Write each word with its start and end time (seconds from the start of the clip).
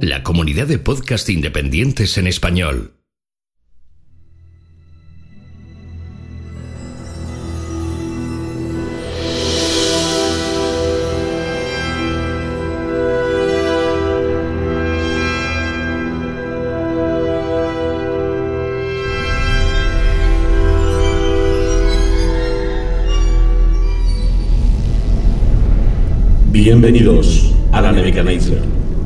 La 0.00 0.22
comunidad 0.22 0.68
de 0.68 0.78
podcast 0.78 1.28
independientes 1.28 2.18
en 2.18 2.28
español. 2.28 2.92
Bienvenidos 26.52 27.52
a 27.72 27.80
la 27.80 27.90
Nebuchadnezzar, 27.90 28.62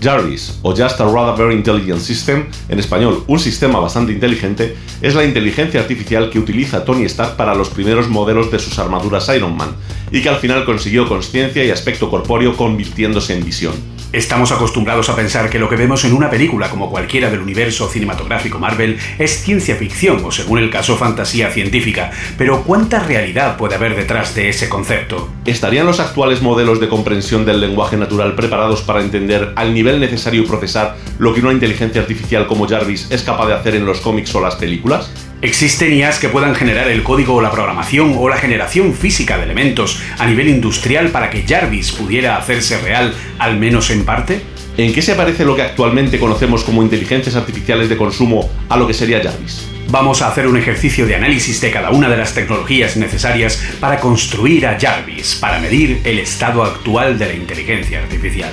Jarvis, 0.00 0.58
o 0.62 0.74
Just 0.74 1.00
a 1.00 1.04
Rather 1.04 1.36
Very 1.36 1.54
Intelligent 1.54 2.00
System, 2.00 2.46
en 2.68 2.78
español 2.78 3.24
un 3.26 3.38
sistema 3.38 3.80
bastante 3.80 4.12
inteligente, 4.12 4.76
es 5.02 5.14
la 5.14 5.24
inteligencia 5.24 5.80
artificial 5.80 6.30
que 6.30 6.38
utiliza 6.38 6.84
Tony 6.84 7.04
Stark 7.04 7.36
para 7.36 7.54
los 7.54 7.68
primeros 7.68 8.08
modelos 8.08 8.50
de 8.50 8.58
sus 8.58 8.78
armaduras 8.78 9.28
Iron 9.34 9.56
Man, 9.56 9.70
y 10.10 10.22
que 10.22 10.28
al 10.28 10.36
final 10.36 10.64
consiguió 10.64 11.08
conciencia 11.08 11.64
y 11.64 11.70
aspecto 11.70 12.10
corpóreo 12.10 12.56
convirtiéndose 12.56 13.34
en 13.34 13.44
visión. 13.44 13.97
Estamos 14.10 14.52
acostumbrados 14.52 15.10
a 15.10 15.16
pensar 15.16 15.50
que 15.50 15.58
lo 15.58 15.68
que 15.68 15.76
vemos 15.76 16.02
en 16.06 16.14
una 16.14 16.30
película 16.30 16.70
como 16.70 16.90
cualquiera 16.90 17.28
del 17.30 17.42
universo 17.42 17.90
cinematográfico 17.90 18.58
Marvel 18.58 18.96
es 19.18 19.42
ciencia 19.42 19.76
ficción 19.76 20.24
o, 20.24 20.32
según 20.32 20.58
el 20.58 20.70
caso, 20.70 20.96
fantasía 20.96 21.50
científica, 21.50 22.10
pero 22.38 22.62
¿cuánta 22.64 23.00
realidad 23.00 23.58
puede 23.58 23.74
haber 23.74 23.94
detrás 23.94 24.34
de 24.34 24.48
ese 24.48 24.70
concepto? 24.70 25.28
¿Estarían 25.44 25.84
los 25.84 26.00
actuales 26.00 26.40
modelos 26.40 26.80
de 26.80 26.88
comprensión 26.88 27.44
del 27.44 27.60
lenguaje 27.60 27.98
natural 27.98 28.34
preparados 28.34 28.80
para 28.80 29.02
entender 29.02 29.52
al 29.56 29.74
nivel 29.74 30.00
necesario 30.00 30.46
procesar 30.46 30.96
lo 31.18 31.34
que 31.34 31.40
una 31.40 31.52
inteligencia 31.52 32.00
artificial 32.00 32.46
como 32.46 32.66
Jarvis 32.66 33.10
es 33.10 33.22
capaz 33.22 33.48
de 33.48 33.54
hacer 33.54 33.74
en 33.74 33.84
los 33.84 34.00
cómics 34.00 34.34
o 34.34 34.40
las 34.40 34.56
películas? 34.56 35.12
¿Existen 35.40 35.92
IAs 35.92 36.18
que 36.18 36.28
puedan 36.28 36.56
generar 36.56 36.88
el 36.88 37.04
código 37.04 37.36
o 37.36 37.40
la 37.40 37.52
programación 37.52 38.16
o 38.18 38.28
la 38.28 38.38
generación 38.38 38.92
física 38.92 39.36
de 39.36 39.44
elementos 39.44 40.02
a 40.18 40.26
nivel 40.26 40.48
industrial 40.48 41.10
para 41.10 41.30
que 41.30 41.44
Jarvis 41.46 41.92
pudiera 41.92 42.36
hacerse 42.36 42.76
real, 42.78 43.14
al 43.38 43.56
menos 43.56 43.90
en 43.90 44.04
parte? 44.04 44.40
¿En 44.76 44.92
qué 44.92 45.00
se 45.00 45.14
parece 45.14 45.44
lo 45.44 45.54
que 45.54 45.62
actualmente 45.62 46.18
conocemos 46.18 46.64
como 46.64 46.82
inteligencias 46.82 47.36
artificiales 47.36 47.88
de 47.88 47.96
consumo 47.96 48.50
a 48.68 48.76
lo 48.76 48.88
que 48.88 48.94
sería 48.94 49.22
Jarvis? 49.22 49.68
Vamos 49.90 50.22
a 50.22 50.28
hacer 50.28 50.48
un 50.48 50.56
ejercicio 50.56 51.06
de 51.06 51.14
análisis 51.14 51.60
de 51.60 51.70
cada 51.70 51.90
una 51.90 52.08
de 52.08 52.16
las 52.16 52.34
tecnologías 52.34 52.96
necesarias 52.96 53.62
para 53.78 54.00
construir 54.00 54.66
a 54.66 54.76
Jarvis, 54.78 55.36
para 55.36 55.60
medir 55.60 56.00
el 56.02 56.18
estado 56.18 56.64
actual 56.64 57.16
de 57.16 57.26
la 57.26 57.34
inteligencia 57.34 58.00
artificial. 58.00 58.50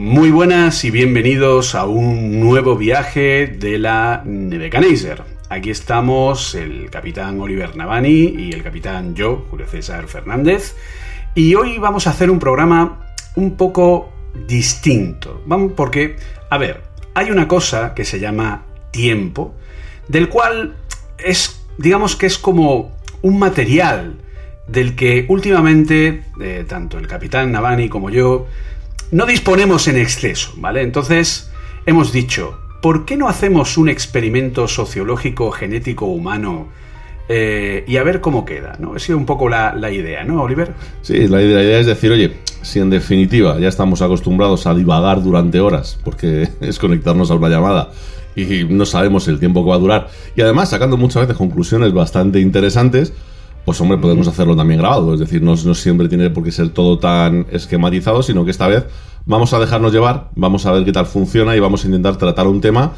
Muy 0.00 0.30
buenas 0.30 0.84
y 0.84 0.92
bienvenidos 0.92 1.74
a 1.74 1.84
un 1.84 2.38
nuevo 2.38 2.76
viaje 2.76 3.48
de 3.48 3.78
la 3.78 4.22
Nebuchadnezzar. 4.24 5.24
Aquí 5.48 5.70
estamos 5.70 6.54
el 6.54 6.88
capitán 6.88 7.40
Oliver 7.40 7.76
Navani 7.76 8.32
y 8.38 8.52
el 8.52 8.62
capitán 8.62 9.16
yo, 9.16 9.44
Julio 9.50 9.66
César 9.66 10.06
Fernández, 10.06 10.76
y 11.34 11.56
hoy 11.56 11.78
vamos 11.78 12.06
a 12.06 12.10
hacer 12.10 12.30
un 12.30 12.38
programa 12.38 13.12
un 13.34 13.56
poco 13.56 14.12
distinto. 14.46 15.42
Vamos 15.46 15.72
porque, 15.74 16.14
a 16.48 16.58
ver, 16.58 16.84
hay 17.14 17.32
una 17.32 17.48
cosa 17.48 17.92
que 17.92 18.04
se 18.04 18.20
llama 18.20 18.66
tiempo, 18.92 19.56
del 20.06 20.28
cual 20.28 20.76
es, 21.18 21.60
digamos 21.76 22.14
que 22.14 22.26
es 22.26 22.38
como 22.38 22.96
un 23.22 23.40
material 23.40 24.14
del 24.68 24.94
que 24.94 25.26
últimamente 25.28 26.22
eh, 26.40 26.64
tanto 26.68 26.98
el 26.98 27.08
capitán 27.08 27.50
Navani 27.50 27.88
como 27.88 28.10
yo 28.10 28.46
no 29.10 29.26
disponemos 29.26 29.88
en 29.88 29.96
exceso, 29.96 30.52
¿vale? 30.56 30.82
Entonces, 30.82 31.50
hemos 31.86 32.12
dicho, 32.12 32.58
¿por 32.82 33.04
qué 33.04 33.16
no 33.16 33.28
hacemos 33.28 33.78
un 33.78 33.88
experimento 33.88 34.68
sociológico 34.68 35.50
genético 35.50 36.06
humano 36.06 36.68
eh, 37.28 37.84
y 37.86 37.96
a 37.96 38.02
ver 38.02 38.20
cómo 38.20 38.44
queda, 38.44 38.76
¿no? 38.78 38.94
Ha 38.94 38.98
sido 38.98 39.18
un 39.18 39.26
poco 39.26 39.48
la, 39.48 39.74
idea, 39.90 40.24
¿no, 40.24 40.42
Oliver? 40.42 40.72
Sí, 41.02 41.28
la 41.28 41.42
idea 41.42 41.78
es 41.78 41.86
decir, 41.86 42.10
oye, 42.10 42.34
si 42.62 42.80
en 42.80 42.90
definitiva 42.90 43.58
ya 43.58 43.68
estamos 43.68 44.02
acostumbrados 44.02 44.66
a 44.66 44.74
divagar 44.74 45.22
durante 45.22 45.60
horas, 45.60 45.98
porque 46.04 46.48
es 46.60 46.78
conectarnos 46.78 47.30
a 47.30 47.34
una 47.34 47.48
llamada 47.48 47.90
y 48.36 48.64
no 48.64 48.86
sabemos 48.86 49.26
el 49.26 49.40
tiempo 49.40 49.64
que 49.64 49.70
va 49.70 49.76
a 49.76 49.80
durar, 49.80 50.08
y 50.36 50.42
además 50.42 50.70
sacando 50.70 50.96
muchas 50.96 51.22
veces 51.22 51.36
conclusiones 51.36 51.92
bastante 51.92 52.40
interesantes, 52.40 53.12
pues 53.68 53.82
hombre, 53.82 53.98
podemos 53.98 54.26
hacerlo 54.26 54.56
también 54.56 54.80
grabado. 54.80 55.12
Es 55.12 55.20
decir, 55.20 55.42
no, 55.42 55.54
siempre 55.54 56.08
tiene 56.08 56.30
por 56.30 56.42
qué 56.42 56.50
ser 56.50 56.70
todo 56.70 56.98
tan 56.98 57.44
esquematizado, 57.50 58.22
sino 58.22 58.42
que 58.46 58.50
esta 58.50 58.66
vez 58.66 58.86
vamos 59.26 59.52
a 59.52 59.58
dejarnos 59.58 59.92
llevar, 59.92 60.30
vamos 60.36 60.64
a 60.64 60.72
ver 60.72 60.86
qué 60.86 60.92
tal 60.92 61.04
funciona 61.04 61.54
y 61.54 61.60
vamos 61.60 61.84
a 61.84 61.88
intentar 61.88 62.16
tratar 62.16 62.46
un 62.46 62.62
tema, 62.62 62.92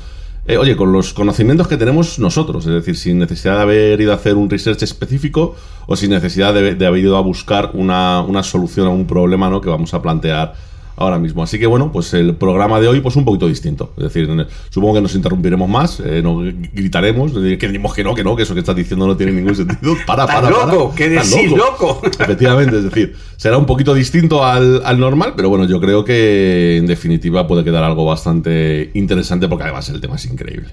eh, 0.47 0.59
oye, 0.59 0.77
con 0.77 0.93
los 0.93 1.13
conocimientos 1.13 1.67
que 1.67 1.77
tenemos 1.77 2.21
nosotros, 2.21 2.67
es 2.67 2.73
decir, 2.73 2.97
sin 2.97 3.19
necesidad 3.19 3.57
de 3.57 3.63
haber 3.63 4.01
ido 4.01 4.13
a 4.13 4.15
hacer 4.15 4.37
un 4.37 4.49
research 4.49 4.81
específico 4.85 5.57
o 5.89 5.97
sin 5.97 6.11
necesidad 6.11 6.55
de, 6.55 6.87
haber 6.87 7.01
ido 7.01 7.17
a 7.17 7.21
buscar 7.21 7.73
una, 7.75 8.21
una, 8.21 8.45
solución 8.45 8.87
a 8.87 8.91
un 8.91 9.09
problema 9.09 9.51
¿no? 9.51 9.61
que 9.61 9.71
vamos 9.71 9.93
a 9.93 10.01
plantear 10.01 10.55
ahora 10.97 11.19
mismo. 11.19 11.43
Así 11.43 11.59
que 11.59 11.67
bueno, 11.67 11.93
pues 11.93 12.13
el 12.15 12.35
programa 12.35 12.81
de 12.81 12.89
hoy 12.89 13.01
pues 13.01 13.17
un 13.17 13.25
poquito 13.25 13.49
distinto. 13.49 13.93
Es 13.97 14.05
decir, 14.05 14.29
supongo 14.71 14.95
que 14.95 15.01
nos 15.01 15.15
interrumpiremos 15.15 15.69
más, 15.69 16.01
eh, 16.01 16.21
no 16.23 16.39
gritaremos, 16.39 17.33
que 17.33 17.57
decimos 17.57 17.95
que 17.95 18.05
no, 18.05 18.15
que 18.15 18.25
no, 18.25 18.37
que 18.37 18.43
eso 18.43 18.55
que 18.55 18.61
estás 18.61 18.77
diciendo 18.77 19.07
no 19.07 19.17
tiene 19.17 19.33
ningún 19.33 19.55
sentido. 19.55 19.97
Para, 20.07 20.27
para, 20.27 20.51
loco, 20.51 20.93
¿Qué 20.95 21.09
decís, 21.09 21.51
loco? 21.51 22.01
Efectivamente, 22.19 22.79
es 22.79 22.85
decir, 22.85 23.17
será 23.37 23.59
un 23.59 23.67
poquito 23.67 23.95
distinto 23.95 24.45
al, 24.45 24.83
al, 24.85 24.99
normal, 24.99 25.35
pero 25.37 25.49
bueno, 25.49 25.67
yo 25.67 25.81
creo 25.81 26.05
que 26.05 26.79
en 26.79 26.87
definitiva 26.87 27.47
puede 27.47 27.65
quedar 27.65 27.85
algo 27.85 28.05
bastante 28.05 28.91
interesante 28.95 29.49
porque 29.49 29.65
además 29.65 29.89
el 29.91 30.01
tema 30.01 30.17
es 30.17 30.27
increíble. 30.27 30.71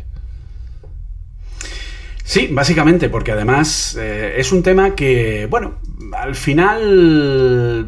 Sí, 2.27 2.49
básicamente, 2.51 3.07
porque 3.07 3.31
además 3.31 3.97
eh, 3.97 4.35
es 4.37 4.51
un 4.51 4.61
tema 4.61 4.95
que, 4.95 5.47
bueno, 5.49 5.75
al 6.11 6.35
final, 6.35 7.87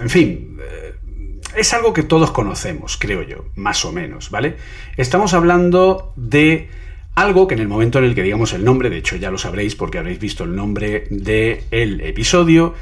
en 0.00 0.08
fin, 0.08 0.45
es 1.56 1.74
algo 1.74 1.92
que 1.92 2.02
todos 2.02 2.30
conocemos, 2.30 2.96
creo 2.96 3.22
yo, 3.22 3.46
más 3.54 3.84
o 3.84 3.92
menos, 3.92 4.30
¿vale? 4.30 4.56
Estamos 4.96 5.34
hablando 5.34 6.12
de 6.16 6.68
algo 7.14 7.46
que 7.48 7.54
en 7.54 7.60
el 7.60 7.68
momento 7.68 7.98
en 7.98 8.04
el 8.04 8.14
que 8.14 8.22
digamos 8.22 8.52
el 8.52 8.64
nombre, 8.64 8.90
de 8.90 8.98
hecho 8.98 9.16
ya 9.16 9.30
lo 9.30 9.38
sabréis 9.38 9.74
porque 9.74 9.98
habréis 9.98 10.20
visto 10.20 10.44
el 10.44 10.54
nombre 10.54 11.06
del 11.10 11.64
el 11.70 12.00
episodio, 12.02 12.74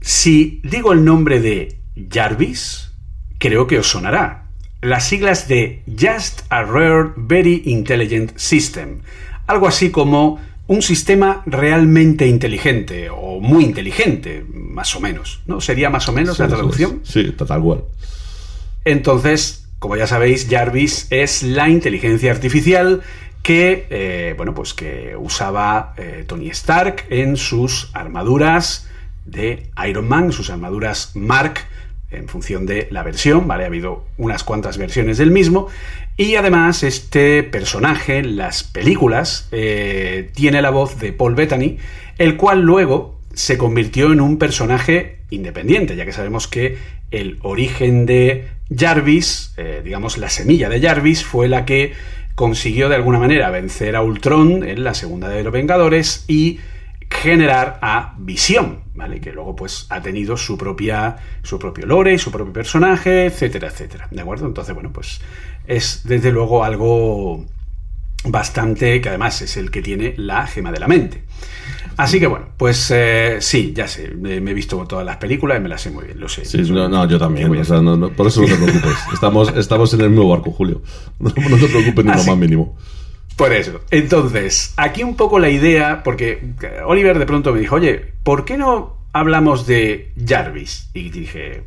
si 0.00 0.60
digo 0.64 0.92
el 0.92 1.04
nombre 1.04 1.40
de 1.40 1.78
Jarvis, 2.10 2.92
creo 3.38 3.66
que 3.66 3.78
os 3.78 3.86
sonará. 3.86 4.48
Las 4.80 5.06
siglas 5.06 5.46
de 5.46 5.84
Just 5.86 6.42
a 6.48 6.64
Rare 6.64 7.12
Very 7.16 7.62
Intelligent 7.66 8.36
System. 8.36 9.02
Algo 9.46 9.68
así 9.68 9.90
como 9.90 10.40
un 10.72 10.80
sistema 10.80 11.42
realmente 11.44 12.26
inteligente 12.26 13.10
o 13.10 13.40
muy 13.40 13.64
inteligente, 13.64 14.44
más 14.54 14.96
o 14.96 15.00
menos, 15.00 15.40
¿no? 15.46 15.60
Sería 15.60 15.90
más 15.90 16.08
o 16.08 16.12
menos 16.12 16.36
Sí, 16.36 16.42
la 16.42 16.48
traducción. 16.48 17.00
es. 17.02 17.08
Sí, 17.10 17.32
tal 17.32 17.60
cual. 17.60 17.84
Entonces, 18.84 19.66
como 19.78 19.96
ya 19.96 20.06
sabéis, 20.06 20.46
Jarvis 20.50 21.06
es 21.10 21.42
la 21.42 21.68
inteligencia 21.68 22.30
artificial 22.32 23.02
que, 23.42 23.86
eh, 23.90 24.34
bueno, 24.36 24.54
pues 24.54 24.72
que 24.72 25.14
usaba 25.18 25.94
eh, 25.98 26.24
Tony 26.26 26.48
Stark 26.50 27.04
en 27.10 27.36
sus 27.36 27.90
armaduras 27.92 28.86
de 29.26 29.66
Iron 29.88 30.08
Man, 30.08 30.32
sus 30.32 30.48
armaduras 30.50 31.10
Mark, 31.14 31.54
en 32.12 32.28
función 32.28 32.66
de 32.66 32.88
la 32.90 33.02
versión, 33.02 33.48
¿vale? 33.48 33.64
Ha 33.64 33.66
habido 33.66 34.04
unas 34.16 34.44
cuantas 34.44 34.78
versiones 34.78 35.18
del 35.18 35.30
mismo. 35.30 35.68
Y 36.16 36.36
además, 36.36 36.82
este 36.82 37.42
personaje, 37.42 38.22
las 38.22 38.64
películas, 38.64 39.48
eh, 39.52 40.30
tiene 40.34 40.62
la 40.62 40.70
voz 40.70 40.98
de 40.98 41.12
Paul 41.12 41.34
Bettany, 41.34 41.78
el 42.18 42.36
cual 42.36 42.62
luego 42.62 43.18
se 43.34 43.56
convirtió 43.56 44.12
en 44.12 44.20
un 44.20 44.38
personaje 44.38 45.18
independiente, 45.30 45.96
ya 45.96 46.04
que 46.04 46.12
sabemos 46.12 46.48
que 46.48 46.76
el 47.10 47.38
origen 47.42 48.06
de 48.06 48.48
Jarvis, 48.74 49.54
eh, 49.56 49.80
digamos 49.84 50.18
la 50.18 50.28
semilla 50.28 50.68
de 50.68 50.80
Jarvis, 50.80 51.24
fue 51.24 51.48
la 51.48 51.64
que 51.64 51.92
consiguió 52.34 52.88
de 52.88 52.96
alguna 52.96 53.18
manera 53.18 53.50
vencer 53.50 53.96
a 53.96 54.02
Ultron 54.02 54.64
en 54.64 54.84
la 54.84 54.94
segunda 54.94 55.28
de 55.28 55.42
los 55.42 55.52
Vengadores 55.52 56.24
y 56.28 56.60
generar 57.12 57.78
a 57.82 58.14
Visión, 58.18 58.80
¿vale? 58.94 59.20
Que 59.20 59.32
luego 59.32 59.54
pues 59.54 59.86
ha 59.90 60.00
tenido 60.00 60.36
su 60.36 60.56
propia 60.58 61.16
su 61.42 61.58
propio 61.58 61.86
lore, 61.86 62.18
su 62.18 62.30
propio 62.30 62.52
personaje, 62.52 63.26
etcétera, 63.26 63.68
etcétera. 63.68 64.08
¿De 64.10 64.20
acuerdo? 64.20 64.46
Entonces, 64.46 64.74
bueno, 64.74 64.92
pues 64.92 65.20
es 65.66 66.02
desde 66.04 66.32
luego 66.32 66.64
algo 66.64 67.44
bastante 68.24 69.00
que 69.00 69.08
además 69.08 69.42
es 69.42 69.56
el 69.56 69.70
que 69.70 69.82
tiene 69.82 70.14
la 70.16 70.46
gema 70.46 70.72
de 70.72 70.80
la 70.80 70.88
mente. 70.88 71.24
Así 71.96 72.18
que 72.18 72.26
bueno, 72.26 72.46
pues 72.56 72.90
eh, 72.94 73.36
sí, 73.40 73.72
ya 73.76 73.86
sé, 73.86 74.14
me, 74.16 74.40
me 74.40 74.52
he 74.52 74.54
visto 74.54 74.76
todas 74.86 75.04
las 75.04 75.16
películas 75.18 75.58
y 75.58 75.60
me 75.60 75.68
las 75.68 75.82
sé 75.82 75.90
muy 75.90 76.04
bien, 76.06 76.20
lo 76.20 76.28
sé. 76.28 76.44
Sí, 76.44 76.58
no, 76.70 76.88
no, 76.88 77.06
yo 77.08 77.18
también. 77.18 77.54
O 77.54 77.64
sea, 77.64 77.82
no, 77.82 77.96
no, 77.96 78.10
por 78.10 78.26
eso 78.26 78.40
no 78.40 78.46
te 78.46 78.56
preocupes. 78.56 78.96
Estamos, 79.12 79.52
estamos 79.56 79.92
en 79.94 80.00
el 80.00 80.10
mismo 80.10 80.28
barco, 80.28 80.50
Julio. 80.50 80.82
No, 81.18 81.30
te 81.30 81.68
preocupes 81.68 82.04
ni 82.04 82.12
lo 82.12 82.24
más 82.24 82.36
mínimo. 82.36 82.76
Por 83.36 83.52
eso. 83.52 83.80
Entonces, 83.90 84.74
aquí 84.76 85.02
un 85.02 85.16
poco 85.16 85.38
la 85.38 85.48
idea, 85.48 86.02
porque 86.02 86.42
Oliver 86.84 87.18
de 87.18 87.26
pronto 87.26 87.52
me 87.52 87.60
dijo, 87.60 87.76
oye, 87.76 88.12
¿por 88.22 88.44
qué 88.44 88.56
no 88.58 88.98
hablamos 89.12 89.66
de 89.66 90.12
Jarvis? 90.26 90.90
Y 90.94 91.10
dije, 91.10 91.64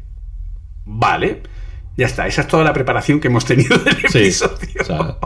vale, 0.85 1.41
ya 1.97 2.06
está, 2.06 2.27
esa 2.27 2.41
es 2.41 2.47
toda 2.47 2.63
la 2.63 2.73
preparación 2.73 3.19
que 3.19 3.27
hemos 3.27 3.45
tenido 3.45 3.77
del 3.79 3.95
Sí. 4.09 4.19
episodio. 4.19 4.81
O 4.81 4.83
sea, 4.83 5.17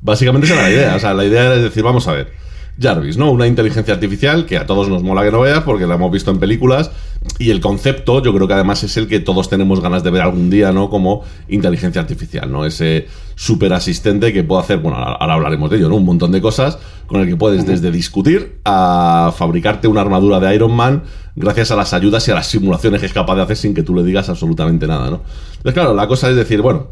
básicamente 0.00 0.46
esa 0.46 0.54
era 0.54 0.62
la 0.64 0.70
idea. 0.70 0.96
O 0.96 0.98
sea, 1.00 1.14
la 1.14 1.24
idea 1.24 1.54
es 1.54 1.62
decir, 1.62 1.82
vamos 1.82 2.08
a 2.08 2.12
ver. 2.12 2.32
Jarvis, 2.80 3.16
¿no? 3.16 3.30
Una 3.30 3.46
inteligencia 3.46 3.94
artificial 3.94 4.46
que 4.46 4.56
a 4.56 4.66
todos 4.66 4.88
nos 4.88 5.02
mola 5.02 5.22
que 5.22 5.30
no 5.30 5.40
veas 5.40 5.60
porque 5.60 5.86
la 5.86 5.94
hemos 5.94 6.10
visto 6.10 6.30
en 6.30 6.38
películas 6.38 6.90
y 7.38 7.50
el 7.50 7.60
concepto 7.60 8.22
yo 8.22 8.34
creo 8.34 8.48
que 8.48 8.54
además 8.54 8.82
es 8.82 8.96
el 8.96 9.08
que 9.08 9.20
todos 9.20 9.48
tenemos 9.48 9.80
ganas 9.80 10.02
de 10.02 10.10
ver 10.10 10.22
algún 10.22 10.50
día, 10.50 10.72
¿no? 10.72 10.88
Como 10.88 11.22
inteligencia 11.48 12.00
artificial, 12.00 12.50
¿no? 12.50 12.64
Ese 12.64 13.06
super 13.34 13.72
asistente 13.72 14.32
que 14.32 14.42
puede 14.42 14.62
hacer, 14.62 14.78
bueno, 14.78 14.98
ahora 14.98 15.34
hablaremos 15.34 15.70
de 15.70 15.76
ello, 15.76 15.88
¿no? 15.88 15.96
Un 15.96 16.04
montón 16.04 16.32
de 16.32 16.40
cosas 16.40 16.78
con 17.06 17.20
el 17.20 17.28
que 17.28 17.36
puedes 17.36 17.66
desde 17.66 17.90
discutir 17.90 18.58
a 18.64 19.32
fabricarte 19.36 19.86
una 19.86 20.00
armadura 20.00 20.40
de 20.40 20.54
Iron 20.54 20.74
Man 20.74 21.02
gracias 21.36 21.70
a 21.70 21.76
las 21.76 21.92
ayudas 21.92 22.26
y 22.28 22.30
a 22.30 22.34
las 22.34 22.46
simulaciones 22.46 23.00
que 23.00 23.06
es 23.06 23.12
capaz 23.12 23.36
de 23.36 23.42
hacer 23.42 23.56
sin 23.56 23.74
que 23.74 23.82
tú 23.82 23.94
le 23.94 24.02
digas 24.02 24.28
absolutamente 24.28 24.86
nada, 24.86 25.10
¿no? 25.10 25.20
Entonces, 25.56 25.74
claro, 25.74 25.94
la 25.94 26.08
cosa 26.08 26.30
es 26.30 26.36
decir, 26.36 26.62
bueno, 26.62 26.88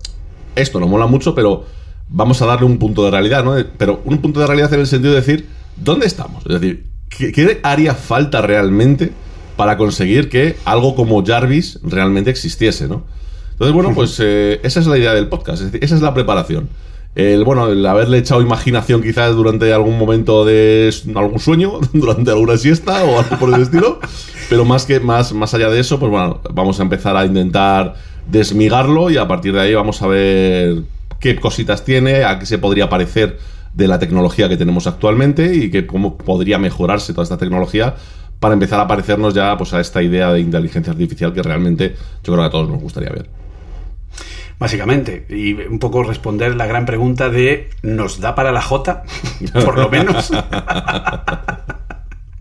esto 0.57 0.79
nos 0.79 0.89
mola 0.89 1.07
mucho, 1.07 1.35
pero 1.35 1.65
vamos 2.09 2.41
a 2.43 2.47
darle 2.47 2.67
un 2.67 2.79
punto 2.79 3.05
de 3.05 3.11
realidad, 3.11 3.45
¿no? 3.45 3.55
Pero 3.79 4.03
un 4.05 4.19
punto 4.19 4.41
de 4.41 4.47
realidad 4.47 4.73
en 4.75 4.81
el 4.81 4.87
sentido 4.87 5.15
de 5.15 5.21
decir, 5.21 5.49
¿dónde 5.77 6.07
estamos? 6.07 6.45
Es 6.47 6.61
decir, 6.61 6.87
¿qué, 7.09 7.33
qué 7.33 7.61
haría 7.63 7.95
falta 7.95 8.43
realmente 8.43 9.13
para 9.57 9.77
conseguir 9.77 10.31
que 10.31 10.57
algo 10.65 10.95
como 10.95 11.23
Jarvis 11.25 11.81
realmente 11.83 12.31
existiese, 12.31 12.89
¿no? 12.89 13.05
Entonces, 13.53 13.75
bueno, 13.75 13.93
pues 13.95 14.17
eh, 14.23 14.59
esa 14.63 14.81
es 14.81 14.87
la 14.87 14.97
idea 14.97 15.13
del 15.13 15.29
podcast, 15.29 15.61
es 15.61 15.71
decir, 15.71 15.85
esa 15.85 15.95
es 15.95 16.01
la 16.01 16.15
preparación. 16.15 16.71
El, 17.15 17.45
bueno, 17.45 17.69
el 17.69 17.85
haberle 17.85 18.17
echado 18.17 18.41
imaginación 18.41 19.03
quizás 19.03 19.35
durante 19.35 19.71
algún 19.75 19.99
momento 19.99 20.47
de 20.47 20.91
algún 21.15 21.41
sueño, 21.41 21.79
durante 21.93 22.31
alguna 22.31 22.57
siesta 22.57 23.05
o 23.05 23.19
algo 23.19 23.39
por 23.39 23.53
el 23.53 23.61
estilo, 23.63 24.01
pero 24.49 24.65
más 24.65 24.87
que 24.87 24.99
más, 24.99 25.35
más 25.35 25.53
allá 25.53 25.69
de 25.69 25.81
eso, 25.81 26.01
pues 26.01 26.11
bueno, 26.11 26.41
vamos 26.55 26.81
a 26.81 26.83
empezar 26.83 27.15
a 27.17 27.27
intentar 27.27 27.97
desmigarlo 28.31 29.11
y 29.11 29.19
a 29.19 29.29
partir 29.29 29.53
de 29.53 29.61
ahí 29.61 29.75
vamos 29.75 30.01
a 30.01 30.07
ver 30.07 30.85
qué 31.19 31.37
cositas 31.37 31.85
tiene, 31.85 32.25
a 32.25 32.39
qué 32.39 32.47
se 32.47 32.57
podría 32.57 32.89
parecer 32.89 33.39
de 33.75 33.89
la 33.89 33.99
tecnología 33.99 34.49
que 34.49 34.57
tenemos 34.57 34.87
actualmente 34.87 35.55
y 35.55 35.71
que 35.71 35.87
cómo 35.87 36.17
podría 36.17 36.59
mejorarse 36.59 37.13
toda 37.13 37.25
esta 37.25 37.39
tecnología 37.39 37.95
para 38.41 38.55
empezar 38.55 38.81
a 38.81 38.89
parecernos 38.89 39.35
ya 39.35 39.57
pues 39.57 39.73
a 39.75 39.81
esta 39.81 40.03
idea 40.03 40.33
de 40.33 40.41
inteligencia 40.41 40.93
artificial 40.93 41.33
que 41.33 41.43
realmente 41.43 41.95
yo 42.25 42.33
creo 42.33 42.39
que 42.39 42.49
a 42.49 42.51
todos 42.51 42.69
nos 42.69 42.81
gustaría 42.81 43.11
ver. 43.11 43.29
Básicamente, 44.59 45.27
y 45.31 45.55
un 45.55 45.79
poco 45.79 46.03
responder 46.03 46.55
la 46.55 46.67
gran 46.67 46.85
pregunta 46.85 47.31
de 47.31 47.71
¿nos 47.83 48.21
da 48.21 48.35
para 48.35 48.53
la 48.53 48.61
J? 48.61 49.05
Por 49.65 49.79
lo 49.79 49.89
menos. 49.89 50.31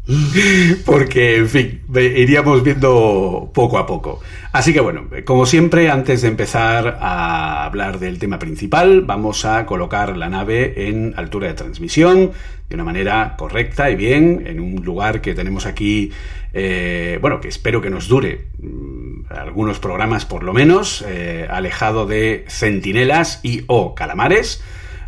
Porque, 0.85 1.37
en 1.37 1.49
fin, 1.49 1.81
iríamos 1.95 2.63
viendo 2.63 3.51
poco 3.53 3.77
a 3.77 3.85
poco. 3.85 4.21
Así 4.51 4.73
que 4.73 4.79
bueno, 4.79 5.07
como 5.25 5.45
siempre, 5.45 5.89
antes 5.89 6.23
de 6.23 6.29
empezar 6.29 6.97
a 6.99 7.65
hablar 7.65 7.99
del 7.99 8.17
tema 8.17 8.39
principal, 8.39 9.01
vamos 9.01 9.45
a 9.45 9.65
colocar 9.65 10.17
la 10.17 10.29
nave 10.29 10.87
en 10.89 11.13
altura 11.17 11.47
de 11.47 11.53
transmisión 11.53 12.31
de 12.67 12.75
una 12.75 12.83
manera 12.83 13.35
correcta 13.37 13.89
y 13.89 13.95
bien, 13.95 14.43
en 14.45 14.59
un 14.59 14.83
lugar 14.83 15.21
que 15.21 15.33
tenemos 15.33 15.65
aquí, 15.65 16.11
eh, 16.53 17.17
bueno, 17.21 17.41
que 17.41 17.47
espero 17.47 17.81
que 17.81 17.89
nos 17.89 18.07
dure 18.07 18.47
mm, 18.59 19.31
algunos 19.31 19.79
programas 19.79 20.25
por 20.25 20.43
lo 20.43 20.53
menos, 20.53 21.03
eh, 21.07 21.47
alejado 21.49 22.05
de 22.05 22.45
centinelas 22.47 23.39
y 23.43 23.63
o 23.67 23.95
calamares. 23.95 24.63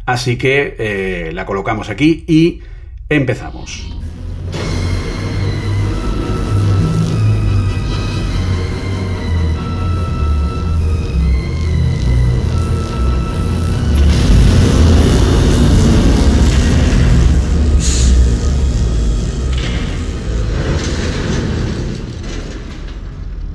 Así 0.05 0.37
que 0.37 0.75
eh, 0.77 1.31
la 1.33 1.45
colocamos 1.45 1.89
aquí 1.89 2.25
y 2.27 2.61
empezamos. 3.09 4.00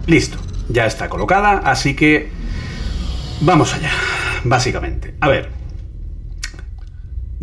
Listo, 0.06 0.38
ya 0.68 0.86
está 0.86 1.08
colocada, 1.08 1.58
así 1.58 1.94
que 1.94 2.28
vamos 3.40 3.75
allá, 3.75 3.90
básicamente. 4.44 5.14
A 5.20 5.28
ver, 5.28 5.48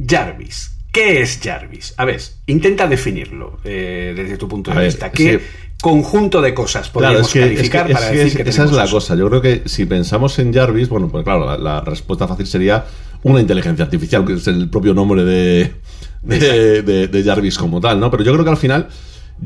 Jarvis. 0.08 0.72
¿Qué 0.92 1.22
es 1.22 1.40
Jarvis? 1.44 1.96
A 1.98 2.06
ver, 2.06 2.22
intenta 2.46 2.86
definirlo 2.88 3.60
eh, 3.64 4.14
desde 4.16 4.38
tu 4.38 4.48
punto 4.48 4.70
de 4.72 4.78
ver, 4.78 4.86
vista. 4.86 5.12
¿Qué 5.12 5.40
sí. 5.40 5.46
conjunto 5.82 6.40
de 6.40 6.54
cosas 6.54 6.90
podríamos 6.90 7.32
Claro, 7.32 7.48
es 7.48 7.52
que, 7.52 7.56
calificar 7.56 7.82
es 7.82 7.88
que- 7.88 7.94
para 7.96 8.12
es 8.14 8.18
decir 8.20 8.44
que 8.44 8.50
esa 8.50 8.64
es 8.66 8.72
la 8.72 8.84
eso? 8.84 8.94
cosa. 8.96 9.16
Yo 9.16 9.28
creo 9.28 9.42
que 9.42 9.64
si 9.66 9.86
pensamos 9.86 10.38
en 10.38 10.54
Jarvis, 10.54 10.90
bueno, 10.90 11.10
pues 11.10 11.24
claro, 11.24 11.46
la, 11.48 11.58
la 11.58 11.82
respuesta 11.82 12.28
fácil 12.28 12.46
sería 12.46 12.86
una 13.24 13.40
inteligencia 13.42 13.84
artificial, 13.86 14.24
que 14.24 14.34
es 14.34 14.46
el 14.48 14.70
propio 14.70 14.94
nombre 14.94 15.24
de, 15.24 15.74
de, 16.22 16.84
de- 16.84 17.08
de 17.08 17.24
Jarvis 17.24 17.58
como 17.58 17.82
tal, 17.82 18.00
¿no? 18.00 18.12
Pero 18.12 18.24
yo 18.24 18.32
creo 18.34 18.44
que 18.46 18.52
al 18.52 18.58
final 18.58 18.88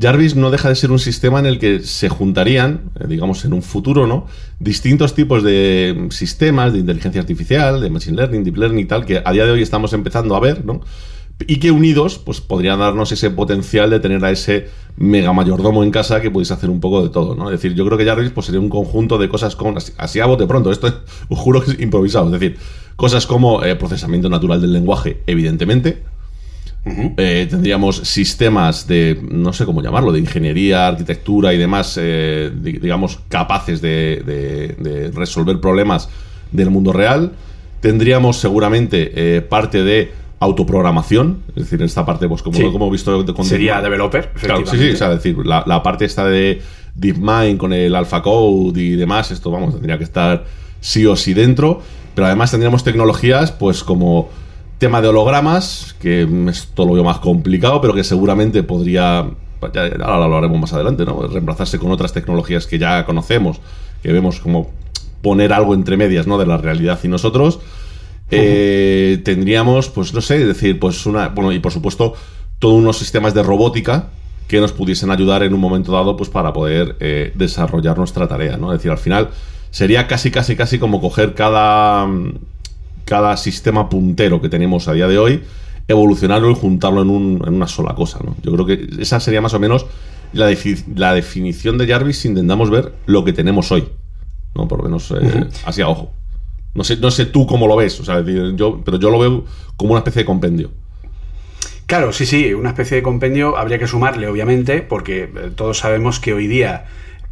Jarvis 0.00 0.36
no 0.36 0.50
deja 0.50 0.68
de 0.68 0.74
ser 0.76 0.90
un 0.90 0.98
sistema 0.98 1.38
en 1.40 1.46
el 1.46 1.58
que 1.58 1.80
se 1.80 2.08
juntarían, 2.08 2.90
eh, 3.00 3.06
digamos, 3.08 3.44
en 3.44 3.52
un 3.52 3.62
futuro, 3.62 4.06
¿no? 4.06 4.26
Distintos 4.60 5.14
tipos 5.14 5.42
de 5.42 5.94
mm, 5.96 6.10
sistemas 6.10 6.72
de 6.72 6.80
inteligencia 6.80 7.20
artificial, 7.20 7.80
de 7.80 7.90
machine 7.90 8.16
learning, 8.16 8.44
deep 8.44 8.56
learning 8.56 8.80
y 8.84 8.84
tal, 8.86 9.04
que 9.04 9.22
a 9.24 9.32
día 9.32 9.44
de 9.44 9.52
hoy 9.52 9.62
estamos 9.62 9.92
empezando 9.92 10.36
a 10.36 10.40
ver, 10.40 10.64
¿no? 10.64 10.80
y 11.46 11.60
que 11.60 11.70
unidos 11.70 12.18
pues 12.18 12.40
podrían 12.40 12.80
darnos 12.80 13.12
ese 13.12 13.30
potencial 13.30 13.90
de 13.90 14.00
tener 14.00 14.24
a 14.24 14.30
ese 14.32 14.66
mega 14.96 15.32
mayordomo 15.32 15.84
en 15.84 15.92
casa 15.92 16.20
que 16.20 16.32
podéis 16.32 16.50
hacer 16.50 16.68
un 16.68 16.80
poco 16.80 17.00
de 17.04 17.10
todo, 17.10 17.36
¿no? 17.36 17.44
Es 17.52 17.60
decir, 17.62 17.76
yo 17.76 17.86
creo 17.86 17.96
que 17.96 18.04
Jarvis 18.04 18.30
pues 18.30 18.46
sería 18.46 18.60
un 18.60 18.68
conjunto 18.68 19.18
de 19.18 19.28
cosas 19.28 19.54
con 19.54 19.76
así, 19.98 20.18
a 20.18 20.26
bote 20.26 20.48
pronto, 20.48 20.72
esto 20.72 20.88
es- 20.88 20.94
os 21.28 21.38
juro 21.38 21.62
que 21.62 21.70
es 21.70 21.80
improvisado, 21.80 22.26
es 22.26 22.32
decir, 22.40 22.58
cosas 22.96 23.24
como 23.28 23.62
eh, 23.62 23.76
procesamiento 23.76 24.28
natural 24.28 24.60
del 24.60 24.72
lenguaje, 24.72 25.22
evidentemente, 25.28 26.02
eh, 26.84 27.46
tendríamos 27.50 27.96
sistemas 27.98 28.86
de, 28.86 29.18
no 29.30 29.52
sé 29.52 29.64
cómo 29.66 29.82
llamarlo, 29.82 30.10
de 30.12 30.20
ingeniería, 30.20 30.86
arquitectura 30.88 31.52
y 31.52 31.58
demás, 31.58 31.98
eh, 32.00 32.50
di- 32.54 32.78
digamos, 32.78 33.18
capaces 33.28 33.80
de, 33.82 34.22
de- 34.24 34.68
de 34.90 35.10
resolver 35.10 35.60
problemas 35.60 36.08
del 36.52 36.70
mundo 36.70 36.92
real. 36.92 37.32
Tendríamos 37.80 38.38
seguramente 38.38 39.12
eh, 39.14 39.40
parte 39.42 39.84
de 39.84 40.12
autoprogramación, 40.40 41.42
es 41.50 41.64
decir, 41.64 41.82
esta 41.82 42.06
parte, 42.06 42.28
pues 42.28 42.42
como, 42.42 42.56
Sí. 42.56 42.62
como 42.72 42.88
he 42.88 42.90
visto 42.92 43.24
con 43.34 43.44
Sería 43.44 43.80
developer, 43.80 44.30
Claro, 44.40 44.64
sí, 44.66 44.78
sí, 44.78 44.90
o 44.90 44.96
sea, 44.96 45.08
es 45.12 45.16
decir, 45.22 45.36
la, 45.44 45.64
la 45.66 45.82
parte 45.82 46.04
esta 46.04 46.24
de 46.26 46.62
DeepMind 46.94 47.58
con 47.58 47.72
el 47.72 47.94
AlphaCode 47.94 48.80
y 48.80 48.96
demás, 48.96 49.30
esto, 49.30 49.50
vamos, 49.50 49.74
tendría 49.74 49.98
que 49.98 50.04
estar 50.04 50.44
sí 50.80 51.04
o 51.06 51.16
sí 51.16 51.34
dentro, 51.34 51.82
pero 52.14 52.26
además 52.26 52.50
tendríamos 52.52 52.82
tecnologías, 52.84 53.52
pues 53.52 53.82
como 53.84 54.30
Tema 54.78 55.02
de 55.02 55.08
hologramas, 55.08 55.96
que 56.00 56.26
esto 56.48 56.86
lo 56.86 56.92
veo 56.94 57.04
más 57.04 57.18
complicado, 57.18 57.80
pero 57.80 57.94
que 57.94 58.04
seguramente 58.04 58.62
podría, 58.62 59.28
ya, 59.74 59.82
ahora 60.04 60.28
lo 60.28 60.36
haremos 60.36 60.60
más 60.60 60.72
adelante, 60.72 61.04
¿no? 61.04 61.26
Reemplazarse 61.26 61.78
con 61.78 61.90
otras 61.90 62.12
tecnologías 62.12 62.66
que 62.66 62.78
ya 62.78 63.04
conocemos, 63.04 63.60
que 64.02 64.12
vemos 64.12 64.38
como 64.38 64.70
poner 65.20 65.52
algo 65.52 65.74
entre 65.74 65.96
medias, 65.96 66.26
¿no? 66.26 66.38
De 66.38 66.46
la 66.46 66.58
realidad 66.58 66.98
y 67.02 67.08
nosotros. 67.08 67.58
Eh, 68.30 69.20
tendríamos, 69.24 69.88
pues 69.88 70.12
no 70.14 70.20
sé, 70.20 70.44
decir, 70.46 70.78
pues 70.78 71.06
una, 71.06 71.28
bueno, 71.28 71.50
y 71.52 71.58
por 71.58 71.72
supuesto, 71.72 72.14
todos 72.58 72.74
unos 72.74 72.98
sistemas 72.98 73.34
de 73.34 73.42
robótica 73.42 74.10
que 74.48 74.60
nos 74.60 74.72
pudiesen 74.72 75.10
ayudar 75.10 75.42
en 75.42 75.54
un 75.54 75.60
momento 75.60 75.92
dado, 75.92 76.16
pues 76.16 76.30
para 76.30 76.52
poder 76.52 76.96
eh, 77.00 77.32
desarrollar 77.34 77.98
nuestra 77.98 78.28
tarea, 78.28 78.56
¿no? 78.56 78.72
Es 78.72 78.78
decir, 78.78 78.90
al 78.90 78.98
final 78.98 79.30
sería 79.70 80.06
casi, 80.06 80.30
casi, 80.30 80.56
casi 80.56 80.78
como 80.78 81.00
coger 81.00 81.34
cada, 81.34 82.06
cada 83.08 83.36
sistema 83.38 83.88
puntero 83.88 84.40
que 84.42 84.50
tenemos 84.50 84.86
a 84.86 84.92
día 84.92 85.08
de 85.08 85.18
hoy, 85.18 85.42
evolucionarlo 85.88 86.50
y 86.50 86.54
juntarlo 86.54 87.00
en, 87.00 87.08
un, 87.08 87.42
en 87.46 87.54
una 87.54 87.66
sola 87.66 87.94
cosa, 87.94 88.18
¿no? 88.22 88.36
Yo 88.42 88.52
creo 88.52 88.66
que 88.66 88.86
esa 89.00 89.18
sería 89.18 89.40
más 89.40 89.54
o 89.54 89.58
menos 89.58 89.86
la, 90.34 90.54
la 90.94 91.14
definición 91.14 91.78
de 91.78 91.86
Jarvis 91.86 92.18
si 92.18 92.28
intentamos 92.28 92.68
ver 92.68 92.92
lo 93.06 93.24
que 93.24 93.32
tenemos 93.32 93.72
hoy, 93.72 93.88
¿no? 94.54 94.68
Por 94.68 94.78
lo 94.78 94.84
menos 94.84 95.10
eh, 95.12 95.48
así 95.64 95.80
a 95.80 95.88
ojo. 95.88 96.12
No 96.74 96.84
sé, 96.84 96.98
no 96.98 97.10
sé 97.10 97.24
tú 97.24 97.46
cómo 97.46 97.66
lo 97.66 97.76
ves, 97.76 97.98
o 97.98 98.04
sea, 98.04 98.22
yo, 98.54 98.82
pero 98.84 98.98
yo 98.98 99.08
lo 99.10 99.18
veo 99.18 99.44
como 99.76 99.92
una 99.92 100.00
especie 100.00 100.22
de 100.22 100.26
compendio. 100.26 100.70
Claro, 101.86 102.12
sí, 102.12 102.26
sí, 102.26 102.52
una 102.52 102.68
especie 102.68 102.98
de 102.98 103.02
compendio 103.02 103.56
habría 103.56 103.78
que 103.78 103.86
sumarle, 103.86 104.28
obviamente, 104.28 104.82
porque 104.82 105.22
eh, 105.22 105.50
todos 105.56 105.78
sabemos 105.78 106.20
que 106.20 106.34
hoy 106.34 106.46
día 106.46 106.84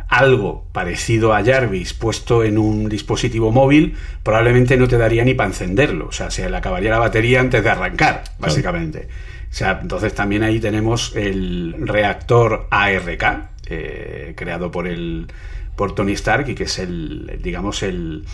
algo 0.09 0.67
parecido 0.73 1.35
a 1.35 1.45
Jarvis 1.45 1.93
puesto 1.95 2.45
en 2.45 2.59
un 2.59 2.89
dispositivo 2.89 3.51
móvil 3.51 3.97
probablemente 4.23 4.77
no 4.77 4.89
te 4.89 4.99
daría 4.99 5.25
ni 5.25 5.35
para 5.35 5.49
encenderlo, 5.49 6.07
o 6.09 6.13
sea, 6.13 6.31
se 6.31 6.49
le 6.49 6.57
acabaría 6.57 6.91
la 6.91 6.99
batería 6.99 7.41
antes 7.41 7.63
de 7.63 7.71
arrancar, 7.71 8.25
básicamente. 8.39 9.09
O 9.51 9.55
sea, 9.55 9.79
entonces 9.81 10.15
también 10.15 10.43
ahí 10.43 10.61
tenemos 10.61 11.15
el 11.17 11.75
reactor 11.79 12.67
ARK, 12.71 13.49
eh, 13.69 14.35
creado 14.37 14.71
por 14.71 14.87
el 14.87 15.29
por 15.77 15.95
Tony 15.95 16.13
Stark 16.13 16.49
y 16.49 16.55
que 16.55 16.65
es 16.65 16.79
el, 16.79 17.39
digamos, 17.43 17.83
el, 17.83 18.25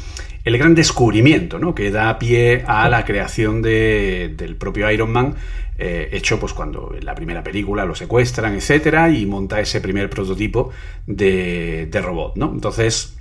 el 0.44 0.58
gran 0.58 0.74
descubrimiento, 0.74 1.58
¿no? 1.58 1.74
Que 1.74 1.90
da 1.90 2.18
pie 2.18 2.64
a 2.66 2.88
la 2.88 3.04
creación 3.04 3.62
de, 3.62 4.32
del 4.36 4.56
propio 4.56 4.90
Iron 4.90 5.12
Man, 5.12 5.34
eh, 5.78 6.08
hecho 6.12 6.38
pues 6.38 6.52
cuando 6.52 6.94
en 6.96 7.04
la 7.04 7.14
primera 7.14 7.42
película 7.42 7.84
lo 7.84 7.94
secuestran, 7.94 8.54
etcétera, 8.54 9.10
y 9.10 9.26
monta 9.26 9.60
ese 9.60 9.80
primer 9.80 10.08
prototipo 10.08 10.70
de, 11.06 11.88
de 11.90 12.00
robot, 12.00 12.36
¿no? 12.36 12.50
Entonces, 12.52 13.16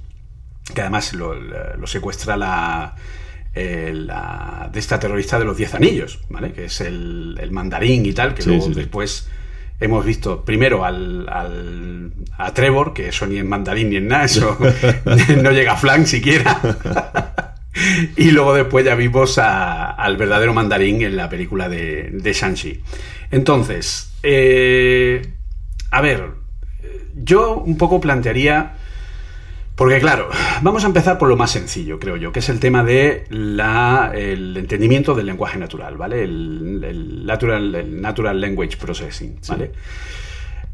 que 0.74 0.82
además 0.82 1.14
lo, 1.14 1.36
secuestra 1.88 2.38
la, 2.38 2.96
eh, 3.54 3.92
la, 3.94 4.70
de 4.72 4.80
esta 4.80 5.00
terrorista 5.00 5.40
de 5.40 5.46
los 5.46 5.58
Diez 5.58 5.74
Anillos, 5.74 6.20
¿vale? 6.30 6.54
Que 6.54 6.66
es 6.66 6.82
el, 6.82 7.38
el 7.40 7.52
mandarín 7.52 8.06
y 8.06 8.14
tal, 8.14 8.34
que 8.34 8.44
luego 8.44 8.68
después 8.70 9.28
hemos 9.82 10.06
visto 10.06 10.46
primero 10.46 10.86
al, 10.86 11.28
a 12.38 12.54
Trevor, 12.54 12.94
que 12.94 13.10
eso 13.10 13.26
ni 13.26 13.38
en 13.38 13.50
mandarín 13.50 13.90
ni 13.90 13.98
en 13.98 14.08
nada, 14.08 14.26
eso 14.26 14.58
no 15.44 15.52
llega 15.52 15.74
a 15.74 15.78
flank 15.78 16.06
siquiera. 16.06 17.56
y 18.16 18.32
luego 18.32 18.54
después 18.54 18.86
ya 18.86 18.96
vimos 18.96 19.38
al 19.38 20.18
verdadero 20.18 20.54
mandarín 20.54 21.02
en 21.02 21.18
la 21.18 21.28
película 21.28 21.68
de, 21.68 22.12
de 22.12 22.34
Shang-Chi. 22.34 22.82
Entonces, 23.32 24.14
eh, 24.24 25.22
a 25.90 26.02
ver, 26.02 26.30
yo 27.16 27.58
un 27.58 27.78
poco 27.78 28.00
plantearía 28.00 28.78
porque 29.82 30.00
claro, 30.00 30.30
vamos 30.62 30.84
a 30.84 30.88
empezar 30.88 31.18
por 31.18 31.28
lo 31.28 31.36
más 31.36 31.50
sencillo, 31.50 31.98
creo 31.98 32.16
yo, 32.16 32.32
que 32.32 32.38
es 32.38 32.50
el 32.50 32.60
tema 32.60 32.84
de 32.84 33.24
el 33.32 34.56
entendimiento 34.56 35.16
del 35.16 35.26
lenguaje 35.26 35.58
natural, 35.58 35.98
¿vale? 35.98 36.24
El, 36.24 37.26
natural, 37.26 38.00
natural, 38.00 38.40
Language 38.40 38.78
Processing, 38.78 39.40
¿vale? 39.48 39.72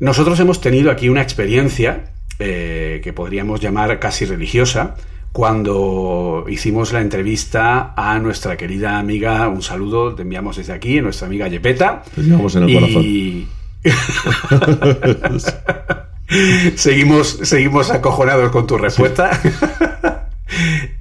Nosotros 0.01 0.37
hemos 0.41 0.59
tenido 0.59 0.91
aquí 0.91 1.07
una 1.07 1.21
experiencia 1.21 2.11
eh, 2.37 2.99
que 3.01 3.13
podríamos 3.13 3.61
llamar 3.61 3.97
casi 3.97 4.25
religiosa, 4.25 4.95
cuando 5.31 6.43
hicimos 6.49 6.91
la 6.91 6.99
entrevista 6.99 7.93
a 7.95 8.19
nuestra 8.19 8.57
querida 8.57 8.99
amiga, 8.99 9.47
un 9.47 9.61
saludo, 9.61 10.15
te 10.15 10.23
enviamos 10.23 10.57
desde 10.57 10.73
aquí, 10.73 10.99
nuestra 10.99 11.27
amiga 11.27 11.47
Yepeta. 11.47 12.03
Te 12.13 12.23
llevamos 12.23 12.57
en 12.57 12.63
el 12.63 12.69
y... 12.69 13.47
corazón. 13.83 16.07
seguimos, 16.75 17.39
seguimos 17.43 17.91
acojonados 17.91 18.51
con 18.51 18.67
tu 18.67 18.77
respuesta. 18.77 19.31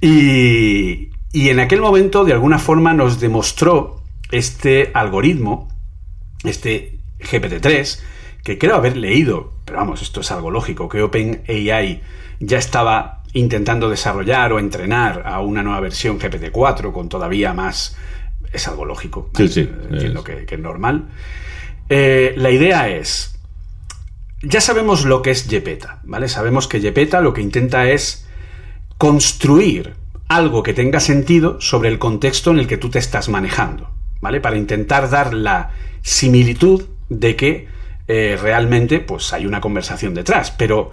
y, 0.01 1.09
y 1.31 1.49
en 1.49 1.59
aquel 1.59 1.81
momento, 1.81 2.23
de 2.23 2.33
alguna 2.33 2.59
forma, 2.59 2.93
nos 2.93 3.19
demostró 3.19 4.01
este 4.31 4.91
algoritmo, 4.93 5.69
este 6.43 6.99
GPT-3, 7.19 7.99
que 8.43 8.57
creo 8.57 8.75
haber 8.75 8.97
leído, 8.97 9.53
pero 9.65 9.79
vamos, 9.79 10.01
esto 10.01 10.21
es 10.21 10.31
algo 10.31 10.51
lógico, 10.51 10.87
que 10.87 11.01
OpenAI 11.01 12.01
ya 12.39 12.57
estaba 12.57 13.23
intentando 13.33 13.89
desarrollar 13.89 14.53
o 14.53 14.59
entrenar 14.59 15.23
a 15.25 15.41
una 15.41 15.63
nueva 15.63 15.79
versión 15.81 16.19
GPT-4 16.19 16.91
con 16.91 17.09
todavía 17.09 17.53
más... 17.53 17.97
Es 18.53 18.65
algo 18.69 18.85
lógico, 18.85 19.29
sí, 19.35 19.49
sí, 19.49 19.69
entiendo 19.91 20.23
que, 20.23 20.45
que, 20.45 20.55
es 20.55 20.61
normal. 20.61 21.09
Eh, 21.89 22.33
la 22.37 22.49
idea 22.49 22.87
es, 22.87 23.36
ya 24.47 24.61
sabemos 24.61 25.05
lo 25.05 25.21
que 25.21 25.31
es 25.31 25.47
Yepeta, 25.47 25.99
¿vale? 26.03 26.29
Sabemos 26.29 26.67
que 26.67 26.79
Yepeta 26.79 27.21
lo 27.21 27.33
que 27.33 27.41
intenta 27.41 27.89
es 27.89 28.25
construir 28.97 29.95
algo 30.29 30.63
que 30.63 30.73
tenga 30.73 30.99
sentido 30.99 31.59
sobre 31.59 31.89
el 31.89 31.99
contexto 31.99 32.51
en 32.51 32.59
el 32.59 32.67
que 32.67 32.77
tú 32.77 32.89
te 32.89 32.99
estás 32.99 33.29
manejando, 33.29 33.91
¿vale? 34.21 34.39
Para 34.39 34.57
intentar 34.57 35.09
dar 35.09 35.33
la 35.33 35.71
similitud 36.01 36.85
de 37.09 37.35
que 37.35 37.67
eh, 38.07 38.37
realmente 38.41 38.99
pues 38.99 39.33
hay 39.33 39.45
una 39.45 39.59
conversación 39.59 40.13
detrás. 40.13 40.51
Pero, 40.51 40.91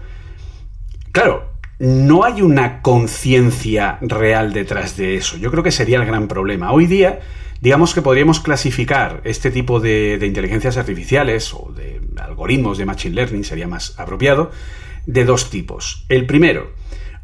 claro, 1.12 1.52
no 1.78 2.25
hay 2.25 2.42
una 2.42 2.82
conciencia 2.82 3.99
real 4.00 4.52
detrás 4.52 4.96
de 4.96 5.16
eso. 5.16 5.37
Yo 5.37 5.50
creo 5.50 5.62
que 5.62 5.70
sería 5.70 5.99
el 5.99 6.06
gran 6.06 6.26
problema. 6.26 6.73
Hoy 6.73 6.87
día 6.87 7.20
Digamos 7.61 7.94
que 7.94 8.02
podríamos 8.02 8.40
clasificar 8.40 9.20
este 9.25 9.50
tipo 9.50 9.80
de, 9.80 10.18
inteligencias 10.23 10.76
artificiales 10.76 11.52
o 11.54 11.73
de 11.73 12.00
algoritmos 12.16 12.78
de 12.78 12.84
Machine 12.84 13.14
Learning, 13.14 13.44
sería 13.44 13.68
más 13.68 13.99
apropiado, 13.99 14.50
de 15.06 15.25
dos 15.25 15.50
tipos. 15.50 16.04
El 16.08 16.26
primero, 16.26 16.73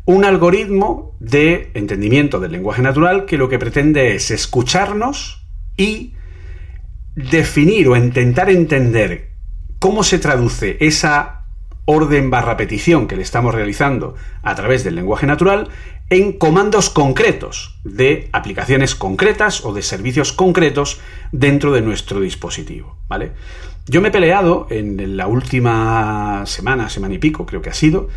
un 0.04 0.25
algoritmo 0.25 1.16
de 1.20 1.70
entendimiento 1.75 2.40
del 2.40 2.52
lenguaje 2.52 2.82
natural 2.82 3.26
que 3.26 3.37
lo 3.37 3.49
que 3.49 3.58
pretende 3.58 4.14
es 4.14 4.30
escucharnos 4.30 5.46
y 5.76 6.14
definir 7.14 7.88
o 7.88 7.96
intentar 7.96 8.50
entender 8.50 9.32
cómo 9.78 10.02
se 10.04 10.18
traduce 10.18 10.76
esa 10.80 11.44
orden 11.84 12.30
barra 12.30 12.56
petición 12.56 13.08
que 13.08 13.16
le 13.16 13.22
estamos 13.22 13.54
realizando 13.54 14.14
a 14.42 14.54
través 14.54 14.84
del 14.84 14.94
lenguaje 14.94 15.26
natural 15.26 15.68
en 16.11 16.33
comandos 16.33 16.90
concretos 16.90 17.79
de 17.85 18.29
aplicaciones 18.33 18.97
concretas 18.97 19.64
o 19.64 19.73
de 19.73 19.83
servicios 19.83 20.33
concretos 20.33 21.00
dentro 21.31 21.73
de 21.73 21.83
nuestro 21.83 22.21
dispositivo, 22.21 22.99
¿vale? 23.09 23.33
Yo 23.87 24.00
me 24.00 24.09
he 24.09 24.12
peleado 24.12 24.67
en 24.71 25.17
la 25.17 25.29
última 25.29 26.45
semana, 26.47 26.90
semana 26.90 27.14
y 27.14 27.19
pico, 27.19 27.47
creo 27.47 27.62
que 27.62 27.71
ha 27.71 27.75
sido, 27.75 28.09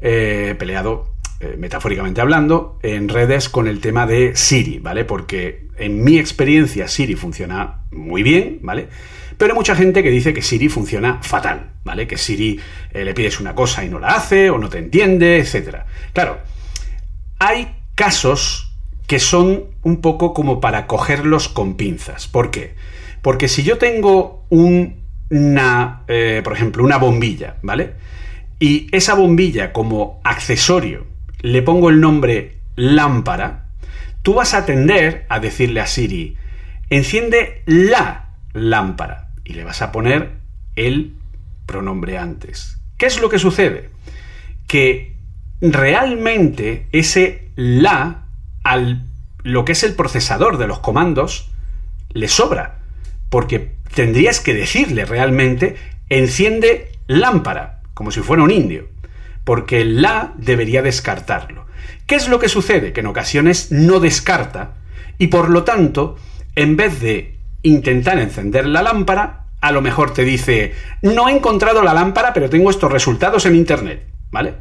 eh, 0.00 0.56
peleado 0.58 1.12
eh, 1.40 1.56
metafóricamente 1.58 2.20
hablando, 2.20 2.78
en 2.82 3.08
redes 3.08 3.48
con 3.48 3.68
el 3.68 3.80
tema 3.80 4.06
de 4.06 4.34
Siri, 4.34 4.78
¿vale? 4.78 5.04
Porque 5.04 5.68
en 5.76 6.02
mi 6.02 6.18
experiencia 6.18 6.88
Siri 6.88 7.16
funciona 7.16 7.84
muy 7.90 8.22
bien, 8.22 8.60
¿vale? 8.62 8.88
Pero 9.36 9.52
hay 9.52 9.56
mucha 9.56 9.76
gente 9.76 10.02
que 10.02 10.10
dice 10.10 10.32
que 10.32 10.40
Siri 10.40 10.68
funciona 10.68 11.20
fatal, 11.22 11.72
¿vale? 11.84 12.06
Que 12.06 12.16
Siri 12.16 12.60
eh, 12.92 13.04
le 13.04 13.12
pides 13.12 13.40
una 13.40 13.54
cosa 13.54 13.84
y 13.84 13.88
no 13.88 13.98
la 13.98 14.08
hace, 14.08 14.50
o 14.50 14.58
no 14.58 14.68
te 14.68 14.78
entiende, 14.78 15.38
etc. 15.38 15.78
Claro, 16.12 16.38
hay 17.44 17.74
casos 17.96 18.72
que 19.08 19.18
son 19.18 19.64
un 19.82 20.00
poco 20.00 20.32
como 20.32 20.60
para 20.60 20.86
cogerlos 20.86 21.48
con 21.48 21.74
pinzas. 21.74 22.28
¿Por 22.28 22.52
qué? 22.52 22.76
Porque 23.20 23.48
si 23.48 23.64
yo 23.64 23.78
tengo 23.78 24.46
una, 24.48 26.04
eh, 26.06 26.40
por 26.44 26.52
ejemplo, 26.52 26.84
una 26.84 26.98
bombilla, 26.98 27.56
¿vale? 27.62 27.94
Y 28.60 28.86
esa 28.92 29.14
bombilla 29.14 29.72
como 29.72 30.20
accesorio 30.22 31.06
le 31.40 31.62
pongo 31.62 31.90
el 31.90 32.00
nombre 32.00 32.58
lámpara, 32.76 33.66
tú 34.22 34.34
vas 34.34 34.54
a 34.54 34.64
tender 34.64 35.26
a 35.28 35.40
decirle 35.40 35.80
a 35.80 35.88
Siri, 35.88 36.36
enciende 36.90 37.62
la 37.66 38.36
lámpara. 38.52 39.30
Y 39.44 39.54
le 39.54 39.64
vas 39.64 39.82
a 39.82 39.90
poner 39.90 40.30
el 40.76 41.16
pronombre 41.66 42.18
antes. 42.18 42.78
¿Qué 42.98 43.06
es 43.06 43.20
lo 43.20 43.28
que 43.28 43.40
sucede? 43.40 43.90
Que 44.68 45.11
realmente 45.62 46.88
ese 46.92 47.50
la 47.56 48.26
al 48.64 49.06
lo 49.44 49.64
que 49.64 49.72
es 49.72 49.82
el 49.82 49.94
procesador 49.94 50.58
de 50.58 50.66
los 50.66 50.80
comandos 50.80 51.50
le 52.10 52.28
sobra, 52.28 52.78
porque 53.28 53.72
tendrías 53.94 54.40
que 54.40 54.54
decirle 54.54 55.04
realmente 55.04 55.76
enciende 56.08 56.92
lámpara, 57.06 57.80
como 57.94 58.10
si 58.10 58.20
fuera 58.20 58.42
un 58.42 58.50
indio, 58.50 58.88
porque 59.44 59.84
la 59.84 60.34
debería 60.36 60.82
descartarlo. 60.82 61.66
¿Qué 62.06 62.14
es 62.14 62.28
lo 62.28 62.38
que 62.38 62.48
sucede? 62.48 62.92
Que 62.92 63.00
en 63.00 63.06
ocasiones 63.06 63.72
no 63.72 63.98
descarta 63.98 64.74
y 65.18 65.28
por 65.28 65.50
lo 65.50 65.64
tanto 65.64 66.16
en 66.54 66.76
vez 66.76 67.00
de 67.00 67.38
intentar 67.62 68.18
encender 68.18 68.66
la 68.66 68.82
lámpara, 68.82 69.46
a 69.60 69.72
lo 69.72 69.80
mejor 69.80 70.12
te 70.12 70.24
dice, 70.24 70.74
no 71.02 71.28
he 71.28 71.32
encontrado 71.32 71.82
la 71.82 71.94
lámpara, 71.94 72.32
pero 72.32 72.50
tengo 72.50 72.70
estos 72.70 72.92
resultados 72.92 73.46
en 73.46 73.56
Internet, 73.56 74.06
¿vale? 74.30 74.54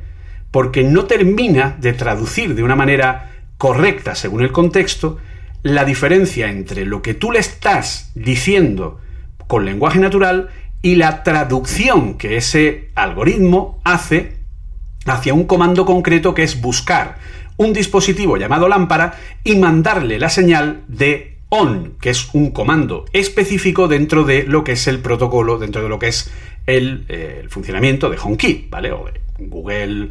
Porque 0.51 0.84
no 0.84 1.05
termina 1.05 1.77
de 1.79 1.93
traducir 1.93 2.55
de 2.55 2.63
una 2.63 2.75
manera 2.75 3.31
correcta, 3.58 4.15
según 4.15 4.41
el 4.41 4.51
contexto, 4.51 5.17
la 5.63 5.86
diferencia 5.86 6.50
entre 6.50 6.86
lo 6.86 7.01
que 7.01 7.13
tú 7.13 7.31
le 7.31 7.39
estás 7.39 8.12
diciendo 8.15 9.00
con 9.48 9.65
lenguaje 9.65 10.00
natural 10.00 10.50
y 10.81 10.96
la 10.96 11.24
traducción 11.24 12.15
que 12.17 12.38
ese 12.38 12.89
algoritmo 12.96 13.79
hace 13.84 14.38
hacia 15.05 15.34
un 15.34 15.46
comando 15.46 15.86
concreto 15.86 16.34
que 16.34 16.43
es 16.43 16.62
buscar 16.62 17.17
un 17.58 17.74
dispositivo 17.74 18.38
llamado 18.38 18.67
lámpara 18.67 19.20
y 19.43 19.55
mandarle 19.55 20.20
la 20.20 20.29
señal 20.29 20.84
de 20.88 21.38
on, 21.50 21.98
que 22.01 22.10
es 22.10 22.29
un 22.34 22.51
comando 22.51 23.05
específico 23.13 23.88
dentro 23.88 24.24
de 24.24 24.43
lo 24.43 24.63
que 24.63 24.72
es 24.72 24.88
el 24.88 25.00
protocolo, 25.00 25.60
dentro 25.60 25.84
de 25.84 25.89
lo 25.89 26.00
que 26.00 26.08
es 26.08 26.31
el, 26.65 27.05
eh, 27.10 27.46
funcionamiento 27.50 28.10
de 28.10 28.17
HomeKey, 28.17 28.67
¿vale? 28.70 28.89
De 28.89 29.22
Google 29.50 30.10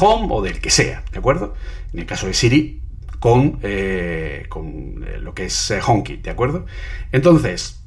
Home 0.00 0.28
o 0.30 0.42
del 0.42 0.60
que 0.60 0.70
sea, 0.70 1.02
¿de 1.12 1.18
acuerdo? 1.18 1.54
En 1.92 2.00
el 2.00 2.06
caso 2.06 2.26
de 2.26 2.34
Siri, 2.34 2.80
con, 3.18 3.58
eh, 3.62 4.46
con 4.48 5.04
eh, 5.06 5.18
lo 5.20 5.34
que 5.34 5.46
es 5.46 5.72
HomeKey, 5.86 6.18
¿de 6.18 6.30
acuerdo? 6.30 6.66
Entonces, 7.12 7.80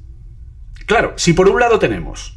claro, 0.86 1.14
si 1.16 1.32
por 1.32 1.48
un 1.48 1.60
lado 1.60 1.78
tenemos 1.78 2.36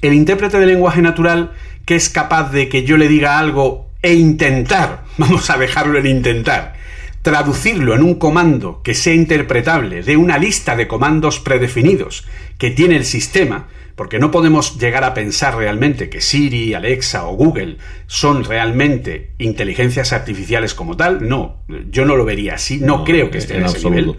el 0.00 0.14
intérprete 0.14 0.58
de 0.58 0.66
lenguaje 0.66 1.02
natural 1.02 1.52
que 1.84 1.94
es 1.94 2.08
capaz 2.08 2.50
de 2.50 2.68
que 2.68 2.84
yo 2.84 2.96
le 2.96 3.08
diga 3.08 3.38
algo 3.38 3.90
e 4.02 4.14
intentar, 4.14 5.04
vamos 5.18 5.50
a 5.50 5.58
dejarlo 5.58 5.98
en 5.98 6.06
intentar, 6.06 6.74
traducirlo 7.22 7.94
en 7.94 8.02
un 8.02 8.14
comando 8.14 8.82
que 8.82 8.94
sea 8.94 9.14
interpretable 9.14 10.02
de 10.02 10.16
una 10.16 10.38
lista 10.38 10.76
de 10.76 10.86
comandos 10.86 11.40
predefinidos 11.40 12.26
que 12.58 12.70
tiene 12.70 12.96
el 12.96 13.04
sistema, 13.04 13.68
porque 13.96 14.18
no 14.18 14.30
podemos 14.30 14.78
llegar 14.78 15.04
a 15.04 15.14
pensar 15.14 15.56
realmente 15.56 16.10
que 16.10 16.20
Siri, 16.20 16.74
Alexa 16.74 17.26
o 17.26 17.34
Google 17.34 17.78
son 18.06 18.44
realmente 18.44 19.32
inteligencias 19.38 20.12
artificiales 20.12 20.74
como 20.74 20.96
tal, 20.96 21.26
no, 21.26 21.62
yo 21.90 22.04
no 22.04 22.14
lo 22.14 22.26
vería 22.26 22.54
así, 22.54 22.78
no, 22.78 23.04
creo 23.04 23.30
que 23.30 23.38
esté 23.38 23.56
en, 23.56 23.64
ese 23.64 23.82
nivel. 23.90 24.16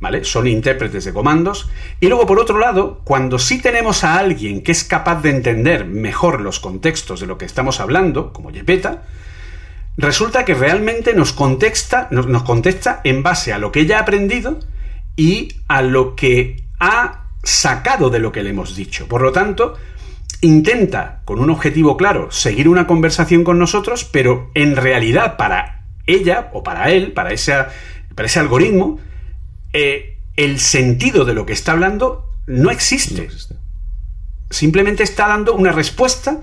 ¿Vale? 0.00 0.22
Son 0.22 0.46
intérpretes 0.46 1.06
de 1.06 1.12
comandos. 1.12 1.68
Y 1.98 2.06
luego, 2.06 2.24
por 2.24 2.38
otro 2.38 2.58
lado, 2.58 3.00
cuando 3.02 3.40
sí 3.40 3.60
tenemos 3.60 4.04
a 4.04 4.16
alguien 4.16 4.62
que 4.62 4.70
es 4.70 4.84
capaz 4.84 5.22
de 5.22 5.30
entender 5.30 5.86
mejor 5.86 6.40
los 6.40 6.60
contextos 6.60 7.18
de 7.18 7.26
lo 7.26 7.36
que 7.36 7.46
estamos 7.46 7.80
hablando, 7.80 8.32
como 8.32 8.52
Yepeta, 8.52 9.02
resulta 9.96 10.44
que 10.44 10.54
realmente 10.54 11.14
nos 11.14 11.34
nos 12.12 12.42
contesta 12.44 13.00
en 13.02 13.22
base 13.24 13.52
a 13.52 13.58
lo 13.58 13.72
que 13.72 13.80
ella 13.80 13.98
ha 13.98 14.02
aprendido 14.02 14.60
y 15.16 15.48
a 15.66 15.82
lo 15.82 16.14
que 16.14 16.62
ha 16.78 17.27
sacado 17.42 18.10
de 18.10 18.18
lo 18.18 18.32
que 18.32 18.42
le 18.42 18.50
hemos 18.50 18.76
dicho. 18.76 19.08
Por 19.08 19.22
lo 19.22 19.32
tanto, 19.32 19.74
intenta, 20.40 21.22
con 21.24 21.40
un 21.40 21.50
objetivo 21.50 21.96
claro, 21.96 22.30
seguir 22.30 22.68
una 22.68 22.86
conversación 22.86 23.44
con 23.44 23.58
nosotros, 23.58 24.04
pero 24.04 24.50
en 24.54 24.76
realidad 24.76 25.36
para 25.36 25.86
ella 26.06 26.50
o 26.52 26.62
para 26.62 26.90
él, 26.90 27.12
para, 27.12 27.30
para 28.14 28.26
ese 28.26 28.38
algoritmo, 28.38 28.98
eh, 29.72 30.18
el 30.36 30.60
sentido 30.60 31.24
de 31.24 31.34
lo 31.34 31.46
que 31.46 31.52
está 31.52 31.72
hablando 31.72 32.32
no 32.46 32.70
existe. 32.70 33.28
Simplemente 34.50 35.02
está 35.02 35.28
dando 35.28 35.54
una 35.54 35.72
respuesta 35.72 36.40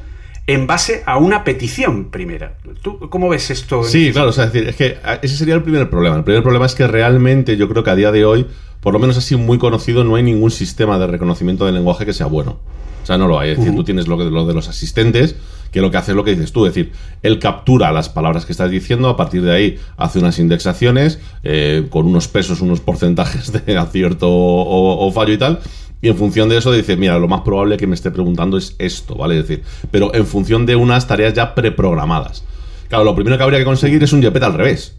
en 0.48 0.68
base 0.68 1.04
a 1.06 1.18
una 1.18 1.44
petición 1.44 2.12
primera. 2.12 2.58
¿Tú 2.82 3.10
cómo 3.10 3.30
ves 3.30 3.50
esto? 3.50 3.84
Sí, 3.84 4.12
claro, 4.12 4.30
es 4.30 4.38
decir, 4.38 4.68
es 4.68 4.75
que 4.75 4.98
ese 5.22 5.38
sería 5.38 5.56
el 5.56 5.64
primer 5.64 5.90
problema. 5.90 6.18
El 6.18 6.24
primer 6.24 6.44
problema 6.44 6.66
es 6.66 6.75
que 6.75 6.88
realmente 6.88 7.58
yo 7.58 7.68
creo 7.68 7.84
que 7.84 7.90
a 7.90 7.96
día 7.96 8.12
de 8.12 8.25
hoy, 8.25 8.46
por 8.82 8.94
lo 8.94 9.00
menos 9.00 9.18
así 9.18 9.36
muy 9.36 9.58
conocido, 9.58 10.04
no 10.04 10.16
hay 10.16 10.24
ningún 10.24 10.52
sistema 10.52 11.00
de 11.00 11.08
reconocimiento 11.08 11.66
del 11.66 11.75
lenguaje 11.75 12.06
que 12.06 12.14
sea 12.14 12.28
bueno. 12.28 12.60
O 13.02 13.06
sea, 13.06 13.20
no 13.20 13.28
lo 13.28 13.40
hay. 13.40 13.52
Es 13.52 13.60
decir, 13.60 13.75
tú 13.75 13.84
tienes 13.84 14.08
lo, 14.08 14.18
que, 14.18 14.24
lo 14.24 14.48
de 14.48 14.56
los 14.56 14.68
asistentes, 14.68 15.36
que 15.72 15.80
lo 15.80 15.92
que 15.92 15.98
hace 15.98 16.14
es 16.14 16.16
lo 16.16 16.24
que 16.24 16.32
dices 16.32 16.52
tú, 16.52 16.66
es 16.66 16.74
decir, 16.74 16.91
él 17.22 17.38
captura 17.38 17.91
las 17.91 18.10
palabras 18.10 18.48
que 18.48 18.52
estás 18.52 18.72
diciendo, 18.72 19.10
a 19.10 19.15
partir 19.15 19.43
de 19.43 19.52
ahí 19.52 19.80
hace 19.98 20.17
unas 20.17 20.39
indexaciones 20.39 21.19
eh, 21.43 21.86
con 21.91 22.08
unos 22.08 22.28
pesos, 22.28 22.62
unos 22.62 22.80
porcentajes 22.80 23.52
de 23.65 23.78
acierto 23.78 24.28
o, 24.28 25.12
fallo 25.12 25.34
y 25.34 25.38
tal, 25.38 25.60
y 26.06 26.08
en 26.08 26.15
función 26.15 26.50
de 26.50 26.58
eso 26.58 26.72
dice, 26.72 26.96
mira, 26.98 27.18
lo 27.18 27.28
más 27.28 27.41
probable 27.41 27.78
que 27.78 27.88
me 27.88 27.96
esté 27.96 28.12
preguntando 28.12 28.60
es 28.60 28.76
esto, 28.78 29.15
¿vale? 29.15 29.39
Es 29.39 29.48
decir, 29.48 29.63
pero 29.89 30.13
en 30.13 30.28
función 30.28 30.68
de 30.68 30.76
unas 30.76 31.08
tareas 31.08 31.34
ya 31.34 31.56
preprogramadas. 31.56 32.44
Claro, 32.89 33.04
lo 33.04 33.15
primero 33.15 33.38
que 33.38 33.44
habría 33.44 33.58
que 33.58 33.65
conseguir 33.65 34.04
es 34.04 34.13
un 34.13 34.22
JPET 34.22 34.44
al 34.44 34.54
revés. 34.54 34.94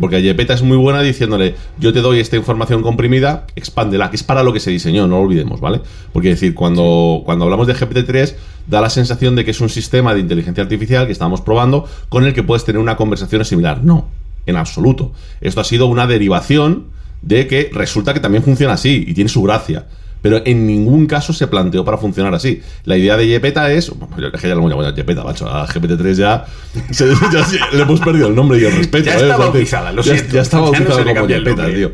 Porque 0.00 0.20
Yepeta 0.20 0.54
es 0.54 0.62
muy 0.62 0.76
buena 0.76 1.00
diciéndole, 1.00 1.54
yo 1.78 1.92
te 1.92 2.00
doy 2.00 2.18
esta 2.18 2.34
información 2.34 2.82
comprimida, 2.82 3.46
expándela, 3.54 4.10
que 4.10 4.16
es 4.16 4.24
para 4.24 4.42
lo 4.42 4.52
que 4.52 4.58
se 4.58 4.72
diseñó, 4.72 5.06
no 5.06 5.18
lo 5.18 5.22
olvidemos, 5.22 5.60
¿vale? 5.60 5.80
Porque 6.12 6.30
decir, 6.30 6.54
cuando, 6.54 7.22
cuando 7.24 7.44
hablamos 7.44 7.68
de 7.68 7.76
GPT-3, 7.76 8.34
da 8.66 8.80
la 8.80 8.90
sensación 8.90 9.36
de 9.36 9.44
que 9.44 9.52
es 9.52 9.60
un 9.60 9.68
sistema 9.68 10.12
de 10.12 10.18
inteligencia 10.18 10.64
artificial 10.64 11.06
que 11.06 11.12
estamos 11.12 11.40
probando 11.40 11.84
con 12.08 12.24
el 12.24 12.34
que 12.34 12.42
puedes 12.42 12.64
tener 12.64 12.80
una 12.80 12.96
conversación 12.96 13.44
similar. 13.44 13.84
No, 13.84 14.08
en 14.44 14.56
absoluto. 14.56 15.12
Esto 15.40 15.60
ha 15.60 15.64
sido 15.64 15.86
una 15.86 16.08
derivación 16.08 16.86
de 17.22 17.46
que 17.46 17.70
resulta 17.72 18.12
que 18.12 18.18
también 18.18 18.42
funciona 18.42 18.72
así 18.72 19.04
y 19.06 19.14
tiene 19.14 19.30
su 19.30 19.40
gracia 19.42 19.86
pero 20.22 20.42
en 20.44 20.66
ningún 20.66 21.06
caso 21.06 21.32
se 21.32 21.46
planteó 21.46 21.84
para 21.84 21.98
funcionar 21.98 22.34
así. 22.34 22.60
La 22.84 22.96
idea 22.96 23.16
de 23.16 23.26
Yepeta 23.26 23.70
es. 23.72 23.88
Es 23.88 24.40
que 24.40 24.48
ya 24.48 24.54
lo 24.54 24.60
hemos 24.60 24.70
llamado 24.70 24.94
Yepeta, 24.94 25.24
macho. 25.24 25.48
A 25.48 25.66
GPT-3 25.66 26.14
ya, 26.14 26.44
le 27.72 27.82
hemos 27.82 28.00
perdido 28.00 28.28
el 28.28 28.34
nombre 28.34 28.58
y 28.58 28.64
el 28.64 28.72
respeto. 28.72 29.06
Ya 29.06 29.14
¿eh? 29.14 29.22
está 29.22 29.36
bautizada, 29.36 29.92
lo 29.92 30.02
ya, 30.02 30.14
siento. 30.14 30.34
Ya 30.34 30.42
está 30.42 30.60
bautizada 30.60 31.04
no 31.04 31.14
como 31.14 31.28
Yepeta, 31.28 31.66
tío. 31.66 31.92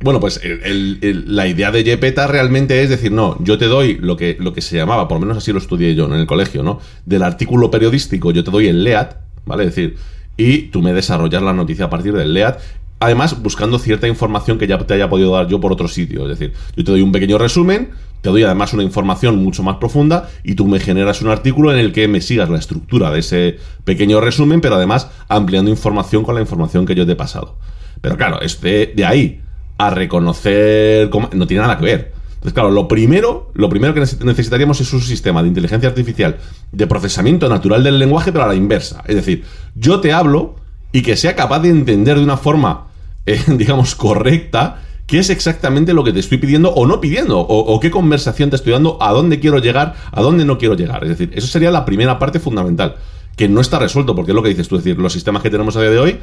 Bueno, 0.00 0.20
pues 0.20 0.40
la 0.44 1.46
idea 1.46 1.70
de 1.70 1.84
Yepeta 1.84 2.26
realmente 2.26 2.82
es 2.82 2.90
decir, 2.90 3.12
no, 3.12 3.36
yo 3.40 3.58
te 3.58 3.66
doy 3.66 3.98
lo 4.00 4.16
que, 4.16 4.36
lo 4.38 4.52
que 4.52 4.60
se 4.60 4.76
llamaba, 4.76 5.08
por 5.08 5.16
lo 5.16 5.26
menos 5.26 5.38
así 5.38 5.52
lo 5.52 5.58
estudié 5.58 5.94
yo 5.94 6.06
en 6.06 6.14
el 6.14 6.26
colegio, 6.26 6.62
¿no? 6.62 6.80
Del 7.04 7.22
artículo 7.22 7.70
periodístico, 7.70 8.30
yo 8.30 8.44
te 8.44 8.50
doy 8.50 8.68
el 8.68 8.84
LEAD, 8.84 9.08
¿vale? 9.46 9.64
Es 9.64 9.74
decir, 9.74 9.96
y 10.36 10.62
tú 10.64 10.82
me 10.82 10.92
desarrollas 10.92 11.42
la 11.42 11.52
noticia 11.52 11.86
a 11.86 11.90
partir 11.90 12.12
del 12.12 12.34
LEAD 12.34 12.56
además 13.00 13.42
buscando 13.42 13.78
cierta 13.78 14.08
información 14.08 14.58
que 14.58 14.66
ya 14.66 14.78
te 14.78 14.94
haya 14.94 15.08
podido 15.08 15.32
dar 15.32 15.48
yo 15.48 15.60
por 15.60 15.72
otro 15.72 15.88
sitio. 15.88 16.22
Es 16.22 16.38
decir, 16.38 16.54
yo 16.76 16.84
te 16.84 16.90
doy 16.90 17.02
un 17.02 17.12
pequeño 17.12 17.38
resumen, 17.38 17.90
te 18.22 18.30
doy 18.30 18.42
además 18.42 18.72
una 18.72 18.82
información 18.82 19.42
mucho 19.42 19.62
más 19.62 19.76
profunda 19.76 20.28
y 20.42 20.54
tú 20.54 20.66
me 20.66 20.80
generas 20.80 21.22
un 21.22 21.28
artículo 21.28 21.72
en 21.72 21.78
el 21.78 21.92
que 21.92 22.08
me 22.08 22.20
sigas 22.20 22.48
la 22.48 22.58
estructura 22.58 23.10
de 23.10 23.20
ese 23.20 23.58
pequeño 23.84 24.20
resumen, 24.20 24.60
pero 24.60 24.76
además 24.76 25.10
ampliando 25.28 25.70
información 25.70 26.24
con 26.24 26.34
la 26.34 26.40
información 26.40 26.86
que 26.86 26.94
yo 26.94 27.06
te 27.06 27.12
he 27.12 27.16
pasado. 27.16 27.56
Pero 28.00 28.16
claro, 28.16 28.40
este 28.40 28.92
de 28.94 29.04
ahí 29.04 29.40
a 29.78 29.90
reconocer 29.90 31.10
no 31.34 31.46
tiene 31.46 31.62
nada 31.62 31.78
que 31.78 31.84
ver. 31.84 32.12
Entonces, 32.34 32.52
claro, 32.52 32.70
lo 32.70 32.86
primero, 32.86 33.50
lo 33.54 33.68
primero 33.68 33.94
que 33.94 34.00
necesitaríamos 34.00 34.80
es 34.80 34.92
un 34.92 35.00
sistema 35.00 35.42
de 35.42 35.48
inteligencia 35.48 35.88
artificial 35.88 36.36
de 36.70 36.86
procesamiento 36.86 37.48
natural 37.48 37.82
del 37.82 37.98
lenguaje, 37.98 38.30
pero 38.30 38.44
a 38.44 38.48
la 38.48 38.54
inversa. 38.54 39.02
Es 39.06 39.16
decir, 39.16 39.44
yo 39.74 40.00
te 40.00 40.12
hablo 40.12 40.56
y 40.96 41.02
que 41.02 41.14
sea 41.14 41.36
capaz 41.36 41.60
de 41.60 41.68
entender 41.68 42.16
de 42.16 42.24
una 42.24 42.38
forma, 42.38 42.86
eh, 43.26 43.38
digamos, 43.48 43.94
correcta 43.94 44.80
qué 45.06 45.18
es 45.18 45.28
exactamente 45.28 45.92
lo 45.92 46.02
que 46.02 46.10
te 46.10 46.20
estoy 46.20 46.38
pidiendo 46.38 46.70
o 46.70 46.86
no 46.86 47.02
pidiendo, 47.02 47.38
o, 47.38 47.78
qué 47.80 47.90
conversación 47.90 48.48
te 48.48 48.56
estoy 48.56 48.72
dando, 48.72 48.96
a 49.02 49.12
dónde 49.12 49.38
quiero 49.38 49.58
llegar, 49.58 49.94
a 50.10 50.22
dónde 50.22 50.46
no 50.46 50.56
quiero 50.56 50.74
llegar. 50.74 51.02
Es 51.04 51.10
decir, 51.10 51.32
eso 51.34 51.48
sería 51.48 51.70
la 51.70 51.84
primera 51.84 52.18
parte 52.18 52.40
fundamental, 52.40 52.96
que 53.36 53.46
no 53.46 53.60
está 53.60 53.78
resuelto, 53.78 54.14
porque 54.14 54.30
es 54.30 54.34
lo 54.34 54.42
que 54.42 54.48
dices 54.48 54.68
tú, 54.68 54.76
es 54.76 54.84
decir, 54.84 54.98
los 54.98 55.12
sistemas 55.12 55.42
que 55.42 55.50
tenemos 55.50 55.76
a 55.76 55.82
día 55.82 55.90
de 55.90 55.98
hoy, 55.98 56.18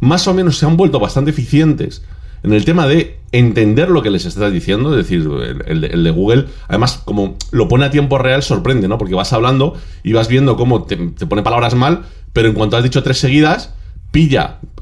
más 0.00 0.26
o 0.26 0.34
menos 0.34 0.58
se 0.58 0.66
han 0.66 0.76
vuelto 0.76 0.98
bastante 0.98 1.30
eficientes 1.30 2.02
en 2.42 2.52
el 2.52 2.64
tema 2.64 2.88
de 2.88 3.20
entender 3.30 3.88
lo 3.88 4.02
que 4.02 4.10
les 4.10 4.26
estás 4.26 4.52
diciendo, 4.52 4.90
es 4.90 5.08
decir, 5.08 5.30
el, 5.66 6.02
de 6.02 6.10
Google, 6.10 6.46
además, 6.66 7.00
como 7.04 7.36
lo 7.52 7.68
pone 7.68 7.84
a 7.84 7.92
tiempo 7.92 8.18
real, 8.18 8.42
sorprende, 8.42 8.88
¿no? 8.88 8.98
Porque 8.98 9.14
vas 9.14 9.32
hablando 9.32 9.74
y 10.02 10.12
vas 10.12 10.26
viendo 10.26 10.56
cómo 10.56 10.82
te, 10.82 10.96
te 10.96 11.26
pone 11.26 11.44
palabras 11.44 11.76
mal, 11.76 12.02
pero 12.32 12.48
en 12.48 12.54
cuanto 12.54 12.76
has 12.76 12.82
dicho 12.82 13.04
tres 13.04 13.18
seguidas, 13.18 13.74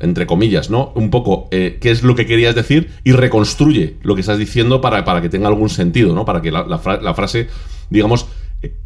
entre 0.00 0.26
comillas, 0.26 0.70
¿no? 0.70 0.92
Un 0.94 1.10
poco 1.10 1.48
eh, 1.50 1.78
qué 1.80 1.90
es 1.90 2.02
lo 2.02 2.14
que 2.14 2.26
querías 2.26 2.54
decir 2.54 2.90
y 3.04 3.12
reconstruye 3.12 3.96
lo 4.02 4.14
que 4.14 4.22
estás 4.22 4.38
diciendo 4.38 4.80
para, 4.80 5.04
para 5.04 5.20
que 5.20 5.28
tenga 5.28 5.48
algún 5.48 5.68
sentido, 5.68 6.14
¿no? 6.14 6.24
Para 6.24 6.40
que 6.40 6.50
la, 6.50 7.14
frase, 7.14 7.48
digamos, 7.90 8.26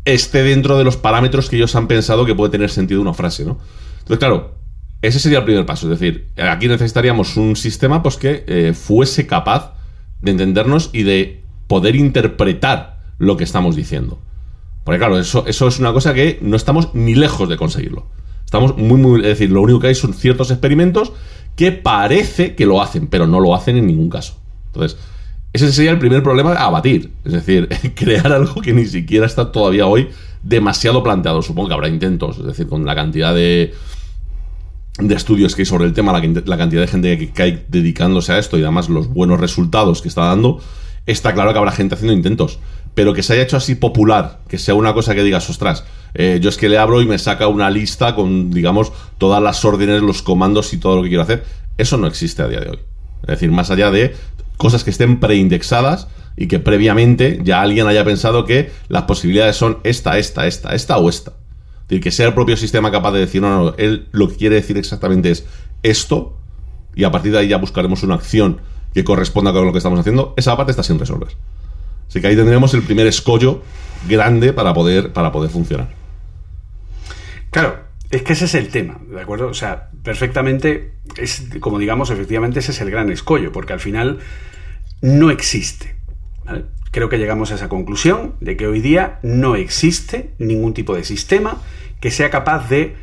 esté 0.04 0.42
dentro 0.42 0.76
de 0.76 0.84
los 0.84 0.96
parámetros 0.96 1.48
que 1.48 1.56
ellos 1.56 1.74
han 1.76 1.86
pensado 1.86 2.26
que 2.26 2.34
puede 2.34 2.50
tener 2.50 2.70
sentido 2.70 3.00
una 3.00 3.14
frase, 3.14 3.44
¿no? 3.44 3.58
Entonces, 4.00 4.18
claro, 4.18 4.54
ese 5.02 5.18
sería 5.20 5.38
el 5.38 5.44
primer 5.44 5.66
paso. 5.66 5.92
Es 5.92 6.00
decir, 6.00 6.28
aquí 6.36 6.68
necesitaríamos 6.68 7.36
un 7.36 7.54
sistema 7.56 8.02
pues, 8.02 8.16
que 8.16 8.44
eh, 8.46 8.72
fuese 8.74 9.26
capaz 9.26 9.74
de 10.20 10.32
entendernos 10.32 10.90
y 10.92 11.04
de 11.04 11.42
poder 11.68 11.94
interpretar 11.96 12.98
lo 13.18 13.36
que 13.36 13.44
estamos 13.44 13.76
diciendo. 13.76 14.18
Porque 14.84 14.98
claro, 14.98 15.18
eso, 15.18 15.44
eso 15.46 15.68
es 15.68 15.78
una 15.78 15.92
cosa 15.92 16.14
que 16.14 16.38
no 16.42 16.56
estamos 16.56 16.94
ni 16.94 17.14
lejos 17.14 17.48
de 17.48 17.56
conseguirlo. 17.56 18.06
Estamos 18.50 18.76
muy, 18.76 18.98
muy. 19.00 19.20
Es 19.20 19.28
decir, 19.28 19.52
lo 19.52 19.62
único 19.62 19.78
que 19.78 19.86
hay 19.86 19.94
son 19.94 20.12
ciertos 20.12 20.50
experimentos 20.50 21.12
que 21.54 21.70
parece 21.70 22.56
que 22.56 22.66
lo 22.66 22.82
hacen, 22.82 23.06
pero 23.06 23.28
no 23.28 23.38
lo 23.38 23.54
hacen 23.54 23.76
en 23.76 23.86
ningún 23.86 24.10
caso. 24.10 24.38
Entonces, 24.66 24.98
ese 25.52 25.70
sería 25.70 25.92
el 25.92 26.00
primer 26.00 26.24
problema 26.24 26.54
a 26.54 26.64
abatir. 26.64 27.12
Es 27.24 27.32
decir, 27.32 27.68
crear 27.94 28.32
algo 28.32 28.60
que 28.60 28.72
ni 28.72 28.86
siquiera 28.86 29.24
está 29.24 29.52
todavía 29.52 29.86
hoy 29.86 30.08
demasiado 30.42 31.04
planteado. 31.04 31.42
Supongo 31.42 31.68
que 31.68 31.74
habrá 31.74 31.88
intentos, 31.88 32.38
es 32.40 32.44
decir, 32.44 32.66
con 32.66 32.84
la 32.84 32.96
cantidad 32.96 33.32
de 33.32 33.72
de 34.98 35.14
estudios 35.14 35.54
que 35.54 35.62
hay 35.62 35.66
sobre 35.66 35.84
el 35.84 35.92
tema, 35.92 36.12
la, 36.12 36.20
la 36.44 36.58
cantidad 36.58 36.80
de 36.80 36.88
gente 36.88 37.32
que, 37.32 37.42
hay 37.42 37.64
dedicándose 37.68 38.32
a 38.32 38.38
esto 38.38 38.58
y 38.58 38.62
además 38.62 38.88
los 38.88 39.06
buenos 39.06 39.38
resultados 39.38 40.02
que 40.02 40.08
está 40.08 40.22
dando, 40.22 40.60
está 41.06 41.34
claro 41.34 41.52
que 41.52 41.58
habrá 41.58 41.70
gente 41.70 41.94
haciendo 41.94 42.14
intentos. 42.14 42.58
Pero 42.94 43.14
que 43.14 43.22
se 43.22 43.34
haya 43.34 43.42
hecho 43.42 43.56
así 43.56 43.74
popular, 43.74 44.40
que 44.48 44.58
sea 44.58 44.74
una 44.74 44.94
cosa 44.94 45.14
que 45.14 45.22
digas, 45.22 45.48
ostras, 45.48 45.84
eh, 46.14 46.38
yo 46.42 46.48
es 46.48 46.56
que 46.56 46.68
le 46.68 46.78
abro 46.78 47.00
y 47.00 47.06
me 47.06 47.18
saca 47.18 47.46
una 47.46 47.70
lista 47.70 48.14
con, 48.14 48.50
digamos, 48.50 48.92
todas 49.18 49.42
las 49.42 49.64
órdenes, 49.64 50.02
los 50.02 50.22
comandos 50.22 50.72
y 50.72 50.78
todo 50.78 50.96
lo 50.96 51.02
que 51.02 51.08
quiero 51.08 51.22
hacer, 51.22 51.44
eso 51.78 51.96
no 51.96 52.06
existe 52.06 52.42
a 52.42 52.48
día 52.48 52.60
de 52.60 52.70
hoy. 52.70 52.78
Es 53.22 53.28
decir, 53.28 53.50
más 53.50 53.70
allá 53.70 53.90
de 53.90 54.14
cosas 54.56 54.84
que 54.84 54.90
estén 54.90 55.20
preindexadas 55.20 56.08
y 56.36 56.48
que 56.48 56.58
previamente 56.58 57.40
ya 57.42 57.60
alguien 57.60 57.86
haya 57.86 58.04
pensado 58.04 58.44
que 58.44 58.70
las 58.88 59.04
posibilidades 59.04 59.56
son 59.56 59.78
esta, 59.84 60.18
esta, 60.18 60.46
esta, 60.46 60.74
esta 60.74 60.98
o 60.98 61.08
esta. 61.08 61.30
Es 61.30 61.88
decir, 61.88 62.02
que 62.02 62.10
sea 62.10 62.26
el 62.28 62.34
propio 62.34 62.56
sistema 62.56 62.90
capaz 62.90 63.12
de 63.12 63.20
decir, 63.20 63.42
no, 63.42 63.64
no, 63.64 63.74
él 63.78 64.08
lo 64.12 64.28
que 64.28 64.36
quiere 64.36 64.56
decir 64.56 64.76
exactamente 64.78 65.30
es 65.30 65.44
esto 65.82 66.36
y 66.94 67.04
a 67.04 67.10
partir 67.10 67.32
de 67.32 67.38
ahí 67.38 67.48
ya 67.48 67.58
buscaremos 67.58 68.02
una 68.02 68.14
acción 68.16 68.60
que 68.94 69.04
corresponda 69.04 69.52
con 69.52 69.64
lo 69.64 69.72
que 69.72 69.78
estamos 69.78 69.98
haciendo, 69.98 70.34
esa 70.36 70.56
parte 70.56 70.72
está 70.72 70.82
sin 70.82 70.98
resolver. 70.98 71.28
Así 72.10 72.20
que 72.20 72.26
ahí 72.26 72.34
tendremos 72.34 72.74
el 72.74 72.82
primer 72.82 73.06
escollo 73.06 73.62
grande 74.08 74.52
para 74.52 74.74
poder, 74.74 75.12
para 75.12 75.30
poder 75.30 75.48
funcionar. 75.48 75.88
Claro, 77.52 77.78
es 78.10 78.22
que 78.22 78.32
ese 78.32 78.46
es 78.46 78.56
el 78.56 78.68
tema, 78.68 78.98
¿de 79.08 79.20
acuerdo? 79.20 79.46
O 79.46 79.54
sea, 79.54 79.90
perfectamente, 80.02 80.94
es, 81.16 81.44
como 81.60 81.78
digamos, 81.78 82.10
efectivamente 82.10 82.58
ese 82.58 82.72
es 82.72 82.80
el 82.80 82.90
gran 82.90 83.12
escollo, 83.12 83.52
porque 83.52 83.74
al 83.74 83.78
final 83.78 84.18
no 85.00 85.30
existe. 85.30 85.94
Creo 86.90 87.08
que 87.08 87.18
llegamos 87.18 87.52
a 87.52 87.54
esa 87.54 87.68
conclusión 87.68 88.34
de 88.40 88.56
que 88.56 88.66
hoy 88.66 88.80
día 88.80 89.20
no 89.22 89.54
existe 89.54 90.34
ningún 90.38 90.74
tipo 90.74 90.96
de 90.96 91.04
sistema 91.04 91.62
que 92.00 92.10
sea 92.10 92.30
capaz 92.30 92.68
de 92.68 92.96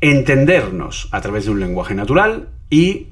entendernos 0.00 1.08
a 1.12 1.20
través 1.20 1.44
de 1.44 1.52
un 1.52 1.60
lenguaje 1.60 1.94
natural 1.94 2.48
y 2.68 3.10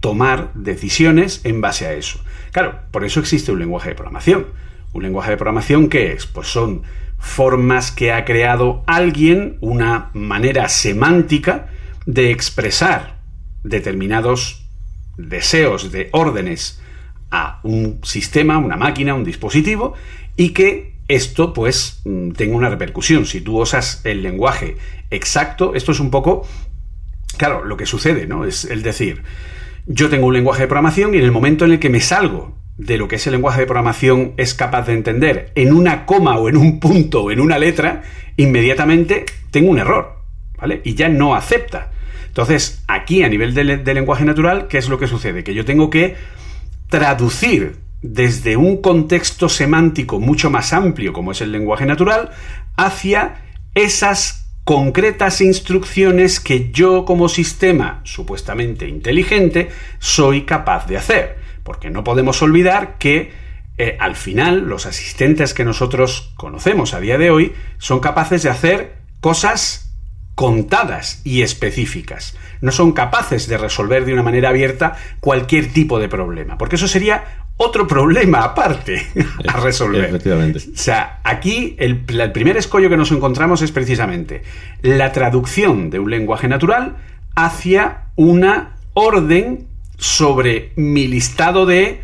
tomar 0.00 0.50
decisiones 0.54 1.42
en 1.44 1.60
base 1.60 1.86
a 1.86 1.92
eso. 1.92 2.20
Claro, 2.52 2.78
por 2.90 3.04
eso 3.04 3.20
existe 3.20 3.52
un 3.52 3.58
lenguaje 3.58 3.90
de 3.90 3.94
programación. 3.94 4.46
Un 4.92 5.02
lenguaje 5.02 5.32
de 5.32 5.36
programación, 5.36 5.88
¿qué 5.88 6.12
es? 6.12 6.26
Pues 6.26 6.48
son 6.48 6.82
formas 7.18 7.90
que 7.90 8.12
ha 8.12 8.24
creado 8.24 8.84
alguien, 8.86 9.58
una 9.60 10.10
manera 10.14 10.68
semántica 10.68 11.68
de 12.06 12.30
expresar 12.30 13.18
determinados 13.64 14.64
deseos 15.16 15.90
de 15.92 16.08
órdenes 16.12 16.80
a 17.30 17.60
un 17.64 18.00
sistema, 18.02 18.58
una 18.58 18.76
máquina, 18.76 19.14
un 19.14 19.24
dispositivo, 19.24 19.94
y 20.36 20.50
que 20.50 20.94
esto 21.08 21.52
pues 21.52 22.00
mm, 22.04 22.30
tenga 22.32 22.56
una 22.56 22.70
repercusión. 22.70 23.26
Si 23.26 23.40
tú 23.40 23.60
usas 23.60 24.00
el 24.04 24.22
lenguaje 24.22 24.76
exacto, 25.10 25.74
esto 25.74 25.92
es 25.92 26.00
un 26.00 26.10
poco, 26.10 26.46
claro, 27.36 27.64
lo 27.64 27.76
que 27.76 27.86
sucede, 27.86 28.26
¿no? 28.26 28.44
Es 28.44 28.64
el 28.64 28.82
decir, 28.82 29.22
yo 29.86 30.08
tengo 30.08 30.26
un 30.26 30.34
lenguaje 30.34 30.62
de 30.62 30.68
programación 30.68 31.14
y 31.14 31.18
en 31.18 31.24
el 31.24 31.32
momento 31.32 31.64
en 31.64 31.72
el 31.72 31.78
que 31.78 31.90
me 31.90 32.00
salgo 32.00 32.57
de 32.78 32.96
lo 32.96 33.08
que 33.08 33.16
ese 33.16 33.30
lenguaje 33.30 33.60
de 33.60 33.66
programación 33.66 34.34
es 34.36 34.54
capaz 34.54 34.86
de 34.86 34.94
entender 34.94 35.52
en 35.56 35.72
una 35.72 36.06
coma 36.06 36.38
o 36.38 36.48
en 36.48 36.56
un 36.56 36.80
punto 36.80 37.24
o 37.24 37.30
en 37.30 37.40
una 37.40 37.58
letra, 37.58 38.02
inmediatamente 38.36 39.26
tengo 39.50 39.70
un 39.70 39.80
error, 39.80 40.22
¿vale? 40.56 40.80
Y 40.84 40.94
ya 40.94 41.08
no 41.08 41.34
acepta. 41.34 41.90
Entonces, 42.28 42.84
aquí 42.86 43.24
a 43.24 43.28
nivel 43.28 43.52
de, 43.52 43.78
de 43.78 43.94
lenguaje 43.94 44.24
natural, 44.24 44.68
¿qué 44.68 44.78
es 44.78 44.88
lo 44.88 44.98
que 44.98 45.08
sucede? 45.08 45.42
Que 45.42 45.54
yo 45.54 45.64
tengo 45.64 45.90
que 45.90 46.14
traducir 46.88 47.76
desde 48.00 48.56
un 48.56 48.80
contexto 48.80 49.48
semántico 49.48 50.20
mucho 50.20 50.50
más 50.50 50.72
amplio 50.72 51.12
como 51.12 51.32
es 51.32 51.40
el 51.40 51.50
lenguaje 51.50 51.84
natural 51.84 52.30
hacia 52.76 53.42
esas 53.74 54.48
concretas 54.62 55.40
instrucciones 55.40 56.38
que 56.38 56.70
yo 56.70 57.04
como 57.04 57.28
sistema 57.28 58.00
supuestamente 58.04 58.86
inteligente 58.86 59.70
soy 59.98 60.42
capaz 60.42 60.86
de 60.86 60.96
hacer. 60.98 61.37
Porque 61.68 61.90
no 61.90 62.02
podemos 62.02 62.40
olvidar 62.40 62.96
que 62.96 63.30
eh, 63.76 63.98
al 64.00 64.16
final 64.16 64.60
los 64.70 64.86
asistentes 64.86 65.52
que 65.52 65.66
nosotros 65.66 66.32
conocemos 66.34 66.94
a 66.94 67.00
día 67.00 67.18
de 67.18 67.30
hoy 67.30 67.52
son 67.76 68.00
capaces 68.00 68.42
de 68.42 68.48
hacer 68.48 68.94
cosas 69.20 69.94
contadas 70.34 71.20
y 71.24 71.42
específicas. 71.42 72.38
No 72.62 72.72
son 72.72 72.92
capaces 72.92 73.48
de 73.48 73.58
resolver 73.58 74.06
de 74.06 74.14
una 74.14 74.22
manera 74.22 74.48
abierta 74.48 74.96
cualquier 75.20 75.70
tipo 75.70 75.98
de 75.98 76.08
problema, 76.08 76.56
porque 76.56 76.76
eso 76.76 76.88
sería 76.88 77.44
otro 77.58 77.86
problema 77.86 78.44
aparte 78.44 79.06
a 79.46 79.60
resolver. 79.60 80.06
Efectivamente. 80.06 80.60
O 80.60 80.78
sea, 80.78 81.20
aquí 81.22 81.76
el, 81.78 82.00
primer 82.32 82.56
escollo 82.56 82.88
que 82.88 82.96
nos 82.96 83.12
encontramos 83.12 83.60
es 83.60 83.72
precisamente 83.72 84.42
la 84.80 85.12
traducción 85.12 85.90
de 85.90 85.98
un 85.98 86.10
lenguaje 86.10 86.48
natural 86.48 86.96
hacia 87.36 88.04
una 88.16 88.76
orden 88.94 89.67
sobre 89.98 90.72
mi 90.76 91.06
listado 91.06 91.66
de 91.66 92.00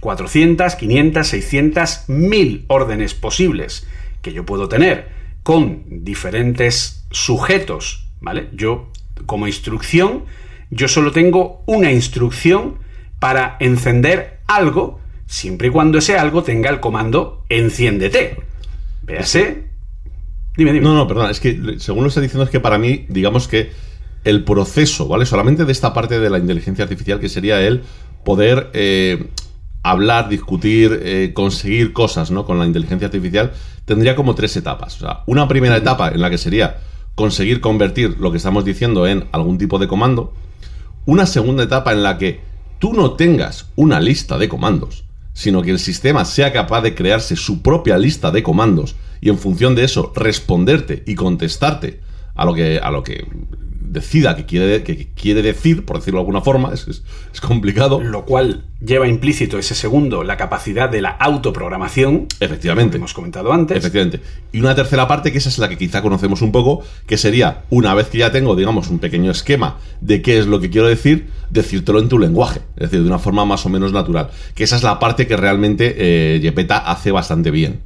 400, 0.00 0.74
500, 0.74 1.26
600, 1.26 2.04
1000 2.08 2.64
órdenes 2.68 3.14
posibles 3.14 3.86
que 4.22 4.32
yo 4.32 4.44
puedo 4.44 4.68
tener 4.68 5.08
con 5.42 5.84
diferentes 5.88 7.06
sujetos, 7.10 8.06
¿vale? 8.20 8.48
Yo, 8.52 8.90
como 9.26 9.46
instrucción, 9.46 10.24
yo 10.70 10.88
solo 10.88 11.12
tengo 11.12 11.62
una 11.66 11.92
instrucción 11.92 12.78
para 13.18 13.56
encender 13.60 14.40
algo, 14.46 15.00
siempre 15.26 15.68
y 15.68 15.70
cuando 15.70 15.98
ese 15.98 16.18
algo 16.18 16.42
tenga 16.42 16.70
el 16.70 16.80
comando 16.80 17.44
enciéndete. 17.48 18.36
Véase. 19.02 19.64
Dime, 20.56 20.72
dime. 20.72 20.84
No, 20.84 20.94
no, 20.94 21.06
perdón, 21.06 21.30
es 21.30 21.40
que 21.40 21.76
según 21.78 22.02
lo 22.02 22.08
está 22.08 22.20
diciendo 22.20 22.44
es 22.44 22.50
que 22.50 22.60
para 22.60 22.78
mí, 22.78 23.06
digamos 23.08 23.48
que 23.48 23.70
el 24.24 24.44
proceso, 24.44 25.08
¿vale? 25.08 25.26
Solamente 25.26 25.64
de 25.64 25.72
esta 25.72 25.92
parte 25.92 26.18
de 26.18 26.30
la 26.30 26.38
inteligencia 26.38 26.84
artificial, 26.84 27.20
que 27.20 27.28
sería 27.28 27.60
el 27.60 27.82
poder 28.24 28.70
eh, 28.74 29.30
hablar, 29.82 30.28
discutir, 30.28 31.00
eh, 31.02 31.32
conseguir 31.34 31.92
cosas, 31.92 32.30
¿no? 32.30 32.44
Con 32.44 32.58
la 32.58 32.66
inteligencia 32.66 33.06
artificial, 33.06 33.52
tendría 33.84 34.14
como 34.14 34.34
tres 34.34 34.56
etapas. 34.56 34.96
O 34.96 35.00
sea, 35.00 35.22
una 35.26 35.48
primera 35.48 35.76
etapa 35.76 36.08
en 36.08 36.20
la 36.20 36.30
que 36.30 36.38
sería 36.38 36.78
conseguir 37.14 37.60
convertir 37.60 38.16
lo 38.18 38.30
que 38.30 38.36
estamos 38.36 38.64
diciendo 38.64 39.06
en 39.06 39.26
algún 39.32 39.58
tipo 39.58 39.78
de 39.78 39.88
comando. 39.88 40.32
Una 41.06 41.26
segunda 41.26 41.64
etapa 41.64 41.92
en 41.92 42.02
la 42.02 42.18
que 42.18 42.40
tú 42.78 42.92
no 42.92 43.12
tengas 43.12 43.68
una 43.76 44.00
lista 44.00 44.38
de 44.38 44.48
comandos, 44.48 45.04
sino 45.32 45.62
que 45.62 45.70
el 45.70 45.78
sistema 45.78 46.24
sea 46.24 46.52
capaz 46.52 46.82
de 46.82 46.94
crearse 46.94 47.36
su 47.36 47.62
propia 47.62 47.98
lista 47.98 48.30
de 48.30 48.42
comandos 48.42 48.96
y 49.20 49.28
en 49.28 49.38
función 49.38 49.74
de 49.74 49.84
eso 49.84 50.12
responderte 50.14 51.02
y 51.06 51.14
contestarte 51.14 52.00
a 52.34 52.44
lo 52.44 52.54
que, 52.54 52.78
a 52.78 52.90
lo 52.90 53.02
que 53.02 53.26
decida 53.90 54.36
que 54.36 54.46
quiere, 54.46 54.82
que 54.84 55.08
quiere 55.14 55.42
decir, 55.42 55.84
por 55.84 55.98
decirlo 55.98 56.18
de 56.18 56.22
alguna 56.22 56.40
forma, 56.40 56.72
es, 56.72 56.86
es, 56.88 57.40
complicado. 57.40 58.00
Lo 58.00 58.24
cual 58.24 58.64
lleva 58.80 59.08
implícito 59.08 59.58
ese 59.58 59.74
segundo, 59.74 60.22
la 60.22 60.36
capacidad 60.36 60.88
de 60.88 61.02
la 61.02 61.10
autoprogramación. 61.10 62.28
Efectivamente. 62.38 62.92
Que 62.92 62.96
hemos 62.98 63.12
comentado 63.12 63.52
antes. 63.52 63.76
Efectivamente. 63.76 64.20
Y 64.52 64.60
una 64.60 64.74
tercera 64.74 65.08
parte, 65.08 65.32
que 65.32 65.38
esa 65.38 65.48
es 65.48 65.58
la 65.58 65.68
que 65.68 65.76
quizá 65.76 66.02
conocemos 66.02 66.40
un 66.40 66.52
poco, 66.52 66.82
que 67.06 67.16
sería, 67.16 67.64
una 67.70 67.92
vez 67.94 68.08
que 68.08 68.18
ya 68.18 68.30
tengo, 68.30 68.54
digamos, 68.54 68.88
un 68.90 69.00
pequeño 69.00 69.30
esquema 69.30 69.78
de 70.00 70.22
qué 70.22 70.38
es 70.38 70.46
lo 70.46 70.60
que 70.60 70.70
quiero 70.70 70.86
decir, 70.86 71.28
decírtelo 71.50 71.98
en 71.98 72.08
tu 72.08 72.18
lenguaje. 72.18 72.60
Es 72.76 72.90
decir, 72.90 73.00
de 73.00 73.08
una 73.08 73.18
forma 73.18 73.44
más 73.44 73.66
o 73.66 73.68
menos 73.68 73.92
natural. 73.92 74.30
Que 74.54 74.64
esa 74.64 74.76
es 74.76 74.84
la 74.84 75.00
parte 75.00 75.26
que 75.26 75.36
realmente 75.36 75.94
eh, 75.98 76.40
Yepeta 76.40 76.78
hace 76.78 77.10
bastante 77.10 77.50
bien. 77.50 77.80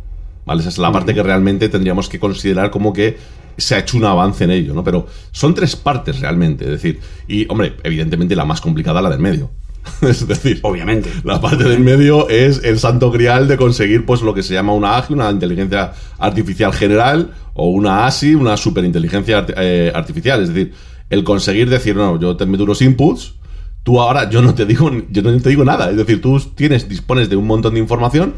¿Vale? 0.45 0.61
Esa 0.61 0.69
es 0.69 0.77
la 0.77 0.93
parte 0.93 1.15
que 1.15 1.23
realmente 1.23 1.71
tendríamos 1.71 2.11
que 2.11 2.21
considerar 2.21 2.71
como 2.71 2.93
que 2.93 3.17
se 3.57 3.75
ha 3.75 3.79
hecho 3.79 3.97
un 3.97 4.05
avance 4.05 4.45
en 4.45 4.51
ello, 4.51 4.75
¿no? 4.75 4.85
Pero 4.85 5.07
son 5.33 5.55
tres 5.55 5.77
partes 5.77 6.21
realmente, 6.21 6.65
es 6.65 6.71
decir, 6.71 7.01
y 7.29 7.47
hombre, 7.51 7.77
evidentemente 7.83 8.37
la 8.37 8.45
más 8.45 8.61
complicada 8.61 9.03
la 9.03 9.11
del 9.11 9.21
medio. 9.21 9.51
es 10.01 10.27
decir, 10.27 10.61
obviamente. 10.63 11.11
La 11.25 11.41
parte 11.41 11.65
del 11.65 11.81
medio 11.81 12.29
es 12.29 12.63
el 12.65 12.79
santo 12.79 13.11
grial 13.11 13.49
de 13.49 13.57
conseguir 13.57 14.07
pues 14.07 14.23
lo 14.23 14.33
que 14.33 14.43
se 14.43 14.55
llama 14.55 14.73
una 14.73 14.97
AGI, 14.97 15.13
una 15.13 15.31
inteligencia 15.31 15.93
artificial 16.19 16.73
general, 16.73 17.33
o 17.55 17.69
una 17.69 18.07
ASI, 18.07 18.35
una 18.35 18.57
superinteligencia 18.57 19.47
eh, 19.57 19.93
artificial. 19.95 20.43
Es 20.43 20.53
decir, 20.53 20.73
el 21.09 21.25
conseguir 21.25 21.71
decir, 21.71 21.97
no, 21.97 22.19
yo 22.21 22.37
te 22.37 22.47
meto 22.47 22.65
unos 22.65 22.83
inputs, 22.83 23.35
tú 23.83 24.01
ahora 24.01 24.29
yo 24.29 24.43
no 24.43 24.55
te 24.55 24.67
digo, 24.67 24.91
yo 25.11 25.23
no 25.23 25.41
te 25.41 25.49
digo 25.49 25.65
nada. 25.65 25.91
Es 25.91 25.97
decir, 25.97 26.21
tú 26.21 26.39
tienes, 26.55 26.89
dispones 26.89 27.29
de 27.29 27.37
un 27.37 27.47
montón 27.47 27.75
de 27.75 27.81
información 27.81 28.35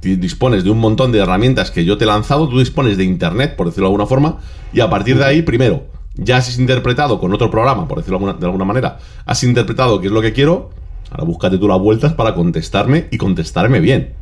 dispones 0.00 0.64
de 0.64 0.70
un 0.70 0.78
montón 0.78 1.12
de 1.12 1.18
herramientas 1.18 1.70
que 1.70 1.84
yo 1.84 1.98
te 1.98 2.04
he 2.04 2.06
lanzado, 2.06 2.48
tú 2.48 2.58
dispones 2.58 2.96
de 2.96 3.04
Internet, 3.04 3.56
por 3.56 3.66
decirlo 3.66 3.88
de 3.88 3.92
alguna 3.92 4.06
forma, 4.06 4.38
y 4.72 4.80
a 4.80 4.90
partir 4.90 5.18
de 5.18 5.24
ahí, 5.24 5.42
primero, 5.42 5.86
ya 6.14 6.38
has 6.38 6.58
interpretado 6.58 7.20
con 7.20 7.32
otro 7.32 7.50
programa, 7.50 7.86
por 7.86 7.98
decirlo 7.98 8.32
de 8.32 8.46
alguna 8.46 8.64
manera, 8.64 8.98
has 9.26 9.42
interpretado 9.44 10.00
qué 10.00 10.06
es 10.06 10.12
lo 10.12 10.22
que 10.22 10.32
quiero, 10.32 10.70
ahora 11.10 11.24
búscate 11.24 11.58
tú 11.58 11.68
las 11.68 11.78
vueltas 11.78 12.14
para 12.14 12.34
contestarme 12.34 13.08
y 13.10 13.18
contestarme 13.18 13.80
bien. 13.80 14.14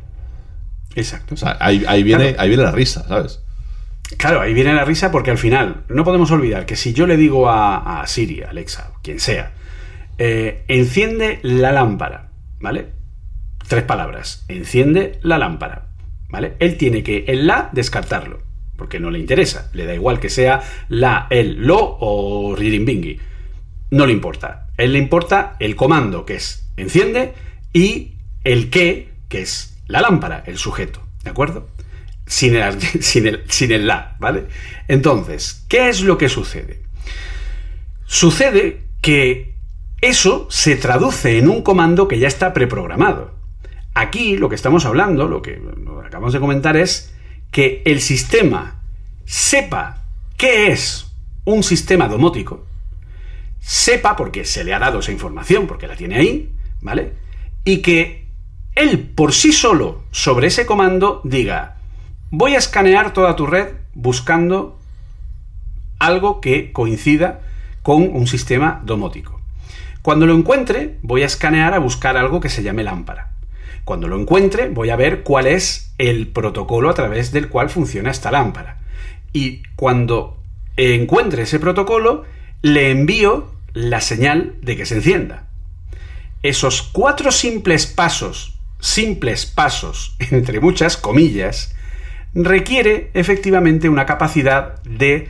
Exacto. 0.95 1.35
O 1.35 1.37
sea, 1.37 1.57
ahí, 1.59 2.03
viene, 2.03 2.35
ahí 2.37 2.49
viene 2.49 2.63
la 2.63 2.71
risa, 2.71 3.07
¿sabes? 3.07 3.41
Claro, 4.17 4.41
ahí 4.41 4.53
viene 4.53 4.73
la 4.73 4.85
risa 4.85 5.11
porque 5.11 5.31
al 5.31 5.37
final 5.37 5.83
no 5.87 6.03
podemos 6.03 6.31
olvidar 6.31 6.65
que 6.65 6.75
si 6.75 6.93
yo 6.93 7.05
le 7.05 7.15
digo 7.15 7.49
a, 7.49 8.01
a 8.01 8.07
Siri, 8.07 8.41
Alexa, 8.41 8.91
quien 9.03 9.19
sea, 9.19 9.53
eh, 10.17 10.65
enciende 10.67 11.39
la 11.43 11.71
lámpara, 11.71 12.31
¿vale? 12.59 12.98
Tres 13.69 13.83
palabras. 13.83 14.43
Enciende 14.47 15.19
la 15.21 15.37
lámpara. 15.37 15.89
¿Vale? 16.29 16.55
Él 16.59 16.75
tiene 16.75 17.03
que 17.03 17.25
el 17.27 17.47
la 17.47 17.69
descartarlo. 17.71 18.41
Porque 18.75 18.99
no 18.99 19.11
le 19.11 19.19
interesa. 19.19 19.69
Le 19.73 19.85
da 19.85 19.93
igual 19.93 20.19
que 20.19 20.29
sea 20.29 20.61
la, 20.89 21.27
el, 21.29 21.65
lo 21.65 21.77
o 21.79 22.55
bingui 22.55 23.19
no 23.91 24.05
le 24.07 24.13
importa. 24.13 24.67
Él 24.77 24.93
le 24.93 24.99
importa 24.99 25.55
el 25.59 25.75
comando, 25.75 26.25
que 26.25 26.35
es 26.35 26.67
enciende, 26.77 27.33
y 27.71 28.15
el 28.43 28.69
qué, 28.71 29.13
que 29.27 29.41
es 29.41 29.77
la 29.87 30.01
lámpara, 30.01 30.43
el 30.47 30.57
sujeto. 30.57 31.01
¿De 31.23 31.29
acuerdo? 31.29 31.67
Sin 32.25 32.55
el, 32.55 32.81
sin 33.01 33.27
el, 33.27 33.43
sin 33.49 33.71
el 33.71 33.85
la, 33.85 34.15
¿vale? 34.19 34.47
Entonces, 34.87 35.65
¿qué 35.69 35.89
es 35.89 36.01
lo 36.01 36.17
que 36.17 36.29
sucede? 36.29 36.81
Sucede 38.05 38.81
que 39.01 39.53
eso 40.01 40.47
se 40.49 40.75
traduce 40.75 41.37
en 41.37 41.49
un 41.49 41.61
comando 41.61 42.07
que 42.07 42.17
ya 42.17 42.27
está 42.27 42.53
preprogramado. 42.53 43.38
Aquí 43.93 44.37
lo 44.37 44.49
que 44.49 44.55
estamos 44.55 44.85
hablando, 44.85 45.27
lo 45.27 45.41
que 45.41 45.61
acabamos 46.05 46.33
de 46.33 46.39
comentar 46.39 46.77
es 46.77 47.13
que 47.51 47.81
el 47.85 48.01
sistema 48.01 48.81
sepa 49.25 50.03
qué 50.37 50.71
es 50.71 51.11
un 51.45 51.63
sistema 51.63 52.07
domótico, 52.07 52.65
sepa, 53.59 54.15
porque 54.15 54.45
se 54.45 54.63
le 54.63 54.73
ha 54.73 54.79
dado 54.79 54.99
esa 54.99 55.11
información, 55.11 55.67
porque 55.67 55.87
la 55.87 55.95
tiene 55.95 56.15
ahí, 56.15 56.53
¿vale? 56.81 57.13
Y 57.65 57.77
que 57.81 58.27
él 58.75 58.99
por 58.99 59.33
sí 59.33 59.51
solo, 59.51 60.03
sobre 60.11 60.47
ese 60.47 60.65
comando, 60.65 61.21
diga, 61.23 61.77
voy 62.31 62.55
a 62.55 62.59
escanear 62.59 63.13
toda 63.13 63.35
tu 63.35 63.45
red 63.45 63.73
buscando 63.93 64.79
algo 65.99 66.39
que 66.39 66.71
coincida 66.71 67.41
con 67.83 68.03
un 68.03 68.27
sistema 68.27 68.81
domótico. 68.85 69.41
Cuando 70.01 70.25
lo 70.25 70.35
encuentre, 70.35 70.97
voy 71.01 71.23
a 71.23 71.25
escanear 71.25 71.73
a 71.73 71.79
buscar 71.79 72.15
algo 72.15 72.39
que 72.39 72.49
se 72.49 72.63
llame 72.63 72.83
lámpara. 72.83 73.33
Cuando 73.89 74.07
lo 74.07 74.19
encuentre, 74.19 74.69
voy 74.69 74.91
a 74.91 74.95
ver 74.95 75.23
cuál 75.23 75.47
es 75.47 75.95
el 75.97 76.27
protocolo 76.27 76.91
a 76.91 76.93
través 76.93 77.31
del 77.31 77.49
cual 77.49 77.71
funciona 77.71 78.11
esta 78.11 78.29
lámpara. 78.29 78.77
Y 79.33 79.63
cuando 79.75 80.37
encuentre 80.77 81.41
ese 81.41 81.59
protocolo, 81.59 82.23
le 82.61 82.91
envío 82.91 83.49
la 83.73 83.99
señal 83.99 84.53
de 84.61 84.77
que 84.77 84.85
se 84.85 84.93
encienda. 84.93 85.47
Esos 86.43 86.83
cuatro 86.83 87.31
simples 87.31 87.87
pasos, 87.87 88.59
simples 88.79 89.47
pasos, 89.47 90.15
entre 90.29 90.59
muchas 90.59 90.95
comillas, 90.95 91.75
requiere 92.35 93.09
efectivamente 93.15 93.89
una 93.89 94.05
capacidad 94.05 94.83
de 94.83 95.29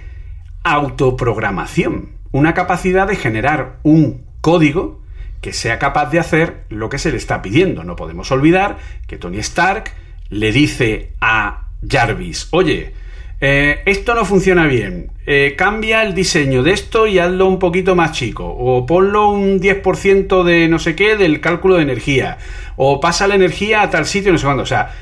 autoprogramación, 0.63 2.09
una 2.33 2.53
capacidad 2.53 3.07
de 3.07 3.15
generar 3.15 3.79
un 3.83 4.25
código 4.41 4.99
que 5.41 5.53
sea 5.53 5.79
capaz 5.79 6.11
de 6.11 6.19
hacer 6.19 6.63
lo 6.69 6.89
que 6.89 6.97
se 6.97 7.11
le 7.11 7.17
está 7.17 7.41
pidiendo. 7.41 7.83
No 7.83 7.95
podemos 7.95 8.31
olvidar 8.31 8.77
que 9.07 9.17
Tony 9.17 9.39
Stark 9.39 9.91
le 10.29 10.51
dice 10.51 11.13
a 11.21 11.69
Jarvis, 11.87 12.47
oye, 12.51 12.93
eh, 13.41 13.81
esto 13.85 14.15
no 14.15 14.25
funciona 14.25 14.65
bien, 14.65 15.11
eh, 15.25 15.55
cambia 15.57 16.03
el 16.03 16.13
diseño 16.13 16.61
de 16.61 16.73
esto 16.73 17.07
y 17.07 17.19
hazlo 17.19 17.47
un 17.47 17.57
poquito 17.57 17.95
más 17.95 18.11
chico, 18.11 18.45
o 18.45 18.85
ponlo 18.85 19.29
un 19.29 19.61
10% 19.61 20.43
de 20.43 20.67
no 20.67 20.77
sé 20.77 20.93
qué 20.93 21.15
del 21.15 21.39
cálculo 21.39 21.75
de 21.75 21.83
energía, 21.83 22.37
o 22.75 22.99
pasa 22.99 23.27
la 23.27 23.35
energía 23.35 23.81
a 23.81 23.89
tal 23.89 24.05
sitio, 24.05 24.33
no 24.33 24.37
sé 24.37 24.45
cuándo, 24.45 24.63
o 24.63 24.65
sea, 24.65 24.93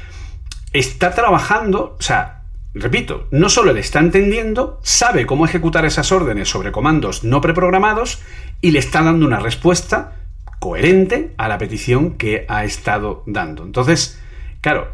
está 0.72 1.16
trabajando, 1.16 1.96
o 1.98 2.02
sea, 2.02 2.44
repito, 2.76 3.28
no 3.32 3.50
solo 3.50 3.74
le 3.74 3.80
está 3.80 4.00
entendiendo, 4.00 4.80
sabe 4.84 5.26
cómo 5.26 5.46
ejecutar 5.46 5.86
esas 5.86 6.12
órdenes 6.12 6.48
sobre 6.48 6.72
comandos 6.72 7.24
no 7.24 7.42
preprogramados 7.42 8.22
y 8.62 8.70
le 8.70 8.80
está 8.80 9.02
dando 9.02 9.26
una 9.26 9.40
respuesta 9.40 10.14
coherente 10.60 11.34
a 11.38 11.48
la 11.48 11.58
petición 11.58 12.12
que 12.12 12.46
ha 12.48 12.64
estado 12.64 13.24
dando. 13.26 13.64
Entonces, 13.64 14.20
claro, 14.62 14.88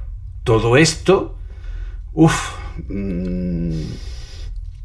todo 0.44 0.78
esto, 0.78 1.38
uff. 2.14 2.56
Mm, 2.90 3.82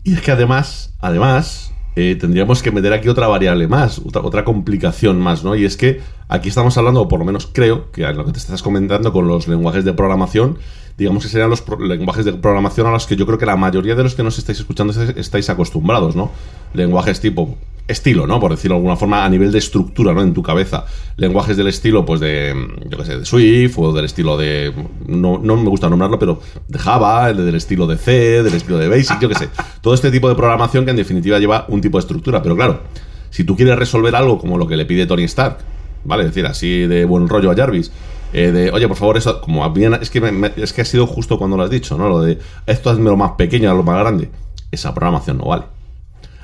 y 0.05 0.15
es 0.15 0.21
que 0.21 0.31
además, 0.31 0.95
además, 1.01 1.73
eh, 1.97 2.17
tendríamos 2.17 2.63
que 2.63 2.71
meter 2.71 2.93
aquí 2.93 3.09
otra 3.09 3.27
variable 3.27 3.67
más, 3.67 3.99
otra, 3.99 4.23
otra, 4.23 4.45
complicación 4.45 5.21
más, 5.21 5.43
¿no? 5.43 5.57
Y 5.57 5.65
es 5.65 5.77
que 5.77 6.01
aquí 6.29 6.49
estamos 6.49 6.79
hablando, 6.79 7.03
o 7.03 7.09
por 7.09 7.19
lo 7.19 7.25
menos 7.25 7.49
creo, 7.53 7.91
que 7.91 8.03
lo 8.13 8.25
que 8.25 8.33
te 8.33 8.39
estás 8.39 8.63
comentando 8.63 9.13
con 9.13 9.27
los 9.27 9.49
lenguajes 9.49 9.85
de 9.85 9.93
programación, 9.95 10.59
digamos 10.97 11.25
que 11.25 11.29
serían 11.29 11.51
los 11.51 11.65
lenguajes 11.81 12.25
de 12.25 12.35
programación 12.35 12.87
a 12.87 12.91
los 12.91 13.07
que 13.07 13.17
yo 13.17 13.27
creo 13.27 13.39
que 13.39 13.47
la 13.47 13.57
mayoría 13.57 13.95
de 13.95 14.03
los 14.03 14.15
que 14.15 14.23
nos 14.23 14.39
estáis 14.39 14.61
escuchando 14.61 14.93
estáis 15.17 15.51
acostumbrados, 15.51 16.15
¿no? 16.15 16.31
Lenguajes 16.73 17.21
tipo 17.21 17.57
estilo, 17.89 18.27
¿no? 18.27 18.39
Por 18.39 18.51
decirlo 18.53 18.75
de 18.75 18.81
alguna 18.81 18.97
forma, 18.97 19.25
a 19.25 19.29
nivel 19.29 19.51
de 19.51 19.59
estructura, 19.59 20.13
¿no? 20.13 20.23
En 20.23 20.35
tu 20.35 20.43
cabeza. 20.43 20.85
Lenguajes 21.17 21.57
del 21.57 21.67
estilo, 21.67 22.05
pues 22.05 22.21
de, 22.21 22.55
yo 22.89 22.99
qué 22.99 23.05
sé, 23.05 23.19
de 23.19 23.25
Swift, 23.25 23.79
o 23.79 23.93
del 23.93 24.05
estilo 24.05 24.37
de, 24.37 24.73
no, 25.07 25.39
no 25.39 25.57
me 25.57 25.69
gusta 25.69 25.89
nombrarlo, 25.89 26.19
pero 26.19 26.41
de 26.69 26.79
Java, 26.79 27.31
el 27.31 27.39
del 27.39 27.55
estilo 27.55 27.87
de 27.87 27.97
C, 27.97 28.43
del 28.43 28.55
estilo 28.55 28.79
de 28.79 28.89
Basic, 28.89 29.19
yo 29.19 29.29
qué 29.29 29.35
sé. 29.35 29.49
Todo 29.81 29.95
este 29.95 30.11
tipo 30.11 30.29
de 30.29 30.35
programación 30.35 30.85
que 30.85 30.91
en 30.91 30.97
definitiva 30.97 31.39
lleva 31.39 31.65
un 31.69 31.81
tipo 31.81 31.99
de 31.99 32.01
estructura. 32.01 32.43
Pero 32.43 32.55
claro, 32.55 32.83
si 33.31 33.45
tú 33.45 33.57
quieres 33.57 33.77
resolver 33.77 34.15
algo 34.15 34.39
como 34.39 34.59
lo 34.59 34.67
que 34.67 34.77
le 34.77 34.85
pide 34.85 35.07
Tony 35.07 35.25
Stark, 35.25 35.59
¿vale? 36.05 36.25
Es 36.25 36.29
decir, 36.29 36.47
así 36.47 36.87
de 36.87 37.05
buen 37.05 37.29
rollo 37.29 37.51
a 37.51 37.57
Jarvis, 37.57 37.91
eh, 38.33 38.53
de, 38.53 38.71
oye, 38.71 38.87
por 38.87 38.97
favor, 38.97 39.17
eso, 39.17 39.41
como 39.41 39.69
bien, 39.73 39.95
es 39.95 40.11
que, 40.11 40.53
es 40.57 40.73
que 40.73 40.83
ha 40.83 40.85
sido 40.85 41.07
justo 41.07 41.39
cuando 41.39 41.57
lo 41.57 41.63
has 41.63 41.71
dicho, 41.71 41.97
¿no? 41.97 42.09
Lo 42.09 42.21
de, 42.21 42.39
esto 42.67 42.91
hazme 42.91 43.05
lo 43.05 43.17
más 43.17 43.33
pequeño, 43.33 43.75
lo 43.75 43.83
más 43.83 43.99
grande. 43.99 44.31
Esa 44.71 44.93
programación 44.95 45.39
no 45.39 45.47
vale. 45.47 45.65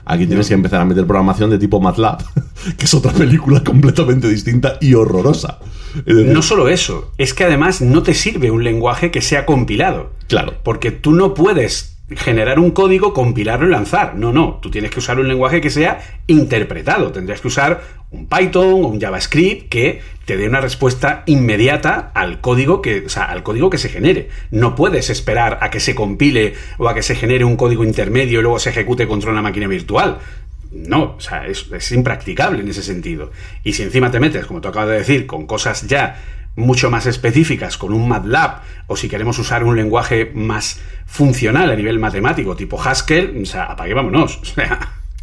Aquí 0.07 0.27
tienes 0.27 0.49
que 0.49 0.55
empezar 0.55 0.81
a 0.81 0.85
meter 0.85 1.07
programación 1.07 1.51
de 1.51 1.59
tipo 1.59 1.81
MATLAB, 1.81 2.19
que 2.79 2.85
es 2.85 2.95
otra 2.95 3.13
película 3.13 3.63
completamente 3.65 4.29
distinta 4.29 4.79
y 4.81 4.95
horrorosa. 4.95 5.59
no 6.07 6.43
solo 6.43 6.69
eso, 6.69 7.13
es 7.19 7.35
que 7.35 7.45
además 7.45 7.81
no 7.81 8.03
te 8.03 8.15
sirve 8.15 8.51
un 8.51 8.65
lenguaje 8.65 9.11
que 9.11 9.23
sea 9.23 9.47
compilado. 9.47 10.11
Claro. 10.29 10.55
Porque 10.63 10.91
tú 10.91 11.13
no 11.13 11.35
puedes 11.35 11.94
generar 12.11 12.59
un 12.59 12.71
código, 12.71 13.15
compilarlo 13.15 13.67
y 13.67 13.71
lanzar. 13.71 14.15
No, 14.15 14.33
no, 14.33 14.59
tú 14.61 14.71
tienes 14.71 14.91
que 14.91 14.99
usar 14.99 15.19
un 15.19 15.27
lenguaje 15.27 15.61
que 15.61 15.71
sea 15.71 16.01
interpretado. 16.27 17.13
Tendrías 17.13 17.41
que 17.41 17.49
usar 17.49 17.83
un 18.11 18.27
Python 18.27 18.85
o 18.85 18.89
un 18.89 19.01
JavaScript 19.01 19.69
que 19.71 20.01
te 20.27 20.37
dé 20.37 20.47
una 20.47 20.61
respuesta 20.61 21.23
inmediata 21.27 22.13
al 22.15 22.41
código 22.41 22.83
que, 22.83 23.07
al 23.17 23.43
código 23.43 23.71
que 23.71 23.79
se 23.79 23.89
genere. 23.89 24.29
No 24.51 24.75
puedes 24.75 25.09
esperar 25.09 25.59
a 25.63 25.71
que 25.71 25.81
se 25.81 25.95
compile 25.95 26.55
o 26.79 26.89
a 26.89 26.95
que 26.95 27.03
se 27.03 27.15
genere 27.15 27.45
un 27.45 27.57
código 27.57 27.85
intermedio 27.85 28.41
y 28.41 28.43
luego 28.43 28.59
se 28.59 28.71
ejecute 28.71 29.07
contra 29.07 29.31
una 29.31 29.43
máquina 29.43 29.67
virtual. 29.67 30.19
No, 30.73 31.15
o 31.17 31.21
sea, 31.21 31.47
es, 31.47 31.71
es 31.73 31.93
impracticable 31.93 32.61
en 32.61 32.69
ese 32.69 32.83
sentido. 32.83 33.31
Y 33.63 33.73
si 33.73 33.83
encima 33.83 34.11
te 34.11 34.21
metes, 34.21 34.45
como 34.45 34.61
tú 34.61 34.69
acabas 34.69 34.91
de 34.91 34.99
decir, 34.99 35.27
con 35.27 35.47
cosas 35.47 35.87
ya 35.87 36.21
mucho 36.57 36.91
más 36.91 37.07
específicas 37.07 37.77
con 37.79 37.93
un 37.93 38.09
MATLAB 38.09 38.61
o 38.87 38.97
si 38.97 39.09
queremos 39.09 39.39
usar 39.39 39.65
un 39.65 39.77
lenguaje 39.77 40.31
más 40.35 40.81
funcional 41.07 41.71
a 41.71 41.77
nivel 41.77 41.99
matemático 41.99 42.57
tipo 42.57 42.81
Haskell, 42.81 43.43
o 43.43 43.47
sea, 43.47 43.65
apague 43.65 43.95
vámonos. 43.95 44.41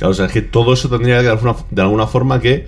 Claro, 0.02 0.12
o 0.12 0.16
sea, 0.16 0.26
es 0.26 0.32
que 0.32 0.42
todo 0.42 0.74
eso 0.74 0.90
tendría 0.90 1.22
que 1.22 1.56
de 1.70 1.82
alguna 1.84 2.08
forma 2.08 2.42
que 2.42 2.68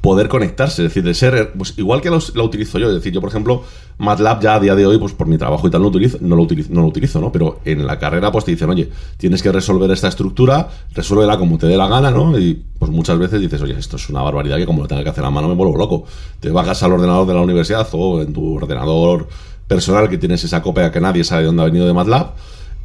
poder 0.00 0.28
conectarse, 0.28 0.84
es 0.84 0.90
decir, 0.90 1.02
de 1.02 1.14
ser, 1.14 1.52
pues 1.56 1.74
igual 1.76 2.00
que 2.00 2.10
lo, 2.10 2.18
utilizo 2.44 2.78
yo, 2.78 2.88
es 2.88 2.94
decir, 2.94 3.12
yo 3.12 3.20
por 3.20 3.30
ejemplo, 3.30 3.64
MATLAB 3.98 4.42
ya 4.42 4.54
a 4.54 4.60
día 4.60 4.74
de 4.76 4.86
hoy, 4.86 4.98
pues 4.98 5.12
por 5.12 5.26
mi 5.26 5.38
trabajo 5.38 5.66
y 5.66 5.70
tal, 5.70 5.82
no, 5.82 5.88
utilizo, 5.88 6.18
no, 6.20 6.36
lo, 6.36 6.42
utilizo, 6.42 6.72
no 6.72 6.82
lo 6.82 6.86
utilizo, 6.86 7.20
¿no? 7.20 7.32
Pero 7.32 7.60
en 7.64 7.84
la 7.84 7.98
carrera 7.98 8.30
pues 8.30 8.44
te 8.44 8.52
dicen, 8.52 8.70
oye, 8.70 8.88
tienes 9.16 9.42
que 9.42 9.50
resolver 9.50 9.90
esta 9.90 10.08
estructura, 10.08 10.68
resuélvela 10.94 11.36
como 11.36 11.58
te 11.58 11.66
dé 11.66 11.76
la 11.76 11.88
gana, 11.88 12.12
¿no? 12.12 12.38
Y 12.38 12.62
pues 12.78 12.92
muchas 12.92 13.18
veces 13.18 13.40
dices, 13.40 13.60
oye, 13.60 13.76
esto 13.76 13.96
es 13.96 14.08
una 14.08 14.22
barbaridad 14.22 14.56
que 14.56 14.66
como 14.66 14.82
lo 14.82 14.88
tenga 14.88 15.02
que 15.02 15.10
hacer 15.10 15.24
a 15.24 15.30
mano 15.30 15.48
me 15.48 15.54
vuelvo 15.54 15.76
loco. 15.76 16.04
Te 16.38 16.50
bajas 16.50 16.80
al 16.84 16.92
ordenador 16.92 17.26
de 17.26 17.34
la 17.34 17.40
universidad 17.40 17.88
o 17.92 18.22
en 18.22 18.32
tu 18.32 18.56
ordenador 18.56 19.28
personal 19.66 20.08
que 20.08 20.16
tienes 20.16 20.44
esa 20.44 20.62
copia 20.62 20.92
que 20.92 21.00
nadie 21.00 21.24
sabe 21.24 21.42
de 21.42 21.46
dónde 21.46 21.62
ha 21.62 21.66
venido 21.66 21.86
de 21.86 21.92
MATLAB, 21.92 22.34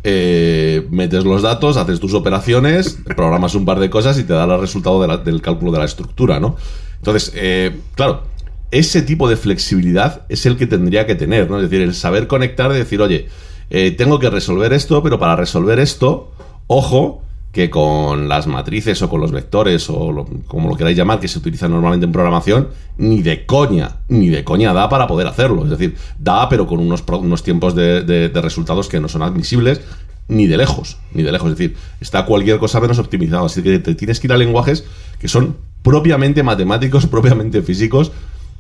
eh, 0.04 0.86
metes 0.91 1.23
los 1.23 1.41
datos, 1.41 1.78
haces 1.78 1.99
tus 1.99 2.13
operaciones, 2.13 2.99
programas 3.15 3.56
un 3.56 3.65
par 3.65 3.80
de 3.80 3.89
cosas 3.89 4.19
y 4.19 4.23
te 4.23 4.34
da 4.34 4.43
el 4.43 4.60
resultado 4.60 5.02
del 5.17 5.41
cálculo 5.41 5.71
de 5.71 5.80
la 5.80 5.86
estructura, 5.86 6.39
¿no? 6.39 6.58
Entonces, 7.04 7.34
eh, 7.36 7.82
claro, 7.96 8.24
ese 8.72 9.02
tipo 9.02 9.28
de 9.28 9.36
flexibilidad 9.36 10.22
es 10.30 10.46
el 10.46 10.56
que 10.56 10.68
tendría 10.68 11.06
que 11.06 11.16
tener, 11.16 11.50
¿no? 11.50 11.58
Es 11.58 11.70
decir, 11.70 11.82
el 11.82 11.94
saber 11.94 12.28
conectar, 12.28 12.72
de 12.72 12.78
decir, 12.78 13.02
oye, 13.02 13.28
eh, 13.70 13.92
tengo 13.92 14.20
que 14.20 14.30
resolver 14.30 14.72
esto, 14.72 15.04
pero 15.04 15.20
para 15.20 15.36
resolver 15.36 15.80
esto, 15.80 16.32
ojo, 16.68 17.22
que 17.52 17.70
con 17.70 18.30
las 18.30 18.48
matrices 18.48 19.02
o 19.02 19.10
con 19.10 19.20
los 19.20 19.34
vectores 19.34 19.89
o 19.89 20.26
como 20.48 20.70
lo 20.70 20.78
queráis 20.78 20.96
llamar, 20.96 21.20
que 21.20 21.28
se 21.28 21.39
utilizan 21.39 21.72
normalmente 21.72 22.06
en 22.06 22.13
programación, 22.13 22.70
ni 22.98 23.22
de 23.22 23.46
coña, 23.46 23.98
ni 24.08 24.30
de 24.30 24.46
coña 24.46 24.72
da 24.72 24.88
para 24.88 25.06
poder 25.06 25.28
hacerlo. 25.28 25.66
Es 25.66 25.72
decir, 25.72 25.98
da, 26.18 26.48
pero 26.48 26.66
con 26.66 26.80
unos, 26.80 27.04
unos 27.06 27.44
tiempos 27.44 27.76
de, 27.76 28.32
resultados 28.34 28.88
que 28.88 29.02
no 29.02 29.10
son 29.10 29.24
admisibles 29.24 29.82
ni 30.28 30.48
de 30.48 30.58
lejos, 30.58 30.98
ni 31.14 31.24
de 31.24 31.32
lejos. 31.32 31.52
Es 31.52 31.58
decir, 31.58 31.78
está 32.00 32.26
cualquier 32.26 32.60
cosa 32.60 32.80
menos 32.80 33.00
optimizado. 33.00 33.46
Así 33.46 33.62
que 33.62 33.80
te 33.80 33.96
tienes 33.96 34.20
que 34.20 34.28
ir 34.28 34.34
a 34.34 34.38
lenguajes 34.38 34.86
que 35.20 35.28
son 35.28 35.58
propiamente 35.82 36.44
matemáticos, 36.44 37.08
propiamente 37.08 37.62
físicos. 37.62 38.12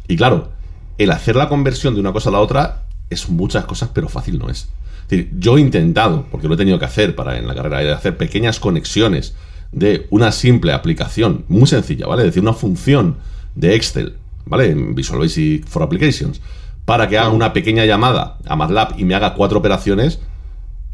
Y 0.07 0.15
claro, 0.17 0.49
el 0.97 1.11
hacer 1.11 1.35
la 1.35 1.49
conversión 1.49 1.93
de 1.93 1.99
una 1.99 2.13
cosa 2.13 2.29
a 2.29 2.33
la 2.33 2.39
otra 2.39 2.83
es 3.09 3.29
muchas 3.29 3.65
cosas, 3.65 3.89
pero 3.93 4.09
fácil 4.09 4.39
no 4.39 4.49
es. 4.49 4.69
es 5.03 5.09
decir, 5.09 5.31
yo 5.37 5.57
he 5.57 5.61
intentado, 5.61 6.25
porque 6.31 6.47
lo 6.47 6.55
he 6.55 6.57
tenido 6.57 6.79
que 6.79 6.85
hacer 6.85 7.15
para 7.15 7.37
en 7.37 7.47
la 7.47 7.55
carrera, 7.55 7.95
hacer 7.95 8.17
pequeñas 8.17 8.59
conexiones 8.59 9.35
de 9.71 10.07
una 10.09 10.31
simple 10.31 10.71
aplicación 10.71 11.45
muy 11.47 11.67
sencilla, 11.67 12.07
¿vale? 12.07 12.23
Es 12.23 12.27
decir, 12.27 12.43
una 12.43 12.53
función 12.53 13.17
de 13.55 13.75
Excel, 13.75 14.15
¿vale? 14.45 14.69
En 14.69 14.95
Visual 14.95 15.19
Basic 15.19 15.65
for 15.65 15.83
Applications, 15.83 16.41
para 16.85 17.07
que 17.07 17.17
haga 17.17 17.29
una 17.29 17.53
pequeña 17.53 17.85
llamada 17.85 18.37
a 18.45 18.55
MATLAB 18.55 18.99
y 18.99 19.05
me 19.05 19.15
haga 19.15 19.33
cuatro 19.33 19.59
operaciones, 19.59 20.19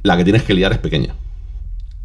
la 0.04 0.18
que 0.18 0.24
tienes 0.24 0.44
que 0.44 0.54
liar 0.54 0.72
es 0.72 0.80
pequeña. 0.80 1.16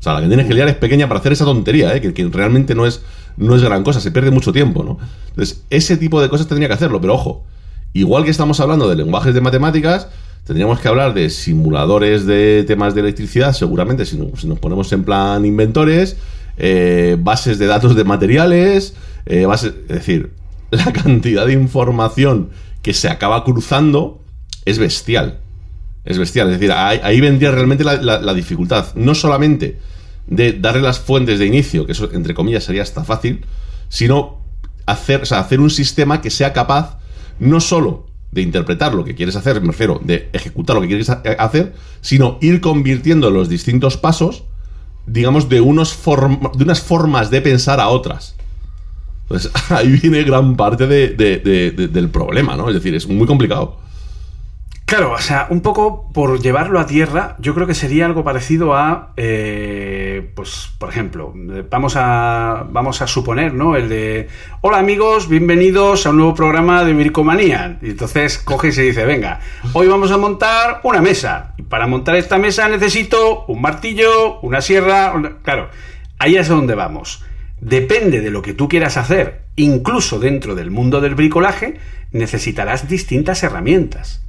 sea, 0.01 0.15
la 0.15 0.21
que 0.21 0.29
tienes 0.29 0.47
que 0.47 0.55
liar 0.55 0.69
es 0.69 0.77
pequeña 0.77 1.09
para 1.09 1.21
hacer 1.21 1.33
esa 1.33 1.45
tontería, 1.45 1.95
¿eh? 1.95 2.01
que, 2.01 2.29
realmente 2.29 2.75
no 2.75 2.87
es, 2.87 3.03
no 3.37 3.57
es 3.57 3.63
gran 3.63 3.83
cosa, 3.83 4.01
se 4.01 4.11
pierde 4.11 4.31
mucho 4.31 4.53
tiempo, 4.53 4.85
¿no? 4.85 4.99
Entonces, 5.29 5.63
ese 5.71 5.97
tipo 5.97 6.21
de 6.21 6.29
cosas 6.29 6.47
tendría 6.47 6.69
que 6.69 6.75
hacerlo, 6.75 7.01
pero 7.01 7.15
ojo, 7.15 7.45
igual 7.93 8.25
que 8.25 8.31
estamos 8.31 8.61
hablando 8.61 8.89
de 8.89 8.97
lenguajes 8.97 9.35
de 9.35 9.41
matemáticas, 9.41 10.09
tendríamos 10.45 10.81
que 10.81 10.89
hablar 10.89 11.15
de 11.15 11.31
simuladores 11.31 12.27
de 12.27 12.65
temas 12.67 12.95
de 12.95 13.01
electricidad, 13.01 13.53
seguramente, 13.53 14.05
si 14.05 14.17
nos 14.17 14.59
ponemos 14.59 14.93
en 14.93 15.05
plan 15.05 15.45
inventores, 15.45 16.17
eh, 16.57 17.17
bases 17.19 17.59
de 17.59 17.67
datos 17.67 17.97
de 17.97 18.05
materiales, 18.05 18.95
eh, 19.27 19.47
bases, 19.47 19.75
es 19.89 19.95
decir, 19.97 20.33
la 20.71 20.93
cantidad 20.93 21.47
de 21.47 21.53
información 21.55 22.51
que 22.83 22.93
se 22.93 23.09
acaba 23.09 23.45
cruzando 23.45 24.21
es 24.65 24.79
bestial. 24.79 25.41
Es 26.05 26.19
bestial. 26.19 26.49
Es 26.49 26.61
decir, 26.61 26.73
ahí, 26.73 27.21
vendría 27.21 27.51
realmente 27.51 27.85
la, 27.85 28.35
dificultad. 28.35 28.95
No 28.95 29.15
solamente 29.15 29.79
de 30.27 30.53
darle 30.53 30.83
las 30.83 30.99
fuentes 31.01 31.39
de 31.39 31.47
inicio, 31.47 31.87
que 31.87 31.93
eso 31.93 32.11
entre 32.13 32.35
comillas 32.35 32.65
sería 32.65 32.83
hasta 32.83 33.05
fácil, 33.05 33.45
sino 33.89 34.39
hacer, 34.87 35.23
hacer 35.31 35.61
un 35.61 35.71
sistema 35.71 36.21
que 36.21 36.31
sea 36.31 36.53
capaz 36.53 36.99
no 37.39 37.61
solo 37.61 38.07
de 38.33 38.43
interpretar 38.43 38.95
lo 38.95 39.05
que 39.05 39.15
quieres 39.15 39.37
hacer, 39.37 39.61
me 39.61 39.69
refiero, 39.69 40.01
de 40.03 40.29
ejecutar 40.33 40.77
lo 40.77 40.83
que 40.83 40.89
quieres 40.89 41.09
ha- 41.09 41.23
hacer, 41.39 41.75
sino 42.01 42.39
ir 42.41 42.61
convirtiendo 42.61 43.31
los 43.31 43.49
distintos 43.49 43.97
pasos, 43.97 44.45
digamos, 45.07 45.49
de, 45.49 45.61
unos 45.61 45.97
de 46.57 46.65
unas 46.65 46.81
formas 46.81 47.31
de 47.31 47.41
pensar 47.41 47.81
a 47.81 47.89
otras. 47.89 48.35
Entonces, 49.23 49.53
ahí 49.71 49.89
viene 50.03 50.23
gran 50.25 50.57
parte 50.57 50.87
de- 50.87 51.11
del 51.89 52.09
problema, 52.11 52.57
¿no? 52.57 52.69
Es 52.69 52.75
decir, 52.75 52.95
es 52.95 53.07
muy 53.07 53.27
complicado. 53.27 53.79
Claro, 54.87 55.13
o 55.13 55.19
sea, 55.19 55.47
un 55.49 55.63
poco 55.63 56.11
por 56.13 56.41
llevarlo 56.41 56.79
a 56.79 56.87
tierra, 56.87 57.37
yo 57.39 57.55
creo 57.55 57.67
que 57.67 57.75
sería 57.75 58.05
algo 58.05 58.23
parecido 58.23 58.75
a, 58.75 59.15
eh, 59.17 60.31
pues, 60.37 60.71
por 60.79 60.91
ejemplo, 60.91 61.33
eh, 61.55 61.65
vamos 61.71 61.97
a, 61.97 62.67
vamos 62.69 63.01
a 63.01 63.07
suponer, 63.07 63.55
¿no? 63.55 63.77
El 63.77 63.89
de, 63.89 64.29
hola 64.61 64.79
amigos, 64.79 65.31
bienvenidos 65.31 66.07
a 66.07 66.11
un 66.11 66.19
nuevo 66.19 66.35
programa 66.35 66.85
de 66.85 66.93
Vircomanía. 66.93 67.79
Y 67.81 67.91
entonces 67.91 68.37
coges 68.37 68.77
y 68.77 68.83
dice, 68.83 69.07
venga, 69.07 69.41
hoy 69.73 69.89
vamos 69.89 70.11
a 70.11 70.19
montar 70.19 70.81
una 70.85 71.01
mesa. 71.01 71.55
Y 71.57 71.63
para 71.63 71.87
montar 71.87 72.17
esta 72.17 72.39
mesa 72.39 72.69
necesito 72.69 73.47
un 73.47 73.63
martillo, 73.63 74.39
una 74.41 74.61
sierra, 74.61 75.15
claro, 75.43 75.71
ahí 76.19 76.37
es 76.37 76.49
donde 76.49 76.75
vamos. 76.75 77.25
Depende 77.59 78.21
de 78.21 78.31
lo 78.31 78.43
que 78.43 78.53
tú 78.53 78.69
quieras 78.69 78.99
hacer, 78.99 79.45
incluso 79.57 80.19
dentro 80.19 80.55
del 80.55 80.71
mundo 80.71 81.01
del 81.01 81.15
bricolaje, 81.15 81.79
necesitarás 82.13 82.87
distintas 82.87 83.43
herramientas. 83.43 84.24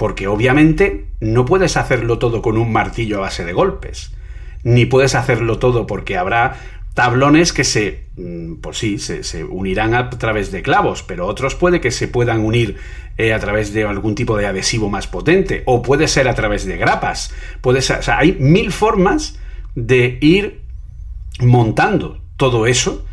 Porque 0.00 0.28
obviamente 0.28 1.08
no 1.20 1.44
puedes 1.44 1.76
hacerlo 1.76 2.18
todo 2.18 2.40
con 2.40 2.56
un 2.56 2.72
martillo 2.72 3.18
a 3.18 3.20
base 3.20 3.44
de 3.44 3.52
golpes. 3.52 4.14
Ni 4.62 4.86
puedes 4.86 5.14
hacerlo 5.14 5.58
todo 5.58 5.86
porque 5.86 6.16
habrá 6.16 6.56
tablones 6.94 7.52
que 7.52 7.64
se, 7.64 8.06
mm, 8.16 8.62
pues 8.62 8.78
sí, 8.78 8.98
se, 8.98 9.44
unirán 9.44 9.92
a 9.92 10.08
través 10.08 10.50
de 10.52 10.62
clavos, 10.62 11.02
pero 11.02 11.26
otros 11.26 11.54
puede 11.54 11.82
que 11.82 11.90
se 11.90 12.08
puedan 12.08 12.40
unir 12.40 12.78
eh, 13.18 13.34
a 13.34 13.38
través 13.40 13.74
de 13.74 13.84
algún 13.84 14.14
tipo 14.14 14.38
de 14.38 14.46
adhesivo 14.46 14.88
más 14.88 15.06
potente, 15.06 15.64
o 15.66 15.82
puede 15.82 16.08
ser 16.08 16.28
a 16.28 16.34
través 16.34 16.64
de 16.64 16.78
grapas. 16.78 17.34
Puede 17.60 17.82
ser, 17.82 17.98
o 17.98 18.02
sea, 18.02 18.20
hay 18.20 18.38
mil 18.40 18.72
formas 18.72 19.38
de 19.74 20.16
ir 20.22 20.62
montando 21.40 22.22
todo 22.38 22.66
eso. 22.66 23.04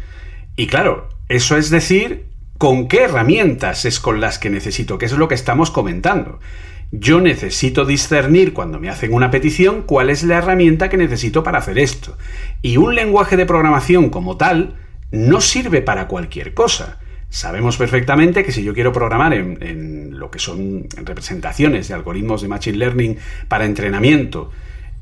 Y 0.55 0.67
claro, 0.67 1.09
eso 1.27 1.57
es 1.57 1.69
decir, 1.69 2.27
con 2.57 2.87
qué 2.87 3.03
herramientas 3.03 3.83
es 3.83 3.99
con 3.99 4.21
las 4.21 4.39
que 4.39 4.49
necesito, 4.49 4.97
que 4.97 5.05
es 5.05 5.11
lo 5.11 5.27
que 5.27 5.35
estamos 5.35 5.69
comentando. 5.69 6.39
Yo 6.91 7.19
necesito 7.19 7.85
discernir 7.85 8.53
cuando 8.53 8.79
me 8.79 8.89
hacen 8.89 9.13
una 9.13 9.29
petición 9.29 9.81
cuál 9.81 10.09
es 10.09 10.23
la 10.23 10.37
herramienta 10.37 10.89
que 10.89 10.97
necesito 10.97 11.43
para 11.43 11.59
hacer 11.59 11.79
esto. 11.79 12.17
Y 12.61 12.77
un 12.77 12.95
lenguaje 12.95 13.35
de 13.35 13.45
programación 13.45 14.09
como 14.09 14.37
tal 14.37 14.75
no 15.11 15.41
sirve 15.41 15.81
para 15.81 16.07
cualquier 16.07 16.53
cosa. 16.53 16.99
Sabemos 17.29 17.75
perfectamente 17.75 18.45
que 18.45 18.53
si 18.53 18.63
yo 18.63 18.73
quiero 18.73 18.93
programar 18.93 19.33
en, 19.33 20.17
lo 20.17 20.31
que 20.31 20.39
son 20.39 20.87
representaciones 20.95 21.89
de 21.89 21.93
algoritmos 21.93 22.41
de 22.41 22.47
Machine 22.47 22.77
Learning 22.77 23.17
para 23.49 23.65
entrenamiento, 23.65 24.51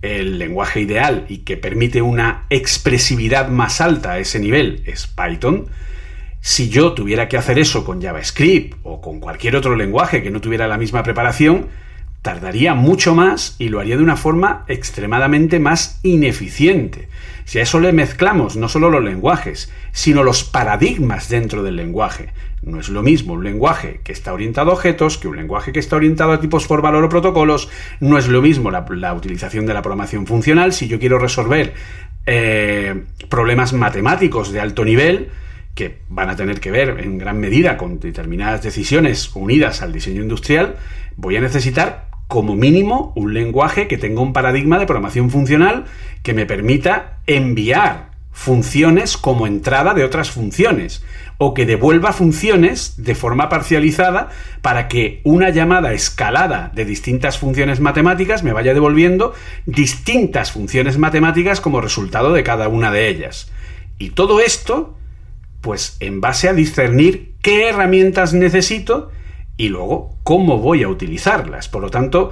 el 0.02 0.40
lenguaje 0.40 0.82
ideal 0.82 1.26
y 1.30 1.40
que 1.40 1.56
permite 1.56 2.02
una 2.02 2.46
expresividad 2.50 3.50
más 3.50 3.80
alta 3.80 4.14
a 4.14 4.20
ese 4.20 4.40
nivel 4.40 4.82
es 4.86 5.08
Python. 5.08 5.68
Si 6.48 6.70
yo 6.70 6.94
tuviera 6.94 7.28
que 7.28 7.38
hacer 7.38 7.58
eso 7.58 7.84
con 7.84 8.00
JavaScript 8.00 8.78
o 8.84 9.02
con 9.02 9.20
cualquier 9.20 9.56
otro 9.56 9.76
lenguaje 9.76 10.22
que 10.22 10.30
no 10.30 10.42
tuviera 10.42 10.68
la 10.68 10.78
misma 10.78 11.02
preparación, 11.02 11.70
tardaría 12.22 12.76
mucho 12.76 13.16
más 13.16 13.56
y 13.58 13.70
lo 13.70 13.80
haría 13.80 13.98
de 13.98 14.04
una 14.04 14.16
forma 14.16 14.64
extremadamente 14.68 15.60
más 15.60 16.00
ineficiente. 16.04 17.10
Si 17.46 17.58
a 17.58 17.64
eso 17.64 17.80
le 17.80 17.94
mezclamos 17.94 18.58
no 18.58 18.70
solo 18.70 18.92
los 18.92 19.04
lenguajes, 19.04 19.74
sino 19.92 20.22
los 20.22 20.44
paradigmas 20.44 21.30
dentro 21.30 21.64
del 21.64 21.78
lenguaje. 21.78 22.32
No 22.62 22.80
es 22.80 22.90
lo 22.90 23.02
mismo 23.02 23.34
un 23.34 23.44
lenguaje 23.44 24.02
que 24.04 24.12
está 24.12 24.32
orientado 24.32 24.70
a 24.70 24.76
objetos 24.76 25.18
que 25.18 25.28
un 25.28 25.38
lenguaje 25.38 25.72
que 25.72 25.80
está 25.80 25.96
orientado 25.96 26.32
a 26.32 26.42
tipos 26.42 26.68
por 26.68 26.84
valor 26.84 27.06
o 27.06 27.10
protocolos. 27.10 27.70
No 28.00 28.20
es 28.20 28.28
lo 28.28 28.44
mismo 28.44 28.70
la, 28.70 29.14
utilización 29.16 29.66
de 29.66 29.74
la 29.74 29.82
programación 29.82 30.28
funcional. 30.28 30.74
Si 30.74 30.88
yo 30.88 31.00
quiero 31.00 31.18
resolver 31.18 31.74
eh, 32.28 33.04
problemas 33.30 33.74
matemáticos 33.74 34.52
de 34.52 34.60
alto 34.60 34.86
nivel, 34.86 35.32
que 35.76 36.00
van 36.10 36.30
a 36.30 36.36
tener 36.36 36.60
que 36.60 36.72
ver 36.72 37.02
en 37.02 37.18
gran 37.18 37.40
medida 37.40 37.78
con 37.78 38.00
determinadas 38.00 38.64
decisiones 38.64 39.36
unidas 39.36 39.82
al 39.82 39.94
diseño 39.94 40.22
industrial, 40.22 40.78
voy 41.18 41.36
a 41.36 41.42
necesitar 41.42 42.08
como 42.28 42.56
mínimo 42.56 43.14
un 43.16 43.34
lenguaje 43.34 43.88
que 43.88 43.98
tenga 43.98 44.22
un 44.22 44.34
paradigma 44.34 44.80
de 44.80 44.88
programación 44.88 45.30
funcional 45.30 45.86
que 46.24 46.34
me 46.34 46.46
permita 46.46 47.20
enviar 47.28 48.16
funciones 48.32 49.16
como 49.16 49.48
entrada 49.48 49.94
de 49.94 50.04
otras 50.04 50.30
funciones 50.30 51.04
o 51.38 51.54
que 51.54 51.66
devuelva 51.66 52.12
funciones 52.14 52.96
de 52.98 53.16
forma 53.16 53.48
parcializada 53.48 54.30
para 54.62 54.88
que 54.88 55.22
una 55.24 55.50
llamada 55.50 55.94
escalada 55.94 56.72
de 56.74 56.84
distintas 56.84 57.38
funciones 57.38 57.80
matemáticas 57.80 58.44
me 58.44 58.54
vaya 58.54 58.74
devolviendo 58.74 59.34
distintas 59.66 60.52
funciones 60.52 60.98
matemáticas 60.98 61.62
como 61.62 61.82
resultado 61.82 62.34
de 62.34 62.44
cada 62.44 62.68
una 62.68 62.92
de 62.92 63.08
ellas. 63.08 63.52
Y 64.00 64.10
todo 64.10 64.42
esto 64.42 64.98
pues 65.66 65.98
en 66.00 66.22
base 66.22 66.48
a 66.48 66.54
discernir 66.54 67.34
qué 67.42 67.70
herramientas 67.70 68.34
necesito 68.36 69.10
y 69.58 69.70
luego 69.70 70.16
cómo 70.22 70.60
voy 70.60 70.84
a 70.84 70.88
utilizarlas. 70.90 71.70
Por 71.70 71.82
lo 71.82 71.90
tanto, 71.90 72.30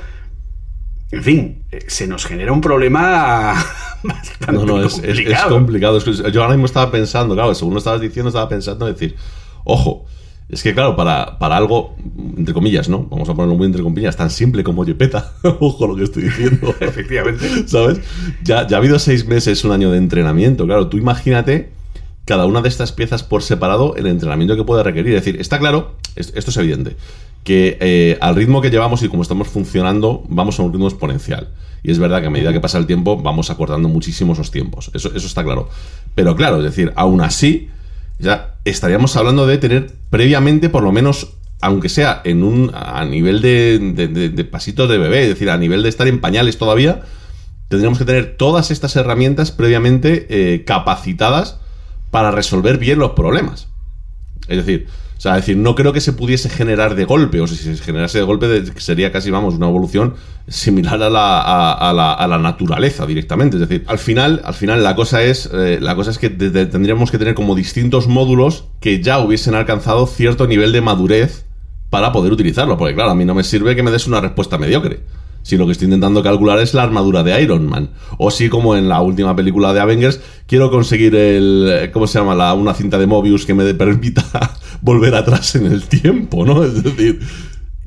en 1.12 1.24
fin, 1.24 1.64
eh, 1.72 1.80
se 1.88 2.06
nos 2.08 2.26
genera 2.28 2.52
un 2.54 2.62
problema 2.62 3.56
bastante 4.04 4.52
No, 4.54 4.66
no, 4.66 4.84
es, 4.84 5.00
es- 5.00 5.18
es 5.20 5.42
complicado. 5.50 5.98
yo 6.30 6.42
ahora 6.44 6.54
mismo 6.54 6.68
estaba 6.68 6.92
pensando, 6.92 7.34
claro, 7.34 7.56
según 7.56 7.74
lo 7.74 7.80
estabas 7.80 8.02
diciendo, 8.02 8.30
estaba 8.30 8.48
pensando 8.48 8.88
en 8.88 8.94
decir, 8.94 9.16
ojo, 9.64 10.06
es 10.48 10.62
que 10.62 10.76
claro, 10.76 10.96
para, 10.96 11.40
para 11.40 11.58
algo, 11.58 11.96
entre 12.38 12.54
comillas, 12.54 12.88
¿no? 12.88 13.08
Vamos 13.10 13.28
a 13.30 13.34
ponerlo 13.34 13.56
muy 13.56 13.66
entre 13.66 13.82
comillas, 13.82 14.16
tan 14.16 14.30
simple 14.30 14.64
como 14.64 14.86
Yepeta, 14.86 15.32
ojo 15.60 15.88
lo 15.88 15.96
que 15.96 16.04
estoy 16.04 16.24
diciendo. 16.24 16.76
Efectivamente. 16.80 17.68
¿Sabes? 17.68 18.00
Ya, 18.44 18.68
ya 18.68 18.78
ha 18.78 18.80
habido 18.80 19.00
seis 19.00 19.26
meses, 19.26 19.64
un 19.66 19.72
año 19.72 19.90
de 19.90 19.98
entrenamiento. 19.98 20.66
Claro, 20.68 20.88
tú 20.88 20.98
imagínate 20.98 21.72
cada 22.26 22.46
una 22.46 22.62
de 22.62 22.70
estas 22.70 22.92
piezas 22.92 23.24
por 23.24 23.44
separado, 23.44 23.96
el 23.96 24.08
entrenamiento 24.08 24.56
que 24.56 24.64
puede 24.64 24.84
requerir. 24.84 25.16
Es 25.16 25.26
decir, 25.26 25.42
está 25.42 25.60
claro, 25.60 25.96
es- 26.16 26.32
esto 26.36 26.52
es 26.52 26.58
evidente, 26.58 26.96
que 27.44 27.78
eh, 27.82 28.18
al 28.22 28.36
ritmo 28.36 28.62
que 28.62 28.70
llevamos 28.70 29.04
y 29.04 29.10
como 29.10 29.22
estamos 29.24 29.48
funcionando, 29.50 30.24
vamos 30.30 30.60
a 30.60 30.64
un 30.64 30.72
ritmo 30.72 30.88
exponencial. 30.88 31.50
Y 31.84 31.92
es 31.92 32.00
verdad 32.00 32.22
que 32.22 32.28
a 32.28 32.30
medida 32.30 32.54
que 32.54 32.62
pasa 32.62 32.78
el 32.78 32.86
tiempo, 32.86 33.22
vamos 33.22 33.50
acortando 33.50 33.90
muchísimo 33.90 34.32
esos 34.34 34.52
tiempos. 34.52 34.90
Eso, 34.94 35.12
eso 35.14 35.28
está 35.28 35.44
claro. 35.44 35.68
Pero 36.16 36.36
claro, 36.38 36.58
es 36.60 36.64
decir, 36.64 36.94
aún 36.96 37.20
así, 37.20 37.68
ya 38.20 38.56
estaríamos 38.64 39.18
hablando 39.18 39.46
de 39.46 39.58
tener 39.58 39.92
previamente, 40.10 40.70
por 40.70 40.82
lo 40.84 40.94
menos, 40.94 41.34
aunque 41.60 41.90
sea 41.90 42.22
en 42.24 42.44
un 42.44 42.72
a 42.74 43.04
nivel 43.04 43.42
de, 43.42 43.80
de, 43.80 44.08
de- 44.08 44.30
de 44.30 44.44
pasitos 44.46 44.88
de 44.88 44.98
bebé, 44.98 45.24
es 45.24 45.30
decir, 45.30 45.50
a 45.50 45.58
nivel 45.58 45.84
de 45.84 45.90
estar 45.90 46.08
en 46.08 46.22
pañales 46.22 46.58
todavía, 46.58 47.02
tendríamos 47.68 48.00
que 48.00 48.06
tener 48.06 48.38
todas 48.38 48.72
estas 48.72 48.96
herramientas 48.96 49.52
previamente 49.52 50.26
eh, 50.30 50.64
capacitadas 50.64 51.60
para 52.14 52.30
resolver 52.30 52.78
bien 52.78 53.00
los 53.00 53.14
problemas. 53.14 53.70
Es 54.48 54.58
decir, 54.58 54.86
o 55.18 55.22
sea, 55.24 55.34
decir, 55.34 55.58
no 55.58 55.74
creo 55.74 55.94
que 55.94 56.00
se 56.00 56.14
pudiese 56.14 56.48
generar 56.48 56.94
de 56.94 57.06
golpe, 57.06 57.42
o 57.42 57.48
si 57.48 57.56
se 57.56 57.76
generase 57.78 58.20
de 58.20 58.24
golpe 58.24 58.64
sería 58.76 59.12
casi, 59.12 59.32
vamos, 59.32 59.56
una 59.56 59.68
evolución 59.68 60.14
similar 60.48 61.02
a 61.02 61.10
la, 61.10 61.42
a, 61.42 61.90
a 61.90 61.92
la, 61.92 62.14
a 62.14 62.28
la 62.28 62.38
naturaleza 62.38 63.08
directamente. 63.08 63.56
Es 63.56 63.62
decir, 63.62 63.84
al 63.88 63.98
final, 63.98 64.42
al 64.46 64.54
final 64.54 64.84
la 64.84 64.96
cosa 64.96 65.24
es, 65.24 65.50
eh, 65.52 65.80
la 65.82 65.96
cosa 65.96 66.12
es 66.12 66.20
que 66.20 66.30
tendríamos 66.30 67.10
que 67.10 67.18
tener 67.18 67.34
como 67.34 67.56
distintos 67.56 68.08
módulos 68.08 68.66
que 68.80 69.02
ya 69.02 69.18
hubiesen 69.18 69.56
alcanzado 69.56 70.06
cierto 70.06 70.46
nivel 70.46 70.72
de 70.72 70.82
madurez 70.82 71.46
para 71.90 72.12
poder 72.12 72.32
utilizarlo. 72.32 72.78
Porque 72.78 72.94
claro, 72.94 73.10
a 73.10 73.16
mí 73.16 73.26
no 73.26 73.34
me 73.34 73.44
sirve 73.44 73.76
que 73.76 73.82
me 73.82 73.90
des 73.90 74.06
una 74.06 74.22
respuesta 74.22 74.60
mediocre. 74.60 75.00
Si 75.44 75.56
lo 75.58 75.66
que 75.68 75.74
estoy 75.74 75.86
intentando 75.86 76.24
calcular 76.24 76.58
es 76.60 76.74
la 76.74 76.82
armadura 76.84 77.22
de 77.22 77.40
Iron 77.42 77.68
Man. 77.68 77.92
O 78.18 78.32
si, 78.32 78.50
como 78.50 78.76
en 78.76 78.90
la 78.90 79.02
última 79.02 79.36
película 79.36 79.74
de 79.74 79.80
Avengers, 79.82 80.20
quiero 80.48 80.72
conseguir 80.72 81.14
el. 81.16 81.90
¿Cómo 81.94 82.08
se 82.08 82.18
llama? 82.18 82.34
La, 82.34 82.54
una 82.56 82.74
cinta 82.74 82.98
de 82.98 83.06
Mobius 83.06 83.46
que 83.46 83.54
me 83.54 83.72
permita 83.76 84.24
volver 84.82 85.14
atrás 85.16 85.56
en 85.56 85.68
el 85.68 85.84
tiempo, 85.84 86.46
¿no? 86.46 86.64
Es 86.64 86.82
decir. 86.84 87.20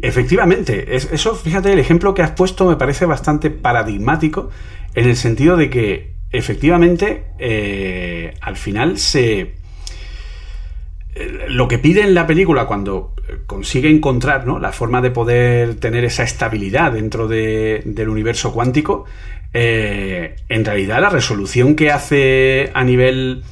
Efectivamente, 0.02 0.94
es- 0.96 1.08
eso, 1.10 1.34
fíjate, 1.34 1.72
el 1.72 1.78
ejemplo 1.78 2.12
que 2.14 2.22
has 2.22 2.32
puesto 2.32 2.66
me 2.68 2.76
parece 2.76 3.06
bastante 3.06 3.50
paradigmático 3.50 4.50
en 4.94 5.08
el 5.08 5.16
sentido 5.16 5.56
de 5.56 5.70
que 5.70 6.14
efectivamente, 6.32 7.24
eh, 7.38 8.34
al 8.42 8.56
final 8.56 8.98
se 8.98 9.54
lo 11.48 11.68
que 11.68 11.78
pide 11.78 12.02
en 12.02 12.14
la 12.14 12.26
película 12.26 12.66
cuando 12.66 13.14
consigue 13.46 13.90
encontrar 13.90 14.46
¿no? 14.46 14.58
la 14.58 14.72
forma 14.72 15.00
de 15.00 15.10
poder 15.10 15.76
tener 15.76 16.04
esa 16.04 16.22
estabilidad 16.22 16.92
dentro 16.92 17.28
de, 17.28 17.82
del 17.84 18.08
universo 18.08 18.52
cuántico, 18.52 19.04
eh, 19.52 20.36
en 20.48 20.64
realidad 20.64 21.00
la 21.00 21.08
resolución 21.08 21.74
que 21.74 21.90
hace 21.90 22.70
a 22.74 22.84
nivel 22.84 23.42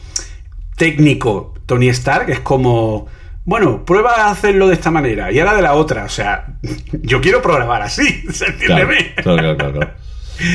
técnico 0.77 1.55
Tony 1.67 1.89
Stark 1.89 2.29
es 2.31 2.41
como, 2.41 3.07
bueno, 3.45 3.85
prueba 3.85 4.27
a 4.27 4.31
hacerlo 4.31 4.69
de 4.69 4.75
esta 4.75 4.91
manera 4.91 5.33
y 5.33 5.39
ahora 5.39 5.55
de 5.55 5.63
la 5.63 5.75
otra. 5.75 6.05
O 6.05 6.09
sea, 6.09 6.59
yo 6.93 7.21
quiero 7.21 7.41
programar 7.41 7.83
así, 7.83 8.25
entiéndeme. 8.47 9.15
Claro, 9.17 9.57
claro, 9.57 9.73
claro, 9.73 9.91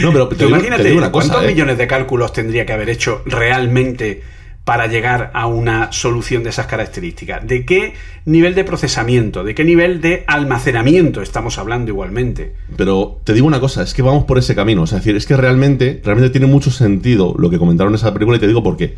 No, 0.02 0.12
pero 0.12 0.48
imagínate 0.48 0.96
cuántos 1.12 1.44
¿eh? 1.44 1.48
millones 1.48 1.78
de 1.78 1.88
cálculos 1.88 2.34
tendría 2.34 2.66
que 2.66 2.74
haber 2.74 2.90
hecho 2.90 3.24
realmente 3.26 4.22
para 4.70 4.86
llegar 4.86 5.32
a 5.34 5.48
una 5.48 5.92
solución 5.92 6.44
de 6.44 6.52
esas 6.52 6.68
características? 6.68 7.44
¿De 7.48 7.66
qué 7.66 7.96
nivel 8.26 8.54
de 8.54 8.64
procesamiento, 8.64 9.44
de 9.44 9.56
qué 9.56 9.64
nivel 9.64 10.00
de 10.00 10.24
almacenamiento 10.28 11.24
estamos 11.24 11.58
hablando 11.58 11.90
igualmente? 11.90 12.54
Pero 12.78 13.20
te 13.24 13.34
digo 13.34 13.48
una 13.48 13.60
cosa, 13.60 13.82
es 13.82 13.96
que 13.96 14.04
vamos 14.04 14.26
por 14.26 14.38
ese 14.38 14.54
camino. 14.54 14.84
es 14.84 14.92
decir, 14.92 15.16
es 15.16 15.26
que 15.26 15.36
realmente, 15.36 16.00
realmente 16.06 16.30
tiene 16.30 16.46
mucho 16.46 16.70
sentido 16.70 17.34
lo 17.40 17.50
que 17.50 17.58
comentaron 17.58 17.94
en 17.94 17.96
esa 17.96 18.14
película 18.14 18.38
y 18.38 18.42
te 18.42 18.46
digo 18.46 18.62
por 18.62 18.78
qué. 18.78 18.94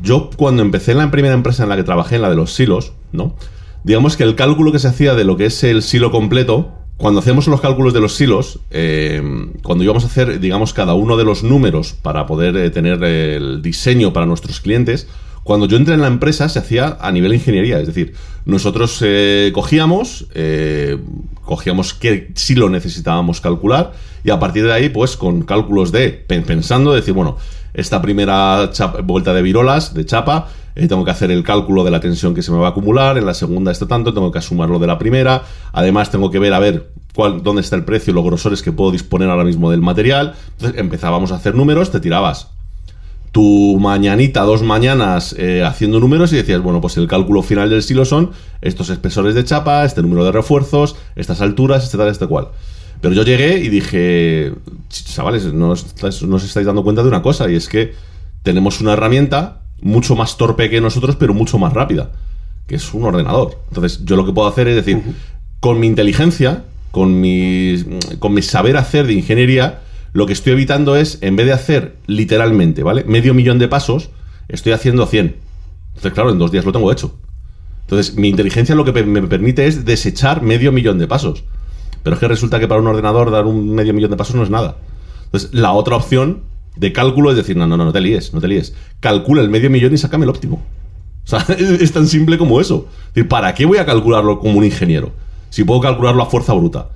Yo 0.00 0.30
cuando 0.38 0.62
empecé 0.62 0.92
en 0.92 0.98
la 0.98 1.10
primera 1.10 1.34
empresa 1.34 1.64
en 1.64 1.68
la 1.68 1.76
que 1.76 1.82
trabajé, 1.82 2.16
en 2.16 2.22
la 2.22 2.30
de 2.30 2.36
los 2.36 2.54
silos, 2.54 2.94
¿no? 3.12 3.36
Digamos 3.82 4.16
que 4.16 4.24
el 4.24 4.36
cálculo 4.36 4.72
que 4.72 4.78
se 4.78 4.88
hacía 4.88 5.14
de 5.14 5.24
lo 5.24 5.36
que 5.36 5.44
es 5.44 5.64
el 5.64 5.82
silo 5.82 6.10
completo 6.12 6.72
cuando 6.96 7.20
hacemos 7.20 7.48
los 7.48 7.60
cálculos 7.60 7.92
de 7.92 8.00
los 8.00 8.14
silos, 8.14 8.60
eh, 8.70 9.20
cuando 9.62 9.82
íbamos 9.82 10.04
a 10.04 10.06
hacer, 10.06 10.38
digamos, 10.38 10.72
cada 10.72 10.94
uno 10.94 11.16
de 11.16 11.24
los 11.24 11.42
números 11.42 11.92
para 12.00 12.26
poder 12.26 12.56
eh, 12.56 12.70
tener 12.70 13.02
el 13.02 13.62
diseño 13.62 14.12
para 14.12 14.26
nuestros 14.26 14.60
clientes, 14.60 15.08
cuando 15.42 15.66
yo 15.66 15.76
entré 15.76 15.94
en 15.94 16.00
la 16.00 16.06
empresa 16.06 16.48
se 16.48 16.58
hacía 16.58 16.96
a 17.00 17.10
nivel 17.12 17.34
ingeniería, 17.34 17.80
es 17.80 17.88
decir, 17.88 18.14
nosotros 18.46 18.98
eh, 19.02 19.50
cogíamos, 19.52 20.26
cogíamos 21.42 21.92
qué 21.92 22.32
silo 22.34 22.70
necesitábamos 22.70 23.42
calcular 23.42 23.92
y 24.22 24.30
a 24.30 24.38
partir 24.38 24.64
de 24.64 24.72
ahí, 24.72 24.88
pues 24.88 25.18
con 25.18 25.42
cálculos 25.42 25.92
de, 25.92 26.08
pensando, 26.10 26.94
decir, 26.94 27.12
bueno, 27.12 27.36
esta 27.74 28.00
primera 28.00 28.70
vuelta 29.02 29.34
de 29.34 29.42
virolas, 29.42 29.92
de 29.92 30.06
chapa, 30.06 30.48
eh, 30.76 30.88
tengo 30.88 31.04
que 31.04 31.10
hacer 31.10 31.30
el 31.30 31.42
cálculo 31.42 31.84
de 31.84 31.90
la 31.90 32.00
tensión 32.00 32.34
que 32.34 32.42
se 32.42 32.50
me 32.50 32.58
va 32.58 32.68
a 32.68 32.70
acumular, 32.70 33.16
en 33.16 33.26
la 33.26 33.34
segunda 33.34 33.70
está 33.70 33.86
tanto, 33.86 34.12
tengo 34.12 34.32
que 34.32 34.38
asumarlo 34.38 34.78
de 34.78 34.86
la 34.86 34.98
primera, 34.98 35.42
además 35.72 36.10
tengo 36.10 36.30
que 36.30 36.38
ver 36.38 36.52
a 36.52 36.58
ver 36.58 36.90
dónde 37.14 37.62
está 37.62 37.76
el 37.76 37.84
precio, 37.84 38.12
los 38.12 38.24
grosores 38.24 38.62
que 38.62 38.72
puedo 38.72 38.90
disponer 38.90 39.30
ahora 39.30 39.44
mismo 39.44 39.70
del 39.70 39.80
material. 39.80 40.34
Entonces 40.52 40.80
empezábamos 40.80 41.30
a 41.30 41.36
hacer 41.36 41.54
números, 41.54 41.90
te 41.90 42.00
tirabas 42.00 42.48
tu 43.30 43.78
mañanita, 43.80 44.42
dos 44.42 44.62
mañanas 44.62 45.34
eh, 45.38 45.64
haciendo 45.64 45.98
números 45.98 46.32
y 46.32 46.36
decías, 46.36 46.62
bueno, 46.62 46.80
pues 46.80 46.96
el 46.96 47.08
cálculo 47.08 47.42
final 47.42 47.68
del 47.68 47.82
silo 47.82 48.04
son 48.04 48.30
estos 48.60 48.90
espesores 48.90 49.34
de 49.34 49.44
chapa, 49.44 49.84
este 49.84 50.02
número 50.02 50.24
de 50.24 50.30
refuerzos, 50.30 50.94
estas 51.16 51.40
alturas, 51.40 51.82
este 51.82 51.98
tal, 51.98 52.08
este 52.08 52.28
cual. 52.28 52.48
Pero 53.00 53.12
yo 53.12 53.24
llegué 53.24 53.58
y 53.58 53.68
dije, 53.68 54.54
chavales, 54.88 55.52
no 55.52 55.70
os 55.70 55.84
estáis 56.44 56.66
dando 56.66 56.84
cuenta 56.84 57.02
de 57.02 57.08
una 57.08 57.22
cosa, 57.22 57.50
y 57.50 57.56
es 57.56 57.68
que 57.68 57.94
tenemos 58.44 58.80
una 58.80 58.92
herramienta 58.92 59.63
mucho 59.80 60.16
más 60.16 60.36
torpe 60.36 60.70
que 60.70 60.80
nosotros, 60.80 61.16
pero 61.16 61.34
mucho 61.34 61.58
más 61.58 61.72
rápida, 61.72 62.12
que 62.66 62.76
es 62.76 62.94
un 62.94 63.04
ordenador. 63.04 63.58
Entonces, 63.68 64.04
yo 64.04 64.16
lo 64.16 64.24
que 64.24 64.32
puedo 64.32 64.48
hacer 64.48 64.68
es 64.68 64.76
decir, 64.76 65.02
con 65.60 65.80
mi 65.80 65.86
inteligencia, 65.86 66.64
con 66.90 67.20
mi, 67.20 67.84
con 68.18 68.34
mi 68.34 68.42
saber 68.42 68.76
hacer 68.76 69.06
de 69.06 69.14
ingeniería, 69.14 69.80
lo 70.12 70.26
que 70.26 70.32
estoy 70.32 70.52
evitando 70.52 70.96
es, 70.96 71.18
en 71.22 71.36
vez 71.36 71.46
de 71.46 71.52
hacer 71.52 71.96
literalmente, 72.06 72.82
¿vale? 72.82 73.04
Medio 73.04 73.34
millón 73.34 73.58
de 73.58 73.68
pasos, 73.68 74.10
estoy 74.48 74.72
haciendo 74.72 75.06
100. 75.06 75.36
Entonces, 75.88 76.12
claro, 76.12 76.30
en 76.30 76.38
dos 76.38 76.52
días 76.52 76.64
lo 76.64 76.72
tengo 76.72 76.92
hecho. 76.92 77.18
Entonces, 77.82 78.16
mi 78.16 78.28
inteligencia 78.28 78.74
lo 78.74 78.84
que 78.84 78.92
me 79.04 79.22
permite 79.22 79.66
es 79.66 79.84
desechar 79.84 80.42
medio 80.42 80.72
millón 80.72 80.98
de 80.98 81.06
pasos. 81.06 81.44
Pero 82.02 82.14
es 82.14 82.20
que 82.20 82.28
resulta 82.28 82.60
que 82.60 82.68
para 82.68 82.80
un 82.80 82.86
ordenador 82.86 83.30
dar 83.30 83.46
un 83.46 83.74
medio 83.74 83.92
millón 83.92 84.10
de 84.10 84.16
pasos 84.16 84.36
no 84.36 84.42
es 84.42 84.50
nada. 84.50 84.76
Entonces, 85.24 85.52
la 85.52 85.72
otra 85.72 85.96
opción 85.96 86.42
de 86.76 86.92
cálculo 86.92 87.30
es 87.30 87.36
decir, 87.36 87.56
no, 87.56 87.66
no, 87.66 87.76
no, 87.76 87.84
no 87.84 87.92
te 87.92 88.00
líes, 88.00 88.32
no 88.34 88.40
te 88.40 88.48
líes. 88.48 88.74
Calcula 89.00 89.42
el 89.42 89.50
medio 89.50 89.70
millón 89.70 89.94
y 89.94 89.98
sácame 89.98 90.24
el 90.24 90.30
óptimo. 90.30 90.62
O 91.24 91.28
sea, 91.28 91.38
es 91.58 91.92
tan 91.92 92.06
simple 92.06 92.38
como 92.38 92.60
eso. 92.60 92.88
¿para 93.28 93.54
qué 93.54 93.64
voy 93.64 93.78
a 93.78 93.86
calcularlo 93.86 94.38
como 94.38 94.58
un 94.58 94.64
ingeniero? 94.64 95.12
Si 95.50 95.64
puedo 95.64 95.80
calcularlo 95.80 96.22
a 96.22 96.26
fuerza 96.26 96.52
bruta. 96.52 96.88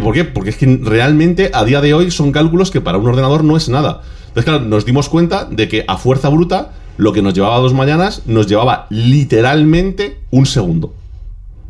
¿Por 0.00 0.14
qué? 0.14 0.24
Porque 0.24 0.50
es 0.50 0.56
que 0.56 0.80
realmente 0.82 1.50
a 1.52 1.64
día 1.64 1.80
de 1.82 1.92
hoy 1.92 2.10
son 2.10 2.32
cálculos 2.32 2.70
que 2.70 2.80
para 2.80 2.96
un 2.98 3.06
ordenador 3.06 3.44
no 3.44 3.56
es 3.56 3.68
nada. 3.68 4.00
Entonces, 4.28 4.44
claro, 4.44 4.64
nos 4.64 4.86
dimos 4.86 5.10
cuenta 5.10 5.44
de 5.44 5.68
que 5.68 5.84
a 5.86 5.98
fuerza 5.98 6.30
bruta 6.30 6.72
lo 6.96 7.12
que 7.12 7.20
nos 7.20 7.34
llevaba 7.34 7.58
dos 7.58 7.74
mañanas 7.74 8.22
nos 8.26 8.46
llevaba 8.46 8.86
literalmente 8.88 10.18
un 10.30 10.46
segundo. 10.46 10.94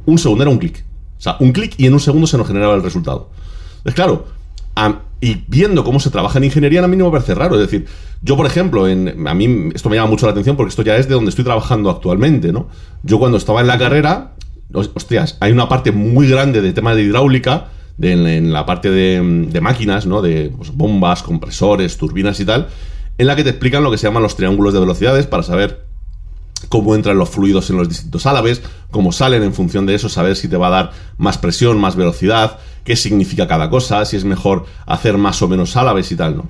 Un 0.06 0.18
segundo 0.18 0.44
era 0.44 0.50
un 0.50 0.58
clic. 0.58 0.84
O 1.18 1.20
sea, 1.20 1.36
un 1.40 1.52
clic 1.52 1.74
y 1.78 1.86
en 1.86 1.94
un 1.94 2.00
segundo 2.00 2.26
se 2.26 2.38
nos 2.38 2.46
generaba 2.46 2.74
el 2.74 2.82
resultado. 2.82 3.30
Entonces, 3.78 3.94
claro, 3.94 4.26
y 5.22 5.44
viendo 5.46 5.84
cómo 5.84 6.00
se 6.00 6.10
trabaja 6.10 6.38
en 6.38 6.44
ingeniería, 6.44 6.82
a 6.82 6.88
mí 6.88 6.96
no 6.96 7.04
me 7.04 7.12
parece 7.12 7.36
raro. 7.36 7.54
Es 7.54 7.60
decir, 7.60 7.86
yo, 8.22 8.36
por 8.36 8.44
ejemplo, 8.44 8.88
en, 8.88 9.28
a 9.28 9.34
mí 9.34 9.70
esto 9.72 9.88
me 9.88 9.94
llama 9.94 10.10
mucho 10.10 10.26
la 10.26 10.32
atención 10.32 10.56
porque 10.56 10.70
esto 10.70 10.82
ya 10.82 10.96
es 10.96 11.06
de 11.06 11.14
donde 11.14 11.30
estoy 11.30 11.44
trabajando 11.44 11.90
actualmente, 11.90 12.52
¿no? 12.52 12.66
Yo 13.04 13.20
cuando 13.20 13.38
estaba 13.38 13.60
en 13.60 13.68
la 13.68 13.78
carrera, 13.78 14.32
hostias, 14.72 15.36
hay 15.38 15.52
una 15.52 15.68
parte 15.68 15.92
muy 15.92 16.28
grande 16.28 16.60
de 16.60 16.72
temas 16.72 16.96
de 16.96 17.02
hidráulica, 17.02 17.68
en, 18.00 18.52
la 18.52 18.66
parte 18.66 18.90
de, 18.90 19.60
máquinas, 19.60 20.06
¿no? 20.06 20.22
De 20.22 20.52
pues, 20.56 20.74
bombas, 20.74 21.22
compresores, 21.22 21.96
turbinas 21.98 22.40
y 22.40 22.44
tal, 22.44 22.66
en 23.16 23.26
la 23.28 23.36
que 23.36 23.44
te 23.44 23.50
explican 23.50 23.84
lo 23.84 23.92
que 23.92 23.98
se 23.98 24.08
llaman 24.08 24.24
los 24.24 24.34
triángulos 24.34 24.74
de 24.74 24.80
velocidades 24.80 25.28
para 25.28 25.44
saber 25.44 25.84
cómo 26.68 26.96
entran 26.96 27.16
los 27.16 27.30
fluidos 27.30 27.70
en 27.70 27.76
los 27.76 27.88
distintos 27.88 28.26
álabes, 28.26 28.60
cómo 28.90 29.12
salen 29.12 29.44
en 29.44 29.54
función 29.54 29.86
de 29.86 29.94
eso, 29.94 30.08
saber 30.08 30.34
si 30.34 30.48
te 30.48 30.56
va 30.56 30.66
a 30.66 30.70
dar 30.70 30.90
más 31.16 31.38
presión, 31.38 31.80
más 31.80 31.94
velocidad, 31.94 32.58
qué 32.84 32.96
significa 32.96 33.46
cada 33.46 33.70
cosa, 33.70 34.04
si 34.04 34.16
es 34.16 34.24
mejor 34.24 34.66
hacer 34.86 35.18
más 35.18 35.40
o 35.42 35.48
menos 35.48 35.76
álabes 35.76 36.10
y 36.12 36.16
tal, 36.16 36.36
¿no? 36.36 36.48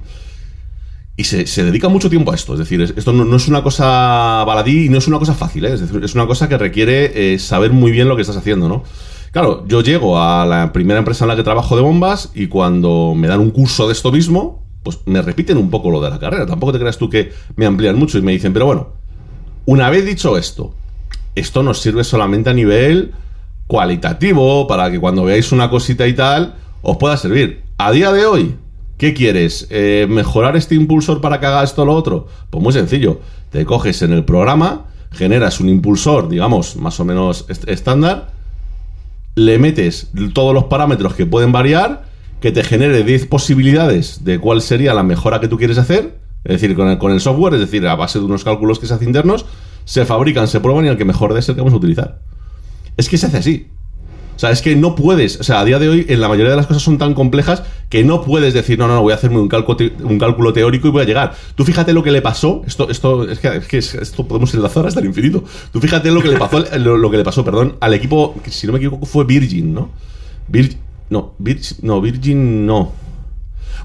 Y 1.14 1.24
se, 1.24 1.64
dedica 1.64 1.88
mucho 1.88 2.08
tiempo 2.08 2.32
a 2.32 2.34
esto, 2.34 2.54
es 2.54 2.58
decir, 2.58 2.80
esto 2.80 3.12
no, 3.12 3.36
es 3.36 3.46
una 3.46 3.62
cosa 3.62 4.42
baladí 4.46 4.86
y 4.86 4.88
no 4.88 4.96
es 4.96 5.06
una 5.06 5.18
cosa 5.18 5.34
fácil, 5.34 5.66
¿eh? 5.66 5.74
es 5.74 5.80
decir, 5.80 6.02
es 6.02 6.14
una 6.14 6.26
cosa 6.26 6.48
que 6.48 6.56
requiere 6.56 7.34
eh, 7.34 7.38
saber 7.38 7.72
muy 7.72 7.92
bien 7.92 8.08
lo 8.08 8.16
que 8.16 8.22
estás 8.22 8.38
haciendo, 8.38 8.66
¿no? 8.66 8.82
Claro, 9.30 9.64
yo 9.66 9.82
llego 9.82 10.18
a 10.18 10.44
la 10.46 10.72
primera 10.72 10.98
empresa 10.98 11.24
en 11.24 11.28
la 11.28 11.36
que 11.36 11.42
trabajo 11.42 11.76
de 11.76 11.82
bombas 11.82 12.30
y 12.34 12.48
cuando 12.48 13.14
me 13.16 13.28
dan 13.28 13.40
un 13.40 13.50
curso 13.50 13.86
de 13.86 13.92
esto 13.92 14.10
mismo, 14.10 14.62
pues 14.82 15.00
me 15.06 15.22
repiten 15.22 15.56
un 15.56 15.70
poco 15.70 15.90
lo 15.90 16.00
de 16.00 16.10
la 16.10 16.18
carrera. 16.18 16.46
Tampoco 16.46 16.72
te 16.72 16.78
creas 16.78 16.98
tú 16.98 17.08
que 17.08 17.32
me 17.56 17.64
amplían 17.66 17.98
mucho 17.98 18.18
y 18.18 18.22
me 18.22 18.32
dicen, 18.32 18.52
pero 18.52 18.66
bueno, 18.66 18.88
una 19.64 19.88
vez 19.88 20.04
dicho 20.04 20.36
esto, 20.36 20.74
esto 21.34 21.62
nos 21.62 21.80
sirve 21.80 22.04
solamente 22.04 22.50
a 22.50 22.52
nivel 22.52 23.12
cualitativo 23.66 24.66
para 24.66 24.90
que 24.90 25.00
cuando 25.00 25.24
veáis 25.24 25.52
una 25.52 25.70
cosita 25.70 26.06
y 26.06 26.14
tal 26.14 26.54
os 26.82 26.96
pueda 26.96 27.16
servir. 27.16 27.62
A 27.78 27.92
día 27.92 28.12
de 28.12 28.26
hoy, 28.26 28.56
¿qué 28.98 29.14
quieres? 29.14 29.66
Eh, 29.70 30.06
¿Mejorar 30.08 30.56
este 30.56 30.74
impulsor 30.74 31.20
para 31.20 31.40
que 31.40 31.46
haga 31.46 31.62
esto 31.62 31.82
o 31.82 31.84
lo 31.84 31.94
otro? 31.94 32.26
Pues 32.50 32.62
muy 32.62 32.72
sencillo. 32.72 33.20
Te 33.50 33.64
coges 33.64 34.02
en 34.02 34.12
el 34.12 34.24
programa, 34.24 34.86
generas 35.10 35.60
un 35.60 35.68
impulsor, 35.68 36.28
digamos, 36.28 36.76
más 36.76 36.98
o 37.00 37.04
menos 37.04 37.46
estándar, 37.48 38.32
le 39.34 39.58
metes 39.58 40.10
todos 40.34 40.54
los 40.54 40.64
parámetros 40.64 41.14
que 41.14 41.26
pueden 41.26 41.52
variar, 41.52 42.04
que 42.40 42.52
te 42.52 42.64
genere 42.64 43.04
10 43.04 43.26
posibilidades 43.26 44.24
de 44.24 44.38
cuál 44.38 44.62
sería 44.62 44.94
la 44.94 45.02
mejora 45.02 45.40
que 45.40 45.48
tú 45.48 45.58
quieres 45.58 45.78
hacer 45.78 46.22
es 46.44 46.60
decir, 46.60 46.74
con 46.74 46.88
el, 46.88 46.98
con 46.98 47.12
el 47.12 47.20
software, 47.20 47.54
es 47.54 47.60
decir, 47.60 47.86
a 47.86 47.94
base 47.94 48.18
de 48.18 48.24
unos 48.24 48.42
cálculos 48.42 48.78
que 48.78 48.86
se 48.86 48.94
hacen 48.94 49.08
internos, 49.08 49.46
se 49.84 50.04
fabrican, 50.04 50.48
se 50.48 50.60
prueban 50.60 50.84
y 50.84 50.88
el 50.88 50.96
que 50.96 51.04
mejor 51.04 51.36
es 51.36 51.48
el 51.48 51.54
que 51.54 51.60
vamos 51.60 51.74
a 51.74 51.76
utilizar. 51.76 52.20
Es 52.96 53.08
que 53.08 53.18
se 53.18 53.26
hace 53.26 53.38
así. 53.38 53.66
O 54.36 54.38
sea, 54.38 54.50
es 54.50 54.62
que 54.62 54.74
no 54.74 54.94
puedes, 54.94 55.38
o 55.38 55.44
sea, 55.44 55.60
a 55.60 55.64
día 55.64 55.78
de 55.78 55.88
hoy 55.88 56.06
en 56.08 56.20
la 56.20 56.28
mayoría 56.28 56.50
de 56.50 56.56
las 56.56 56.66
cosas 56.66 56.82
son 56.82 56.98
tan 56.98 57.14
complejas 57.14 57.62
que 57.90 58.02
no 58.02 58.22
puedes 58.22 58.54
decir, 58.54 58.78
no, 58.78 58.88
no, 58.88 58.94
no 58.94 59.02
voy 59.02 59.12
a 59.12 59.16
hacerme 59.16 59.38
un 59.38 59.48
cálculo, 59.48 59.90
un 60.02 60.18
cálculo 60.18 60.52
teórico 60.52 60.88
y 60.88 60.90
voy 60.90 61.02
a 61.02 61.04
llegar. 61.04 61.34
Tú 61.54 61.64
fíjate 61.64 61.92
lo 61.92 62.02
que 62.02 62.10
le 62.10 62.22
pasó, 62.22 62.62
esto, 62.66 62.90
esto, 62.90 63.30
es 63.30 63.38
que, 63.38 63.56
es 63.56 63.66
que 63.66 63.78
esto 63.78 64.26
podemos 64.26 64.52
enlazar 64.54 64.86
hasta 64.86 65.00
el 65.00 65.06
infinito. 65.06 65.44
Tú 65.70 65.80
fíjate 65.80 66.10
lo 66.10 66.22
que 66.22 66.28
le 66.28 66.38
pasó, 66.38 66.58
lo, 66.78 67.10
que 67.10 67.16
le 67.18 67.24
pasó, 67.24 67.44
perdón, 67.44 67.76
al 67.80 67.94
equipo, 67.94 68.34
que 68.42 68.50
si 68.50 68.66
no 68.66 68.72
me 68.72 68.78
equivoco 68.78 69.06
fue 69.06 69.24
Virgin, 69.24 69.74
¿no? 69.74 69.90
Virgin, 70.48 70.78
no, 71.10 71.34
Virgin, 71.38 71.76
no, 71.82 72.00
Virgin 72.00 72.66
no. 72.66 72.92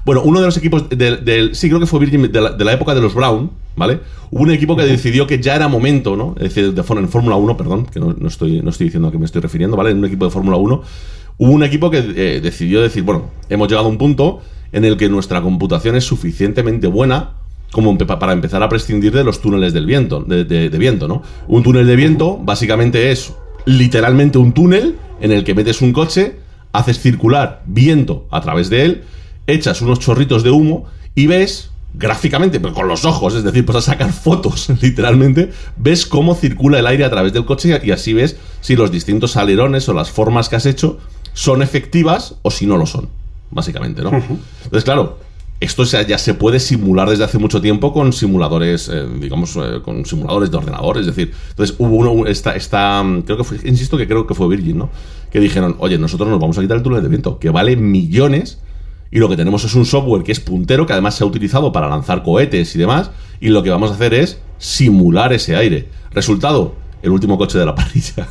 Bueno, 0.08 0.22
uno 0.22 0.40
de 0.40 0.46
los 0.46 0.56
equipos 0.56 0.88
del. 0.88 1.54
sí, 1.54 1.68
creo 1.68 1.78
que 1.78 1.84
fue 1.84 2.00
Virgin 2.00 2.32
de 2.32 2.64
la, 2.64 2.72
época 2.72 2.94
de 2.94 3.02
los 3.02 3.14
Brown, 3.14 3.50
¿vale? 3.76 4.00
Hubo 4.30 4.44
un 4.44 4.50
equipo 4.50 4.74
que 4.74 4.84
decidió 4.84 5.26
que 5.26 5.38
ya 5.38 5.54
era 5.54 5.68
momento, 5.68 6.16
¿no? 6.16 6.34
Es 6.38 6.44
decir, 6.44 6.72
de, 6.72 6.80
en 6.80 7.08
Fórmula 7.10 7.36
1, 7.36 7.56
perdón, 7.58 7.84
que 7.84 8.00
no, 8.00 8.16
estoy, 8.26 8.62
no 8.62 8.70
estoy 8.70 8.86
diciendo 8.86 9.08
a 9.08 9.12
qué 9.12 9.18
me 9.18 9.26
estoy 9.26 9.42
refiriendo, 9.42 9.76
¿vale? 9.76 9.90
En 9.90 9.98
un 9.98 10.06
equipo 10.06 10.24
de 10.24 10.30
Fórmula 10.30 10.56
1. 10.56 10.82
Hubo 11.36 11.50
un 11.50 11.62
equipo 11.62 11.90
que 11.90 11.98
eh, 11.98 12.40
decidió 12.40 12.80
decir, 12.80 13.02
bueno, 13.02 13.24
hemos 13.50 13.68
llegado 13.68 13.86
a 13.86 13.90
un 13.90 13.98
punto 13.98 14.40
en 14.72 14.86
el 14.86 14.96
que 14.96 15.10
nuestra 15.10 15.42
computación 15.42 15.94
es 15.94 16.04
suficientemente 16.04 16.86
buena 16.86 17.32
como 17.70 17.98
para 17.98 18.32
empezar 18.32 18.62
a 18.62 18.68
prescindir 18.70 19.12
de 19.12 19.24
los 19.24 19.42
túneles 19.42 19.74
del 19.74 19.84
viento, 19.84 20.20
de, 20.22 20.44
de, 20.46 20.78
viento, 20.78 21.06
¿no? 21.06 21.22
Un 21.48 21.62
túnel 21.62 21.86
de 21.86 21.96
viento 21.96 22.38
básicamente 22.42 23.10
es 23.10 23.34
literalmente 23.66 24.38
un 24.38 24.54
túnel 24.54 24.96
en 25.20 25.32
el 25.32 25.44
que 25.44 25.54
metes 25.54 25.82
un 25.82 25.92
coche, 25.92 26.36
haces 26.72 26.98
circular 26.98 27.62
viento 27.66 28.26
a 28.30 28.40
través 28.40 28.70
de 28.70 28.84
él 28.86 29.04
echas 29.48 29.82
unos 29.82 29.98
chorritos 29.98 30.44
de 30.44 30.50
humo 30.50 30.84
y 31.16 31.26
ves 31.26 31.70
gráficamente, 31.94 32.60
pero 32.60 32.74
con 32.74 32.86
los 32.86 33.04
ojos, 33.04 33.34
es 33.34 33.42
decir, 33.42 33.66
pues 33.66 33.78
a 33.78 33.80
sacar 33.80 34.12
fotos, 34.24 34.68
literalmente, 34.80 35.50
ves 35.76 36.06
cómo 36.06 36.36
circula 36.36 36.78
el 36.78 36.86
aire 36.86 37.04
a 37.04 37.10
través 37.10 37.32
del 37.32 37.44
coche 37.44 37.80
y 37.82 37.90
así 37.90 38.12
ves 38.12 38.36
si 38.60 38.76
los 38.76 38.92
distintos 38.92 39.36
alerones 39.36 39.88
o 39.88 39.94
las 39.94 40.10
formas 40.10 40.48
que 40.48 40.56
has 40.56 40.66
hecho 40.66 40.98
son 41.32 41.62
efectivas 41.62 42.36
o 42.42 42.50
si 42.50 42.66
no 42.66 42.76
lo 42.76 42.86
son, 42.86 43.08
básicamente, 43.50 44.02
¿no? 44.02 44.10
Entonces, 44.10 44.84
claro, 44.84 45.18
esto 45.60 45.84
ya 45.84 46.18
se 46.18 46.34
puede 46.34 46.60
simular 46.60 47.10
desde 47.10 47.24
hace 47.24 47.38
mucho 47.38 47.60
tiempo 47.60 47.92
con 47.92 48.12
simuladores, 48.12 48.88
eh, 48.88 49.06
digamos, 49.20 49.56
eh, 49.56 49.80
con 49.82 50.04
simuladores 50.04 50.52
de 50.52 50.56
ordenador. 50.56 50.98
Es 50.98 51.06
decir, 51.06 51.32
entonces 51.50 51.74
hubo 51.78 51.96
uno, 51.96 52.26
esta, 52.26 52.54
esta, 52.54 53.04
creo 53.24 53.36
que 53.36 53.44
fue, 53.44 53.58
insisto 53.64 53.96
que 53.96 54.06
creo 54.06 54.26
que 54.26 54.34
fue 54.34 54.48
Virgin, 54.48 54.78
¿no? 54.78 54.90
Que 55.32 55.40
dijeron, 55.40 55.74
oye, 55.80 55.98
nosotros 55.98 56.28
nos 56.28 56.38
vamos 56.38 56.58
a 56.58 56.60
quitar 56.60 56.76
el 56.76 56.82
túnel 56.84 57.02
de 57.02 57.08
viento, 57.08 57.38
que 57.40 57.50
vale 57.50 57.76
millones, 57.76 58.58
y 59.10 59.18
lo 59.18 59.28
que 59.28 59.36
tenemos 59.36 59.64
es 59.64 59.74
un 59.74 59.86
software 59.86 60.22
que 60.22 60.32
es 60.32 60.40
puntero, 60.40 60.86
que 60.86 60.92
además 60.92 61.14
se 61.14 61.24
ha 61.24 61.26
utilizado 61.26 61.72
para 61.72 61.88
lanzar 61.88 62.22
cohetes 62.22 62.74
y 62.74 62.78
demás, 62.78 63.10
y 63.40 63.48
lo 63.48 63.62
que 63.62 63.70
vamos 63.70 63.90
a 63.90 63.94
hacer 63.94 64.14
es 64.14 64.40
simular 64.58 65.32
ese 65.32 65.56
aire. 65.56 65.88
Resultado, 66.10 66.76
el 67.02 67.10
último 67.10 67.38
coche 67.38 67.58
de 67.58 67.66
la 67.66 67.74
parrilla. 67.76 68.28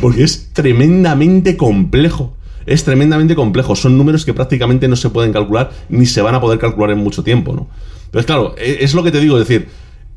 Porque 0.00 0.24
es 0.24 0.52
tremendamente 0.52 1.56
complejo 1.56 2.34
es 2.66 2.84
tremendamente 2.84 3.34
complejo. 3.34 3.76
Son 3.76 3.96
números 3.96 4.24
que 4.24 4.34
prácticamente 4.34 4.88
no 4.88 4.96
se 4.96 5.10
pueden 5.10 5.32
calcular 5.32 5.70
ni 5.88 6.06
se 6.06 6.22
van 6.22 6.34
a 6.34 6.40
poder 6.40 6.58
calcular 6.58 6.90
en 6.90 6.98
mucho 6.98 7.22
tiempo, 7.22 7.54
¿no? 7.54 7.68
Entonces, 8.06 8.26
claro, 8.26 8.54
e, 8.56 8.78
es 8.80 8.94
lo 8.94 9.02
que 9.02 9.10
te 9.10 9.20
digo, 9.20 9.38
es 9.38 9.46
decir, 9.46 9.68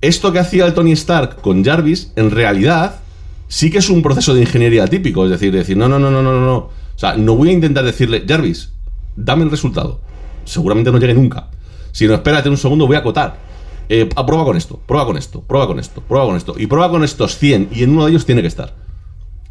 esto 0.01 0.32
que 0.32 0.39
hacía 0.39 0.65
el 0.65 0.73
Tony 0.73 0.91
Stark 0.91 1.41
con 1.41 1.63
Jarvis, 1.63 2.11
en 2.15 2.32
realidad, 2.32 2.99
sí 3.47 3.71
que 3.71 3.80
es 3.80 3.89
un 3.89 4.01
proceso 4.01 4.34
de 4.34 4.41
ingeniería 4.41 4.88
típico. 4.88 5.25
Es 5.25 5.32
decir, 5.32 5.51
decir, 5.51 5.78
no, 5.78 5.88
no, 5.88 5.99
no, 5.99 6.11
no, 6.11 6.21
no, 6.21 6.39
no. 6.39 6.55
O 6.57 6.99
sea, 6.99 7.15
no 7.15 7.36
voy 7.36 7.49
a 7.49 7.53
intentar 7.53 7.84
decirle, 7.84 8.23
Jarvis, 8.28 8.71
dame 9.18 9.43
el 9.43 9.51
resultado. 9.51 9.99
Seguramente 10.45 10.91
no 10.91 10.97
llegue 10.97 11.13
nunca. 11.13 11.49
Si 11.91 12.07
no, 12.07 12.13
espérate 12.13 12.47
un 12.47 12.55
segundo, 12.55 12.88
voy 12.88 12.95
a 12.95 12.99
acotar. 12.99 13.38
Eh, 13.89 14.05
prueba 14.05 14.45
con 14.45 14.55
esto, 14.55 14.80
prueba 14.86 15.05
con 15.05 15.18
esto, 15.18 15.41
prueba 15.41 15.68
con 15.68 15.80
esto, 15.80 16.01
prueba 16.01 16.26
con 16.26 16.38
esto. 16.38 16.55
Y 16.57 16.68
prueba 16.68 16.89
con 16.89 17.03
estos 17.03 17.38
100 17.38 17.70
y 17.74 17.84
en 17.84 17.89
uno 17.89 18.05
de 18.05 18.11
ellos 18.11 18.26
tiene 18.26 18.41
que 18.41 18.47
estar. 18.47 18.76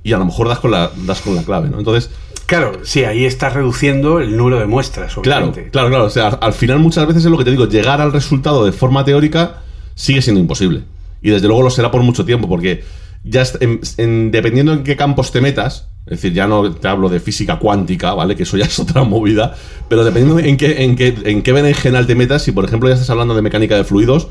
Y 0.03 0.14
a 0.14 0.19
lo 0.19 0.25
mejor 0.25 0.49
das 0.49 0.61
con 0.61 0.71
la, 0.71 0.91
das 1.05 1.21
con 1.21 1.35
la 1.35 1.43
clave, 1.43 1.69
¿no? 1.69 1.79
Entonces, 1.79 2.11
Claro, 2.47 2.79
sí, 2.85 3.03
ahí 3.03 3.25
estás 3.25 3.55
reduciendo 3.55 4.21
el 4.21 4.37
número 4.37 4.61
de 4.61 4.67
muestras. 4.67 5.19
Obviamente. 5.19 5.69
Claro, 5.71 5.89
claro, 5.89 5.89
claro. 5.89 6.05
O 6.05 6.11
sea, 6.11 6.29
al 6.29 6.53
final 6.53 6.79
muchas 6.79 7.05
veces 7.07 7.25
es 7.25 7.31
lo 7.31 7.37
que 7.37 7.45
te 7.45 7.51
digo, 7.51 7.67
llegar 7.67 8.01
al 8.01 8.12
resultado 8.12 8.64
de 8.64 8.71
forma 8.71 9.05
teórica 9.05 9.62
sigue 9.97 10.23
siendo 10.23 10.41
imposible. 10.41 10.85
Y 11.21 11.31
desde 11.31 11.49
luego 11.49 11.62
lo 11.62 11.71
será 11.71 11.91
por 11.91 12.03
mucho 12.03 12.25
tiempo, 12.25 12.49
porque 12.49 12.85
ya 13.25 13.43
en, 13.61 14.31
dependiendo 14.31 14.73
en 14.73 14.85
qué 14.85 14.95
campos 14.95 15.33
te 15.33 15.41
metas, 15.41 15.89
es 16.07 16.11
decir, 16.11 16.32
ya 16.32 16.46
no 16.46 16.72
te 16.72 16.86
hablo 16.86 17.09
de 17.09 17.18
física 17.18 17.59
cuántica, 17.59 18.14
¿vale? 18.14 18.36
Que 18.36 18.44
eso 18.44 18.57
ya 18.57 18.66
es 18.66 18.78
otra 18.78 19.02
movida, 19.02 19.57
pero 19.88 20.04
dependiendo 20.04 20.38
en 20.38 20.57
qué, 20.57 20.84
en 20.84 20.94
qué, 20.94 21.14
en 21.24 21.42
qué 21.42 21.52
berenjenal 21.52 22.07
te 22.07 22.14
metas, 22.14 22.42
si 22.42 22.52
por 22.52 22.64
ejemplo 22.64 22.88
ya 22.88 22.94
estás 22.94 23.11
hablando 23.11 23.34
de 23.34 23.42
mecánica 23.42 23.76
de 23.76 23.82
fluidos, 23.82 24.28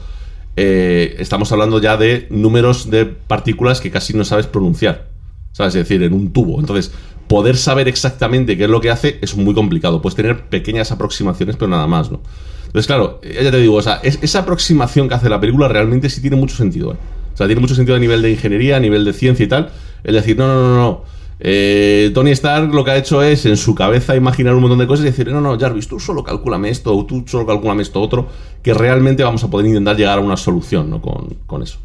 eh, 0.56 1.18
estamos 1.20 1.52
hablando 1.52 1.82
ya 1.82 1.98
de 1.98 2.28
números 2.30 2.90
de 2.90 3.06
partículas 3.06 3.82
que 3.82 3.92
casi 3.92 4.14
no 4.14 4.24
sabes 4.24 4.48
pronunciar. 4.48 5.10
¿Sabes? 5.52 5.76
Es 5.76 5.88
decir, 5.88 6.04
en 6.04 6.14
un 6.14 6.34
tubo. 6.34 6.60
Entonces, 6.60 6.92
poder 7.28 7.58
saber 7.58 7.88
exactamente 7.88 8.58
qué 8.58 8.66
es 8.66 8.70
lo 8.70 8.82
que 8.82 8.90
hace 8.90 9.20
es 9.22 9.36
muy 9.36 9.54
complicado. 9.54 10.02
Puedes 10.02 10.16
tener 10.16 10.46
pequeñas 10.46 10.92
aproximaciones, 10.92 11.56
pero 11.56 11.70
nada 11.70 11.88
más, 11.88 12.12
¿no? 12.12 12.22
Entonces, 12.66 12.88
claro, 12.88 13.22
ya 13.22 13.52
te 13.52 13.58
digo, 13.58 13.76
o 13.76 13.82
sea, 13.82 14.02
esa 14.04 14.40
aproximación 14.40 15.08
que 15.08 15.16
hace 15.16 15.30
la 15.30 15.40
película 15.40 15.70
realmente 15.70 16.10
sí 16.10 16.20
tiene 16.20 16.36
mucho 16.36 16.56
sentido, 16.56 16.94
¿eh? 16.94 16.98
O 17.34 17.38
sea, 17.38 17.48
tiene 17.48 17.62
mucho 17.62 17.76
sentido 17.76 17.96
a 17.96 18.00
nivel 18.00 18.22
de 18.22 18.32
ingeniería, 18.32 18.78
a 18.78 18.80
nivel 18.80 19.04
de 19.04 19.14
ciencia 19.14 19.44
y 19.44 19.48
tal. 19.48 19.70
Es 20.04 20.14
decir, 20.14 20.38
no, 20.38 20.48
no, 20.48 20.62
no, 20.62 20.76
no. 20.76 21.04
Eh, 21.40 22.12
Tony 22.14 22.32
Stark 22.32 22.74
lo 22.74 22.84
que 22.86 22.92
ha 22.92 22.98
hecho 22.98 23.22
es 23.22 23.46
en 23.46 23.58
su 23.58 23.76
cabeza 23.76 24.16
imaginar 24.16 24.56
un 24.56 24.62
montón 24.62 24.80
de 24.80 24.88
cosas 24.88 25.06
y 25.06 25.10
decir, 25.10 25.32
no, 25.32 25.42
no, 25.42 25.60
Jarvis, 25.60 25.88
tú 25.88 26.00
solo 26.00 26.24
calculame 26.24 26.70
esto, 26.70 26.96
o 26.96 27.06
tú 27.06 27.24
solo 27.28 27.46
calculame 27.46 27.84
esto 27.84 28.02
otro, 28.02 28.28
que 28.64 28.74
realmente 28.74 29.24
vamos 29.24 29.44
a 29.44 29.50
poder 29.50 29.68
intentar 29.68 29.98
llegar 29.98 30.18
a 30.18 30.22
una 30.22 30.38
solución 30.38 30.90
¿no? 30.90 31.02
con, 31.02 31.36
con 31.46 31.62
eso. 31.64 31.80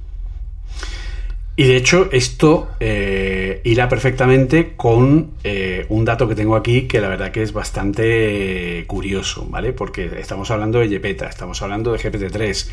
Y 1.60 1.64
de 1.64 1.76
hecho, 1.76 2.08
esto 2.10 2.70
eh, 2.80 3.60
irá 3.64 3.86
perfectamente 3.86 4.76
con 4.76 5.32
eh, 5.44 5.84
un 5.90 6.06
dato 6.06 6.26
que 6.26 6.34
tengo 6.34 6.56
aquí 6.56 6.82
que 6.88 7.02
la 7.02 7.08
verdad 7.08 7.32
que 7.32 7.42
es 7.42 7.52
bastante 7.52 8.82
curioso, 8.86 9.46
¿vale? 9.50 9.74
Porque 9.74 10.10
estamos 10.18 10.50
hablando 10.50 10.78
de 10.78 10.88
Yepeta, 10.88 11.26
estamos 11.28 11.60
hablando 11.60 11.92
de 11.92 11.98
GPT-3. 11.98 12.70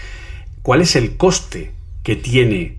¿Cuál 0.62 0.82
es 0.82 0.96
el 0.96 1.18
coste 1.18 1.72
que 2.02 2.16
tiene 2.16 2.78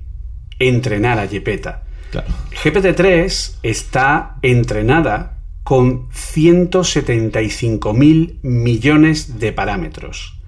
entrenar 0.58 1.18
a 1.18 1.26
Yepeta? 1.26 1.82
GPT-3 2.12 3.58
está 3.62 4.36
entrenada 4.42 5.38
con 5.62 6.08
175 6.12 7.92
mil 7.92 8.38
millones 8.42 9.38
de 9.38 9.52
parámetros, 9.52 10.40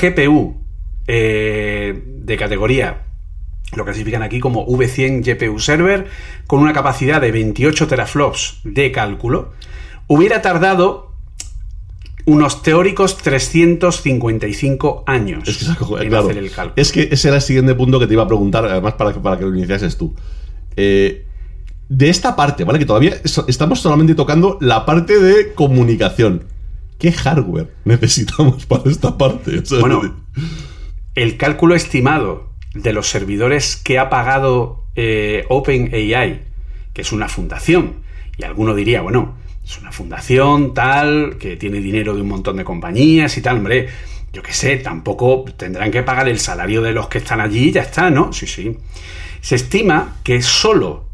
GPU 0.00 0.54
eh, 1.08 2.00
de 2.06 2.36
categoría 2.36 3.06
lo 3.72 3.84
clasifican 3.84 4.22
aquí 4.22 4.38
como 4.38 4.64
V100 4.68 5.24
GPU 5.24 5.58
Server, 5.58 6.06
con 6.46 6.60
una 6.60 6.72
capacidad 6.72 7.20
de 7.20 7.32
28 7.32 7.88
teraflops 7.88 8.60
de 8.62 8.92
cálculo, 8.92 9.50
hubiera 10.06 10.42
tardado 10.42 11.16
unos 12.26 12.62
teóricos 12.62 13.16
355 13.16 15.02
años 15.08 15.48
es 15.48 15.58
que, 15.58 16.04
en 16.06 16.14
hacer 16.14 16.38
el 16.38 16.52
cálculo. 16.52 16.80
Es 16.80 16.92
que 16.92 17.08
ese 17.10 17.26
era 17.26 17.38
el 17.38 17.42
siguiente 17.42 17.74
punto 17.74 17.98
que 17.98 18.06
te 18.06 18.12
iba 18.12 18.22
a 18.22 18.28
preguntar, 18.28 18.64
además 18.64 18.94
para 18.94 19.12
que, 19.12 19.18
para 19.18 19.36
que 19.38 19.44
lo 19.44 19.56
iniciases 19.56 19.96
tú. 19.96 20.14
Eh, 20.76 21.26
de 21.90 22.08
esta 22.08 22.36
parte, 22.36 22.62
¿vale? 22.62 22.78
Que 22.78 22.86
todavía 22.86 23.20
estamos 23.48 23.80
solamente 23.80 24.14
tocando 24.14 24.56
la 24.60 24.86
parte 24.86 25.18
de 25.18 25.52
comunicación. 25.54 26.44
¿Qué 26.98 27.12
hardware 27.12 27.74
necesitamos 27.84 28.64
para 28.64 28.88
esta 28.88 29.18
parte? 29.18 29.62
bueno, 29.80 30.14
el 31.16 31.36
cálculo 31.36 31.74
estimado 31.74 32.52
de 32.74 32.92
los 32.92 33.08
servidores 33.08 33.74
que 33.76 33.98
ha 33.98 34.08
pagado 34.08 34.84
eh, 34.94 35.44
OpenAI, 35.48 36.42
que 36.92 37.02
es 37.02 37.10
una 37.12 37.28
fundación. 37.28 38.04
Y 38.38 38.44
alguno 38.44 38.76
diría, 38.76 39.02
bueno, 39.02 39.34
es 39.64 39.76
una 39.78 39.90
fundación 39.90 40.72
tal, 40.72 41.38
que 41.38 41.56
tiene 41.56 41.80
dinero 41.80 42.14
de 42.14 42.22
un 42.22 42.28
montón 42.28 42.56
de 42.56 42.64
compañías 42.64 43.36
y 43.36 43.42
tal, 43.42 43.58
hombre, 43.58 43.88
yo 44.32 44.44
qué 44.44 44.52
sé, 44.52 44.76
tampoco 44.76 45.44
tendrán 45.56 45.90
que 45.90 46.04
pagar 46.04 46.28
el 46.28 46.38
salario 46.38 46.82
de 46.82 46.92
los 46.92 47.08
que 47.08 47.18
están 47.18 47.40
allí 47.40 47.70
y 47.70 47.72
ya 47.72 47.82
está, 47.82 48.10
¿no? 48.10 48.32
Sí, 48.32 48.46
sí. 48.46 48.78
Se 49.40 49.56
estima 49.56 50.18
que 50.22 50.40
solo 50.40 51.09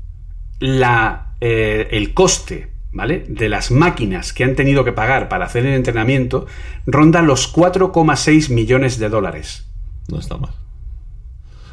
la, 0.59 1.35
eh, 1.41 1.89
el 1.91 2.15
coste 2.15 2.71
¿vale? 2.93 3.25
de 3.29 3.49
las 3.49 3.71
máquinas 3.71 4.33
que 4.33 4.45
han 4.45 4.55
tenido 4.55 4.85
que 4.85 4.93
pagar 4.93 5.29
para 5.29 5.45
hacer 5.47 5.67
el 5.67 5.75
entrenamiento 5.75 6.47
ronda 6.87 7.23
los 7.23 7.55
4,6 7.55 8.51
millones 8.51 8.99
de 8.99 9.09
dólares. 9.09 9.67
No 10.09 10.19
está 10.19 10.37
mal. 10.37 10.53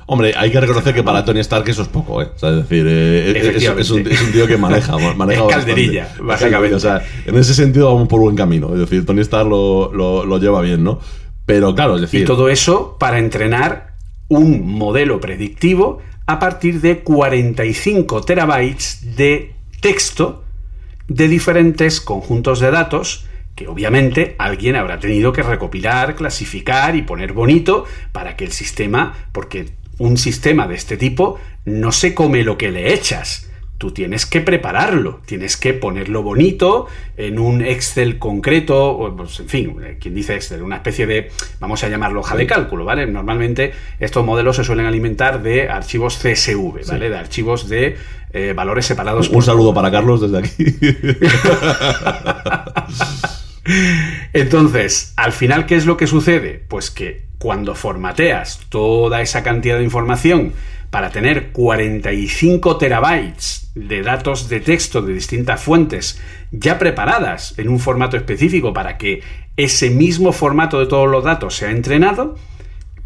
Hombre, 0.06 0.34
hay 0.36 0.52
que 0.52 0.60
reconocer 0.60 0.94
que 0.94 1.04
para 1.04 1.24
Tony 1.24 1.40
Stark 1.40 1.68
eso 1.70 1.82
es 1.82 1.88
poco, 1.88 2.22
¿eh? 2.22 2.28
es 2.36 2.42
decir, 2.42 2.86
eh, 2.90 3.56
es, 3.78 3.90
un, 3.90 4.04
tío 4.04 4.48
que 4.48 4.58
maneja, 4.58 4.98
maneja 5.16 5.48
calderilla, 5.48 6.10
básicamente. 6.22 6.76
O 6.76 6.80
sea, 6.80 7.02
en 7.26 7.38
ese 7.38 7.54
sentido 7.54 7.94
vamos 7.94 8.10
por 8.10 8.20
buen 8.20 8.36
camino. 8.36 8.74
Es 8.74 8.80
decir, 8.80 9.06
Tony 9.06 9.22
Stark 9.22 9.48
lo, 9.48 10.40
lleva 10.40 10.62
bien, 10.62 10.84
¿no? 10.84 11.00
Pero 11.46 11.74
claro, 11.74 11.96
es 11.96 12.02
decir. 12.02 12.22
Y 12.22 12.26
todo 12.26 12.50
eso 12.50 12.98
para 13.00 13.18
entrenar 13.20 13.94
un 14.28 14.66
modelo 14.66 15.22
predictivo 15.22 16.02
a 16.26 16.40
partir 16.40 16.82
de 16.82 17.00
45 17.00 18.22
terabytes 18.22 19.16
de 19.16 19.54
texto 19.82 20.44
de 21.08 21.28
diferentes 21.28 22.00
conjuntos 22.00 22.60
de 22.60 22.72
datos 22.72 23.26
que 23.56 23.68
obviamente 23.68 24.36
alguien 24.40 24.76
habrá 24.76 25.00
tenido 25.00 25.32
que 25.32 25.44
recopilar, 25.44 26.16
clasificar 26.16 26.96
y 26.96 27.04
poner 27.04 27.34
bonito 27.34 27.86
para 28.12 28.36
que 28.36 28.46
el 28.46 28.52
sistema, 28.52 29.28
porque 29.32 29.70
un 30.00 30.18
sistema 30.18 30.68
de 30.68 30.76
este 30.76 30.98
tipo 30.98 31.40
no 31.66 31.92
se 31.92 32.16
come 32.16 32.44
lo 32.44 32.58
que 32.58 32.72
le 32.72 32.94
echas. 32.94 33.52
Tú 33.84 33.92
tienes 33.92 34.26
que 34.26 34.40
prepararlo, 34.40 35.20
tienes 35.26 35.58
que 35.58 35.74
ponerlo 35.74 36.24
bonito 36.24 36.88
en 37.18 37.38
un 37.38 37.62
Excel 37.62 38.18
concreto, 38.18 38.92
o, 38.92 39.14
pues, 39.14 39.42
en 39.42 39.50
fin, 39.50 39.76
eh, 39.84 39.98
quien 40.00 40.16
dice 40.16 40.36
Excel, 40.36 40.62
una 40.62 40.78
especie 40.78 41.06
de, 41.06 41.30
vamos 41.60 41.84
a 41.84 41.90
llamarlo 41.90 42.22
hoja 42.22 42.38
de 42.38 42.48
cálculo, 42.48 42.86
¿vale? 42.86 43.06
Normalmente 43.08 43.74
estos 44.00 44.26
modelos 44.26 44.56
se 44.56 44.64
suelen 44.64 44.86
alimentar 44.86 45.44
de 45.44 45.68
archivos 45.68 46.16
CSV, 46.16 46.88
¿vale? 46.88 47.10
De 47.10 47.18
archivos 47.18 47.68
de 47.68 47.98
eh, 48.32 48.54
valores 48.56 48.86
separados. 48.86 49.28
Un, 49.28 49.44
saludo 49.44 49.74
para 49.74 49.92
Carlos 49.92 50.22
desde 50.22 50.38
aquí. 50.38 50.64
Entonces, 54.32 55.12
al 55.18 55.34
final, 55.34 55.66
¿qué 55.66 55.76
es 55.76 55.86
lo 55.86 55.98
que 55.98 56.08
sucede? 56.08 56.64
Pues 56.70 56.90
que 56.90 57.26
cuando 57.38 57.76
formateas 57.76 58.62
toda 58.70 59.22
esa 59.22 59.44
cantidad 59.44 59.78
de 59.78 59.84
información 59.84 60.54
para 60.94 61.10
tener 61.10 61.52
45 61.54 62.78
terabytes 62.78 63.72
de 63.74 64.04
datos 64.04 64.48
de 64.48 64.60
texto 64.60 65.02
de 65.02 65.16
distintas 65.16 65.60
fuentes 65.60 66.22
ya 66.52 66.78
preparadas 66.78 67.58
en 67.58 67.70
un 67.70 67.80
formato 67.80 68.16
específico 68.16 68.74
para 68.74 69.00
que 69.00 69.24
ese 69.58 69.90
mismo 69.90 70.32
formato 70.34 70.80
de 70.80 70.86
todos 70.86 71.10
los 71.10 71.24
datos 71.24 71.56
sea 71.56 71.72
entrenado, 71.72 72.36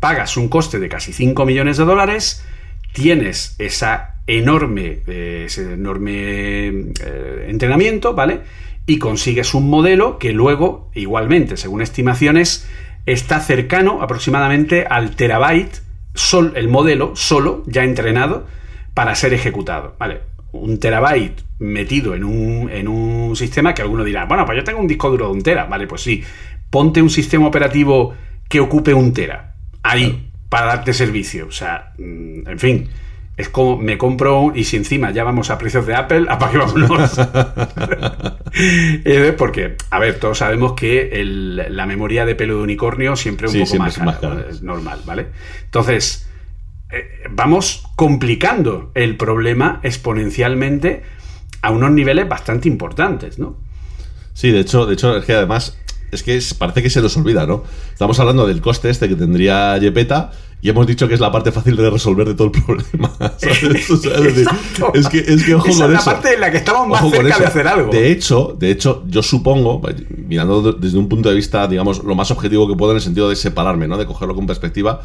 pagas 0.01 0.35
un 0.35 0.49
coste 0.49 0.79
de 0.79 0.89
casi 0.89 1.13
5 1.13 1.45
millones 1.45 1.77
de 1.77 1.85
dólares, 1.85 2.43
tienes 2.91 3.55
esa 3.57 4.17
enorme, 4.27 4.99
eh, 5.07 5.43
ese 5.45 5.75
enorme 5.75 6.67
eh, 6.67 7.45
entrenamiento, 7.47 8.13
¿vale? 8.13 8.41
Y 8.85 8.99
consigues 8.99 9.53
un 9.53 9.69
modelo 9.69 10.19
que 10.19 10.33
luego, 10.33 10.91
igualmente, 10.93 11.55
según 11.55 11.81
estimaciones, 11.81 12.67
está 13.05 13.39
cercano 13.39 14.01
aproximadamente 14.01 14.85
al 14.85 15.15
terabyte 15.15 15.86
sol, 16.17 16.53
el 16.55 16.67
modelo 16.67 17.15
solo, 17.15 17.63
ya 17.67 17.83
entrenado, 17.83 18.47
para 18.93 19.15
ser 19.15 19.33
ejecutado. 19.33 19.95
¿vale? 19.97 20.21
Un 20.51 20.79
terabyte 20.79 21.43
metido 21.59 22.15
en 22.15 22.23
un, 22.23 22.69
en 22.69 22.87
un 22.87 23.35
sistema 23.35 23.73
que 23.73 23.81
alguno 23.81 24.03
dirá, 24.03 24.25
bueno, 24.25 24.45
pues 24.45 24.57
yo 24.57 24.63
tengo 24.63 24.79
un 24.79 24.87
disco 24.87 25.09
duro 25.09 25.27
de 25.27 25.31
un 25.33 25.43
tera. 25.43 25.65
Vale, 25.65 25.87
pues 25.87 26.01
sí, 26.01 26.23
ponte 26.69 27.01
un 27.01 27.09
sistema 27.09 27.47
operativo 27.47 28.13
que 28.49 28.59
ocupe 28.59 28.93
un 28.93 29.13
tera. 29.13 29.55
Ahí, 29.83 30.31
para 30.49 30.67
darte 30.67 30.93
servicio. 30.93 31.47
O 31.47 31.51
sea, 31.51 31.93
mm, 31.97 32.47
en 32.47 32.59
fin. 32.59 32.89
Es 33.37 33.49
como 33.49 33.77
me 33.77 33.99
compro 33.99 34.51
y 34.55 34.63
si 34.63 34.77
encima 34.77 35.11
ya 35.11 35.23
vamos 35.23 35.51
a 35.51 35.59
precios 35.59 35.85
de 35.85 35.93
Apple, 35.93 36.25
apaguémonos. 36.29 37.19
Porque, 39.37 39.75
a 39.91 39.99
ver, 39.99 40.19
todos 40.19 40.39
sabemos 40.39 40.73
que 40.73 41.11
la 41.69 41.85
memoria 41.85 42.25
de 42.25 42.35
pelo 42.35 42.57
de 42.57 42.63
unicornio 42.63 43.15
siempre 43.15 43.47
es 43.47 43.53
un 43.53 43.65
poco 43.65 44.03
más, 44.03 44.17
cara, 44.17 44.45
es 44.49 44.63
normal, 44.63 45.01
¿vale? 45.05 45.27
Entonces, 45.65 46.27
eh, 46.91 47.27
vamos 47.29 47.83
complicando 47.95 48.91
el 48.95 49.17
problema 49.17 49.81
exponencialmente 49.83 51.03
a 51.61 51.71
unos 51.71 51.91
niveles 51.91 52.27
bastante 52.27 52.67
importantes, 52.67 53.37
¿no? 53.37 53.57
Sí, 54.33 54.51
de 54.51 54.61
hecho, 54.61 54.85
de 54.85 54.93
hecho, 54.93 55.17
es 55.17 55.25
que 55.25 55.33
además 55.33 55.77
es 56.11 56.23
que 56.23 56.39
parece 56.57 56.81
que 56.81 56.89
se 56.89 57.01
nos 57.01 57.17
olvida, 57.17 57.45
¿no? 57.45 57.63
Estamos 57.91 58.19
hablando 58.19 58.47
del 58.47 58.61
coste 58.61 58.89
este 58.89 59.09
que 59.09 59.15
tendría 59.15 59.77
Yepeta 59.77 60.31
y 60.59 60.69
hemos 60.69 60.87
dicho 60.87 61.07
que 61.07 61.13
es 61.13 61.19
la 61.19 61.31
parte 61.31 61.51
fácil 61.51 61.75
de 61.75 61.89
resolver 61.89 62.27
de 62.27 62.33
todo 62.33 62.47
el 62.47 62.63
problema. 62.63 63.13
es, 64.93 65.07
que, 65.07 65.19
es 65.19 65.43
que 65.43 65.55
ojo 65.55 65.67
Esa 65.67 65.83
con 65.83 65.95
es 65.95 66.05
la 66.05 66.13
parte 66.13 66.33
en 66.33 66.41
la 66.41 66.51
que 66.51 66.57
estamos 66.57 66.87
más 66.87 67.09
cerca 67.11 67.37
de 67.37 67.45
hacer 67.45 67.67
algo. 67.67 67.91
De 67.91 68.11
hecho, 68.11 68.55
de 68.57 68.71
hecho, 68.71 69.03
yo 69.07 69.21
supongo, 69.21 69.81
mirando 70.09 70.73
desde 70.73 70.97
un 70.97 71.07
punto 71.07 71.29
de 71.29 71.35
vista, 71.35 71.67
digamos, 71.67 72.03
lo 72.03 72.15
más 72.15 72.31
objetivo 72.31 72.67
que 72.67 72.75
puedo 72.75 72.91
en 72.91 72.97
el 72.97 73.03
sentido 73.03 73.29
de 73.29 73.35
separarme, 73.35 73.87
¿no? 73.87 73.97
De 73.97 74.07
cogerlo 74.07 74.33
con 74.33 74.47
perspectiva, 74.47 75.01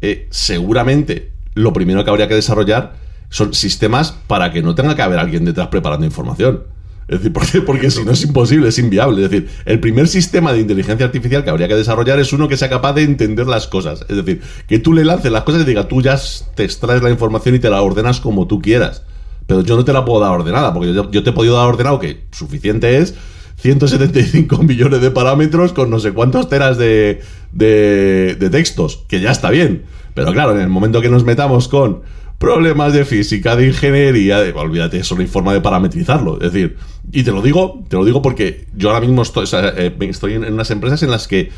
eh, 0.00 0.28
seguramente 0.30 1.32
lo 1.54 1.72
primero 1.72 2.04
que 2.04 2.10
habría 2.10 2.28
que 2.28 2.34
desarrollar 2.34 2.94
son 3.30 3.52
sistemas 3.52 4.12
para 4.26 4.52
que 4.52 4.62
no 4.62 4.76
tenga 4.76 4.94
que 4.94 5.02
haber 5.02 5.18
alguien 5.18 5.44
detrás 5.44 5.68
preparando 5.68 6.06
información. 6.06 6.62
Es 7.06 7.18
decir, 7.18 7.32
¿por 7.32 7.46
qué? 7.46 7.60
Porque 7.60 7.90
si 7.90 8.04
no 8.04 8.12
es 8.12 8.22
imposible, 8.22 8.68
es 8.68 8.78
inviable. 8.78 9.24
Es 9.24 9.30
decir, 9.30 9.48
el 9.66 9.80
primer 9.80 10.08
sistema 10.08 10.52
de 10.52 10.60
inteligencia 10.60 11.04
artificial 11.04 11.44
que 11.44 11.50
habría 11.50 11.68
que 11.68 11.74
desarrollar 11.74 12.18
es 12.18 12.32
uno 12.32 12.48
que 12.48 12.56
sea 12.56 12.70
capaz 12.70 12.94
de 12.94 13.02
entender 13.02 13.46
las 13.46 13.66
cosas. 13.66 14.06
Es 14.08 14.16
decir, 14.16 14.40
que 14.66 14.78
tú 14.78 14.92
le 14.92 15.04
lances 15.04 15.30
las 15.30 15.42
cosas 15.42 15.62
y 15.62 15.64
diga, 15.64 15.86
tú 15.86 16.00
ya 16.00 16.18
te 16.54 16.64
extraes 16.64 17.02
la 17.02 17.10
información 17.10 17.54
y 17.54 17.58
te 17.58 17.68
la 17.68 17.82
ordenas 17.82 18.20
como 18.20 18.46
tú 18.46 18.60
quieras. 18.60 19.02
Pero 19.46 19.60
yo 19.60 19.76
no 19.76 19.84
te 19.84 19.92
la 19.92 20.04
puedo 20.04 20.20
dar 20.20 20.30
ordenada, 20.30 20.72
porque 20.72 20.94
yo, 20.94 21.08
te 21.22 21.30
he 21.30 21.32
podido 21.32 21.56
dar 21.56 21.66
ordenado 21.66 22.00
que 22.00 22.24
suficiente 22.32 22.96
es 22.96 23.14
175 23.56 24.56
millones 24.62 25.02
de 25.02 25.10
parámetros 25.10 25.74
con 25.74 25.90
no 25.90 25.98
sé 25.98 26.12
cuántos 26.12 26.48
teras 26.48 26.78
de, 26.78 27.20
de, 27.52 28.36
de 28.38 28.50
textos, 28.50 29.04
que 29.08 29.20
ya 29.20 29.30
está 29.30 29.50
bien. 29.50 29.84
Pero 30.14 30.32
claro, 30.32 30.52
en 30.52 30.60
el 30.60 30.68
momento 30.68 31.02
que 31.02 31.10
nos 31.10 31.24
metamos 31.24 31.68
con 31.68 32.02
problemas 32.44 32.92
de 32.92 33.04
física, 33.06 33.56
de 33.56 33.68
ingeniería, 33.68 34.38
olvídate, 34.54 34.98
eso 34.98 35.14
no 35.14 35.22
hay 35.22 35.26
forma 35.26 35.54
de 35.54 35.62
parametrizarlo. 35.62 36.36
Es 36.42 36.52
decir, 36.52 36.76
y 37.10 37.22
te 37.22 37.32
lo 37.32 37.40
digo, 37.40 37.82
te 37.88 37.96
lo 37.96 38.04
digo 38.04 38.20
porque 38.20 38.66
yo 38.76 38.90
ahora 38.90 39.00
mismo 39.00 39.22
estoy, 39.22 39.46
eh, 39.52 39.96
estoy 40.00 40.34
en, 40.34 40.52
unas 40.52 40.70
empresas 40.70 41.02
en 41.02 41.10
las 41.10 41.26
que 41.26 41.50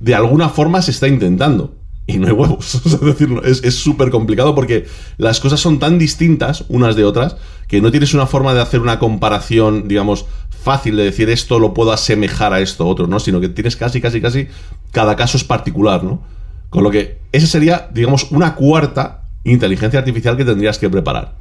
de 0.00 0.14
alguna 0.14 0.48
forma 0.48 0.80
se 0.80 0.92
está 0.92 1.08
intentando. 1.08 1.74
Y 2.06 2.16
no 2.16 2.26
hay 2.26 2.32
huevos. 2.32 2.74
es 2.86 3.00
decir, 3.00 3.28
es 3.44 3.74
súper 3.74 4.08
complicado 4.10 4.54
porque 4.54 4.86
las 5.18 5.40
cosas 5.40 5.60
son 5.60 5.78
tan 5.78 5.98
distintas 5.98 6.64
unas 6.70 6.96
de 6.96 7.04
otras 7.04 7.36
que 7.66 7.82
no 7.82 7.90
tienes 7.90 8.14
una 8.14 8.26
forma 8.26 8.54
de 8.54 8.62
hacer 8.62 8.80
una 8.80 8.98
comparación, 8.98 9.88
digamos, 9.88 10.24
fácil 10.48 10.96
de 10.96 11.04
decir 11.04 11.28
esto 11.28 11.58
lo 11.58 11.74
puedo 11.74 11.92
asemejar 11.92 12.54
a 12.54 12.60
esto 12.60 12.86
otro, 12.86 13.06
¿no? 13.06 13.20
Sino 13.20 13.40
que 13.40 13.50
tienes 13.50 13.76
casi, 13.76 14.00
casi, 14.00 14.22
casi, 14.22 14.48
cada 14.90 15.16
caso 15.16 15.36
es 15.36 15.44
particular, 15.44 16.02
¿no? 16.02 16.22
Con 16.70 16.82
lo 16.82 16.90
que 16.90 17.18
esa 17.32 17.46
sería, 17.46 17.90
digamos, 17.92 18.30
una 18.30 18.54
cuarta 18.54 19.17
inteligencia 19.44 19.98
artificial 19.98 20.36
que 20.36 20.44
tendrías 20.44 20.78
que 20.78 20.88
preparar. 20.90 21.34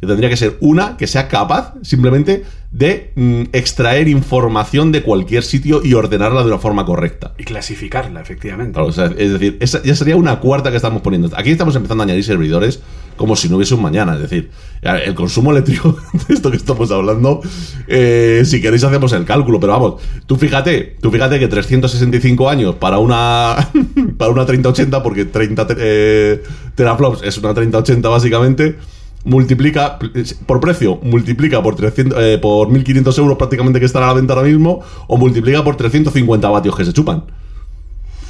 Que 0.00 0.06
tendría 0.06 0.28
que 0.28 0.36
ser 0.36 0.56
una 0.60 0.96
que 0.96 1.06
sea 1.06 1.28
capaz 1.28 1.74
simplemente 1.82 2.44
de 2.70 3.12
mm, 3.14 3.42
extraer 3.52 4.08
información 4.08 4.92
de 4.92 5.02
cualquier 5.02 5.44
sitio 5.44 5.80
y 5.82 5.94
ordenarla 5.94 6.42
de 6.42 6.48
una 6.48 6.58
forma 6.58 6.84
correcta. 6.84 7.32
Y 7.38 7.44
clasificarla, 7.44 8.20
efectivamente. 8.20 8.78
es 9.16 9.32
decir, 9.32 9.56
esa 9.60 9.82
ya 9.82 9.94
sería 9.94 10.16
una 10.16 10.40
cuarta 10.40 10.70
que 10.70 10.76
estamos 10.76 11.00
poniendo. 11.00 11.30
Aquí 11.36 11.50
estamos 11.50 11.76
empezando 11.76 12.02
a 12.02 12.06
añadir 12.06 12.24
servidores 12.24 12.80
como 13.16 13.36
si 13.36 13.48
no 13.48 13.56
hubiese 13.56 13.74
un 13.74 13.82
mañana. 13.82 14.14
Es 14.14 14.22
decir, 14.22 14.50
el 14.82 15.14
consumo 15.14 15.50
eléctrico 15.50 15.96
de 16.28 16.34
esto 16.34 16.50
que 16.50 16.56
estamos 16.56 16.90
hablando, 16.90 17.40
eh, 17.86 18.42
si 18.44 18.60
queréis 18.60 18.84
hacemos 18.84 19.12
el 19.12 19.24
cálculo, 19.24 19.60
pero 19.60 19.72
vamos, 19.72 20.02
tú 20.26 20.36
fíjate, 20.36 20.96
tú 21.00 21.10
fíjate 21.10 21.38
que 21.38 21.48
365 21.48 22.48
años 22.48 22.74
para 22.76 22.98
una 22.98 23.70
para 24.18 24.30
una 24.30 24.46
3080, 24.46 25.02
porque 25.02 25.24
30 25.24 25.66
eh, 25.78 26.42
teraflops 26.74 27.22
es 27.22 27.38
una 27.38 27.54
3080 27.54 28.08
básicamente 28.08 28.76
multiplica 29.24 29.98
por 30.46 30.60
precio, 30.60 30.98
multiplica 31.02 31.62
por 31.62 31.74
300, 31.76 32.18
eh, 32.22 32.38
por 32.38 32.70
1500 32.70 33.18
euros 33.18 33.38
prácticamente 33.38 33.80
que 33.80 33.86
están 33.86 34.02
a 34.02 34.08
la 34.08 34.12
venta 34.12 34.34
ahora 34.34 34.46
mismo, 34.46 34.82
o 35.06 35.16
multiplica 35.16 35.64
por 35.64 35.76
350 35.76 36.48
vatios 36.48 36.76
que 36.76 36.84
se 36.84 36.92
chupan. 36.92 37.24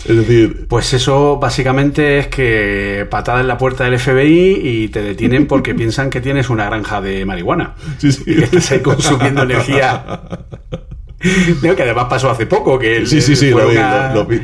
Es 0.09 0.17
decir. 0.17 0.67
Pues 0.69 0.93
eso 0.93 1.39
básicamente 1.39 2.19
es 2.19 2.29
que 2.29 3.07
patada 3.11 3.41
en 3.41 3.49
la 3.49 3.59
puerta 3.59 3.85
del 3.85 3.99
FBI 3.99 4.61
y 4.63 4.89
te 4.89 5.03
detienen 5.03 5.47
porque 5.47 5.75
piensan 5.75 6.11
que 6.11 6.21
tienes 6.21 6.51
una 6.51 6.67
granja 6.67 7.01
de 7.01 7.25
marihuana. 7.25 7.75
Sí, 7.99 8.13
sí. 8.13 8.23
Y 8.27 8.37
que 8.37 8.45
estás 8.45 8.73
ahí 8.73 8.81
consumiendo 8.81 9.43
energía. 9.43 10.21
que 11.61 11.83
además 11.83 12.07
pasó 12.11 12.31
hace 12.31 12.45
poco 12.45 12.79
que 12.79 13.07
sí 13.07 13.23
sí 13.23 13.35
sí 13.35 13.47
vi, 13.47 13.53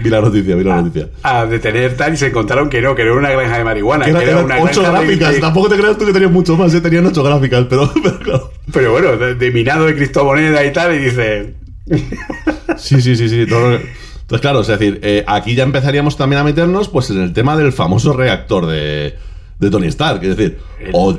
la 0.09 0.21
noticia 0.23 0.57
vi 0.57 0.65
la 0.65 0.81
noticia 0.81 1.09
a, 1.23 1.45
detener 1.45 1.95
tal 1.95 2.15
y 2.15 2.17
se 2.17 2.29
encontraron 2.29 2.71
que 2.71 2.81
no 2.81 2.95
que 2.95 3.05
no 3.05 3.11
era 3.11 3.19
una 3.19 3.31
granja 3.31 3.59
de 3.59 3.65
marihuana 3.65 4.07
que, 4.07 4.11
era, 4.13 4.43
una 4.43 4.59
ocho 4.59 4.81
gráficas 4.83 5.39
tampoco 5.41 5.69
te 5.69 5.77
creas 5.77 5.99
tú 5.99 6.07
que 6.07 6.13
tenías 6.15 6.31
mucho 6.31 6.57
más 6.57 6.73
¿eh? 6.73 6.81
tenían 6.81 7.05
ocho 7.05 7.23
gráficas 7.23 7.67
pero 7.69 7.93
pero, 8.03 8.19
claro. 8.21 8.53
pero 8.73 8.93
bueno 8.93 9.15
de, 9.19 9.51
minado 9.51 9.85
de 9.85 9.95
criptomoneda 9.95 10.65
y 10.65 10.73
tal 10.73 10.95
y 10.95 10.99
dice 11.01 11.55
sí 12.79 13.03
sí 13.03 13.15
sí 13.15 13.29
sí 13.29 13.47
entonces 14.31 14.41
claro 14.41 14.61
es 14.61 14.69
decir 14.69 15.01
eh, 15.03 15.25
aquí 15.27 15.55
ya 15.55 15.65
empezaríamos 15.65 16.17
también 16.17 16.41
a 16.41 16.45
meternos 16.45 16.89
pues 16.89 17.11
en 17.11 17.21
el 17.21 17.33
tema 17.33 17.57
del 17.57 17.73
famoso 17.73 18.13
reactor 18.13 18.67
de 18.67 19.17
de 19.61 19.71
Tony 19.71 19.87
Stark. 19.89 20.25
Es 20.25 20.37
decir, 20.37 20.59
o, 20.93 21.15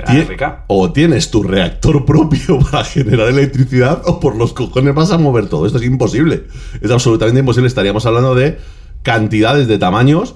o, 0.68 0.91
tienes 0.91 1.32
tu 1.32 1.43
reactor 1.43 2.05
propio 2.07 2.59
para 2.59 2.84
generar 2.84 3.30
electricidad 3.30 4.01
o 4.05 4.20
por 4.20 4.36
los 4.36 4.51
cojones 4.51 4.93
vas 4.93 5.12
a 5.12 5.18
mover 5.18 5.47
todo. 5.47 5.66
Esto 5.66 5.78
es 5.78 5.86
imposible. 5.86 6.45
Es 6.82 6.91
absolutamente 6.91 7.39
imposible. 7.39 7.68
Estaríamos 7.68 8.05
hablando 8.05 8.36
de 8.36 8.57
cantidades 9.03 9.68
de 9.68 9.78
tamaños 9.78 10.36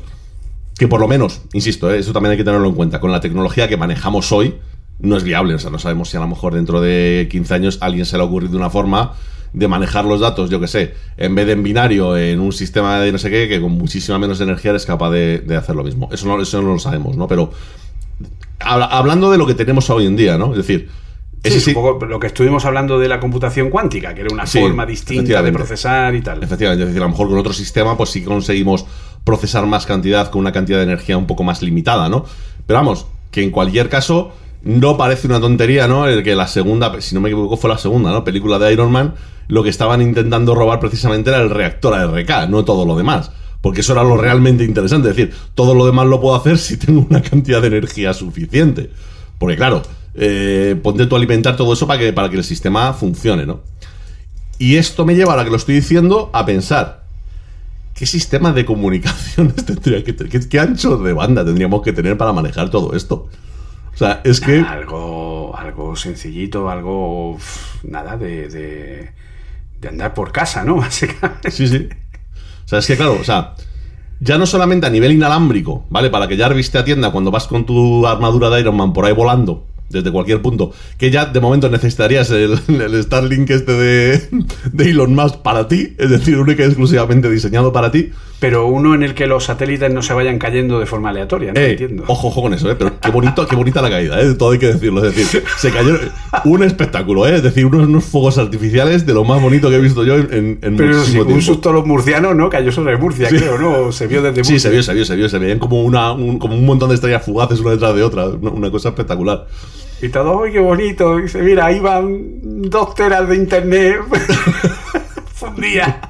que 0.77 0.87
por 0.87 0.99
lo 0.99 1.07
menos, 1.07 1.41
insisto, 1.53 1.89
¿eh? 1.89 1.99
eso 1.99 2.11
también 2.11 2.31
hay 2.31 2.37
que 2.37 2.43
tenerlo 2.43 2.67
en 2.67 2.75
cuenta. 2.75 2.99
Con 2.99 3.11
la 3.11 3.21
tecnología 3.21 3.67
que 3.67 3.77
manejamos 3.77 4.31
hoy, 4.31 4.55
no 4.99 5.17
es 5.17 5.23
viable. 5.23 5.55
O 5.55 5.59
sea, 5.59 5.71
no 5.71 5.79
sabemos 5.79 6.09
si 6.09 6.17
a 6.17 6.19
lo 6.19 6.27
mejor 6.27 6.53
dentro 6.53 6.81
de 6.81 7.27
15 7.31 7.53
años 7.53 7.77
a 7.81 7.85
alguien 7.87 8.05
se 8.05 8.17
le 8.17 8.23
ha 8.23 8.25
ocurrido 8.25 8.57
una 8.57 8.69
forma 8.69 9.13
de 9.55 9.67
manejar 9.69 10.03
los 10.03 10.19
datos, 10.19 10.49
yo 10.49 10.59
que 10.59 10.67
sé, 10.67 10.93
en 11.17 11.33
vez 11.33 11.47
de 11.47 11.53
en 11.53 11.63
binario, 11.63 12.17
en 12.17 12.41
un 12.41 12.51
sistema 12.51 12.99
de 12.99 13.11
no 13.11 13.17
sé 13.17 13.29
qué, 13.29 13.47
que 13.47 13.61
con 13.61 13.71
muchísima 13.71 14.19
menos 14.19 14.41
energía 14.41 14.71
eres 14.71 14.85
capaz 14.85 15.11
de, 15.11 15.39
de 15.39 15.55
hacer 15.55 15.75
lo 15.75 15.83
mismo. 15.83 16.09
Eso 16.11 16.27
no, 16.27 16.41
eso 16.41 16.61
no 16.61 16.73
lo 16.73 16.79
sabemos, 16.79 17.15
¿no? 17.15 17.27
Pero 17.27 17.51
hablando 18.59 19.31
de 19.31 19.37
lo 19.37 19.47
que 19.47 19.53
tenemos 19.53 19.89
hoy 19.89 20.07
en 20.07 20.17
día, 20.17 20.37
¿no? 20.37 20.51
Es 20.51 20.57
decir, 20.57 20.89
es 21.41 21.67
lo 21.73 22.19
que 22.19 22.27
estuvimos 22.27 22.65
hablando 22.65 22.99
de 22.99 23.07
la 23.07 23.19
computación 23.19 23.69
cuántica, 23.69 24.13
que 24.13 24.21
era 24.21 24.33
una 24.33 24.45
forma 24.45 24.85
distinta 24.85 25.41
de 25.41 25.51
procesar 25.53 26.13
y 26.15 26.21
tal. 26.21 26.43
Efectivamente, 26.43 26.83
es 26.83 26.89
decir, 26.89 27.01
a 27.01 27.05
lo 27.05 27.11
mejor 27.11 27.29
con 27.29 27.37
otro 27.37 27.53
sistema, 27.53 27.95
pues 27.95 28.09
sí 28.09 28.23
conseguimos 28.23 28.85
procesar 29.23 29.65
más 29.67 29.85
cantidad 29.85 30.29
con 30.29 30.41
una 30.41 30.51
cantidad 30.51 30.79
de 30.79 30.83
energía 30.83 31.17
un 31.17 31.27
poco 31.27 31.43
más 31.43 31.61
limitada, 31.61 32.09
¿no? 32.09 32.25
Pero 32.67 32.79
vamos, 32.79 33.07
que 33.31 33.41
en 33.41 33.51
cualquier 33.51 33.87
caso, 33.87 34.33
no 34.63 34.97
parece 34.97 35.27
una 35.27 35.39
tontería, 35.39 35.87
¿no? 35.87 36.07
El 36.07 36.23
que 36.23 36.35
la 36.35 36.47
segunda, 36.47 36.99
si 36.99 37.15
no 37.15 37.21
me 37.21 37.29
equivoco, 37.29 37.55
fue 37.55 37.69
la 37.69 37.77
segunda, 37.77 38.11
¿no? 38.11 38.23
Película 38.23 38.59
de 38.59 38.73
Iron 38.73 38.91
Man, 38.91 39.13
lo 39.47 39.63
que 39.63 39.69
estaban 39.69 40.01
intentando 40.01 40.55
robar 40.55 40.79
precisamente 40.79 41.29
era 41.29 41.41
el 41.41 41.49
reactor 41.49 41.93
ARK, 41.93 42.49
no 42.49 42.65
todo 42.65 42.85
lo 42.85 42.95
demás. 42.95 43.31
Porque 43.61 43.81
eso 43.81 43.93
era 43.93 44.03
lo 44.03 44.17
realmente 44.17 44.63
interesante. 44.63 45.09
Es 45.09 45.15
decir, 45.15 45.33
todo 45.55 45.73
lo 45.73 45.85
demás 45.85 46.05
lo 46.07 46.21
puedo 46.21 46.35
hacer 46.35 46.57
si 46.59 46.77
tengo 46.77 47.05
una 47.09 47.21
cantidad 47.21 47.61
de 47.61 47.67
energía 47.67 48.13
suficiente. 48.13 48.91
Porque 49.39 49.55
claro, 49.55 49.81
eh, 50.13 50.79
ponte 50.81 51.07
tú 51.07 51.15
a 51.15 51.17
alimentar 51.17 51.55
todo 51.57 51.73
eso 51.73 51.87
para 51.87 51.99
que, 51.99 52.13
para 52.13 52.29
que 52.29 52.37
el 52.37 52.43
sistema 52.43 52.93
funcione, 52.93 53.45
¿no? 53.45 53.61
Y 54.57 54.77
esto 54.77 55.05
me 55.05 55.15
lleva, 55.15 55.31
ahora 55.31 55.43
que 55.43 55.49
lo 55.49 55.57
estoy 55.57 55.75
diciendo, 55.75 56.29
a 56.31 56.45
pensar, 56.45 57.03
¿qué 57.93 58.05
sistema 58.05 58.53
de 58.53 58.65
comunicaciones 58.65 59.55
tendría 59.65 60.03
que 60.03 60.13
tener? 60.13 60.47
¿Qué, 60.47 60.59
ancho 60.59 60.97
de 60.97 61.13
banda 61.13 61.43
tendríamos 61.43 61.81
que 61.81 61.91
tener 61.91 62.17
para 62.17 62.31
manejar 62.31 62.69
todo 62.69 62.95
esto? 62.95 63.27
O 63.93 63.97
sea, 63.97 64.21
es 64.23 64.39
que. 64.39 64.59
Algo, 64.59 65.55
algo 65.57 65.95
sencillito, 65.95 66.69
algo. 66.69 67.37
Nada 67.83 68.15
de, 68.17 68.47
de, 68.47 69.11
andar 69.87 70.13
por 70.13 70.31
casa, 70.31 70.63
¿no? 70.63 70.75
Básicamente. 70.77 71.51
Sí, 71.51 71.67
sí. 71.67 71.87
O 72.65 72.67
sea, 72.67 72.79
es 72.79 72.87
que 72.87 72.95
claro, 72.95 73.17
o 73.19 73.23
sea, 73.23 73.55
ya 74.19 74.37
no 74.37 74.45
solamente 74.45 74.87
a 74.87 74.89
nivel 74.89 75.11
inalámbrico, 75.11 75.85
¿vale? 75.89 76.09
Para 76.09 76.27
que 76.27 76.37
Jarvis 76.37 76.71
te 76.71 76.77
atienda 76.77 77.11
cuando 77.11 77.31
vas 77.31 77.47
con 77.47 77.65
tu 77.65 78.07
armadura 78.07 78.49
de 78.49 78.61
Iron 78.61 78.75
Man 78.75 78.93
por 78.93 79.05
ahí 79.05 79.13
volando, 79.13 79.67
desde 79.89 80.11
cualquier 80.11 80.41
punto, 80.41 80.73
que 80.97 81.11
ya 81.11 81.25
de 81.25 81.39
momento 81.39 81.69
necesitarías 81.69 82.31
el, 82.31 82.59
el 82.67 83.03
Starlink 83.03 83.49
este 83.49 83.73
de, 83.73 84.29
de 84.71 84.89
Elon 84.89 85.13
Musk 85.13 85.37
para 85.37 85.67
ti, 85.67 85.95
es 85.97 86.09
decir, 86.09 86.37
única 86.37 86.63
y 86.63 86.67
exclusivamente 86.67 87.29
diseñado 87.29 87.71
para 87.71 87.91
ti. 87.91 88.11
Pero 88.37 88.67
uno 88.67 88.93
en 88.93 89.01
el 89.01 89.13
que 89.15 89.27
los 89.27 89.45
satélites 89.45 89.91
no 89.93 90.01
se 90.01 90.13
vayan 90.13 90.37
cayendo 90.37 90.77
de 90.79 90.85
forma 90.85 91.09
aleatoria, 91.09 91.53
no 91.53 91.59
Eh, 91.59 91.71
entiendo. 91.71 92.03
ojo, 92.07 92.27
ojo 92.27 92.41
con 92.41 92.53
eso, 92.53 92.69
¿eh? 92.69 92.75
Pero 92.77 92.99
qué 92.99 93.09
bonito, 93.09 93.47
qué 93.47 93.55
bonita 93.55 93.81
la 93.81 93.89
caída, 93.89 94.19
¿eh? 94.21 94.33
Todo 94.33 94.51
hay 94.51 94.59
que 94.59 94.67
decirlo. 94.67 95.03
Es 95.05 95.15
decir, 95.15 95.41
se 95.57 95.71
cayó 95.71 95.97
un 96.43 96.61
espectáculo, 96.63 97.25
¿eh? 97.27 97.35
Es 97.35 97.43
decir, 97.43 97.65
unos, 97.65 97.87
unos 97.87 98.03
fuegos 98.03 98.37
artificiales 98.37 99.05
de 99.05 99.13
lo 99.13 99.23
más 99.23 99.41
bonito 99.41 99.69
que 99.69 99.77
he 99.77 99.79
visto 99.79 100.03
yo 100.03 100.17
en, 100.17 100.59
en, 100.61 100.75
Pero 100.75 100.93
sí, 100.93 100.97
muchísimo 101.17 101.21
un 101.21 101.27
tiempo. 101.27 101.45
susto 101.45 101.69
a 101.69 101.73
los 101.73 101.85
murcianos, 101.85 102.35
¿no? 102.35 102.49
Cayó 102.49 102.71
sobre 102.73 102.97
Murcia, 102.97 103.29
Sí. 103.29 103.37
creo, 103.37 103.57
¿no? 103.57 103.91
Se 103.93 104.05
vio 104.07 104.21
desde 104.21 104.43
Sí, 104.43 104.51
Murcia. 104.51 104.69
se 104.69 104.73
vio, 104.73 104.83
se 104.83 104.93
vio, 104.93 105.05
se 105.05 105.15
vio, 105.15 105.29
se 105.29 105.39
veían 105.39 105.59
como, 105.59 105.81
una, 105.83 106.11
un, 106.11 106.37
como 106.37 106.55
un 106.55 106.65
montón 106.65 106.89
de 106.89 106.95
estrellas 106.95 107.23
fugaces 107.23 107.61
una 107.61 107.71
detrás 107.71 107.95
de 107.95 108.03
otra, 108.03 108.27
una, 108.27 108.51
una 108.51 108.69
cosa 108.69 108.89
espectacular. 108.89 109.47
Y 110.01 110.09
todo, 110.09 110.43
¡ay, 110.43 110.51
qué 110.51 110.59
bonito! 110.59 111.15
Dice, 111.17 111.41
mira, 111.41 111.67
ahí 111.67 111.79
van 111.79 112.19
dos 112.69 112.93
teras 112.95 113.29
de 113.29 113.37
internet. 113.37 113.95
Fue 115.33 115.49
un 115.55 115.61
día. 115.61 116.01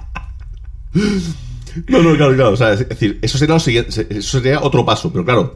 No, 1.88 2.02
no, 2.02 2.16
claro, 2.16 2.34
claro, 2.36 2.52
o 2.52 2.58
sea, 2.58 2.74
es 2.74 2.88
decir, 2.88 3.20
eso 3.22 3.38
sería, 3.38 3.56
lo 3.56 3.60
eso 3.60 4.40
sería 4.40 4.62
otro 4.62 4.86
paso, 4.86 5.12
pero 5.12 5.26
claro, 5.26 5.56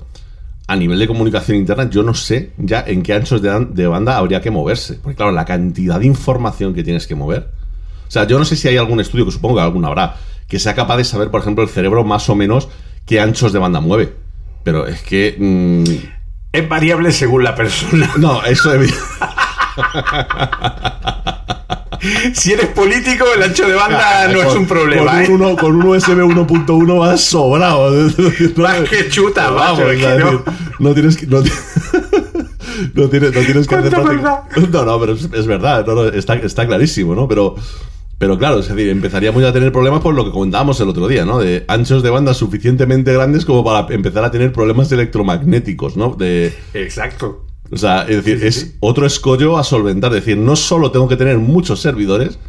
a 0.67 0.75
nivel 0.75 0.99
de 0.99 1.07
comunicación 1.07 1.57
interna, 1.57 1.89
yo 1.89 2.03
no 2.03 2.13
sé 2.13 2.51
ya 2.57 2.83
en 2.85 3.01
qué 3.01 3.13
anchos 3.13 3.41
de, 3.41 3.67
de 3.71 3.87
banda 3.87 4.17
habría 4.17 4.41
que 4.41 4.51
moverse, 4.51 4.95
porque 5.01 5.15
claro, 5.15 5.31
la 5.31 5.45
cantidad 5.45 5.99
de 5.99 6.05
información 6.05 6.73
que 6.73 6.83
tienes 6.83 7.07
que 7.07 7.15
mover. 7.15 7.49
O 8.07 8.11
sea, 8.11 8.25
yo 8.27 8.37
no 8.39 8.45
sé 8.45 8.55
si 8.55 8.67
hay 8.67 8.77
algún 8.77 8.99
estudio, 8.99 9.25
que 9.25 9.31
supongo 9.31 9.55
que 9.55 9.61
alguno 9.61 9.87
habrá, 9.87 10.15
que 10.47 10.59
sea 10.59 10.75
capaz 10.75 10.97
de 10.97 11.03
saber, 11.03 11.29
por 11.31 11.41
ejemplo, 11.41 11.63
el 11.63 11.69
cerebro 11.69 12.03
más 12.03 12.29
o 12.29 12.35
menos 12.35 12.69
qué 13.05 13.19
anchos 13.19 13.53
de 13.53 13.59
banda 13.59 13.79
mueve. 13.79 14.13
Pero 14.63 14.87
es 14.87 15.01
que... 15.01 15.35
mm, 15.39 15.83
Es 16.51 16.69
variable 16.69 17.11
según 17.11 17.43
la 17.43 17.55
persona. 17.55 18.11
no, 18.17 18.43
eso 18.43 18.73
es... 18.73 18.93
Si 22.33 22.53
eres 22.53 22.67
político, 22.67 23.25
el 23.35 23.43
ancho 23.43 23.67
de 23.67 23.73
banda 23.73 24.27
no 24.29 24.39
es 24.41 24.47
Con- 24.47 24.57
un 24.59 24.67
problema. 24.67 25.11
Con 25.11 25.21
¿eh? 25.21 25.27
un, 25.29 25.41
uno- 25.41 25.55
con 25.57 25.75
un 25.75 25.83
USB 25.85 26.17
1.1 26.23 26.99
vas 26.99 27.21
sobrado. 27.21 27.91
Más 28.57 28.79
que 28.89 29.09
chuta, 29.09 29.49
Vamos, 29.51 29.79
es 29.81 29.99
es 30.01 30.05
que 30.05 30.17
no. 30.23 30.43
no 30.79 30.93
tienes 30.93 31.17
que. 31.17 31.27
No, 31.27 31.41
no 32.93 33.09
tienes, 33.09 33.33
no 33.33 33.41
tienes 33.41 33.67
que 33.67 33.75
hacer 33.75 33.91
¿Cuánta 33.93 34.01
práctica- 34.01 34.43
No, 34.71 34.85
no, 34.85 34.99
pero 34.99 35.13
es, 35.13 35.27
es 35.33 35.47
verdad, 35.47 35.85
no, 35.85 35.95
no, 35.95 36.05
está, 36.07 36.35
está 36.35 36.65
clarísimo, 36.67 37.15
¿no? 37.15 37.27
Pero, 37.27 37.55
pero 38.17 38.37
claro, 38.37 38.59
es 38.59 38.67
decir, 38.67 38.89
empezaríamos 38.89 39.41
ya 39.41 39.49
a 39.49 39.53
tener 39.53 39.71
problemas 39.71 40.01
por 40.01 40.13
lo 40.15 40.25
que 40.25 40.31
comentábamos 40.31 40.79
el 40.81 40.89
otro 40.89 41.07
día, 41.07 41.25
¿no? 41.25 41.39
De 41.39 41.65
anchos 41.67 42.03
de 42.03 42.09
banda 42.09 42.33
suficientemente 42.33 43.13
grandes 43.13 43.45
como 43.45 43.63
para 43.63 43.93
empezar 43.93 44.23
a 44.23 44.31
tener 44.31 44.51
problemas 44.51 44.91
electromagnéticos, 44.91 45.97
¿no? 45.97 46.15
De, 46.17 46.53
Exacto. 46.73 47.45
O 47.71 47.77
sea, 47.77 48.03
es 48.03 48.23
decir, 48.23 48.43
es 48.43 48.75
otro 48.79 49.05
escollo 49.05 49.57
a 49.57 49.63
solventar. 49.63 50.11
Es 50.13 50.25
decir, 50.25 50.37
no 50.37 50.55
solo 50.55 50.91
tengo 50.91 51.07
que 51.07 51.15
tener 51.15 51.37
muchos 51.37 51.81
servidores, 51.81 52.39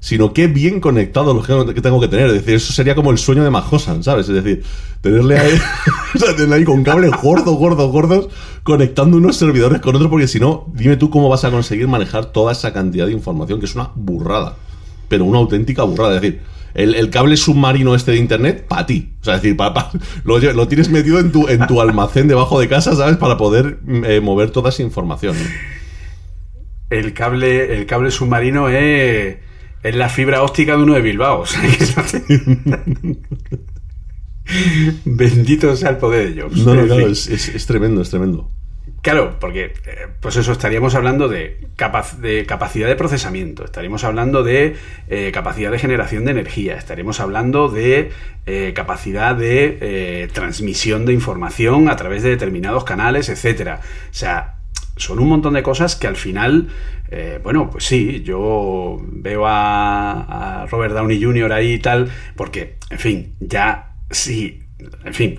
sino 0.00 0.32
qué 0.32 0.46
bien 0.46 0.80
conectados 0.80 1.36
los 1.36 1.74
que 1.74 1.80
tengo 1.82 2.00
que 2.00 2.08
tener. 2.08 2.28
Es 2.28 2.34
decir, 2.34 2.54
eso 2.54 2.72
sería 2.72 2.94
como 2.94 3.10
el 3.10 3.18
sueño 3.18 3.44
de 3.44 3.50
Mahosan, 3.50 4.02
¿sabes? 4.02 4.28
Es 4.28 4.42
decir, 4.42 4.64
tenerle 5.02 5.38
ahí, 5.38 5.60
o 6.14 6.18
sea, 6.18 6.32
tenerle 6.34 6.56
ahí 6.56 6.64
con 6.64 6.82
cables 6.82 7.12
gordos, 7.22 7.56
gordos, 7.56 7.92
gordos, 7.92 8.28
conectando 8.62 9.18
unos 9.18 9.36
servidores 9.36 9.80
con 9.80 9.94
otros, 9.94 10.10
porque 10.10 10.26
si 10.26 10.40
no, 10.40 10.66
dime 10.74 10.96
tú 10.96 11.10
cómo 11.10 11.28
vas 11.28 11.44
a 11.44 11.50
conseguir 11.50 11.86
manejar 11.86 12.26
toda 12.26 12.52
esa 12.52 12.72
cantidad 12.72 13.06
de 13.06 13.12
información, 13.12 13.60
que 13.60 13.66
es 13.66 13.74
una 13.74 13.90
burrada, 13.94 14.56
pero 15.08 15.26
una 15.26 15.38
auténtica 15.38 15.82
burrada. 15.82 16.16
Es 16.16 16.22
decir, 16.22 16.40
el, 16.74 16.94
el 16.94 17.10
cable 17.10 17.36
submarino 17.36 17.94
este 17.94 18.12
de 18.12 18.18
internet, 18.18 18.66
para 18.68 18.86
ti. 18.86 19.14
O 19.20 19.24
sea, 19.24 19.36
es 19.36 19.42
decir, 19.42 19.56
pa- 19.56 19.74
pa- 19.74 19.90
lo, 20.24 20.68
tienes 20.68 20.90
metido 20.90 21.18
en 21.18 21.32
tu, 21.32 21.48
en 21.48 21.66
tu 21.66 21.80
almacén 21.80 22.28
debajo 22.28 22.60
de 22.60 22.68
casa, 22.68 22.94
¿sabes? 22.94 23.16
Para 23.16 23.36
poder 23.36 23.78
mm, 23.82 24.04
eh, 24.04 24.20
mover 24.20 24.50
toda 24.50 24.70
esa 24.70 24.82
información. 24.82 25.36
¿no? 25.36 25.44
El 26.90 27.12
cable, 27.14 27.76
el 27.76 27.86
cable 27.86 28.10
submarino 28.10 28.68
es, 28.68 29.36
es 29.82 29.94
la 29.94 30.08
fibra 30.08 30.42
óptica 30.42 30.76
de 30.76 30.82
uno 30.82 30.94
de 30.94 31.00
Bilbao. 31.02 31.40
o 31.40 31.46
sea, 31.46 31.62
Bendito 35.04 35.76
sea 35.76 35.90
el 35.90 35.96
poder 35.98 36.34
de 36.34 36.42
Jobs. 36.42 36.56
No, 36.64 36.74
no, 36.74 36.86
claro, 36.86 37.06
es- 37.08 37.28
es 37.28 37.66
tremendo, 37.66 38.02
es 38.02 38.10
tremendo. 38.10 38.50
Claro, 39.02 39.38
porque 39.40 39.72
eh, 39.86 40.08
pues 40.20 40.36
eso 40.36 40.52
estaríamos 40.52 40.94
hablando 40.94 41.28
de, 41.28 41.68
capacidad 41.76 42.86
de 42.86 42.96
procesamiento, 42.96 43.64
estaríamos 43.64 44.04
hablando 44.04 44.42
de 44.42 44.76
eh, 45.08 45.30
capacidad 45.32 45.70
de 45.70 45.78
generación 45.78 46.26
de 46.26 46.32
energía, 46.32 46.76
estaríamos 46.76 47.18
hablando 47.20 47.68
de 47.68 48.10
eh, 48.46 48.72
capacidad 48.74 49.34
de 49.34 49.78
eh, 49.80 50.28
transmisión 50.32 51.06
de 51.06 51.14
información 51.14 51.88
a 51.88 51.96
través 51.96 52.22
de 52.22 52.28
determinados 52.30 52.84
canales, 52.84 53.30
etcétera. 53.30 53.80
O 53.82 54.14
sea, 54.14 54.56
son 54.96 55.18
un 55.18 55.28
montón 55.30 55.54
de 55.54 55.62
cosas 55.62 55.96
que 55.96 56.06
al 56.06 56.16
final, 56.16 56.68
bueno, 57.42 57.70
pues 57.70 57.84
sí, 57.84 58.22
yo 58.22 58.98
veo 59.00 59.46
a, 59.46 60.62
a 60.62 60.66
Robert 60.66 60.94
Downey 60.94 61.22
Jr. 61.22 61.52
ahí 61.54 61.72
y 61.72 61.78
tal, 61.78 62.10
porque, 62.36 62.76
en 62.90 62.98
fin, 62.98 63.34
ya 63.40 63.94
sí, 64.10 64.60
en 65.04 65.14
fin, 65.14 65.38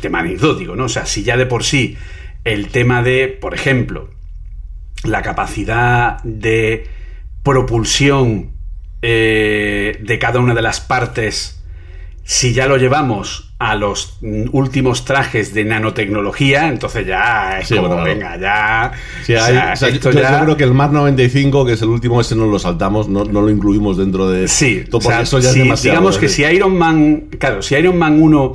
tema 0.00 0.20
anecdótico, 0.20 0.76
¿no? 0.76 0.84
O 0.84 0.88
sea, 0.88 1.04
si 1.04 1.22
ya 1.22 1.36
de 1.36 1.46
por 1.46 1.64
sí 1.64 1.96
el 2.44 2.68
tema 2.68 3.02
de, 3.02 3.28
por 3.28 3.54
ejemplo, 3.54 4.10
la 5.04 5.22
capacidad 5.22 6.22
de 6.24 6.86
propulsión 7.42 8.50
eh, 9.02 9.98
de 10.02 10.18
cada 10.18 10.40
una 10.40 10.54
de 10.54 10.62
las 10.62 10.80
partes, 10.80 11.62
si 12.24 12.52
ya 12.52 12.66
lo 12.66 12.76
llevamos 12.76 13.54
a 13.60 13.74
los 13.74 14.18
mm, 14.20 14.50
últimos 14.52 15.04
trajes 15.04 15.54
de 15.54 15.64
nanotecnología, 15.64 16.68
entonces 16.68 17.06
ya 17.06 17.58
es 17.60 17.68
Sí, 17.68 17.74
como, 17.76 17.88
claro. 17.88 18.04
venga, 18.04 18.36
ya... 18.38 18.92
Sí, 19.24 19.34
o 19.34 19.42
hay- 19.42 19.52
sea, 19.54 19.72
o 19.72 19.76
sea, 19.76 19.88
yo, 19.88 19.94
esto 19.94 20.10
yo 20.12 20.20
ya- 20.20 20.42
creo 20.44 20.56
que 20.56 20.64
el 20.64 20.74
Mar 20.74 20.92
95, 20.92 21.64
que 21.64 21.72
es 21.72 21.82
el 21.82 21.88
último, 21.88 22.20
ese 22.20 22.36
no 22.36 22.46
lo 22.46 22.58
saltamos, 22.58 23.08
no, 23.08 23.24
no 23.24 23.40
lo 23.40 23.50
incluimos 23.50 23.96
dentro 23.96 24.28
de. 24.28 24.46
Sí, 24.46 24.84
todo, 24.88 24.98
o 24.98 25.00
sea, 25.00 25.10
porque 25.10 25.22
eso 25.24 25.38
ya 25.40 25.50
si- 25.52 25.58
es 25.60 25.64
demasiado. 25.64 25.96
digamos 25.96 26.14
es 26.16 26.20
que 26.20 26.28
si 26.28 26.42
Iron 26.44 26.76
Man, 26.76 27.24
claro, 27.38 27.62
si 27.62 27.74
Iron 27.74 27.96
Man 27.98 28.20
1, 28.22 28.52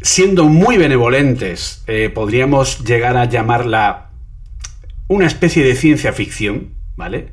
siendo 0.00 0.44
muy 0.44 0.76
benevolentes, 0.76 1.82
eh, 1.86 2.10
podríamos 2.12 2.84
llegar 2.84 3.16
a 3.16 3.24
llamarla 3.26 4.10
una 5.08 5.26
especie 5.26 5.64
de 5.64 5.74
ciencia 5.74 6.12
ficción, 6.12 6.74
¿vale? 6.96 7.28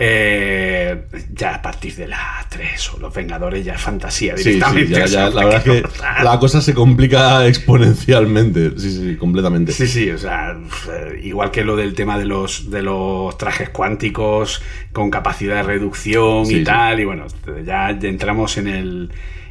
Eh, 0.00 1.06
ya 1.32 1.56
a 1.56 1.62
partir 1.62 1.96
de 1.96 2.06
la 2.06 2.46
3 2.48 2.94
o 2.94 2.98
los 3.00 3.12
Vengadores 3.12 3.64
ya 3.64 3.74
es 3.74 3.80
fantasía 3.80 4.36
Sí, 4.36 4.44
sí, 4.44 4.48
directamente. 4.50 4.92
ya, 4.92 5.06
ya, 5.06 5.28
la 5.30 5.44
verdad 5.44 5.66
es 5.66 5.82
que 5.82 6.22
la 6.22 6.38
cosa 6.38 6.60
se 6.60 6.72
complica 6.72 7.44
exponencialmente. 7.48 8.78
Sí, 8.78 8.92
sí, 8.92 9.16
completamente. 9.16 9.72
Sí, 9.72 9.88
sí, 9.88 10.08
o 10.10 10.18
sea, 10.18 10.56
eh, 10.92 11.20
igual 11.24 11.50
que 11.50 11.64
lo 11.64 11.74
del 11.74 11.94
tema 11.94 12.16
de 12.16 12.26
los, 12.26 12.70
de 12.70 12.82
los 12.82 13.36
trajes 13.38 13.70
cuánticos 13.70 14.62
con 14.92 15.10
capacidad 15.10 15.56
de 15.56 15.62
reducción 15.64 16.46
Sí, 16.46 16.58
y 16.58 16.64
tal, 16.64 17.00
y 17.00 17.04
bueno, 17.04 17.26
ya 17.66 17.90
entramos 17.90 18.56
en 18.56 18.68
el, 18.68 19.10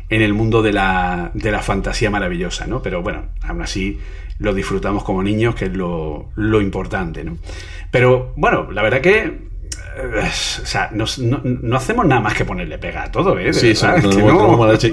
en 0.09 0.21
el 0.21 0.33
mundo 0.33 0.61
de 0.61 0.73
la, 0.73 1.31
de 1.33 1.51
la 1.51 1.61
fantasía 1.61 2.09
maravillosa, 2.09 2.65
¿no? 2.67 2.81
Pero 2.81 3.01
bueno, 3.01 3.23
aún 3.41 3.61
así 3.61 3.99
lo 4.39 4.53
disfrutamos 4.53 5.03
como 5.03 5.23
niños, 5.23 5.55
que 5.55 5.65
es 5.65 5.73
lo, 5.73 6.29
lo 6.35 6.61
importante, 6.61 7.23
¿no? 7.23 7.37
Pero 7.91 8.33
bueno, 8.37 8.71
la 8.71 8.81
verdad 8.83 9.01
que... 9.01 9.19
eh, 9.23 9.41
O 10.61 10.65
sea, 10.65 10.89
nos- 10.93 11.19
no, 11.19 11.41
no 11.43 11.75
hacemos 11.75 12.05
nada 12.05 12.21
más 12.21 12.35
que 12.35 12.45
ponerle 12.45 12.77
pega 12.77 13.03
a 13.03 13.11
todo, 13.11 13.37
¿eh? 13.39 13.51
Sí, 13.53 13.69
eso, 13.71 13.87
no. 13.97 14.11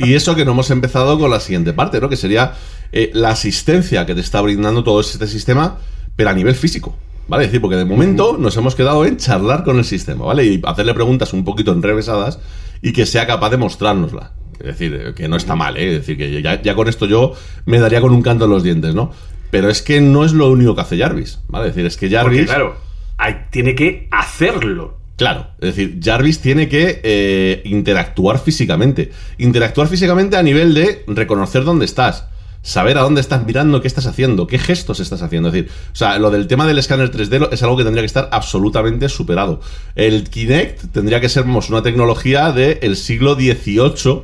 Y 0.06 0.14
eso 0.14 0.34
que 0.34 0.44
no 0.44 0.52
hemos 0.52 0.70
empezado 0.70 1.18
con 1.18 1.30
la 1.30 1.40
siguiente 1.40 1.72
parte, 1.72 2.00
¿no? 2.00 2.08
Que 2.08 2.16
sería 2.16 2.54
eh, 2.92 3.10
la 3.12 3.30
asistencia 3.30 4.06
que 4.06 4.14
te 4.14 4.20
está 4.20 4.40
brindando 4.40 4.82
todo 4.82 5.00
este 5.00 5.26
sistema, 5.26 5.78
pero 6.16 6.30
a 6.30 6.32
nivel 6.32 6.54
físico. 6.54 6.96
¿Vale? 7.26 7.44
Es 7.44 7.48
decir, 7.50 7.62
porque 7.62 7.76
de 7.76 7.86
momento 7.86 8.36
nos 8.38 8.54
hemos 8.58 8.74
quedado 8.74 9.04
en 9.06 9.16
charlar 9.16 9.64
con 9.64 9.78
el 9.78 9.84
sistema, 9.84 10.26
¿vale? 10.26 10.44
Y 10.44 10.60
hacerle 10.64 10.92
preguntas 10.92 11.32
un 11.32 11.42
poquito 11.42 11.72
enrevesadas 11.72 12.38
y 12.82 12.92
que 12.92 13.06
sea 13.06 13.26
capaz 13.26 13.48
de 13.50 13.56
mostrárnosla. 13.56 14.32
Es 14.60 14.66
decir, 14.66 14.94
eh, 14.94 15.12
que 15.14 15.28
no 15.28 15.36
está 15.36 15.54
mal, 15.56 15.76
¿eh? 15.76 15.88
Es 15.94 16.00
decir, 16.00 16.16
que 16.16 16.42
ya, 16.42 16.60
ya 16.62 16.74
con 16.74 16.88
esto 16.88 17.06
yo 17.06 17.32
me 17.66 17.78
daría 17.78 18.00
con 18.00 18.12
un 18.12 18.22
canto 18.22 18.44
en 18.46 18.50
los 18.50 18.62
dientes, 18.62 18.94
¿no? 18.94 19.12
Pero 19.50 19.68
es 19.70 19.82
que 19.82 20.00
no 20.00 20.24
es 20.24 20.32
lo 20.32 20.50
único 20.50 20.74
que 20.74 20.80
hace 20.80 20.98
Jarvis, 20.98 21.40
¿vale? 21.48 21.68
Es 21.68 21.74
decir, 21.74 21.86
es 21.86 21.96
que 21.96 22.10
Jarvis... 22.10 22.40
Porque 22.40 22.46
claro, 22.52 22.76
hay- 23.18 23.36
tiene 23.50 23.74
que 23.74 24.08
hacerlo. 24.10 24.98
Claro, 25.16 25.46
es 25.60 25.76
decir, 25.76 26.00
Jarvis 26.02 26.40
tiene 26.40 26.68
que 26.68 27.00
eh, 27.04 27.62
interactuar 27.64 28.40
físicamente. 28.40 29.12
Interactuar 29.38 29.86
físicamente 29.86 30.36
a 30.36 30.42
nivel 30.42 30.74
de 30.74 31.04
reconocer 31.06 31.62
dónde 31.62 31.84
estás, 31.84 32.24
saber 32.62 32.98
a 32.98 33.02
dónde 33.02 33.20
estás 33.20 33.46
mirando, 33.46 33.80
qué 33.80 33.86
estás 33.86 34.06
haciendo, 34.06 34.48
qué 34.48 34.58
gestos 34.58 34.98
estás 34.98 35.22
haciendo. 35.22 35.50
Es 35.50 35.54
decir, 35.54 35.70
o 35.92 35.94
sea, 35.94 36.18
lo 36.18 36.32
del 36.32 36.48
tema 36.48 36.66
del 36.66 36.78
escáner 36.78 37.12
3D 37.12 37.38
lo- 37.38 37.50
es 37.52 37.62
algo 37.62 37.76
que 37.76 37.84
tendría 37.84 38.02
que 38.02 38.06
estar 38.06 38.28
absolutamente 38.32 39.08
superado. 39.08 39.60
El 39.94 40.28
Kinect 40.28 40.86
tendría 40.90 41.20
que 41.20 41.28
ser 41.28 41.44
una 41.44 41.82
tecnología 41.84 42.50
del 42.50 42.96
siglo 42.96 43.36
XVIII 43.36 44.22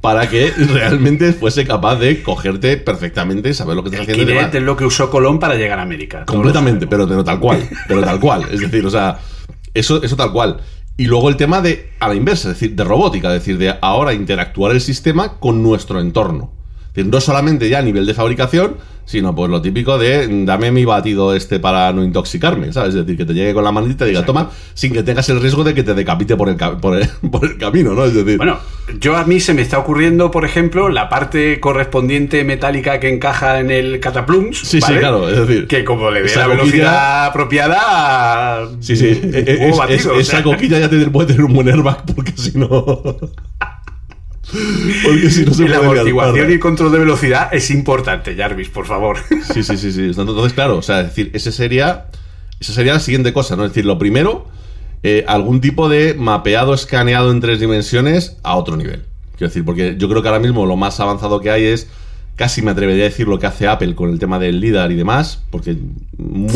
para 0.00 0.28
que 0.28 0.50
realmente 0.50 1.32
fuese 1.32 1.64
capaz 1.66 1.96
de 1.96 2.22
cogerte 2.22 2.76
perfectamente, 2.76 3.52
saber 3.54 3.76
lo 3.76 3.82
que 3.82 3.90
estás 3.90 4.06
El 4.06 4.12
haciendo. 4.12 4.32
Kinect 4.32 4.54
es 4.54 4.62
lo 4.62 4.76
que 4.76 4.84
usó 4.84 5.10
Colón 5.10 5.38
para 5.38 5.54
llegar 5.54 5.78
a 5.78 5.82
América. 5.82 6.24
Completamente, 6.24 6.86
pero, 6.86 7.08
pero 7.08 7.24
tal 7.24 7.40
cual, 7.40 7.68
pero 7.86 8.02
tal 8.02 8.20
cual. 8.20 8.46
Es 8.50 8.60
decir, 8.60 8.84
o 8.84 8.90
sea, 8.90 9.18
eso, 9.74 10.02
eso 10.02 10.16
tal 10.16 10.32
cual. 10.32 10.58
Y 10.96 11.06
luego 11.06 11.28
el 11.28 11.36
tema 11.36 11.60
de, 11.60 11.90
a 12.00 12.08
la 12.08 12.14
inversa, 12.14 12.48
es 12.48 12.54
decir, 12.54 12.74
de 12.74 12.84
robótica, 12.84 13.28
es 13.28 13.40
decir, 13.40 13.56
de 13.58 13.74
ahora 13.80 14.12
interactuar 14.14 14.72
el 14.72 14.80
sistema 14.80 15.38
con 15.38 15.62
nuestro 15.62 16.00
entorno. 16.00 16.57
No 16.96 17.20
solamente 17.20 17.68
ya 17.68 17.78
a 17.78 17.82
nivel 17.82 18.06
de 18.06 18.14
fabricación, 18.14 18.76
sino 19.04 19.34
pues 19.34 19.50
lo 19.50 19.62
típico 19.62 19.96
de 19.98 20.26
dame 20.44 20.70
mi 20.70 20.84
batido 20.84 21.34
este 21.34 21.58
para 21.60 21.92
no 21.92 22.02
intoxicarme, 22.04 22.72
¿sabes? 22.74 22.90
Es 22.90 23.06
decir, 23.06 23.16
que 23.16 23.24
te 23.24 23.32
llegue 23.34 23.54
con 23.54 23.62
la 23.64 23.72
manita 23.72 23.92
y 23.92 23.96
te 23.96 24.04
diga, 24.06 24.26
toma, 24.26 24.50
sin 24.74 24.92
que 24.92 25.02
tengas 25.02 25.26
el 25.30 25.40
riesgo 25.40 25.64
de 25.64 25.72
que 25.74 25.82
te 25.82 25.94
decapite 25.94 26.36
por 26.36 26.48
el, 26.50 26.56
por 26.56 26.96
el, 26.98 27.08
por 27.30 27.44
el 27.46 27.56
camino, 27.56 27.94
¿no? 27.94 28.04
Es 28.04 28.14
decir, 28.14 28.36
Bueno, 28.36 28.58
yo 29.00 29.16
a 29.16 29.24
mí 29.24 29.38
se 29.40 29.54
me 29.54 29.62
está 29.62 29.78
ocurriendo, 29.78 30.30
por 30.30 30.44
ejemplo, 30.44 30.88
la 30.90 31.08
parte 31.08 31.58
correspondiente 31.60 32.44
metálica 32.44 32.98
que 33.00 33.08
encaja 33.08 33.60
en 33.60 33.70
el 33.70 34.00
cataplums. 34.00 34.58
Sí, 34.58 34.80
sí, 34.82 34.92
claro, 34.94 35.28
es 35.28 35.38
decir, 35.46 35.68
Que 35.68 35.84
como 35.84 36.10
le 36.10 36.22
dé 36.22 36.26
la 36.26 36.44
coquilla- 36.44 36.48
velocidad 36.48 37.24
apropiada. 37.26 38.68
Sí, 38.80 38.96
sí. 38.96 39.20
un 39.22 39.34
e- 39.34 39.38
e- 39.38 39.68
es- 39.70 39.76
batido, 39.78 39.96
es- 39.98 40.06
o 40.06 40.10
sea. 40.14 40.20
esa 40.20 40.42
coquilla 40.42 40.78
ya 40.80 40.90
te 40.90 40.98
puede 41.06 41.28
tener 41.28 41.44
un 41.44 41.54
buen 41.54 41.68
airbag 41.68 42.04
porque 42.14 42.32
si 42.36 42.58
no. 42.58 42.68
porque 45.04 45.30
si 45.30 45.44
no 45.44 45.52
se 45.52 45.68
la 45.68 45.78
amortiguación 45.78 46.50
y 46.50 46.54
el 46.54 46.60
control 46.60 46.92
de 46.92 46.98
velocidad 46.98 47.48
es 47.52 47.70
importante, 47.70 48.34
Jarvis, 48.34 48.68
por 48.68 48.86
favor. 48.86 49.18
Sí, 49.52 49.62
sí, 49.62 49.76
sí, 49.76 49.92
sí. 49.92 50.04
Entonces, 50.06 50.52
claro, 50.52 50.76
o 50.78 50.82
sea, 50.82 51.00
es 51.00 51.06
decir, 51.08 51.30
ese 51.34 51.52
sería. 51.52 52.06
Esa 52.60 52.72
sería 52.72 52.94
la 52.94 53.00
siguiente 53.00 53.32
cosa, 53.32 53.54
¿no? 53.56 53.64
Es 53.64 53.70
decir, 53.70 53.84
lo 53.84 53.98
primero, 53.98 54.46
eh, 55.02 55.24
algún 55.28 55.60
tipo 55.60 55.88
de 55.88 56.14
mapeado 56.14 56.74
escaneado 56.74 57.30
en 57.30 57.40
tres 57.40 57.60
dimensiones 57.60 58.36
a 58.42 58.56
otro 58.56 58.76
nivel. 58.76 59.04
Quiero 59.36 59.48
decir, 59.48 59.64
porque 59.64 59.94
yo 59.96 60.08
creo 60.08 60.22
que 60.22 60.28
ahora 60.28 60.40
mismo 60.40 60.66
lo 60.66 60.76
más 60.76 60.98
avanzado 61.00 61.40
que 61.40 61.50
hay 61.50 61.64
es. 61.64 61.88
Casi 62.36 62.62
me 62.62 62.70
atrevería 62.70 63.02
a 63.02 63.08
decir 63.08 63.26
lo 63.26 63.40
que 63.40 63.46
hace 63.46 63.66
Apple 63.66 63.96
con 63.96 64.10
el 64.10 64.20
tema 64.20 64.38
del 64.38 64.60
LIDAR 64.60 64.92
y 64.92 64.94
demás, 64.94 65.42
porque 65.50 65.76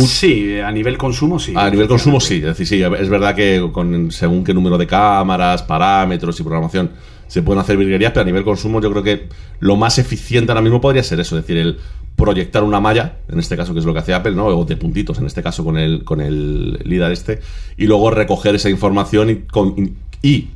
Sí, 0.07 0.61
a 0.61 0.71
nivel 0.71 0.97
consumo 0.97 1.41
sí. 1.41 1.55
a 1.57 1.69
nivel 1.71 1.89
consumo 1.89 2.21
sí, 2.21 2.37
es 2.37 2.57
decir, 2.57 2.69
sí, 2.69 2.83
es 2.83 3.09
verdad 3.09 3.35
que 3.35 3.69
con 3.73 4.13
según 4.13 4.45
qué 4.45 4.55
número 4.55 4.79
de 4.79 4.87
cámaras, 4.87 5.65
parámetros 5.65 6.39
y 6.39 6.45
programación 6.45 6.93
se 7.33 7.41
pueden 7.41 7.61
hacer 7.63 7.79
virguerías, 7.79 8.13
pero 8.13 8.21
a 8.21 8.25
nivel 8.27 8.45
consumo 8.45 8.79
yo 8.83 8.91
creo 8.91 9.03
que 9.03 9.29
lo 9.59 9.77
más 9.77 9.99
eficiente 9.99 10.53
ahora 10.53 10.61
mismo 10.61 10.83
podría 10.83 11.03
ser 11.03 11.19
eso, 11.19 11.39
es 11.39 11.45
decir, 11.45 11.57
el 11.57 11.79
proyectar 12.15 12.63
una 12.63 12.79
malla, 12.79 13.21
en 13.31 13.39
este 13.39 13.57
caso 13.57 13.73
que 13.73 13.79
es 13.81 13.87
lo 13.87 13.95
que 13.95 14.01
hace 14.01 14.13
Apple, 14.13 14.33
¿no? 14.35 14.49
O 14.49 14.67
de 14.67 14.77
puntitos, 14.77 15.17
en 15.19 15.25
este 15.25 15.43
caso 15.43 15.65
con 15.65 15.79
el, 15.79 16.05
con 16.05 16.21
el 16.21 16.75
LIDAR 16.85 17.11
este, 17.11 17.41
y 17.79 17.87
luego 17.87 18.11
recoger 18.11 18.55
esa 18.55 18.69
información 18.69 19.31
y, 19.31 19.37
con- 19.47 19.95
y 20.21 20.49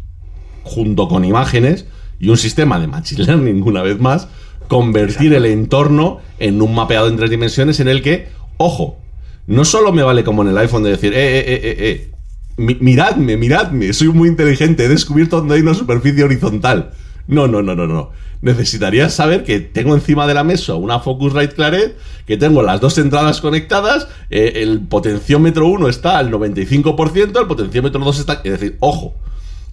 junto 0.65 1.09
con 1.09 1.25
imágenes 1.25 1.87
y 2.21 2.29
un 2.29 2.37
sistema 2.37 2.79
de 2.79 2.89
machine 2.89 3.25
learning 3.25 3.63
una 3.67 3.81
vez 3.81 3.99
más, 3.99 4.29
convertir 4.69 5.33
el 5.33 5.47
entorno 5.47 6.19
en 6.39 6.61
un 6.61 6.75
mapeado 6.75 7.09
en 7.09 7.17
tres 7.17 7.31
dimensiones 7.31 7.81
en 7.81 7.89
el 7.89 8.03
que, 8.03 8.29
ojo, 8.59 8.99
no 9.47 9.65
solo 9.65 9.93
me 9.93 10.03
vale 10.03 10.25
como 10.25 10.43
en 10.43 10.49
el 10.49 10.59
iPhone 10.59 10.83
de 10.83 10.91
decir, 10.91 11.15
eh, 11.15 11.39
eh, 11.39 11.45
eh, 11.47 11.61
eh, 11.63 11.77
eh, 11.79 12.11
mi- 12.57 12.77
miradme, 12.81 13.37
miradme, 13.37 13.93
soy 13.93 14.09
muy 14.09 14.29
inteligente, 14.29 14.85
he 14.85 14.89
descubierto 14.89 15.39
dónde 15.39 15.57
hay 15.57 15.61
una 15.63 15.75
superficie 15.75 16.25
horizontal. 16.25 16.93
No, 17.29 17.49
no, 17.49 17.61
no, 17.63 17.75
no, 17.75 17.87
no. 17.87 18.11
Necesitaría 18.43 19.09
saber 19.09 19.43
que 19.43 19.59
tengo 19.61 19.95
encima 19.95 20.27
de 20.27 20.35
la 20.35 20.45
mesa 20.45 20.75
una 20.75 21.01
Focusrite 21.01 21.55
Claret, 21.55 21.97
que 22.27 22.37
tengo 22.37 22.63
las 22.63 22.81
dos 22.81 22.99
entradas 22.99 23.41
conectadas, 23.41 24.07
eh, 24.31 24.53
el 24.57 24.81
potenciómetro 24.83 25.67
1 25.67 25.89
está 25.89 26.19
al 26.19 26.31
95%, 26.31 27.41
el 27.41 27.47
potenciómetro 27.47 28.01
2 28.05 28.19
está... 28.21 28.41
Es 28.45 28.53
decir, 28.53 28.77
ojo, 28.81 29.15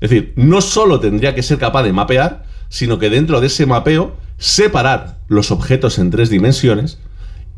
es 0.02 0.10
decir, 0.10 0.34
no 0.36 0.62
solo 0.62 1.00
tendría 1.00 1.36
que 1.36 1.44
ser 1.44 1.58
capaz 1.60 1.84
de 1.84 1.94
mapear, 1.94 2.46
sino 2.70 2.98
que 2.98 3.10
dentro 3.10 3.40
de 3.40 3.48
ese 3.48 3.66
mapeo 3.66 4.16
separar 4.38 5.20
los 5.28 5.52
objetos 5.52 6.00
en 6.00 6.10
tres 6.10 6.30
dimensiones 6.30 6.98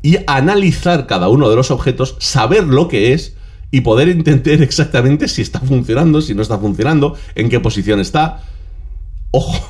y 0.02 0.18
analizar 0.28 1.08
cada 1.08 1.30
uno 1.30 1.50
de 1.50 1.56
los 1.56 1.72
objetos, 1.72 2.16
saber 2.20 2.66
lo 2.66 2.88
que 2.90 3.14
es 3.14 3.36
y 3.72 3.82
poder 3.82 4.10
entender 4.10 4.62
exactamente 4.62 5.28
si 5.28 5.42
está 5.42 5.60
funcionando, 5.60 6.22
si 6.22 6.34
no 6.36 6.42
está 6.42 6.58
funcionando, 6.58 7.16
en 7.36 7.50
qué 7.50 7.60
posición 7.60 8.00
está. 8.00 8.44
Ojo, 9.32 9.70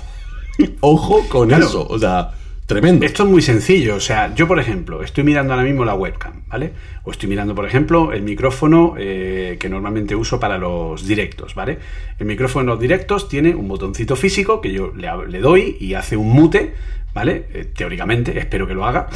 ojo 0.82 1.22
con 1.30 1.48
Claro. 1.50 1.66
eso, 1.66 1.88
o 1.88 1.98
sea, 1.98 2.32
tremendo. 2.66 3.06
Esto 3.06 3.24
es 3.24 3.30
muy 3.30 3.42
sencillo. 3.42 3.96
O 3.96 4.00
sea, 4.00 4.34
yo, 4.36 4.48
por 4.48 4.60
ejemplo, 4.60 5.02
estoy 5.04 5.24
mirando 5.24 5.54
ahora 5.54 5.66
mismo 5.66 5.86
la 5.86 5.96
webcam, 5.96 6.44
¿vale? 6.48 6.74
O 7.04 7.12
estoy 7.12 7.30
mirando, 7.30 7.54
por 7.56 7.66
ejemplo, 7.66 8.12
el 8.14 8.22
micrófono 8.24 8.96
eh, 8.98 9.58
que 9.60 9.70
normalmente 9.70 10.16
uso 10.16 10.40
para 10.40 10.58
los 10.58 11.06
directos, 11.08 11.56
¿vale? 11.56 11.80
El 12.20 12.26
micrófono 12.28 12.62
en 12.62 12.68
los 12.68 12.80
directos 12.80 13.28
tiene 13.30 13.56
un 13.56 13.68
botoncito 13.68 14.16
físico 14.16 14.62
que 14.62 14.72
yo 14.72 14.92
le, 14.96 15.10
le 15.30 15.40
doy 15.40 15.78
y 15.80 15.94
hace 15.96 16.18
un 16.18 16.30
mute, 16.32 16.74
¿vale? 17.16 17.46
Eh, 17.54 17.72
teóricamente, 17.74 18.38
espero 18.38 18.68
que 18.68 18.74
lo 18.74 18.86
haga, 18.86 19.08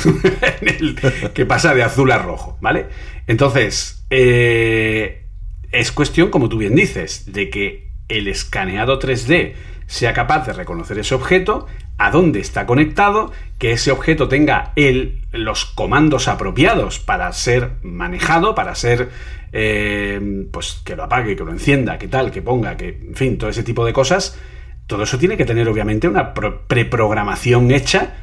que 1.34 1.46
pasa 1.46 1.76
de 1.76 1.84
azul 1.84 2.10
a 2.12 2.18
rojo, 2.18 2.58
¿vale? 2.62 2.86
Entonces, 3.28 4.06
eh, 4.10 5.26
es 5.74 5.92
cuestión, 5.92 6.30
como 6.30 6.48
tú 6.48 6.58
bien 6.58 6.76
dices, 6.76 7.32
de 7.34 7.50
que 7.50 7.92
el 8.08 8.30
escaneado 8.30 9.00
3D 9.00 9.54
sea 9.86 10.14
capaz 10.14 10.48
de 10.48 10.54
reconocer 10.54 10.98
ese 10.98 11.14
objeto, 11.14 11.68
a 11.98 12.10
dónde 12.10 12.40
está 12.40 12.66
conectado, 12.66 13.34
que 13.58 13.74
ese 13.74 13.92
objeto 13.92 14.30
tenga 14.30 14.72
el, 14.78 15.20
los 15.34 15.66
comandos 15.66 16.30
apropiados 16.30 17.00
para 17.00 17.32
ser 17.34 17.72
manejado, 17.84 18.56
para 18.56 18.76
ser, 18.76 19.10
eh, 19.52 20.48
pues 20.54 20.82
que 20.86 20.96
lo 20.96 21.04
apague, 21.04 21.36
que 21.36 21.44
lo 21.44 21.52
encienda, 21.52 21.98
que 21.98 22.08
tal, 22.08 22.32
que 22.32 22.42
ponga, 22.42 22.78
que, 22.78 22.88
en 22.88 23.16
fin, 23.16 23.38
todo 23.38 23.50
ese 23.50 23.64
tipo 23.64 23.86
de 23.86 23.92
cosas. 23.92 24.40
Todo 24.90 25.04
eso 25.04 25.20
tiene 25.20 25.38
que 25.38 25.46
tener, 25.46 25.70
obviamente, 25.70 26.08
una 26.08 26.34
pro- 26.34 26.64
preprogramación 26.68 27.70
hecha. 27.70 28.16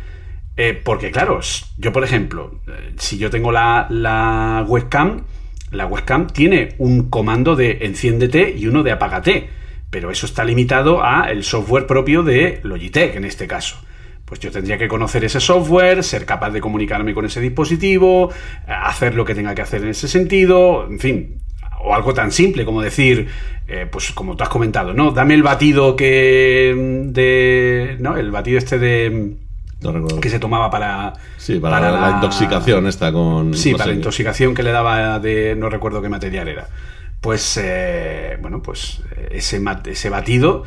eh, 0.57 0.73
porque, 0.83 1.11
claro, 1.13 1.39
yo, 1.79 1.93
por 1.93 2.03
ejemplo, 2.03 2.61
eh, 2.67 2.93
si 2.97 3.19
yo 3.19 3.31
tengo 3.31 3.53
la, 3.53 3.87
la 3.89 4.65
webcam, 4.67 5.23
la 5.71 5.87
webcam 5.87 6.27
tiene 6.27 6.75
un 6.79 7.09
comando 7.09 7.55
de 7.55 7.79
enciéndete 7.83 8.51
y 8.57 8.67
uno 8.67 8.83
de 8.83 8.91
apágate, 8.91 9.49
pero 9.91 10.11
eso 10.11 10.27
está 10.27 10.45
limitado 10.45 11.05
a 11.05 11.31
el 11.31 11.45
software 11.45 11.87
propio 11.87 12.23
de 12.25 12.59
Logitech 12.65 13.15
en 13.15 13.25
este 13.25 13.47
caso. 13.47 13.77
Pues 14.25 14.41
yo 14.41 14.51
tendría 14.51 14.77
que 14.77 14.89
conocer 14.89 15.25
ese 15.25 15.39
software, 15.39 16.03
ser 16.03 16.25
capaz 16.27 16.51
de 16.51 16.61
comunicarme 16.61 17.15
con 17.15 17.25
ese 17.27 17.41
dispositivo, 17.41 18.33
eh, 18.67 18.73
hacer 18.73 19.15
lo 19.15 19.25
que 19.25 19.37
tenga 19.37 19.55
que 19.55 19.63
hacer 19.63 19.83
en 19.85 19.91
ese 19.91 20.09
sentido, 20.09 20.87
en 20.91 20.99
fin, 20.99 21.39
o 21.81 21.95
algo 21.95 22.15
tan 22.15 22.33
simple 22.33 22.65
como 22.65 22.83
decir, 22.83 23.29
eh, 23.69 23.87
pues 23.91 24.13
como 24.13 24.37
tú 24.37 24.45
has 24.45 24.49
comentado, 24.49 24.93
¿no? 24.93 25.11
Dame 25.11 25.35
el 25.35 25.43
batido 25.43 25.97
que 25.97 26.75
mm, 26.77 27.13
de, 27.13 27.97
¿no? 28.01 28.17
El 28.17 28.31
batido 28.31 28.59
este 28.59 28.79
de 28.79 29.37
No 29.81 29.93
recuerdo. 29.93 30.21
que 30.21 30.31
se 30.31 30.39
tomaba 30.39 30.71
para 30.71 31.15
Sí, 31.37 31.59
para, 31.59 31.81
la, 31.81 32.11
intoxicación 32.17 32.87
esta 32.87 33.13
con... 33.13 33.55
Sí, 33.55 33.73
para 33.73 33.87
la 33.87 33.95
intoxicación 33.95 34.55
que 34.55 34.63
le 34.63 34.73
daba 34.73 35.19
de 35.19 35.55
no 35.57 35.69
recuerdo 35.69 36.03
qué 36.03 36.09
material 36.09 36.49
era. 36.49 36.69
Pues 37.21 37.59
eh, 37.63 38.37
bueno, 38.41 38.63
pues 38.63 39.03
eh, 39.17 39.29
ese, 39.33 39.61
ese 39.87 40.11
batido 40.11 40.65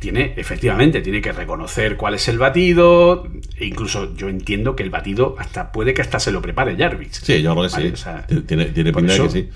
tiene, 0.00 0.34
efectivamente, 0.36 1.00
tiene 1.02 1.20
que 1.20 1.32
reconocer 1.32 1.96
cuál 1.96 2.14
es 2.14 2.26
el 2.28 2.38
batido. 2.38 3.26
E 3.58 3.66
incluso 3.66 4.14
yo 4.16 4.28
entiendo 4.28 4.74
que 4.76 4.82
el 4.82 4.90
batido 4.90 5.36
hasta 5.38 5.72
puede 5.72 5.94
que 5.94 6.02
hasta 6.02 6.18
se 6.18 6.32
lo 6.32 6.40
prepare 6.42 6.76
Jarvis. 6.76 7.20
Sí, 7.22 7.42
yo 7.42 7.52
creo 7.54 7.68
que 7.68 7.72
Vale, 7.72 7.86
sí. 7.88 7.92
o 7.92 7.96
sea, 7.96 8.26
tiene 8.46 8.66
tiene 8.66 8.92
pinta 8.92 9.12
de 9.12 9.18
que 9.18 9.24
eso- 9.26 9.30
sí. 9.30 9.48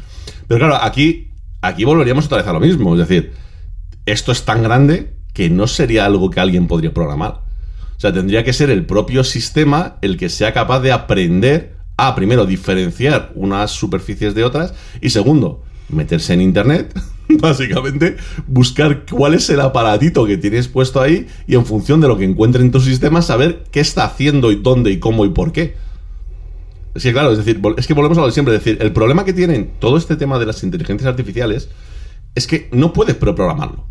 Pero 0.47 0.59
claro, 0.59 0.77
aquí, 0.83 1.31
aquí 1.63 1.85
volveríamos 1.85 2.27
otra 2.27 2.39
vez 2.39 2.47
a 2.47 2.53
lo 2.53 2.61
mismo. 2.61 2.95
Es 2.95 3.09
decir, 3.09 3.33
esto 4.07 4.33
es 4.33 4.45
tan 4.45 4.63
grande 4.63 5.15
que 5.33 5.51
no 5.51 5.67
sería 5.67 6.05
algo 6.07 6.31
que 6.31 6.41
alguien 6.41 6.67
podría 6.67 6.93
programar. 6.93 7.43
O 7.97 8.01
sea, 8.01 8.13
tendría 8.13 8.45
que 8.45 8.53
ser 8.53 8.71
el 8.71 8.87
propio 8.87 9.25
sistema 9.25 9.97
el 10.03 10.17
que 10.17 10.29
sea 10.29 10.53
capaz 10.53 10.81
de 10.81 10.93
aprender 10.93 11.75
a, 11.97 12.15
primero, 12.15 12.47
diferenciar 12.47 13.33
unas 13.35 13.71
superficies 13.73 14.35
de 14.35 14.45
otras 14.45 14.73
y, 15.01 15.11
segundo, 15.11 15.65
meterse 15.89 16.33
en 16.35 16.41
Internet, 16.43 16.97
básicamente, 17.41 18.17
buscar 18.47 19.05
cuál 19.11 19.35
es 19.35 19.49
el 19.51 19.61
aparatito 19.61 20.27
que 20.27 20.37
tienes 20.39 20.69
puesto 20.69 21.01
ahí 21.01 21.27
y, 21.47 21.55
en 21.55 21.67
función 21.67 22.01
de 22.01 22.09
lo 22.09 22.17
que 22.17 22.25
encuentre 22.25 22.63
en 22.63 22.71
tu 22.71 22.81
sistema, 22.81 23.23
saber 23.23 23.65
qué 23.71 23.81
está 23.81 24.05
haciendo 24.05 24.51
y 24.53 24.57
dónde 24.57 24.91
y 24.91 24.99
cómo 24.99 25.25
y 25.25 25.31
por 25.31 25.53
qué. 25.53 25.75
Que 27.01 27.13
claro, 27.13 27.31
es 27.31 27.39
decir, 27.39 27.61
es 27.77 27.87
que 27.87 27.95
volvemos 27.95 28.19
a 28.19 28.23
lo 28.23 28.27
de 28.27 28.33
siempre, 28.33 28.55
es 28.57 28.65
decir, 28.65 28.83
el 28.83 28.93
problema 28.93 29.25
que 29.25 29.33
tienen 29.33 29.71
todo 29.79 29.97
este 29.97 30.17
tema 30.17 30.39
de 30.39 30.47
las 30.47 30.63
inteligencias 30.65 31.09
artificiales 31.09 31.69
es 32.35 32.47
que 32.47 32.69
no 32.73 32.93
puedes 32.93 33.15
preprogramarlo. 33.15 33.87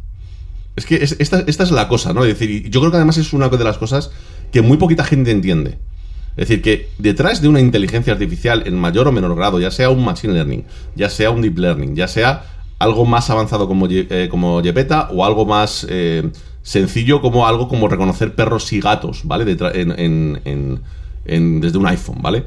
Es 0.75 0.85
que 0.85 0.95
es- 0.95 1.15
esta, 1.19 1.39
esta 1.47 1.63
es 1.63 1.71
la 1.71 1.87
cosa, 1.87 2.13
¿no? 2.13 2.25
Es 2.25 2.37
decir, 2.37 2.69
yo 2.69 2.79
creo 2.81 2.91
que 2.91 2.97
además 2.97 3.17
es 3.17 3.33
una 3.33 3.49
de 3.49 3.63
las 3.63 3.77
cosas 3.77 4.11
que 4.51 4.61
muy 4.61 4.77
poquita 4.77 5.03
gente 5.03 5.31
entiende. 5.31 5.77
Es 6.37 6.47
decir, 6.47 6.61
que 6.61 6.89
detrás 6.99 7.41
de 7.41 7.47
una 7.47 7.59
inteligencia 7.59 8.13
artificial 8.13 8.63
en 8.67 8.75
mayor 8.75 9.07
o 9.07 9.11
menor 9.11 9.35
grado, 9.35 9.59
ya 9.59 9.71
sea 9.71 9.89
un 9.89 10.05
machine 10.05 10.33
learning, 10.33 10.65
ya 10.95 11.09
sea 11.09 11.31
un 11.31 11.41
deep 11.41 11.57
learning, 11.57 11.95
ya 11.95 12.07
sea 12.07 12.56
algo 12.79 13.05
más 13.05 13.29
avanzado 13.29 13.67
como, 13.67 13.87
eh, 13.89 14.27
como 14.29 14.57
o 14.57 15.25
algo 15.25 15.45
más 15.45 15.85
eh, 15.89 16.29
sencillo 16.61 17.21
como 17.21 17.47
algo 17.47 17.67
como 17.67 17.87
reconocer 17.87 18.35
perros 18.35 18.71
y 18.73 18.79
gatos, 18.81 19.21
¿vale? 19.23 19.57
En- 19.73 19.91
en- 20.45 20.81
en- 21.25 21.61
desde 21.61 21.77
un 21.77 21.87
iPhone, 21.87 22.17
¿vale? 22.21 22.43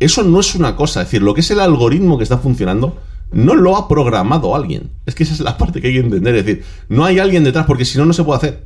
Eso 0.00 0.22
no 0.22 0.40
es 0.40 0.54
una 0.54 0.76
cosa, 0.76 1.00
es 1.02 1.06
decir, 1.08 1.22
lo 1.22 1.34
que 1.34 1.40
es 1.40 1.50
el 1.50 1.60
algoritmo 1.60 2.16
que 2.18 2.24
está 2.24 2.38
funcionando 2.38 2.98
no 3.32 3.54
lo 3.54 3.76
ha 3.76 3.88
programado 3.88 4.54
alguien. 4.54 4.90
Es 5.06 5.14
que 5.14 5.22
esa 5.24 5.34
es 5.34 5.40
la 5.40 5.56
parte 5.58 5.80
que 5.80 5.88
hay 5.88 5.94
que 5.94 6.00
entender, 6.00 6.34
es 6.36 6.44
decir, 6.44 6.64
no 6.88 7.04
hay 7.04 7.18
alguien 7.18 7.42
detrás 7.44 7.66
porque 7.66 7.84
si 7.84 7.98
no, 7.98 8.04
no 8.04 8.12
se 8.12 8.22
puede 8.24 8.36
hacer. 8.38 8.64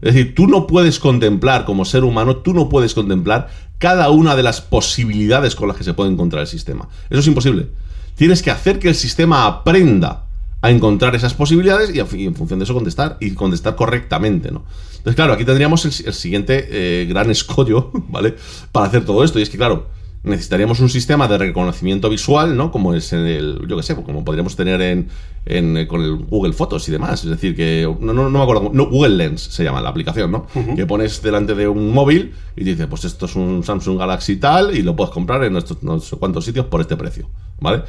Es 0.00 0.14
decir, 0.14 0.34
tú 0.34 0.48
no 0.48 0.66
puedes 0.66 0.98
contemplar, 0.98 1.64
como 1.64 1.84
ser 1.84 2.02
humano, 2.02 2.38
tú 2.38 2.54
no 2.54 2.68
puedes 2.68 2.94
contemplar 2.94 3.48
cada 3.78 4.10
una 4.10 4.34
de 4.34 4.42
las 4.42 4.60
posibilidades 4.60 5.54
con 5.54 5.68
las 5.68 5.76
que 5.76 5.84
se 5.84 5.94
puede 5.94 6.10
encontrar 6.10 6.40
el 6.42 6.48
sistema. 6.48 6.88
Eso 7.10 7.20
es 7.20 7.26
imposible. 7.26 7.68
Tienes 8.16 8.42
que 8.42 8.50
hacer 8.50 8.78
que 8.78 8.88
el 8.88 8.94
sistema 8.94 9.46
aprenda 9.46 10.26
a 10.60 10.70
encontrar 10.70 11.14
esas 11.14 11.34
posibilidades 11.34 11.94
y 11.94 11.98
en 11.98 12.34
función 12.34 12.58
de 12.58 12.64
eso 12.64 12.74
contestar 12.74 13.16
y 13.20 13.32
contestar 13.32 13.74
correctamente, 13.74 14.52
¿no? 14.52 14.64
Entonces, 14.92 15.16
claro, 15.16 15.32
aquí 15.32 15.44
tendríamos 15.44 15.84
el, 15.84 16.14
siguiente 16.14 16.68
eh, 16.70 17.06
gran 17.06 17.30
escollo, 17.32 17.90
¿vale? 18.08 18.36
Para 18.70 18.86
hacer 18.86 19.04
todo 19.04 19.24
esto. 19.24 19.40
Y 19.40 19.42
es 19.42 19.50
que, 19.50 19.56
claro, 19.56 19.88
necesitaríamos 20.24 20.78
un 20.78 20.88
sistema 20.88 21.26
de 21.26 21.36
reconocimiento 21.36 22.08
visual, 22.08 22.56
¿no? 22.56 22.70
Como 22.70 22.94
es 22.94 23.12
en 23.12 23.26
el, 23.26 23.66
yo 23.66 23.76
qué 23.76 23.82
sé, 23.82 23.96
como 23.96 24.24
podríamos 24.24 24.54
tener 24.54 24.80
en, 24.80 25.08
en, 25.46 25.86
con 25.86 26.00
el 26.02 26.16
Google 26.16 26.52
Fotos 26.52 26.88
y 26.88 26.92
demás. 26.92 27.24
Es 27.24 27.30
decir, 27.30 27.56
que 27.56 27.92
no, 28.00 28.12
no, 28.12 28.30
no 28.30 28.38
me 28.38 28.42
acuerdo, 28.42 28.70
no, 28.72 28.88
Google 28.88 29.16
Lens 29.16 29.40
se 29.42 29.64
llama 29.64 29.80
la 29.80 29.88
aplicación, 29.88 30.30
¿no? 30.30 30.46
Que 30.76 30.86
pones 30.86 31.22
delante 31.22 31.54
de 31.54 31.66
un 31.66 31.92
móvil 31.92 32.34
y 32.56 32.62
dice, 32.62 32.86
pues 32.86 33.04
esto 33.04 33.26
es 33.26 33.34
un 33.34 33.64
Samsung 33.64 33.98
Galaxy 33.98 34.36
tal 34.36 34.76
y 34.76 34.82
lo 34.82 34.94
puedes 34.94 35.12
comprar 35.12 35.42
en 35.42 35.56
estos 35.56 35.82
no 35.82 35.98
sé 35.98 36.16
cuántos 36.16 36.44
sitios 36.44 36.66
por 36.66 36.80
este 36.80 36.96
precio, 36.96 37.28
¿vale? 37.60 37.82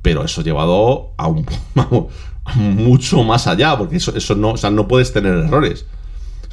Pero 0.00 0.24
eso 0.24 0.42
llevado 0.42 1.12
a 1.16 1.26
un 1.26 1.44
mucho 2.56 3.24
más 3.24 3.48
allá, 3.48 3.76
porque 3.76 3.96
eso, 3.96 4.14
eso 4.16 4.36
no, 4.36 4.50
o 4.50 4.56
sea, 4.56 4.70
no 4.70 4.86
puedes 4.86 5.12
tener 5.12 5.34
errores. 5.34 5.86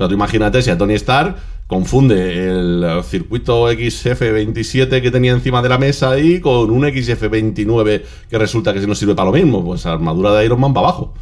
Sea, 0.01 0.07
tú 0.07 0.15
imagínate 0.15 0.63
si 0.63 0.71
a 0.71 0.77
Tony 0.79 0.95
Stark 0.95 1.35
confunde 1.67 2.49
el 2.49 3.03
circuito 3.03 3.71
XF27 3.71 4.99
que 4.99 5.11
tenía 5.11 5.31
encima 5.31 5.61
de 5.61 5.69
la 5.69 5.77
mesa 5.77 6.09
ahí 6.09 6.39
con 6.39 6.71
un 6.71 6.81
XF29 6.81 8.01
que 8.27 8.37
resulta 8.39 8.73
que 8.73 8.79
no 8.87 8.95
sirve 8.95 9.13
para 9.13 9.29
lo 9.29 9.35
mismo, 9.35 9.63
pues 9.63 9.85
armadura 9.85 10.33
de 10.33 10.45
Iron 10.45 10.59
Man 10.59 10.73
para 10.73 10.87
abajo. 10.87 11.13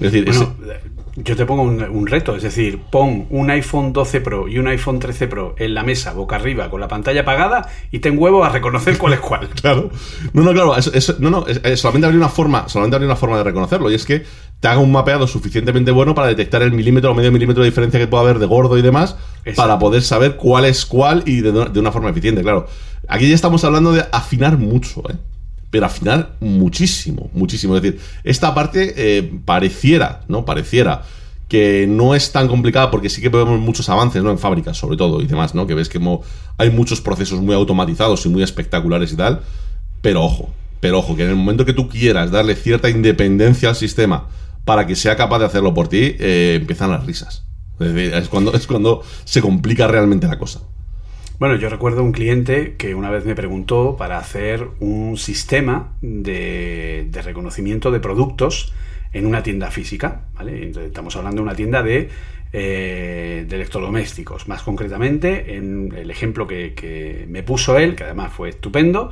Es 0.00 0.12
decir, 0.12 0.30
yo 1.16 1.36
te 1.36 1.44
pongo 1.44 1.62
un, 1.62 2.06
reto, 2.06 2.34
es 2.34 2.42
decir, 2.42 2.80
pon 2.90 3.26
un 3.28 3.50
iPhone 3.50 3.92
12 3.92 4.22
Pro 4.22 4.48
y 4.48 4.58
un 4.58 4.66
iPhone 4.68 4.98
13 4.98 5.28
Pro 5.28 5.54
en 5.58 5.74
la 5.74 5.82
mesa, 5.82 6.14
boca 6.14 6.36
arriba, 6.36 6.70
con 6.70 6.80
la 6.80 6.88
pantalla 6.88 7.20
apagada 7.20 7.68
y 7.90 7.98
ten 7.98 8.18
huevo 8.18 8.44
a 8.44 8.48
reconocer 8.48 8.96
cuál 8.96 9.12
es 9.12 9.20
cuál. 9.20 9.48
claro. 9.60 9.90
No, 10.32 10.42
no, 10.42 10.52
claro, 10.52 10.74
no, 11.18 11.30
no, 11.30 11.44
solamente 11.76 12.06
habría 12.06 12.18
una 12.18 12.30
forma, 12.30 12.66
solamente 12.68 12.96
habría 12.96 13.08
una 13.08 13.16
forma 13.16 13.36
de 13.36 13.44
reconocerlo 13.44 13.90
y 13.90 13.94
es 13.94 14.06
que 14.06 14.24
te 14.58 14.68
haga 14.68 14.80
un 14.80 14.90
mapeado 14.90 15.26
suficientemente 15.26 15.90
bueno 15.90 16.14
para 16.14 16.28
detectar 16.28 16.62
el 16.62 16.72
milímetro 16.72 17.10
o 17.10 17.14
medio 17.14 17.30
milímetro 17.30 17.62
de 17.62 17.68
diferencia 17.68 18.00
que 18.00 18.06
pueda 18.06 18.22
haber 18.22 18.38
de 18.38 18.46
gordo 18.46 18.78
y 18.78 18.82
demás 18.82 19.16
para 19.54 19.78
poder 19.78 20.02
saber 20.02 20.36
cuál 20.36 20.64
es 20.64 20.86
cuál 20.86 21.24
y 21.26 21.40
de, 21.40 21.52
de 21.52 21.80
una 21.80 21.92
forma 21.92 22.08
eficiente, 22.08 22.42
claro. 22.42 22.66
Aquí 23.08 23.28
ya 23.28 23.34
estamos 23.34 23.64
hablando 23.64 23.92
de 23.92 24.04
afinar 24.12 24.56
mucho, 24.56 25.02
¿eh? 25.10 25.16
Pero 25.72 25.86
afinar 25.86 26.36
muchísimo, 26.40 27.30
muchísimo. 27.32 27.74
Es 27.74 27.82
decir, 27.82 28.00
esta 28.24 28.54
parte 28.54 28.92
eh, 28.94 29.32
pareciera, 29.46 30.20
¿no? 30.28 30.44
Pareciera 30.44 31.02
que 31.48 31.86
no 31.88 32.14
es 32.14 32.30
tan 32.30 32.46
complicada 32.46 32.90
porque 32.90 33.08
sí 33.08 33.22
que 33.22 33.30
vemos 33.30 33.58
muchos 33.58 33.88
avances, 33.88 34.22
¿no? 34.22 34.30
En 34.30 34.38
fábricas, 34.38 34.76
sobre 34.76 34.98
todo, 34.98 35.22
y 35.22 35.26
demás, 35.26 35.54
¿no? 35.54 35.66
Que 35.66 35.72
ves 35.72 35.88
que 35.88 35.98
hay 36.58 36.70
muchos 36.70 37.00
procesos 37.00 37.40
muy 37.40 37.54
automatizados 37.54 38.26
y 38.26 38.28
muy 38.28 38.42
espectaculares 38.42 39.14
y 39.14 39.16
tal, 39.16 39.40
pero 40.02 40.22
ojo, 40.22 40.52
pero 40.80 40.98
ojo, 40.98 41.16
que 41.16 41.22
en 41.22 41.30
el 41.30 41.36
momento 41.36 41.64
que 41.64 41.72
tú 41.72 41.88
quieras 41.88 42.30
darle 42.30 42.54
cierta 42.54 42.90
independencia 42.90 43.70
al 43.70 43.76
sistema 43.76 44.28
para 44.66 44.86
que 44.86 44.94
sea 44.94 45.16
capaz 45.16 45.38
de 45.38 45.46
hacerlo 45.46 45.72
por 45.72 45.88
ti, 45.88 46.16
eh, 46.18 46.58
empiezan 46.60 46.90
las 46.90 47.06
risas. 47.06 47.46
Es, 47.80 47.94
decir, 47.94 48.12
es, 48.12 48.28
cuando, 48.28 48.52
es 48.52 48.66
cuando 48.66 49.02
se 49.24 49.40
complica 49.40 49.86
realmente 49.86 50.26
la 50.26 50.38
cosa. 50.38 50.60
Bueno, 51.38 51.56
yo 51.56 51.68
recuerdo 51.68 52.04
un 52.04 52.12
cliente 52.12 52.76
que 52.76 52.94
una 52.94 53.10
vez 53.10 53.24
me 53.24 53.34
preguntó 53.34 53.96
para 53.96 54.18
hacer 54.18 54.68
un 54.80 55.16
sistema 55.16 55.94
de, 56.00 57.08
reconocimiento 57.24 57.90
de 57.90 58.00
productos 58.00 58.72
en 59.12 59.26
una 59.26 59.42
tienda 59.42 59.70
física, 59.70 60.26
¿vale? 60.34 60.70
estamos 60.70 61.16
hablando 61.16 61.42
de 61.42 61.42
una 61.42 61.56
tienda 61.56 61.82
de, 61.82 62.08
eh, 62.52 63.44
de 63.48 63.56
electrodomésticos. 63.56 64.46
Más 64.46 64.62
concretamente, 64.62 65.56
en 65.56 65.92
el 65.96 66.10
ejemplo 66.10 66.46
que, 66.46 67.26
me 67.28 67.42
puso 67.42 67.76
él, 67.78 67.96
que 67.96 68.04
además 68.04 68.32
fue 68.32 68.50
estupendo, 68.50 69.10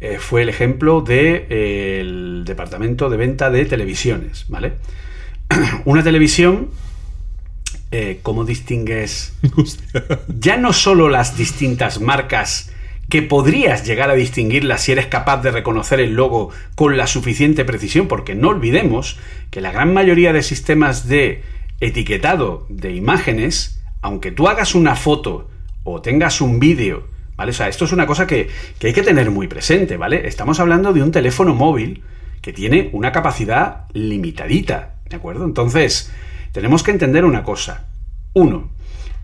eh, 0.00 0.18
fue 0.18 0.42
el 0.42 0.50
ejemplo 0.50 1.00
del 1.00 2.44
de, 2.44 2.52
departamento 2.52 3.10
de 3.10 3.16
venta 3.16 3.50
de 3.50 3.64
televisiones, 3.64 4.46
¿vale? 4.48 4.74
una 5.84 6.02
televisión 6.02 6.70
eh, 7.96 8.18
¿cómo 8.24 8.44
distingues 8.44 9.34
ya 10.26 10.56
no 10.56 10.72
solo 10.72 11.08
las 11.08 11.36
distintas 11.36 12.00
marcas 12.00 12.72
que 13.08 13.22
podrías 13.22 13.86
llegar 13.86 14.10
a 14.10 14.14
distinguirlas 14.14 14.82
si 14.82 14.90
eres 14.90 15.06
capaz 15.06 15.42
de 15.42 15.52
reconocer 15.52 16.00
el 16.00 16.14
logo 16.14 16.50
con 16.74 16.96
la 16.96 17.06
suficiente 17.06 17.64
precisión? 17.64 18.08
Porque 18.08 18.34
no 18.34 18.48
olvidemos 18.48 19.16
que 19.52 19.60
la 19.60 19.70
gran 19.70 19.94
mayoría 19.94 20.32
de 20.32 20.42
sistemas 20.42 21.06
de 21.06 21.44
etiquetado 21.78 22.66
de 22.68 22.96
imágenes, 22.96 23.80
aunque 24.02 24.32
tú 24.32 24.48
hagas 24.48 24.74
una 24.74 24.96
foto 24.96 25.48
o 25.84 26.00
tengas 26.02 26.40
un 26.40 26.58
vídeo, 26.58 27.06
¿vale? 27.36 27.52
O 27.52 27.54
sea, 27.54 27.68
esto 27.68 27.84
es 27.84 27.92
una 27.92 28.08
cosa 28.08 28.26
que, 28.26 28.48
que 28.80 28.88
hay 28.88 28.92
que 28.92 29.02
tener 29.02 29.30
muy 29.30 29.46
presente, 29.46 29.96
¿vale? 29.96 30.26
Estamos 30.26 30.58
hablando 30.58 30.92
de 30.92 31.00
un 31.00 31.12
teléfono 31.12 31.54
móvil 31.54 32.02
que 32.42 32.52
tiene 32.52 32.90
una 32.92 33.12
capacidad 33.12 33.84
limitadita, 33.92 34.96
¿de 35.08 35.14
acuerdo? 35.14 35.44
Entonces, 35.44 36.10
tenemos 36.54 36.84
que 36.84 36.92
entender 36.92 37.24
una 37.24 37.42
cosa. 37.42 37.88
Uno, 38.32 38.70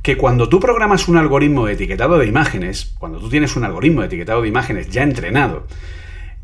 que 0.03 0.17
cuando 0.17 0.49
tú 0.49 0.59
programas 0.59 1.07
un 1.07 1.17
algoritmo 1.17 1.65
de 1.65 1.75
etiquetado 1.75 2.19
de 2.19 2.27
imágenes, 2.27 2.93
cuando 2.99 3.21
tú 3.21 3.29
tienes 3.31 3.55
un 3.55 3.63
algoritmo 3.63 4.01
de 4.01 4.09
etiquetado 4.09 4.43
de 4.43 4.49
imágenes 4.49 4.91
ya 4.91 5.05
entrenado, 5.05 5.69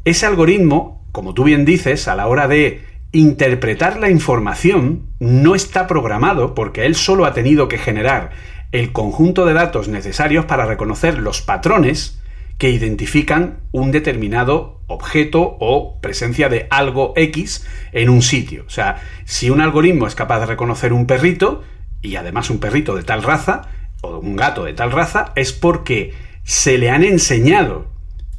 ese 0.04 0.26
algoritmo, 0.26 1.04
como 1.10 1.34
tú 1.34 1.42
bien 1.42 1.64
dices, 1.64 2.06
a 2.06 2.14
la 2.14 2.28
hora 2.28 2.46
de 2.46 2.84
interpretar 3.10 3.98
la 3.98 4.10
información, 4.10 5.08
no 5.18 5.56
está 5.56 5.88
programado 5.88 6.54
porque 6.54 6.86
él 6.86 6.94
solo 6.94 7.24
ha 7.24 7.34
tenido 7.34 7.66
que 7.66 7.78
generar 7.78 8.30
el 8.70 8.92
conjunto 8.92 9.44
de 9.44 9.54
datos 9.54 9.88
necesarios 9.88 10.44
para 10.44 10.66
reconocer 10.66 11.18
los 11.18 11.42
patrones 11.42 12.22
que 12.58 12.70
identifican 12.70 13.60
un 13.72 13.92
determinado 13.92 14.82
objeto 14.86 15.56
o 15.60 16.00
presencia 16.00 16.48
de 16.48 16.66
algo 16.70 17.12
X 17.16 17.66
en 17.92 18.08
un 18.08 18.22
sitio. 18.22 18.64
O 18.66 18.70
sea, 18.70 19.02
si 19.24 19.50
un 19.50 19.60
algoritmo 19.60 20.06
es 20.06 20.14
capaz 20.14 20.40
de 20.40 20.46
reconocer 20.46 20.92
un 20.92 21.06
perrito, 21.06 21.64
y 22.02 22.16
además 22.16 22.50
un 22.50 22.60
perrito 22.60 22.94
de 22.94 23.02
tal 23.02 23.22
raza, 23.22 23.68
o 24.02 24.18
un 24.18 24.36
gato 24.36 24.64
de 24.64 24.74
tal 24.74 24.92
raza, 24.92 25.32
es 25.34 25.52
porque 25.52 26.14
se 26.44 26.78
le 26.78 26.90
han 26.90 27.02
enseñado 27.02 27.90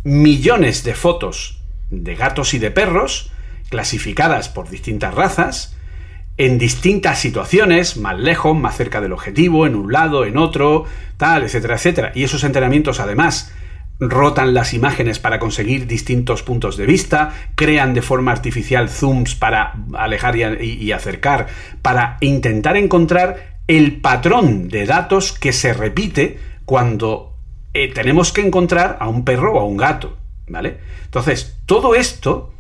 millones 0.03 0.83
de 0.83 0.95
fotos 0.95 1.57
de 1.89 2.15
gatos 2.15 2.53
y 2.53 2.59
de 2.59 2.71
perros, 2.71 3.31
clasificadas 3.69 4.49
por 4.49 4.69
distintas 4.69 5.13
razas, 5.13 5.75
en 6.37 6.57
distintas 6.59 7.19
situaciones, 7.19 7.97
más 7.97 8.17
lejos, 8.19 8.55
más 8.55 8.77
cerca 8.77 9.01
del 9.01 9.13
objetivo, 9.13 9.65
en 9.65 9.75
un 9.75 9.91
lado, 9.91 10.25
en 10.25 10.37
otro, 10.37 10.85
tal, 11.17 11.43
etcétera, 11.43 11.75
etcétera. 11.75 12.11
Y 12.13 12.23
esos 12.23 12.43
entrenamientos, 12.43 12.99
además, 12.99 13.51
rotan 13.99 14.53
las 14.53 14.73
imágenes 14.73 15.19
para 15.19 15.39
conseguir 15.39 15.87
distintos 15.87 16.43
puntos 16.43 16.77
de 16.77 16.85
vista, 16.85 17.33
crean 17.55 17.93
de 17.93 18.01
forma 18.01 18.31
artificial 18.31 18.89
zooms 18.89 19.35
para 19.35 19.73
alejar 19.93 20.35
y, 20.61 20.91
acercar, 20.91 21.47
para 21.81 22.17
intentar 22.21 22.77
encontrar 22.77 23.57
el 23.67 23.99
patrón 23.99 24.69
de 24.69 24.85
datos 24.85 25.33
que 25.33 25.51
se 25.51 25.73
repite 25.73 26.39
cuando 26.65 27.33
eh, 27.73 27.91
tenemos 27.93 28.31
que 28.31 28.41
encontrar 28.41 28.97
a 28.99 29.07
un 29.07 29.25
perro 29.25 29.55
o 29.55 29.59
a 29.59 29.65
un 29.65 29.77
gato, 29.77 30.17
¿vale? 30.47 30.77
Entonces, 31.05 31.57
todo 31.65 31.95
esto 31.95 32.53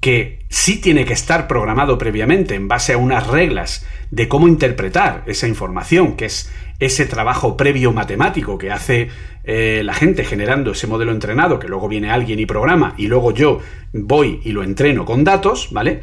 que 0.00 0.44
sí 0.50 0.82
tiene 0.82 1.06
que 1.06 1.14
estar 1.14 1.48
programado 1.48 1.96
previamente 1.96 2.54
en 2.54 2.68
base 2.68 2.92
a 2.92 2.98
unas 2.98 3.26
reglas 3.26 3.86
de 4.10 4.28
cómo 4.28 4.48
interpretar 4.48 5.22
esa 5.26 5.48
información, 5.48 6.14
que 6.14 6.26
es 6.26 6.52
ese 6.78 7.06
trabajo 7.06 7.56
previo 7.56 7.92
matemático 7.92 8.58
que 8.58 8.70
hace 8.70 9.08
eh, 9.44 9.82
la 9.84 9.94
gente 9.94 10.24
generando 10.24 10.72
ese 10.72 10.86
modelo 10.86 11.12
entrenado, 11.12 11.58
que 11.58 11.68
luego 11.68 11.88
viene 11.88 12.10
alguien 12.10 12.38
y 12.38 12.46
programa, 12.46 12.94
y 12.96 13.06
luego 13.06 13.32
yo 13.32 13.60
voy 13.92 14.40
y 14.44 14.52
lo 14.52 14.62
entreno 14.62 15.04
con 15.04 15.24
datos, 15.24 15.68
¿vale? 15.70 16.00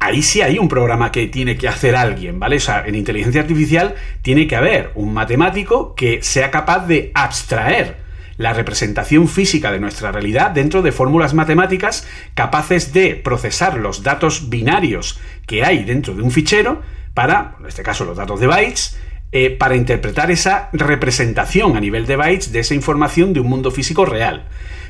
Ahí 0.00 0.22
sí 0.22 0.42
hay 0.42 0.58
un 0.58 0.68
programa 0.68 1.12
que 1.12 1.28
tiene 1.28 1.56
que 1.56 1.68
hacer 1.68 1.96
alguien, 1.96 2.38
¿vale? 2.38 2.56
O 2.56 2.60
sea, 2.60 2.84
en 2.86 2.94
inteligencia 2.94 3.40
artificial 3.40 3.94
tiene 4.22 4.46
que 4.46 4.56
haber 4.56 4.90
un 4.94 5.14
matemático 5.14 5.94
que 5.94 6.22
sea 6.22 6.50
capaz 6.50 6.86
de 6.86 7.10
abstraer 7.14 8.04
la 8.36 8.52
representación 8.52 9.28
física 9.28 9.70
de 9.70 9.80
nuestra 9.80 10.10
realidad 10.10 10.50
dentro 10.50 10.82
de 10.82 10.92
fórmulas 10.92 11.34
matemáticas 11.34 12.06
capaces 12.34 12.92
de 12.92 13.14
procesar 13.14 13.78
los 13.78 14.02
datos 14.02 14.48
binarios 14.50 15.20
que 15.46 15.64
hay 15.64 15.84
dentro 15.84 16.14
de 16.14 16.22
un 16.22 16.30
fichero 16.30 16.82
para, 17.14 17.56
en 17.60 17.66
este 17.66 17.82
caso 17.82 18.04
los 18.04 18.16
datos 18.16 18.40
de 18.40 18.48
bytes, 18.48 18.98
eh, 19.36 19.50
para 19.50 19.74
interpretar 19.74 20.30
esa 20.30 20.68
representación 20.72 21.76
a 21.76 21.80
nivel 21.80 22.06
de 22.06 22.14
bytes 22.14 22.52
de 22.52 22.60
esa 22.60 22.76
información 22.76 23.32
de 23.32 23.40
un 23.40 23.48
mundo 23.48 23.72
físico 23.72 24.04
real. 24.04 24.44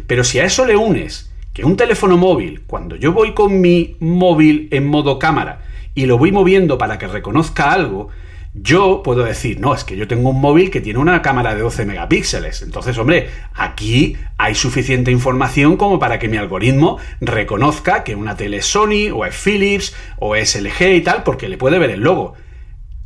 Pero 0.06 0.22
si 0.22 0.38
a 0.38 0.44
eso 0.44 0.66
le 0.66 0.76
unes 0.76 1.32
que 1.54 1.64
un 1.64 1.78
teléfono 1.78 2.18
móvil, 2.18 2.60
cuando 2.66 2.94
yo 2.94 3.14
voy 3.14 3.32
con 3.32 3.62
mi 3.62 3.96
móvil 4.00 4.68
en 4.70 4.86
modo 4.86 5.18
cámara 5.18 5.62
y 5.94 6.04
lo 6.04 6.18
voy 6.18 6.30
moviendo 6.30 6.76
para 6.76 6.98
que 6.98 7.06
reconozca 7.06 7.72
algo, 7.72 8.10
yo 8.52 9.02
puedo 9.02 9.24
decir, 9.24 9.60
no, 9.60 9.74
es 9.74 9.82
que 9.82 9.96
yo 9.96 10.06
tengo 10.06 10.28
un 10.28 10.42
móvil 10.42 10.70
que 10.70 10.82
tiene 10.82 10.98
una 10.98 11.22
cámara 11.22 11.54
de 11.54 11.62
12 11.62 11.86
megapíxeles. 11.86 12.60
Entonces, 12.60 12.98
hombre, 12.98 13.30
aquí 13.54 14.18
hay 14.36 14.54
suficiente 14.54 15.10
información 15.10 15.78
como 15.78 15.98
para 15.98 16.18
que 16.18 16.28
mi 16.28 16.36
algoritmo 16.36 16.98
reconozca 17.22 18.04
que 18.04 18.14
una 18.14 18.36
tele 18.36 18.58
es 18.58 18.66
Sony 18.66 19.08
o 19.10 19.24
es 19.24 19.34
Philips 19.34 19.96
o 20.18 20.36
es 20.36 20.54
LG 20.54 20.96
y 20.96 21.00
tal, 21.00 21.22
porque 21.22 21.48
le 21.48 21.56
puede 21.56 21.78
ver 21.78 21.88
el 21.88 22.00
logo 22.00 22.34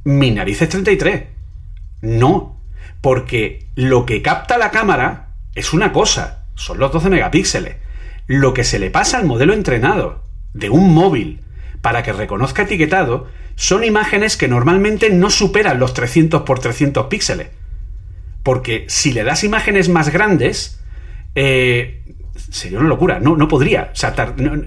mi 0.08 0.30
nariz 0.30 0.62
es 0.62 0.70
33. 0.70 1.24
No, 2.00 2.62
porque 3.02 3.66
lo 3.74 4.06
que 4.06 4.22
capta 4.22 4.56
la 4.56 4.70
cámara 4.70 5.34
es 5.54 5.74
una 5.74 5.92
cosa, 5.92 6.46
son 6.54 6.78
los 6.78 6.90
12 6.92 7.10
megapíxeles. 7.10 7.76
Lo 8.26 8.54
que 8.54 8.64
se 8.64 8.78
le 8.78 8.90
pasa 8.90 9.18
al 9.18 9.26
modelo 9.26 9.52
entrenado 9.52 10.24
de 10.54 10.70
un 10.70 10.94
móvil 10.94 11.42
para 11.82 12.02
que 12.02 12.14
reconozca 12.14 12.62
etiquetado 12.62 13.28
son 13.54 13.84
imágenes 13.84 14.38
que 14.38 14.48
normalmente 14.48 15.10
no 15.10 15.28
superan 15.28 15.78
los 15.78 15.92
300 15.92 16.40
por 16.42 16.58
300 16.58 17.06
píxeles. 17.08 17.48
Porque 18.42 18.86
si 18.88 19.12
le 19.12 19.24
das 19.24 19.44
imágenes 19.44 19.90
más 19.90 20.08
grandes, 20.10 20.80
eh, 21.34 22.02
sería 22.50 22.78
una 22.78 22.88
locura, 22.88 23.20
no, 23.20 23.36
no 23.36 23.48
podría, 23.48 23.92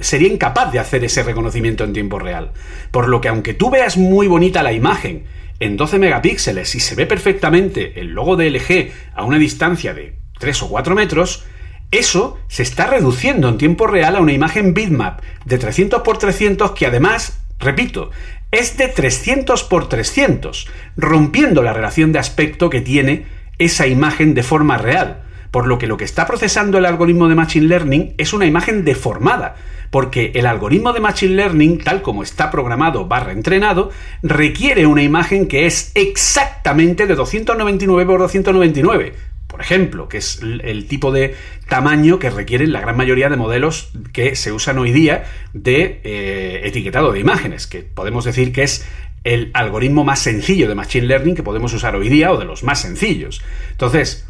sería 0.01 0.27
incapaz 0.27 0.71
de 0.71 0.79
hacer 0.79 1.03
ese 1.03 1.23
reconocimiento 1.23 1.83
en 1.83 1.93
tiempo 1.93 2.19
real. 2.19 2.51
Por 2.91 3.07
lo 3.09 3.21
que 3.21 3.29
aunque 3.29 3.53
tú 3.53 3.69
veas 3.69 3.97
muy 3.97 4.27
bonita 4.27 4.63
la 4.63 4.73
imagen 4.73 5.25
en 5.59 5.77
12 5.77 5.99
megapíxeles 5.99 6.75
y 6.75 6.79
se 6.79 6.95
ve 6.95 7.05
perfectamente 7.05 7.99
el 7.99 8.09
logo 8.09 8.35
de 8.35 8.49
LG 8.49 8.91
a 9.15 9.23
una 9.23 9.37
distancia 9.37 9.93
de 9.93 10.15
3 10.39 10.63
o 10.63 10.69
4 10.69 10.95
metros, 10.95 11.45
eso 11.91 12.39
se 12.47 12.63
está 12.63 12.87
reduciendo 12.87 13.49
en 13.49 13.57
tiempo 13.57 13.85
real 13.87 14.15
a 14.15 14.21
una 14.21 14.33
imagen 14.33 14.73
bitmap 14.73 15.21
de 15.45 15.57
300 15.57 16.01
x 16.05 16.19
300 16.19 16.71
que 16.71 16.87
además, 16.87 17.41
repito, 17.59 18.11
es 18.51 18.77
de 18.77 18.87
300 18.87 19.67
x 19.69 19.89
300, 19.89 20.67
rompiendo 20.97 21.63
la 21.63 21.73
relación 21.73 22.11
de 22.11 22.19
aspecto 22.19 22.69
que 22.69 22.81
tiene 22.81 23.25
esa 23.57 23.87
imagen 23.87 24.33
de 24.33 24.43
forma 24.43 24.77
real 24.77 25.20
por 25.51 25.67
lo 25.67 25.77
que 25.77 25.87
lo 25.87 25.97
que 25.97 26.05
está 26.05 26.25
procesando 26.25 26.77
el 26.77 26.85
algoritmo 26.85 27.27
de 27.27 27.35
Machine 27.35 27.67
Learning 27.67 28.13
es 28.17 28.33
una 28.33 28.45
imagen 28.45 28.85
deformada, 28.85 29.57
porque 29.89 30.31
el 30.33 30.45
algoritmo 30.45 30.93
de 30.93 31.01
Machine 31.01 31.35
Learning, 31.35 31.79
tal 31.79 32.01
como 32.01 32.23
está 32.23 32.49
programado 32.49 33.05
barra 33.05 33.33
entrenado, 33.33 33.91
requiere 34.23 34.85
una 34.85 35.03
imagen 35.03 35.47
que 35.47 35.65
es 35.65 35.91
exactamente 35.93 37.05
de 37.05 37.15
299 37.15 38.05
por 38.05 38.19
299, 38.21 39.13
por 39.47 39.59
ejemplo, 39.59 40.07
que 40.07 40.17
es 40.17 40.39
el 40.41 40.87
tipo 40.87 41.11
de 41.11 41.35
tamaño 41.67 42.19
que 42.19 42.29
requieren 42.29 42.71
la 42.71 42.79
gran 42.79 42.95
mayoría 42.95 43.29
de 43.29 43.35
modelos 43.35 43.91
que 44.13 44.37
se 44.37 44.53
usan 44.53 44.79
hoy 44.79 44.93
día 44.93 45.25
de 45.51 45.99
eh, 46.05 46.61
etiquetado 46.63 47.11
de 47.11 47.19
imágenes, 47.19 47.67
que 47.67 47.81
podemos 47.81 48.23
decir 48.23 48.53
que 48.53 48.63
es 48.63 48.87
el 49.25 49.51
algoritmo 49.53 50.05
más 50.05 50.19
sencillo 50.19 50.69
de 50.69 50.75
Machine 50.75 51.05
Learning 51.05 51.35
que 51.35 51.43
podemos 51.43 51.73
usar 51.73 51.95
hoy 51.97 52.07
día 52.07 52.31
o 52.31 52.37
de 52.37 52.45
los 52.45 52.63
más 52.63 52.81
sencillos. 52.81 53.43
Entonces, 53.71 54.25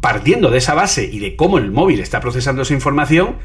partiendo 0.00 0.50
de 0.50 0.58
esa 0.58 0.74
base 0.74 1.08
y 1.10 1.18
de 1.18 1.36
cómo 1.36 1.58
el 1.58 1.70
móvil 1.70 2.00
está 2.00 2.20
procesando 2.20 2.62
esa 2.62 2.74
información, 2.74 3.36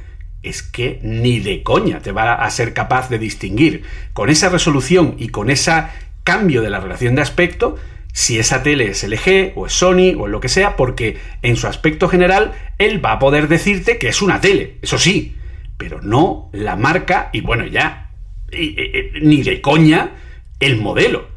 es 0.41 0.63
que 0.63 0.99
ni 1.03 1.39
de 1.39 1.63
coña 1.63 1.99
te 1.99 2.11
va 2.11 2.33
a 2.33 2.49
ser 2.49 2.73
capaz 2.73 3.09
de 3.09 3.19
distinguir 3.19 3.83
con 4.13 4.29
esa 4.29 4.49
resolución 4.49 5.15
y 5.17 5.29
con 5.29 5.49
ese 5.49 5.83
cambio 6.23 6.61
de 6.61 6.69
la 6.69 6.79
relación 6.79 7.15
de 7.15 7.21
aspecto 7.21 7.77
si 8.13 8.39
esa 8.39 8.63
tele 8.63 8.89
es 8.89 9.03
LG 9.03 9.53
o 9.55 9.67
es 9.67 9.73
Sony 9.73 10.15
o 10.17 10.27
lo 10.27 10.39
que 10.39 10.49
sea, 10.49 10.75
porque 10.75 11.17
en 11.41 11.55
su 11.55 11.67
aspecto 11.67 12.09
general 12.09 12.53
él 12.77 13.03
va 13.03 13.13
a 13.13 13.19
poder 13.19 13.47
decirte 13.47 13.97
que 13.97 14.09
es 14.09 14.21
una 14.21 14.41
tele, 14.41 14.77
eso 14.81 14.97
sí, 14.97 15.35
pero 15.77 16.01
no 16.01 16.49
la 16.51 16.75
marca 16.75 17.29
y 17.31 17.41
bueno, 17.41 17.65
ya, 17.67 18.11
ni 19.21 19.43
de 19.43 19.61
coña 19.61 20.11
el 20.59 20.77
modelo, 20.77 21.29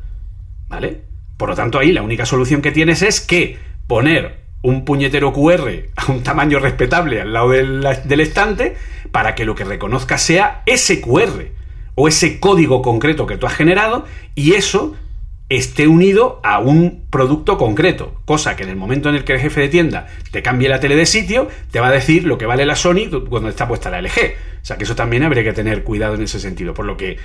¿vale? 0.68 1.02
Por 1.36 1.50
lo 1.50 1.54
tanto, 1.54 1.78
ahí 1.78 1.92
la 1.92 2.02
única 2.02 2.26
solución 2.26 2.62
que 2.62 2.72
tienes 2.72 3.02
es 3.02 3.20
que 3.20 3.58
poner 3.86 4.41
un 4.62 4.84
puñetero 4.84 5.32
QR 5.32 5.68
a 5.96 6.10
un 6.10 6.22
tamaño 6.22 6.58
respetable 6.58 7.20
al 7.20 7.32
lado 7.32 7.50
del, 7.50 8.20
estante 8.20 8.76
para 9.10 9.34
que 9.34 9.44
lo 9.44 9.54
que 9.54 9.64
reconozca 9.64 10.18
sea 10.18 10.62
ese 10.66 11.00
QR 11.00 11.48
o 11.94 12.08
ese 12.08 12.40
código 12.40 12.80
concreto 12.80 13.26
que 13.26 13.36
tú 13.36 13.46
has 13.46 13.54
generado 13.54 14.06
y 14.34 14.54
eso 14.54 14.96
esté 15.48 15.86
unido 15.86 16.40
a 16.44 16.60
un 16.60 17.04
producto 17.10 17.58
concreto, 17.58 18.14
cosa 18.24 18.56
que 18.56 18.62
en 18.62 18.70
el 18.70 18.76
momento 18.76 19.10
en 19.10 19.16
el 19.16 19.24
que 19.24 19.34
el 19.34 19.40
jefe 19.40 19.60
de 19.60 19.68
tienda 19.68 20.06
te 20.30 20.42
cambie 20.42 20.70
la 20.70 20.80
tele 20.80 20.96
de 20.96 21.04
sitio, 21.04 21.48
te 21.70 21.78
va 21.78 21.88
a 21.88 21.92
decir 21.92 22.24
lo 22.24 22.38
que 22.38 22.46
vale 22.46 22.64
la 22.64 22.74
Sony 22.74 23.10
cuando 23.28 23.50
está 23.50 23.68
puesta 23.68 23.90
la 23.90 24.00
LG. 24.00 24.34
O 24.62 24.64
sea 24.64 24.78
que 24.78 24.84
eso 24.84 24.94
también 24.94 25.24
habría 25.24 25.44
que 25.44 25.52
tener 25.52 25.82
cuidado 25.82 26.14
en 26.14 26.22
ese 26.22 26.40
sentido, 26.40 26.72
por 26.72 26.86
lo 26.86 26.96
que 26.96 27.18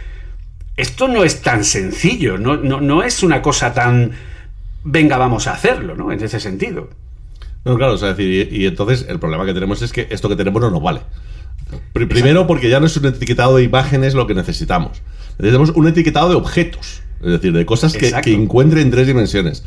esto 0.75 1.07
no 1.07 1.23
es 1.23 1.41
tan 1.41 1.63
sencillo, 1.63 2.37
no, 2.37 2.57
no, 2.57 2.81
no 2.81 3.01
es 3.01 3.23
una 3.23 3.41
cosa 3.41 3.73
tan 3.73 4.11
venga, 4.83 5.17
vamos 5.17 5.47
a 5.47 5.53
hacerlo, 5.53 5.95
¿no? 5.95 6.11
En 6.11 6.21
ese 6.21 6.39
sentido. 6.39 6.89
No, 7.65 7.75
claro, 7.77 7.93
o 7.93 7.97
sea, 7.97 8.09
decir, 8.09 8.49
y, 8.51 8.65
entonces 8.65 9.05
el 9.09 9.19
problema 9.19 9.45
que 9.45 9.53
tenemos 9.53 9.81
es 9.81 9.91
que 9.91 10.07
esto 10.09 10.29
que 10.29 10.35
tenemos 10.35 10.61
no 10.61 10.71
nos 10.71 10.81
vale. 10.81 11.01
Primero, 11.93 12.47
porque 12.47 12.69
ya 12.69 12.79
no 12.79 12.85
es 12.85 12.95
un 12.95 13.07
etiquetado 13.07 13.57
de 13.57 13.63
imágenes 13.63 14.13
lo 14.13 14.25
que 14.25 14.33
necesitamos. 14.33 15.01
Necesitamos 15.37 15.71
un 15.71 15.87
etiquetado 15.87 16.29
de 16.29 16.35
objetos, 16.35 17.01
es 17.21 17.31
decir, 17.31 17.51
de 17.51 17.65
cosas 17.65 17.93
que, 17.93 18.11
que 18.23 18.33
encuentre 18.33 18.81
en 18.81 18.91
tres 18.91 19.07
dimensiones. 19.07 19.63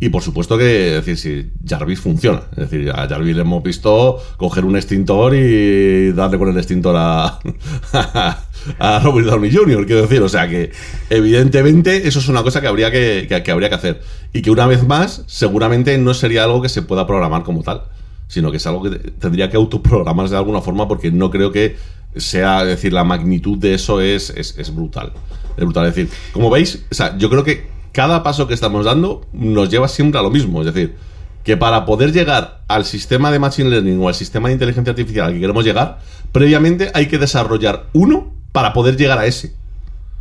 Y 0.00 0.08
por 0.08 0.22
supuesto 0.22 0.58
que, 0.58 0.64
decir, 0.64 1.16
si 1.16 1.50
Jarvis 1.66 2.00
funciona. 2.00 2.42
Es 2.52 2.70
decir, 2.70 2.90
a 2.90 3.08
Jarvis 3.08 3.36
le 3.36 3.42
hemos 3.42 3.62
visto 3.62 4.20
coger 4.36 4.64
un 4.64 4.76
extintor 4.76 5.34
y 5.34 6.12
darle 6.12 6.36
con 6.36 6.48
el 6.48 6.56
extintor 6.56 6.96
a, 6.98 7.38
a 8.78 8.98
Robert 9.00 9.28
Downey 9.28 9.54
Jr., 9.54 9.86
quiero 9.86 10.02
decir. 10.02 10.20
O 10.20 10.28
sea 10.28 10.48
que, 10.48 10.72
evidentemente, 11.10 12.08
eso 12.08 12.18
es 12.18 12.28
una 12.28 12.42
cosa 12.42 12.60
que 12.60 12.66
habría 12.66 12.90
que, 12.90 13.26
que, 13.44 13.50
habría 13.50 13.68
que 13.68 13.74
hacer. 13.76 14.02
Y 14.32 14.42
que 14.42 14.50
una 14.50 14.66
vez 14.66 14.86
más, 14.86 15.22
seguramente 15.26 15.96
no 15.96 16.12
sería 16.12 16.44
algo 16.44 16.60
que 16.60 16.68
se 16.68 16.82
pueda 16.82 17.06
programar 17.06 17.44
como 17.44 17.62
tal, 17.62 17.84
sino 18.26 18.50
que 18.50 18.56
es 18.56 18.66
algo 18.66 18.82
que 18.82 18.90
tendría 18.90 19.48
que 19.48 19.56
autoprogramarse 19.56 20.32
de 20.32 20.38
alguna 20.38 20.60
forma 20.60 20.88
porque 20.88 21.12
no 21.12 21.30
creo 21.30 21.52
que 21.52 21.76
sea, 22.16 22.62
es 22.62 22.68
decir, 22.68 22.92
la 22.92 23.04
magnitud 23.04 23.58
de 23.58 23.74
eso 23.74 24.00
es, 24.00 24.30
es, 24.30 24.58
es 24.58 24.74
brutal. 24.74 25.12
Es 25.56 25.64
brutal. 25.64 25.86
Es 25.86 25.94
decir, 25.94 26.12
como 26.32 26.50
veis, 26.50 26.84
o 26.90 26.94
sea, 26.94 27.16
yo 27.16 27.30
creo 27.30 27.44
que 27.44 27.73
cada 27.94 28.24
paso 28.24 28.48
que 28.48 28.54
estamos 28.54 28.84
dando 28.84 29.24
nos 29.32 29.70
lleva 29.70 29.86
siempre 29.86 30.18
a 30.18 30.22
lo 30.22 30.30
mismo. 30.30 30.60
Es 30.60 30.66
decir, 30.66 30.96
que 31.44 31.56
para 31.56 31.86
poder 31.86 32.12
llegar 32.12 32.64
al 32.66 32.84
sistema 32.84 33.30
de 33.30 33.38
Machine 33.38 33.70
Learning 33.70 34.02
o 34.02 34.08
al 34.08 34.14
sistema 34.14 34.48
de 34.48 34.54
inteligencia 34.54 34.90
artificial 34.90 35.26
al 35.28 35.34
que 35.34 35.40
queremos 35.40 35.64
llegar, 35.64 36.00
previamente 36.32 36.90
hay 36.92 37.06
que 37.06 37.18
desarrollar 37.18 37.86
uno 37.92 38.32
para 38.50 38.72
poder 38.72 38.96
llegar 38.96 39.18
a 39.18 39.26
ese. 39.26 39.54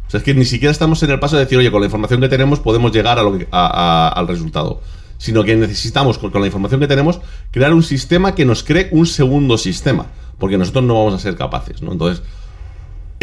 O 0.05 0.11
sea, 0.11 0.19
es 0.19 0.23
que 0.23 0.35
ni 0.35 0.45
siquiera 0.45 0.71
estamos 0.71 1.01
en 1.01 1.09
el 1.09 1.19
paso 1.19 1.35
de 1.35 1.45
decir, 1.45 1.57
oye, 1.57 1.71
con 1.71 1.81
la 1.81 1.87
información 1.87 2.21
que 2.21 2.29
tenemos 2.29 2.59
podemos 2.59 2.91
llegar 2.91 3.17
a 3.17 3.23
lo 3.23 3.39
al 3.51 4.27
resultado. 4.27 4.81
Sino 5.17 5.43
que 5.43 5.55
necesitamos, 5.55 6.19
con, 6.19 6.29
con 6.29 6.41
la 6.41 6.47
información 6.47 6.79
que 6.79 6.87
tenemos, 6.87 7.21
crear 7.49 7.73
un 7.73 7.81
sistema 7.81 8.35
que 8.35 8.45
nos 8.45 8.61
cree 8.61 8.89
un 8.91 9.07
segundo 9.07 9.57
sistema. 9.57 10.07
Porque 10.37 10.59
nosotros 10.59 10.83
no 10.83 10.93
vamos 10.93 11.15
a 11.15 11.19
ser 11.19 11.35
capaces, 11.35 11.81
¿no? 11.81 11.93
Entonces, 11.93 12.23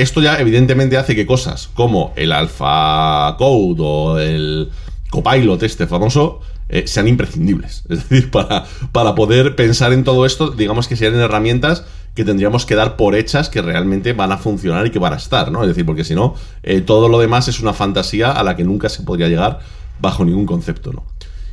esto 0.01 0.20
ya 0.20 0.38
evidentemente 0.40 0.96
hace 0.96 1.14
que 1.14 1.26
cosas 1.26 1.68
como 1.74 2.12
el 2.16 2.32
Alpha 2.32 3.36
Code 3.38 3.76
o 3.78 4.18
el 4.18 4.70
Copilot 5.11 5.62
este 5.62 5.86
famoso 5.86 6.40
eh, 6.68 6.86
sean 6.86 7.09
imprescindibles. 7.09 7.84
Es 7.88 8.09
decir, 8.09 8.30
para, 8.30 8.64
para 8.92 9.14
poder 9.14 9.57
pensar 9.57 9.92
en 9.92 10.05
todo 10.05 10.24
esto, 10.24 10.51
digamos 10.51 10.88
que 10.88 10.96
sean 10.96 11.14
herramientas 11.16 11.84
que 12.14 12.24
tendríamos 12.24 12.66
que 12.66 12.74
dar 12.74 12.96
por 12.96 13.14
hechas 13.14 13.48
que 13.48 13.62
realmente 13.62 14.12
van 14.12 14.32
a 14.32 14.38
funcionar 14.38 14.86
y 14.86 14.90
que 14.90 14.98
van 14.98 15.12
a 15.12 15.16
estar, 15.16 15.53
¿no? 15.53 15.62
Es 15.62 15.68
decir, 15.68 15.87
porque 15.87 16.04
si 16.04 16.14
no, 16.14 16.34
eh, 16.62 16.80
todo 16.80 17.08
lo 17.08 17.18
demás 17.18 17.49
es 17.49 17.61
una 17.61 17.72
fantasía 17.72 18.33
a 18.33 18.42
la 18.42 18.57
que 18.57 18.64
nunca 18.64 18.88
se 18.88 19.03
podría 19.03 19.29
llegar 19.29 19.61
bajo 20.00 20.24
ningún 20.24 20.46
concepto, 20.46 20.92
¿no? 20.92 21.04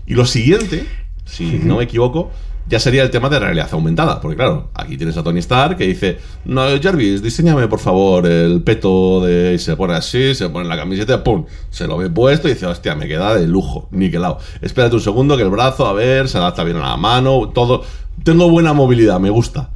Y 0.06 0.16
lo 0.16 0.26
siguiente, 0.26 0.88
si 1.26 1.60
no 1.64 1.78
me 1.78 1.84
equivoco, 1.84 2.32
ya 2.70 2.80
sería 2.80 3.04
el 3.04 3.10
tema 3.10 3.30
de 3.30 3.40
realidad 3.40 3.70
aumentada. 3.72 4.20
Porque 4.20 4.36
claro, 4.36 4.70
aquí 4.74 4.98
tienes 4.98 5.18
a 5.18 5.24
Tony 5.24 5.40
Stark 5.40 5.78
que 5.78 5.88
dice, 5.88 6.18
no, 6.46 6.64
Jarvis, 6.82 7.22
diseñame 7.22 7.68
por 7.68 7.80
favor 7.80 8.26
el 8.26 8.62
peto 8.62 9.22
de... 9.26 9.54
Y 9.56 9.60
se 9.60 9.76
pone 9.76 9.94
así, 9.94 10.36
se 10.36 10.50
pone 10.50 10.68
la 10.68 10.78
camiseta, 10.78 11.24
¡pum! 11.24 11.46
Se 11.70 11.88
lo 11.88 11.98
ve 11.98 12.10
puesto 12.10 12.48
y 12.48 12.54
dice, 12.54 12.66
hostia, 12.66 12.96
me 12.96 13.08
queda 13.08 13.36
de 13.36 13.48
lujo, 13.48 13.88
niquelado. 13.92 14.40
Espérate 14.62 14.96
un 14.96 15.02
segundo 15.02 15.38
que 15.38 15.44
el 15.44 15.50
brazo, 15.50 15.88
a 15.88 15.94
ver, 15.94 16.28
se 16.28 16.38
adapta 16.38 16.64
bien 16.64 16.78
a 16.78 16.90
la 16.90 16.98
mano, 16.98 17.50
todo... 17.50 17.84
Tengo 18.24 18.50
buena 18.50 18.74
movilidad, 18.74 19.20
me 19.20 19.30
gusta. 19.30 19.70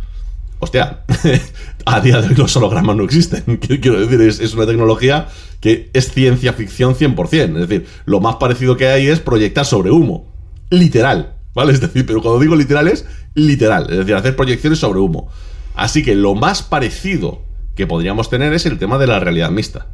Hostia, 0.59 1.01
a 1.85 2.01
día 2.01 2.21
de 2.21 2.29
hoy 2.29 2.35
los 2.35 2.55
hologramas 2.55 2.95
no 2.95 3.03
existen. 3.03 3.57
Quiero 3.81 3.99
decir, 3.99 4.21
es, 4.21 4.39
es 4.39 4.53
una 4.53 4.65
tecnología 4.65 5.27
que 5.59 5.89
es 5.93 6.11
ciencia 6.11 6.53
ficción 6.53 6.95
100%. 6.95 7.61
Es 7.61 7.69
decir, 7.69 7.87
lo 8.05 8.19
más 8.19 8.35
parecido 8.35 8.75
que 8.77 8.87
hay 8.87 9.07
es 9.07 9.19
proyectar 9.19 9.65
sobre 9.65 9.91
humo. 9.91 10.27
Literal. 10.69 11.40
¿Vale? 11.53 11.73
Es 11.73 11.81
decir, 11.81 12.05
pero 12.05 12.21
cuando 12.21 12.39
digo 12.39 12.55
literal 12.55 12.87
es 12.87 13.05
literal, 13.33 13.87
es 13.89 13.97
decir, 13.97 14.15
hacer 14.15 14.35
proyecciones 14.35 14.79
sobre 14.79 14.99
humo. 14.99 15.29
Así 15.75 16.03
que 16.03 16.15
lo 16.15 16.35
más 16.35 16.63
parecido 16.63 17.41
que 17.75 17.87
podríamos 17.87 18.29
tener 18.29 18.53
es 18.53 18.65
el 18.65 18.77
tema 18.77 18.97
de 18.97 19.07
la 19.07 19.19
realidad 19.19 19.51
mixta. 19.51 19.87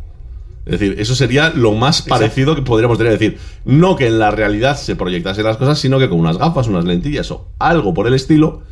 Es 0.65 0.79
decir, 0.79 0.95
eso 0.99 1.15
sería 1.15 1.51
lo 1.51 1.73
más 1.73 2.01
parecido 2.01 2.53
que 2.53 2.61
podríamos 2.61 2.97
tener. 2.97 3.13
Es 3.13 3.19
decir, 3.19 3.39
no 3.63 3.95
que 3.95 4.07
en 4.07 4.19
la 4.19 4.31
realidad 4.31 4.77
se 4.77 4.97
proyectasen 4.97 5.45
las 5.45 5.55
cosas, 5.55 5.79
sino 5.79 5.97
que 5.97 6.09
con 6.09 6.19
unas 6.19 6.37
gafas, 6.37 6.67
unas 6.67 6.83
lentillas 6.83 7.31
o 7.31 7.47
algo 7.57 7.93
por 7.93 8.05
el 8.05 8.13
estilo, 8.13 8.63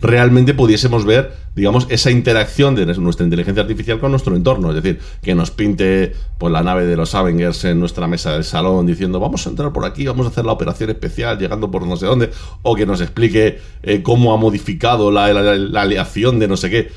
realmente 0.00 0.52
pudiésemos 0.52 1.04
ver, 1.04 1.32
digamos, 1.54 1.86
esa 1.88 2.10
interacción 2.10 2.74
de 2.74 2.86
nuestra 2.86 3.24
inteligencia 3.24 3.62
artificial 3.62 3.98
con 3.98 4.10
nuestro 4.10 4.36
entorno. 4.36 4.68
Es 4.70 4.82
decir, 4.82 5.00
que 5.22 5.34
nos 5.34 5.50
pinte 5.50 6.12
pues, 6.38 6.52
la 6.52 6.62
nave 6.62 6.86
de 6.86 6.96
los 6.96 7.14
Avengers 7.14 7.64
en 7.64 7.80
nuestra 7.80 8.06
mesa 8.06 8.32
del 8.32 8.44
salón 8.44 8.86
diciendo 8.86 9.20
vamos 9.20 9.46
a 9.46 9.50
entrar 9.50 9.72
por 9.72 9.84
aquí, 9.84 10.06
vamos 10.06 10.26
a 10.26 10.28
hacer 10.30 10.44
la 10.44 10.52
operación 10.52 10.90
especial 10.90 11.38
llegando 11.38 11.70
por 11.70 11.86
no 11.86 11.96
sé 11.96 12.06
dónde, 12.06 12.30
o 12.62 12.74
que 12.74 12.86
nos 12.86 13.00
explique 13.00 13.58
eh, 13.82 14.02
cómo 14.02 14.34
ha 14.34 14.36
modificado 14.36 15.10
la, 15.10 15.26
aleación 15.26 16.38
de 16.38 16.48
no 16.48 16.56
sé 16.56 16.70
qué. 16.70 16.90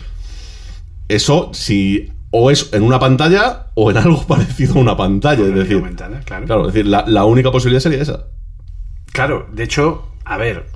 Eso, 1.08 1.52
si 1.54 2.12
o 2.32 2.52
es 2.52 2.72
en 2.74 2.84
una 2.84 3.00
pantalla 3.00 3.68
o 3.74 3.90
en 3.90 3.98
algo 3.98 4.22
parecido 4.28 4.76
a 4.76 4.80
una 4.80 4.98
pantalla. 4.98 5.46
Es 5.46 5.56
decir, 5.56 5.82
claro. 5.96 6.46
claro. 6.46 6.68
es 6.68 6.74
decir, 6.74 6.86
la, 6.86 7.06
la 7.08 7.26
única 7.26 7.50
posibilidad 7.50 7.82
sería 7.82 8.02
esa. 8.02 8.26
Claro, 9.12 9.48
de 9.52 9.64
hecho, 9.64 10.04
a 10.26 10.38
ver, 10.38 10.68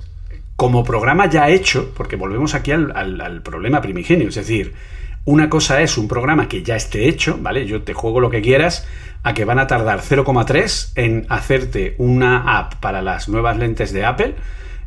como 0.56 0.84
programa 0.84 1.28
ya 1.28 1.48
hecho, 1.48 1.92
porque 1.96 2.16
volvemos 2.16 2.54
aquí 2.54 2.70
al, 2.72 3.42
problema 3.42 3.80
primigenio, 3.80 4.28
es 4.28 4.36
decir, 4.36 4.74
una 5.24 5.48
cosa 5.48 5.82
es 5.82 5.98
un 5.98 6.06
programa 6.06 6.48
que 6.48 6.62
ya 6.62 6.76
esté 6.76 7.08
hecho, 7.08 7.38
¿vale? 7.40 7.66
Yo 7.66 7.82
te 7.82 7.94
juego 7.94 8.20
lo 8.20 8.30
que 8.30 8.42
quieras, 8.42 8.86
a 9.22 9.34
que 9.34 9.44
van 9.44 9.58
a 9.58 9.66
tardar 9.66 10.00
0,3 10.00 10.92
en 10.96 11.26
hacerte 11.28 11.94
una 11.98 12.58
app 12.58 12.74
para 12.74 13.02
las 13.02 13.28
nuevas 13.28 13.56
lentes 13.56 13.92
de 13.92 14.04
Apple, 14.04 14.34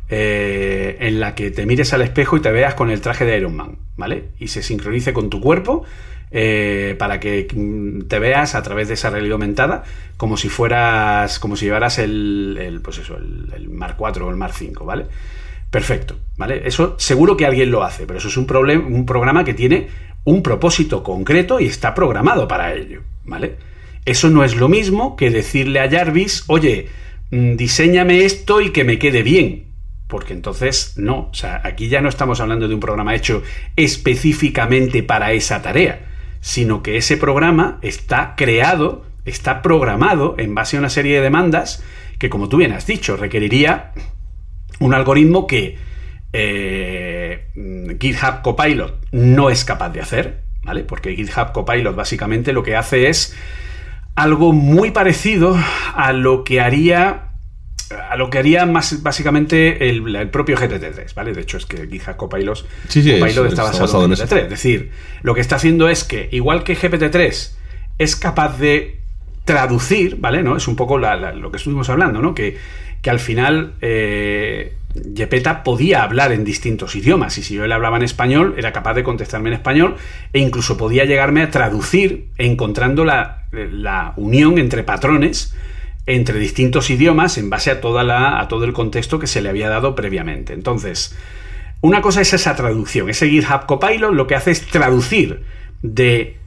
eh, 0.08 0.96
en 1.00 1.20
la 1.20 1.34
que 1.34 1.50
te 1.50 1.66
mires 1.66 1.92
al 1.92 2.02
espejo 2.02 2.36
y 2.36 2.40
te 2.40 2.50
veas 2.50 2.74
con 2.74 2.90
el 2.90 3.00
traje 3.00 3.26
de 3.26 3.36
Iron 3.36 3.54
Man, 3.54 3.78
¿vale? 3.96 4.28
Y 4.38 4.48
se 4.48 4.62
sincronice 4.62 5.12
con 5.12 5.28
tu 5.28 5.40
cuerpo 5.40 5.84
eh, 6.30 6.94
para 6.98 7.20
que 7.20 7.46
mm, 7.52 8.06
te 8.06 8.18
veas 8.18 8.54
a 8.54 8.62
través 8.62 8.88
de 8.88 8.94
esa 8.94 9.10
realidad 9.10 9.34
aumentada 9.34 9.84
como 10.16 10.36
si 10.36 10.48
fueras, 10.48 11.38
como 11.38 11.56
si 11.56 11.66
llevaras 11.66 11.98
el, 11.98 12.80
pues 12.82 12.98
eso, 12.98 13.18
el, 13.18 13.52
el 13.54 13.68
Mark 13.68 13.96
4 13.98 14.26
o 14.26 14.30
el 14.30 14.36
Mark 14.36 14.54
5, 14.54 14.84
¿vale? 14.84 15.06
Perfecto, 15.70 16.16
¿vale? 16.36 16.62
Eso 16.64 16.94
seguro 16.98 17.36
que 17.36 17.44
alguien 17.44 17.70
lo 17.70 17.84
hace, 17.84 18.06
pero 18.06 18.18
eso 18.18 18.28
es 18.28 18.36
un, 18.36 18.46
un 18.50 19.06
programa 19.06 19.44
que 19.44 19.54
tiene 19.54 19.88
un 20.24 20.42
propósito 20.42 21.02
concreto 21.02 21.60
y 21.60 21.66
está 21.66 21.94
programado 21.94 22.48
para 22.48 22.74
ello, 22.74 23.02
¿vale? 23.24 23.56
Eso 24.04 24.30
no 24.30 24.44
es 24.44 24.56
lo 24.56 24.68
mismo 24.68 25.16
que 25.16 25.30
decirle 25.30 25.80
a 25.80 25.90
Jarvis, 25.90 26.44
oye, 26.46 26.88
mm, 27.30 27.56
diséñame 27.56 28.24
esto 28.24 28.60
y 28.62 28.70
que 28.70 28.84
me 28.84 28.98
quede 28.98 29.22
bien. 29.22 29.66
Porque 30.06 30.32
entonces 30.32 30.94
no, 30.96 31.28
o 31.30 31.34
sea, 31.34 31.60
aquí 31.62 31.88
ya 31.88 32.00
no 32.00 32.08
estamos 32.08 32.40
hablando 32.40 32.66
de 32.66 32.74
un 32.74 32.80
programa 32.80 33.14
hecho 33.14 33.42
específicamente 33.76 35.02
para 35.02 35.32
esa 35.32 35.60
tarea, 35.60 36.06
sino 36.40 36.82
que 36.82 36.96
ese 36.96 37.18
programa 37.18 37.78
está 37.82 38.32
creado, 38.34 39.04
está 39.26 39.60
programado 39.60 40.34
en 40.38 40.54
base 40.54 40.76
a 40.76 40.80
una 40.80 40.88
serie 40.88 41.16
de 41.16 41.20
demandas 41.20 41.84
que, 42.18 42.30
como 42.30 42.48
tú 42.48 42.56
bien 42.56 42.72
has 42.72 42.86
dicho, 42.86 43.18
requeriría 43.18 43.92
un 44.80 44.94
algoritmo 44.94 45.46
que 45.46 45.76
eh, 46.32 47.46
GitHub 48.00 48.42
Copilot 48.42 49.06
no 49.12 49.50
es 49.50 49.64
capaz 49.64 49.90
de 49.90 50.00
hacer, 50.00 50.42
¿vale? 50.62 50.84
Porque 50.84 51.14
GitHub 51.16 51.52
Copilot 51.52 51.94
básicamente 51.96 52.52
lo 52.52 52.62
que 52.62 52.76
hace 52.76 53.08
es 53.08 53.36
algo 54.14 54.52
muy 54.52 54.90
parecido 54.90 55.56
a 55.94 56.12
lo 56.12 56.44
que 56.44 56.60
haría 56.60 57.24
a 58.10 58.16
lo 58.16 58.28
que 58.28 58.36
haría 58.38 58.66
más 58.66 59.02
básicamente 59.02 59.88
el, 59.88 60.14
el 60.14 60.28
propio 60.28 60.58
GTT3, 60.58 61.14
¿vale? 61.14 61.32
De 61.32 61.40
hecho 61.40 61.56
es 61.56 61.64
que 61.64 61.86
GitHub 61.86 62.16
Copilot, 62.16 62.58
Sí, 62.88 63.02
sí, 63.02 63.18
Copilot 63.18 63.46
es- 63.46 63.52
está, 63.54 63.64
está 63.70 63.80
basado, 63.80 64.04
en 64.04 64.10
en 64.10 64.12
eso. 64.12 64.24
GPT-3. 64.26 64.42
Es 64.42 64.50
decir, 64.50 64.90
lo 65.22 65.34
que 65.34 65.40
está 65.40 65.56
haciendo 65.56 65.88
es 65.88 66.04
que, 66.04 66.28
igual 66.32 66.64
que 66.64 66.76
GPT-3 66.76 67.52
es 67.96 68.16
capaz 68.16 68.58
de 68.58 69.00
traducir, 69.46 70.16
¿vale? 70.20 70.42
¿No? 70.42 70.54
Es 70.56 70.68
un 70.68 70.76
poco 70.76 70.98
la- 70.98 71.16
la- 71.16 71.32
lo 71.32 71.50
que 71.50 71.56
estuvimos 71.56 71.88
hablando, 71.88 72.20
¿no? 72.20 72.34
Que, 72.34 72.58
que 73.02 73.10
al 73.10 73.20
final 73.20 73.74
eh, 73.80 74.74
Gepeta 75.14 75.62
podía 75.62 76.02
hablar 76.02 76.32
en 76.32 76.44
distintos 76.44 76.96
idiomas 76.96 77.38
y 77.38 77.42
si 77.42 77.54
yo 77.54 77.66
le 77.66 77.74
hablaba 77.74 77.96
en 77.96 78.02
español 78.02 78.54
era 78.56 78.72
capaz 78.72 78.94
de 78.94 79.04
contestarme 79.04 79.50
en 79.50 79.54
español 79.54 79.96
e 80.32 80.38
incluso 80.38 80.76
podía 80.76 81.04
llegarme 81.04 81.42
a 81.42 81.50
traducir 81.50 82.28
encontrando 82.38 83.04
la, 83.04 83.46
la 83.52 84.14
unión 84.16 84.58
entre 84.58 84.82
patrones 84.82 85.54
entre 86.06 86.38
distintos 86.38 86.88
idiomas 86.88 87.36
en 87.36 87.50
base 87.50 87.70
a, 87.70 87.80
toda 87.80 88.02
la, 88.02 88.40
a 88.40 88.48
todo 88.48 88.64
el 88.64 88.72
contexto 88.72 89.18
que 89.18 89.26
se 89.26 89.42
le 89.42 89.50
había 89.50 89.68
dado 89.68 89.94
previamente. 89.94 90.54
Entonces, 90.54 91.14
una 91.82 92.00
cosa 92.00 92.22
es 92.22 92.32
esa 92.32 92.56
traducción. 92.56 93.10
Ese 93.10 93.28
GitHub 93.28 93.66
Copilot 93.66 94.14
lo 94.14 94.26
que 94.26 94.34
hace 94.34 94.52
es 94.52 94.66
traducir 94.66 95.42
de 95.82 96.38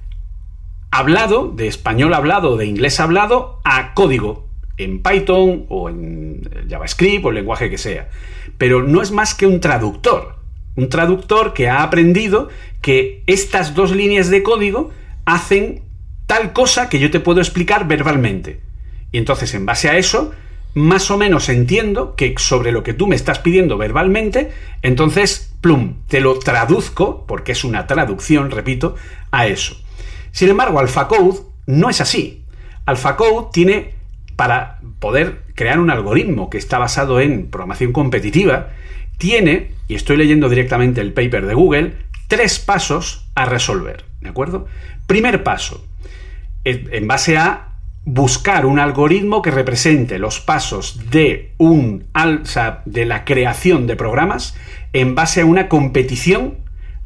hablado, 0.89 1.47
de 1.55 1.67
español 1.67 2.15
hablado, 2.15 2.57
de 2.57 2.65
inglés 2.65 2.99
hablado, 2.99 3.61
a 3.63 3.93
código 3.93 4.50
en 4.83 5.01
Python 5.01 5.65
o 5.69 5.89
en 5.89 6.41
JavaScript 6.69 7.25
o 7.25 7.29
el 7.29 7.35
lenguaje 7.35 7.69
que 7.69 7.77
sea. 7.77 8.09
Pero 8.57 8.83
no 8.83 9.01
es 9.01 9.11
más 9.11 9.35
que 9.35 9.47
un 9.47 9.59
traductor. 9.59 10.35
Un 10.75 10.89
traductor 10.89 11.53
que 11.53 11.69
ha 11.69 11.83
aprendido 11.83 12.49
que 12.81 13.23
estas 13.27 13.75
dos 13.75 13.91
líneas 13.91 14.29
de 14.29 14.43
código 14.43 14.91
hacen 15.25 15.83
tal 16.27 16.53
cosa 16.53 16.89
que 16.89 16.99
yo 16.99 17.11
te 17.11 17.19
puedo 17.19 17.39
explicar 17.39 17.87
verbalmente. 17.87 18.61
Y 19.11 19.17
entonces, 19.17 19.53
en 19.53 19.65
base 19.65 19.89
a 19.89 19.97
eso, 19.97 20.31
más 20.73 21.11
o 21.11 21.17
menos 21.17 21.49
entiendo 21.49 22.15
que 22.15 22.33
sobre 22.37 22.71
lo 22.71 22.83
que 22.83 22.93
tú 22.93 23.07
me 23.07 23.15
estás 23.15 23.39
pidiendo 23.39 23.77
verbalmente, 23.77 24.51
entonces, 24.81 25.53
plum, 25.59 25.95
te 26.07 26.21
lo 26.21 26.39
traduzco, 26.39 27.25
porque 27.27 27.51
es 27.51 27.63
una 27.63 27.87
traducción, 27.87 28.51
repito, 28.51 28.95
a 29.31 29.47
eso. 29.47 29.75
Sin 30.31 30.49
embargo, 30.49 30.79
AlphaCode 30.79 31.41
no 31.67 31.89
es 31.89 31.99
así. 31.99 32.45
AlphaCode 32.85 33.49
tiene, 33.51 33.95
para 34.41 34.79
poder 34.97 35.43
crear 35.53 35.79
un 35.79 35.91
algoritmo 35.91 36.49
que 36.49 36.57
está 36.57 36.79
basado 36.79 37.19
en 37.19 37.51
programación 37.51 37.91
competitiva, 37.91 38.69
tiene, 39.19 39.73
y 39.87 39.93
estoy 39.93 40.17
leyendo 40.17 40.49
directamente 40.49 40.99
el 40.99 41.13
paper 41.13 41.45
de 41.45 41.53
Google, 41.53 41.93
tres 42.27 42.57
pasos 42.57 43.29
a 43.35 43.45
resolver. 43.45 44.03
¿De 44.19 44.29
acuerdo? 44.29 44.65
Primer 45.05 45.43
paso, 45.43 45.85
en 46.63 47.07
base 47.07 47.37
a 47.37 47.75
buscar 48.03 48.65
un 48.65 48.79
algoritmo 48.79 49.43
que 49.43 49.51
represente 49.51 50.17
los 50.17 50.39
pasos 50.39 51.11
de 51.11 51.53
un 51.59 52.05
alza 52.11 52.81
de 52.85 53.05
la 53.05 53.25
creación 53.25 53.85
de 53.85 53.95
programas 53.95 54.57
en 54.91 55.13
base 55.13 55.41
a 55.41 55.45
una 55.45 55.69
competición 55.69 56.57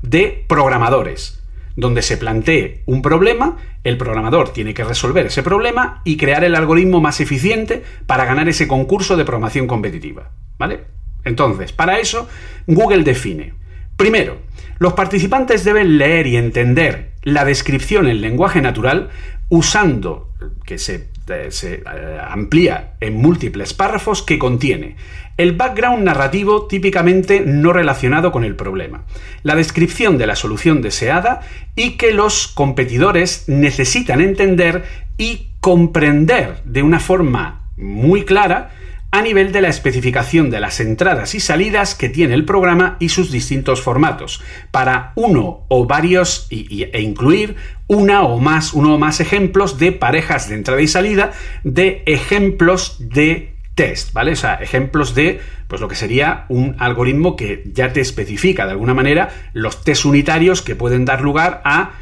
de 0.01 0.45
programadores 0.47 1.44
donde 1.75 2.01
se 2.01 2.17
plantee 2.17 2.83
un 2.85 3.01
problema, 3.01 3.57
el 3.83 3.97
programador 3.97 4.53
tiene 4.53 4.73
que 4.73 4.83
resolver 4.83 5.25
ese 5.25 5.43
problema 5.43 6.01
y 6.05 6.17
crear 6.17 6.43
el 6.43 6.55
algoritmo 6.55 7.01
más 7.01 7.19
eficiente 7.19 7.83
para 8.05 8.25
ganar 8.25 8.47
ese 8.47 8.67
concurso 8.67 9.17
de 9.17 9.25
programación 9.25 9.67
competitiva, 9.67 10.31
¿vale? 10.57 10.85
Entonces, 11.23 11.71
para 11.71 11.99
eso 11.99 12.29
Google 12.67 13.03
define 13.03 13.53
Primero, 13.97 14.39
los 14.77 14.93
participantes 14.93 15.63
deben 15.63 15.97
leer 15.97 16.27
y 16.27 16.35
entender 16.35 17.13
la 17.23 17.45
descripción 17.45 18.07
en 18.07 18.19
lenguaje 18.19 18.61
natural 18.61 19.09
usando, 19.47 20.33
que 20.65 20.77
se, 20.77 21.07
se, 21.49 21.75
eh, 21.75 21.81
amplía 22.27 22.93
en 22.99 23.15
múltiples 23.15 23.73
párrafos, 23.73 24.21
que 24.21 24.39
contiene 24.39 24.95
el 25.37 25.51
background 25.51 26.03
narrativo 26.03 26.65
típicamente 26.67 27.41
no 27.41 27.73
relacionado 27.73 28.31
con 28.31 28.43
el 28.45 28.55
problema, 28.55 29.03
la 29.43 29.55
descripción 29.55 30.17
de 30.17 30.27
la 30.27 30.35
solución 30.35 30.81
deseada 30.81 31.41
y 31.75 31.97
que 31.97 32.13
los 32.13 32.47
competidores 32.47 33.45
necesitan 33.47 34.21
entender 34.21 34.83
y 35.17 35.49
comprender 35.59 36.61
de 36.63 36.83
una 36.83 36.99
forma 36.99 37.69
muy 37.75 38.23
clara 38.23 38.71
a 39.15 39.21
nivel 39.21 39.53
de 39.53 39.61
la 39.61 39.69
especificación 39.69 40.49
de 40.49 40.59
las 40.59 40.81
entradas 40.81 41.35
y 41.35 41.39
salidas 41.39 41.95
que 41.95 42.09
tiene 42.09 42.33
el 42.33 42.43
programa 42.43 42.97
y 42.99 43.07
sus 43.07 43.31
distintos 43.31 43.81
formatos, 43.81 44.43
para 44.71 45.13
uno 45.15 45.65
o 45.69 45.85
varios 45.85 46.47
e 46.49 46.99
incluir 47.01 47.55
una 47.87 48.23
o 48.23 48.41
más, 48.41 48.73
uno 48.73 48.95
o 48.95 48.97
más 48.97 49.21
ejemplos 49.21 49.79
de 49.79 49.93
parejas 49.93 50.49
de 50.49 50.55
entrada 50.55 50.81
y 50.81 50.89
salida, 50.89 51.31
de 51.63 52.03
ejemplos 52.07 52.97
de 52.99 53.55
test, 53.73 54.11
¿vale? 54.11 54.33
O 54.33 54.35
sea, 54.35 54.55
ejemplos 54.55 55.15
de 55.15 55.39
pues 55.69 55.79
lo 55.79 55.87
que 55.87 55.95
sería 55.95 56.43
un 56.49 56.75
algoritmo 56.77 57.37
que 57.37 57.63
ya 57.73 57.93
te 57.93 58.01
especifica 58.01 58.65
de 58.65 58.71
alguna 58.71 58.93
manera 58.93 59.29
los 59.53 59.81
test 59.81 60.03
unitarios 60.03 60.61
que 60.61 60.75
pueden 60.75 61.05
dar 61.05 61.21
lugar 61.21 61.61
a 61.63 61.93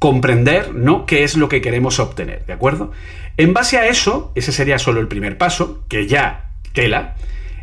comprender, 0.00 0.74
¿no? 0.74 1.06
qué 1.06 1.22
es 1.22 1.36
lo 1.36 1.48
que 1.48 1.60
queremos 1.60 2.00
obtener, 2.00 2.44
¿de 2.46 2.52
acuerdo? 2.52 2.90
En 3.36 3.52
base 3.52 3.78
a 3.78 3.86
eso, 3.86 4.32
ese 4.34 4.50
sería 4.50 4.80
solo 4.80 5.00
el 5.00 5.06
primer 5.06 5.38
paso, 5.38 5.84
que 5.88 6.08
ya 6.08 6.47
tela. 6.72 7.16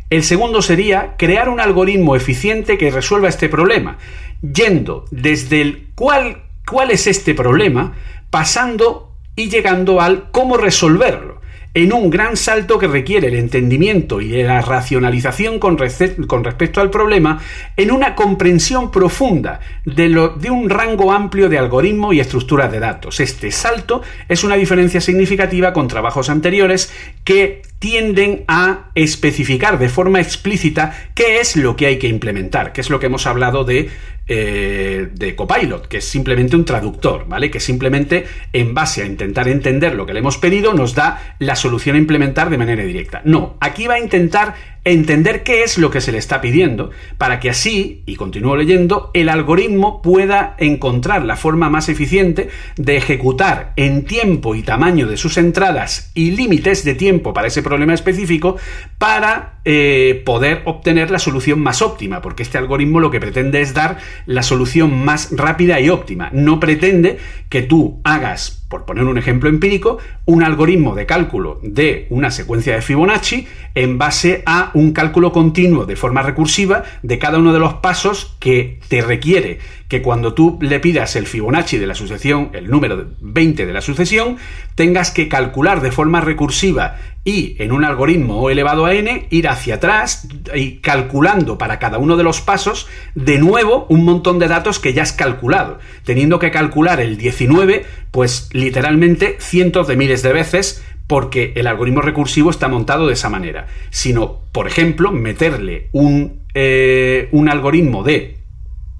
El 0.08 0.22
segundo 0.22 0.62
sería 0.62 1.14
crear 1.18 1.48
un 1.48 1.60
algoritmo 1.60 2.14
eficiente 2.14 2.78
que 2.78 2.90
resuelva 2.90 3.28
este 3.28 3.48
problema, 3.48 3.98
yendo 4.40 5.04
desde 5.10 5.60
el 5.60 5.88
cuál, 5.94 6.42
cuál 6.64 6.92
es 6.92 7.06
este 7.06 7.34
problema, 7.34 7.94
pasando 8.30 9.14
y 9.34 9.48
llegando 9.48 10.00
al 10.00 10.30
cómo 10.30 10.56
resolverlo, 10.56 11.40
en 11.74 11.92
un 11.92 12.08
gran 12.08 12.36
salto 12.36 12.78
que 12.78 12.86
requiere 12.86 13.28
el 13.28 13.34
entendimiento 13.34 14.22
y 14.22 14.42
la 14.42 14.62
racionalización 14.62 15.58
con, 15.58 15.76
respecto 15.76 16.80
al 16.80 16.88
problema, 16.88 17.38
en 17.76 17.90
una 17.90 18.14
comprensión 18.14 18.90
profunda 18.90 19.60
de, 19.84 20.08
de 20.38 20.50
un 20.50 20.70
rango 20.70 21.12
amplio 21.12 21.50
de 21.50 21.58
algoritmo 21.58 22.14
y 22.14 22.20
estructuras 22.20 22.72
de 22.72 22.80
datos. 22.80 23.20
Este 23.20 23.50
salto 23.50 24.00
es 24.26 24.42
una 24.42 24.54
diferencia 24.54 25.02
significativa 25.02 25.74
con 25.74 25.86
trabajos 25.86 26.30
anteriores 26.30 26.90
que 27.24 27.60
tienden 27.78 28.44
a 28.48 28.90
especificar 28.94 29.78
de 29.78 29.88
forma 29.88 30.20
explícita 30.20 31.10
qué 31.14 31.40
es 31.40 31.56
lo 31.56 31.76
que 31.76 31.86
hay 31.86 31.98
que 31.98 32.08
implementar, 32.08 32.72
que 32.72 32.80
es 32.80 32.90
lo 32.90 32.98
que 32.98 33.06
hemos 33.06 33.26
hablado 33.26 33.64
de, 33.64 33.90
eh, 34.28 35.08
de 35.12 35.36
Copilot, 35.36 35.86
que 35.86 35.98
es 35.98 36.04
simplemente 36.04 36.56
un 36.56 36.64
traductor, 36.64 37.28
¿vale? 37.28 37.50
Que 37.50 37.60
simplemente 37.60 38.26
en 38.52 38.74
base 38.74 39.02
a 39.02 39.06
intentar 39.06 39.46
entender 39.48 39.94
lo 39.94 40.06
que 40.06 40.14
le 40.14 40.20
hemos 40.20 40.38
pedido 40.38 40.72
nos 40.74 40.94
da 40.94 41.36
la 41.38 41.54
solución 41.54 41.96
a 41.96 41.98
implementar 41.98 42.50
de 42.50 42.58
manera 42.58 42.82
directa. 42.82 43.20
No, 43.24 43.56
aquí 43.60 43.86
va 43.86 43.94
a 43.94 44.00
intentar 44.00 44.54
entender 44.86 45.42
qué 45.42 45.64
es 45.64 45.78
lo 45.78 45.90
que 45.90 46.00
se 46.00 46.12
le 46.12 46.18
está 46.18 46.40
pidiendo 46.40 46.90
para 47.18 47.40
que 47.40 47.50
así, 47.50 48.04
y 48.06 48.14
continúo 48.14 48.56
leyendo, 48.56 49.10
el 49.14 49.28
algoritmo 49.28 50.00
pueda 50.00 50.54
encontrar 50.58 51.24
la 51.24 51.36
forma 51.36 51.68
más 51.68 51.88
eficiente 51.88 52.48
de 52.76 52.96
ejecutar 52.96 53.72
en 53.74 54.04
tiempo 54.04 54.54
y 54.54 54.62
tamaño 54.62 55.08
de 55.08 55.16
sus 55.16 55.38
entradas 55.38 56.12
y 56.14 56.30
límites 56.30 56.84
de 56.84 56.94
tiempo 56.94 57.34
para 57.34 57.48
ese 57.48 57.64
problema 57.64 57.94
específico 57.94 58.56
para 58.98 59.55
eh, 59.68 60.22
poder 60.24 60.62
obtener 60.64 61.10
la 61.10 61.18
solución 61.18 61.58
más 61.58 61.82
óptima, 61.82 62.22
porque 62.22 62.44
este 62.44 62.56
algoritmo 62.56 63.00
lo 63.00 63.10
que 63.10 63.18
pretende 63.18 63.60
es 63.60 63.74
dar 63.74 63.98
la 64.24 64.44
solución 64.44 65.04
más 65.04 65.30
rápida 65.32 65.80
y 65.80 65.88
óptima. 65.88 66.30
No 66.32 66.60
pretende 66.60 67.18
que 67.48 67.62
tú 67.62 68.00
hagas, 68.04 68.64
por 68.68 68.84
poner 68.84 69.02
un 69.02 69.18
ejemplo 69.18 69.48
empírico, 69.48 69.98
un 70.24 70.44
algoritmo 70.44 70.94
de 70.94 71.06
cálculo 71.06 71.58
de 71.64 72.06
una 72.10 72.30
secuencia 72.30 72.76
de 72.76 72.82
Fibonacci 72.82 73.48
en 73.74 73.98
base 73.98 74.44
a 74.46 74.70
un 74.74 74.92
cálculo 74.92 75.32
continuo 75.32 75.84
de 75.84 75.96
forma 75.96 76.22
recursiva 76.22 76.84
de 77.02 77.18
cada 77.18 77.38
uno 77.38 77.52
de 77.52 77.58
los 77.58 77.74
pasos 77.74 78.36
que 78.38 78.78
te 78.86 79.02
requiere 79.02 79.58
que 79.88 80.00
cuando 80.00 80.32
tú 80.32 80.58
le 80.60 80.78
pidas 80.78 81.16
el 81.16 81.26
Fibonacci 81.26 81.78
de 81.78 81.86
la 81.88 81.94
sucesión, 81.94 82.50
el 82.52 82.70
número 82.70 83.04
20 83.20 83.66
de 83.66 83.72
la 83.72 83.80
sucesión, 83.80 84.36
tengas 84.76 85.10
que 85.10 85.28
calcular 85.28 85.80
de 85.80 85.90
forma 85.90 86.20
recursiva 86.20 86.98
y 87.26 87.56
en 87.58 87.72
un 87.72 87.84
algoritmo 87.84 88.50
elevado 88.50 88.86
a 88.86 88.94
n 88.94 89.26
ir 89.30 89.48
hacia 89.56 89.76
atrás 89.76 90.28
y 90.54 90.78
calculando 90.78 91.58
para 91.58 91.78
cada 91.78 91.98
uno 91.98 92.16
de 92.16 92.22
los 92.22 92.40
pasos 92.40 92.86
de 93.14 93.38
nuevo 93.38 93.86
un 93.88 94.04
montón 94.04 94.38
de 94.38 94.48
datos 94.48 94.78
que 94.78 94.92
ya 94.92 95.02
has 95.02 95.12
calculado, 95.12 95.78
teniendo 96.04 96.38
que 96.38 96.50
calcular 96.50 97.00
el 97.00 97.16
19 97.16 97.84
pues 98.10 98.48
literalmente 98.52 99.36
cientos 99.40 99.88
de 99.88 99.96
miles 99.96 100.22
de 100.22 100.32
veces 100.32 100.82
porque 101.06 101.52
el 101.56 101.66
algoritmo 101.66 102.02
recursivo 102.02 102.50
está 102.50 102.68
montado 102.68 103.06
de 103.06 103.14
esa 103.14 103.28
manera, 103.28 103.66
sino, 103.90 104.40
por 104.52 104.66
ejemplo, 104.66 105.12
meterle 105.12 105.88
un, 105.92 106.42
eh, 106.54 107.28
un 107.30 107.48
algoritmo 107.48 108.02
de 108.02 108.36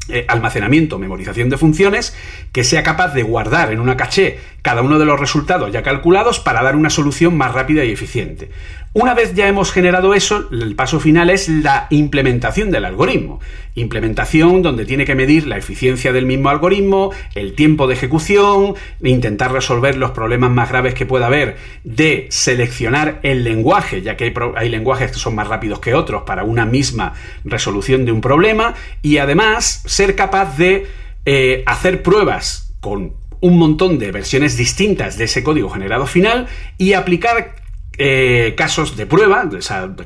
eh, 0.09 0.25
almacenamiento, 0.29 1.01
memorización 1.01 1.49
de 1.49 1.59
funciones, 1.59 2.17
que 2.53 2.63
sea 2.63 2.85
capaz 2.85 3.13
de 3.13 3.25
guardar 3.25 3.73
en 3.73 3.81
una 3.81 3.97
caché 3.97 4.39
cada 4.67 4.83
uno 4.83 4.99
de 4.99 5.05
los 5.05 5.21
resultados 5.21 5.71
ya 5.71 5.85
calculados 5.85 6.41
para 6.41 6.61
dar 6.61 6.75
una 6.75 6.91
solución 6.91 7.37
más 7.37 7.55
rápida 7.55 7.85
y 7.85 7.93
eficiente. 7.93 8.51
Una 8.95 9.15
vez 9.15 9.33
ya 9.33 9.47
hemos 9.47 9.71
generado 9.71 10.13
eso, 10.13 10.49
el 10.51 10.75
paso 10.75 10.99
final 10.99 11.31
es 11.31 11.49
la 11.49 11.87
implementación 11.91 12.73
del 12.73 12.85
algoritmo. 12.85 13.39
Implementación 13.77 14.63
donde 14.63 14.85
tiene 14.85 15.05
que 15.05 15.15
medir 15.15 15.47
la 15.47 15.57
eficiencia 15.57 16.13
del 16.13 16.27
mismo 16.27 16.49
algoritmo, 16.49 17.13
el 17.37 17.53
tiempo 17.53 17.87
de 17.87 17.95
ejecución, 17.95 18.75
intentar 19.01 19.53
resolver 19.53 19.97
los 19.97 20.11
problemas 20.11 20.51
más 20.51 20.69
graves 20.69 20.95
que 20.95 21.07
pueda 21.07 21.27
haber 21.27 21.59
de 21.85 22.27
seleccionar 22.31 23.21
el 23.23 23.45
lenguaje, 23.45 24.03
ya 24.03 24.17
que 24.17 24.35
hay, 24.57 24.69
lenguajes 24.69 25.13
que 25.13 25.19
son 25.19 25.37
más 25.37 25.47
rápidos 25.47 25.79
que 25.79 25.95
otros 25.95 26.25
para 26.25 26.43
una 26.43 26.67
misma 26.67 27.15
resolución 27.45 28.05
de 28.05 28.11
un 28.11 28.21
problema, 28.21 28.75
y 29.01 29.19
además 29.19 29.85
ser 29.87 30.17
capaz 30.17 30.57
de 30.59 30.89
eh, 31.25 31.63
hacer 31.67 32.03
pruebas 32.03 32.75
con 32.81 33.13
un 33.41 33.59
montón 33.59 33.99
de 33.99 34.13
versiones 34.13 34.57
distintas 34.57 35.19
de 35.19 35.25
ese 35.25 35.43
código 35.43 35.71
generado 35.71 36.07
final 36.07 36.47
y 36.79 36.93
aplicar 36.95 37.55
eh, 37.99 38.55
casos 38.57 38.97
de 38.97 39.07
prueba, 39.07 39.49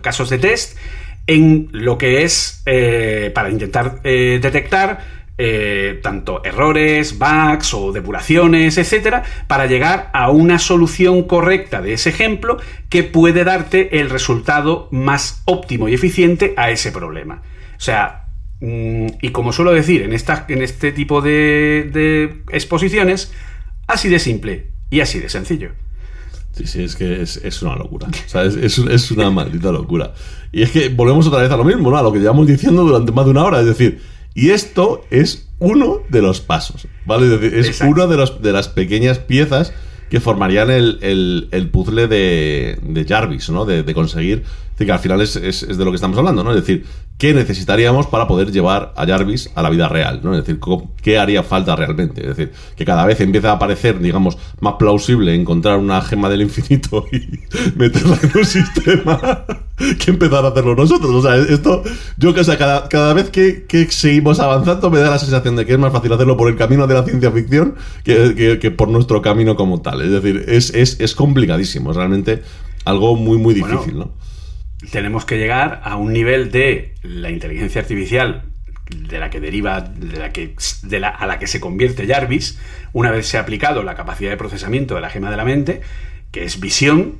casos 0.01 0.31
de 0.31 0.39
test, 0.39 0.79
en 1.27 1.69
lo 1.73 1.99
que 1.99 2.23
es 2.23 2.63
eh, 2.67 3.31
para 3.35 3.51
intentar 3.51 4.01
eh, 4.05 4.39
detectar 4.41 5.21
tanto 6.03 6.45
errores, 6.45 7.19
bugs 7.19 7.73
o 7.73 7.93
depuraciones, 7.93 8.77
etcétera, 8.77 9.23
para 9.47 9.65
llegar 9.65 10.11
a 10.13 10.31
una 10.31 10.59
solución 10.59 11.23
correcta 11.23 11.81
de 11.81 11.95
ese 11.95 12.11
ejemplo 12.11 12.59
que 12.91 13.05
puede 13.05 13.43
darte 13.43 14.01
el 14.01 14.11
resultado 14.11 14.89
más 14.91 15.41
óptimo 15.47 15.89
y 15.89 15.95
eficiente 15.95 16.53
a 16.59 16.71
ese 16.71 16.93
problema. 16.93 17.41
O 17.75 17.81
sea, 17.81 18.27
y 18.61 19.29
como 19.31 19.53
suelo 19.53 19.73
decir 19.73 20.03
en, 20.03 20.13
en 20.13 20.63
este 20.63 20.93
tipo 20.93 21.23
de 21.23 22.43
exposiciones, 22.51 23.33
así 23.87 24.09
de 24.09 24.19
simple 24.19 24.71
y 24.91 25.01
así 25.01 25.19
de 25.19 25.29
sencillo. 25.29 25.71
Sí, 26.53 26.67
sí, 26.67 26.83
es 26.83 26.97
que 26.97 27.23
es, 27.23 27.63
una 27.63 27.77
locura. 27.77 28.09
O 28.09 28.29
sea, 28.29 28.45
es, 28.45 29.11
una 29.11 29.31
maldita 29.31 29.71
locura. 29.71 30.13
Y 30.53 30.63
es 30.63 30.71
que 30.71 30.89
volvemos 30.89 31.27
otra 31.27 31.43
vez 31.43 31.51
a 31.51 31.57
lo 31.57 31.65
mismo, 31.65 31.91
¿no? 31.91 31.97
A 31.97 32.03
lo 32.03 32.13
que 32.13 32.19
llevamos 32.19 32.47
diciendo 32.47 32.85
durante 32.85 33.13
más 33.13 33.25
de 33.25 33.31
una 33.31 33.45
hora. 33.45 33.61
Es 33.61 33.67
decir, 33.67 34.01
y 34.35 34.51
esto 34.51 35.05
es 35.11 35.49
uno 35.59 36.03
de 36.09 36.23
los 36.23 36.41
pasos, 36.41 36.89
¿vale? 37.07 37.27
Es 37.27 37.41
decir, 37.41 37.55
es 37.55 37.81
una 37.81 38.07
de, 38.07 38.17
los, 38.17 38.43
de 38.43 38.53
las 38.53 38.69
pequeñas 38.69 39.19
piezas 39.19 39.73
que 40.11 40.19
formarían 40.19 40.71
el, 40.71 41.71
puzzle 41.73 42.09
de, 42.09 43.07
Jarvis, 43.09 43.49
¿no? 43.51 43.65
De, 43.65 43.95
conseguir, 43.95 44.43
que 44.87 44.93
al 44.93 44.99
final 44.99 45.21
es, 45.21 45.37
es, 45.37 45.67
de 45.67 45.85
lo 45.85 45.91
que 45.91 45.97
estamos 45.97 46.17
hablando, 46.19 46.43
¿no? 46.43 46.51
Es 46.51 46.57
decir, 46.57 46.87
¿qué 47.21 47.35
necesitaríamos 47.35 48.07
para 48.07 48.27
poder 48.27 48.51
llevar 48.51 48.95
a 48.97 49.07
Jarvis 49.07 49.51
a 49.55 49.63
la 49.63 49.69
vida 49.69 49.89
real? 49.89 50.21
¿no? 50.23 50.33
Es 50.33 50.41
decir, 50.41 50.59
¿qué 51.03 51.19
haría 51.19 51.43
falta 51.43 51.77
realmente? 51.77 52.23
Es 52.23 52.29
decir, 52.29 52.53
que 52.77 52.87
cada 52.87 53.05
vez 53.05 53.21
empieza 53.21 53.51
a 53.51 53.55
aparecer, 53.57 54.01
digamos, 54.01 54.39
más 54.61 54.75
plausible 54.79 55.35
encontrar 55.35 55.79
una 55.79 56.01
gema 56.01 56.31
del 56.31 56.41
infinito 56.41 57.05
y 57.13 57.41
meterla 57.77 58.19
en 58.23 58.31
un 58.35 58.45
sistema 58.45 59.45
que 59.99 60.11
empezar 60.11 60.47
a 60.47 60.49
hacerlo 60.49 60.75
nosotros. 60.75 61.11
O 61.11 61.21
sea, 61.21 61.37
esto, 61.37 61.83
yo 62.17 62.33
que 62.33 62.41
o 62.41 62.45
sea, 62.45 62.57
cada, 62.57 62.89
cada 62.89 63.13
vez 63.13 63.29
que, 63.29 63.67
seguimos 63.91 64.41
avanzando 64.41 64.91
me 64.91 65.01
da 65.01 65.11
la 65.11 65.19
sensación 65.19 65.57
de 65.57 65.67
que 65.67 65.75
es 65.75 65.79
más 65.79 65.93
fácil 65.93 66.15
hacerlo 66.15 66.39
por 66.39 66.49
el 66.49 66.57
camino 66.57 66.87
de 66.87 66.95
la 66.95 67.05
ciencia 67.05 67.31
ficción 67.31 67.75
que, 68.03 68.75
por 68.77 68.89
nuestro 68.89 69.21
camino 69.21 69.57
como 69.57 69.83
tal. 69.83 70.01
Es 70.01 70.11
decir, 70.11 70.47
es, 70.49 70.71
es, 70.73 71.15
complicadísimo, 71.15 71.91
es 71.91 71.99
realmente 71.99 72.43
algo 72.87 73.15
muy, 73.15 73.37
muy 73.37 73.53
difícil, 73.53 73.99
¿no? 73.99 74.13
Tenemos 74.91 75.25
que 75.25 75.37
llegar 75.37 75.81
a 75.85 75.97
un 75.97 76.13
nivel 76.13 76.51
de 76.51 76.95
la 77.03 77.31
inteligencia 77.31 77.81
artificial 77.81 78.45
de 78.91 79.19
la 79.19 79.31
que 79.31 79.41
deriva, 79.41 79.81
de 79.81 80.19
la 80.19 80.33
que, 80.33 80.55
de 80.83 81.01
la, 81.01 81.09
a 81.09 81.27
la 81.27 81.39
que 81.39 81.47
se 81.47 81.61
convierte 81.61 82.07
Jarvis, 82.07 82.59
una 82.93 83.11
vez 83.11 83.27
se 83.27 83.39
ha 83.39 83.43
aplicado 83.43 83.83
la 83.83 83.95
capacidad 83.95 84.31
de 84.31 84.37
procesamiento 84.37 84.95
de 84.95 85.01
la 85.01 85.11
gema 85.11 85.31
de 85.31 85.37
la 85.37 85.45
mente, 85.45 85.81
que 86.33 86.45
es 86.45 86.61
visión, 86.61 87.17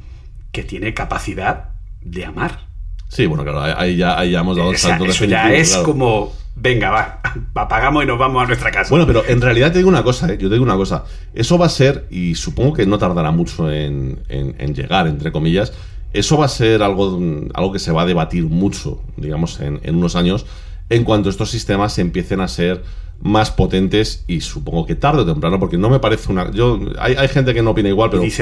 que 0.53 0.65
tiene 0.65 0.95
capacidad 0.95 1.69
de 2.01 2.25
amar. 2.25 2.67
Sí, 3.09 3.27
bueno, 3.27 3.45
claro, 3.45 3.61
ahí 3.61 3.97
ya, 3.97 4.19
ahí 4.19 4.33
ya 4.33 4.41
hemos 4.41 4.57
dado 4.57 4.71
el 4.71 4.79
salto 4.79 5.05
Eso 5.05 5.25
ya 5.25 5.53
es 5.53 5.77
como, 5.77 6.33
venga, 6.57 6.91
va, 6.91 7.21
apagamos 7.55 8.03
y 8.03 8.07
nos 8.07 8.19
vamos 8.19 8.43
a 8.43 8.47
nuestra 8.47 8.71
casa. 8.71 8.91
Bueno, 8.91 9.07
pero 9.07 9.25
en 9.27 9.41
realidad 9.41 9.71
te 9.73 9.79
digo 9.79 9.89
una 9.89 10.03
cosa, 10.03 10.33
¿eh? 10.33 10.39
yo 10.39 10.49
te 10.49 10.55
digo 10.55 10.65
una 10.65 10.77
cosa, 10.77 11.05
eso 11.35 11.59
va 11.59 11.67
a 11.67 11.71
ser, 11.71 12.07
y 12.11 12.35
supongo 12.35 12.73
que 12.73 12.87
no 12.87 12.99
tardará 12.99 13.31
mucho 13.31 13.71
en, 13.71 14.21
en 14.29 14.75
llegar, 14.75 15.07
entre 15.07 15.31
comillas, 15.31 15.73
eso 16.13 16.37
va 16.37 16.47
a 16.47 16.49
ser 16.49 16.83
algo, 16.83 17.21
algo 17.55 17.73
que 17.73 17.79
se 17.79 17.93
va 17.93 18.03
a 18.03 18.07
debatir 18.07 18.45
mucho, 18.45 19.01
digamos, 19.17 19.61
en, 19.61 19.81
unos 19.95 20.17
años, 20.17 20.47
en 20.89 21.05
cuanto 21.05 21.31
estos 21.31 21.51
sistemas 21.51 21.99
empiecen 21.99 22.41
a 22.41 22.49
ser 22.49 22.83
más 23.23 23.51
potentes 23.51 24.25
y 24.27 24.41
supongo 24.41 24.87
que 24.87 24.95
tarde 24.95 25.21
o 25.21 25.27
temprano, 25.27 25.61
porque 25.61 25.77
no 25.77 25.91
me 25.91 26.01
parece 26.01 26.33
una... 26.33 26.51
Yo, 26.51 26.81
hay, 26.99 27.29
gente 27.29 27.53
que 27.53 27.63
no 27.63 27.71
opina 27.71 27.91
igual, 27.91 28.11
pero... 28.11 28.25
Y, 28.25 28.33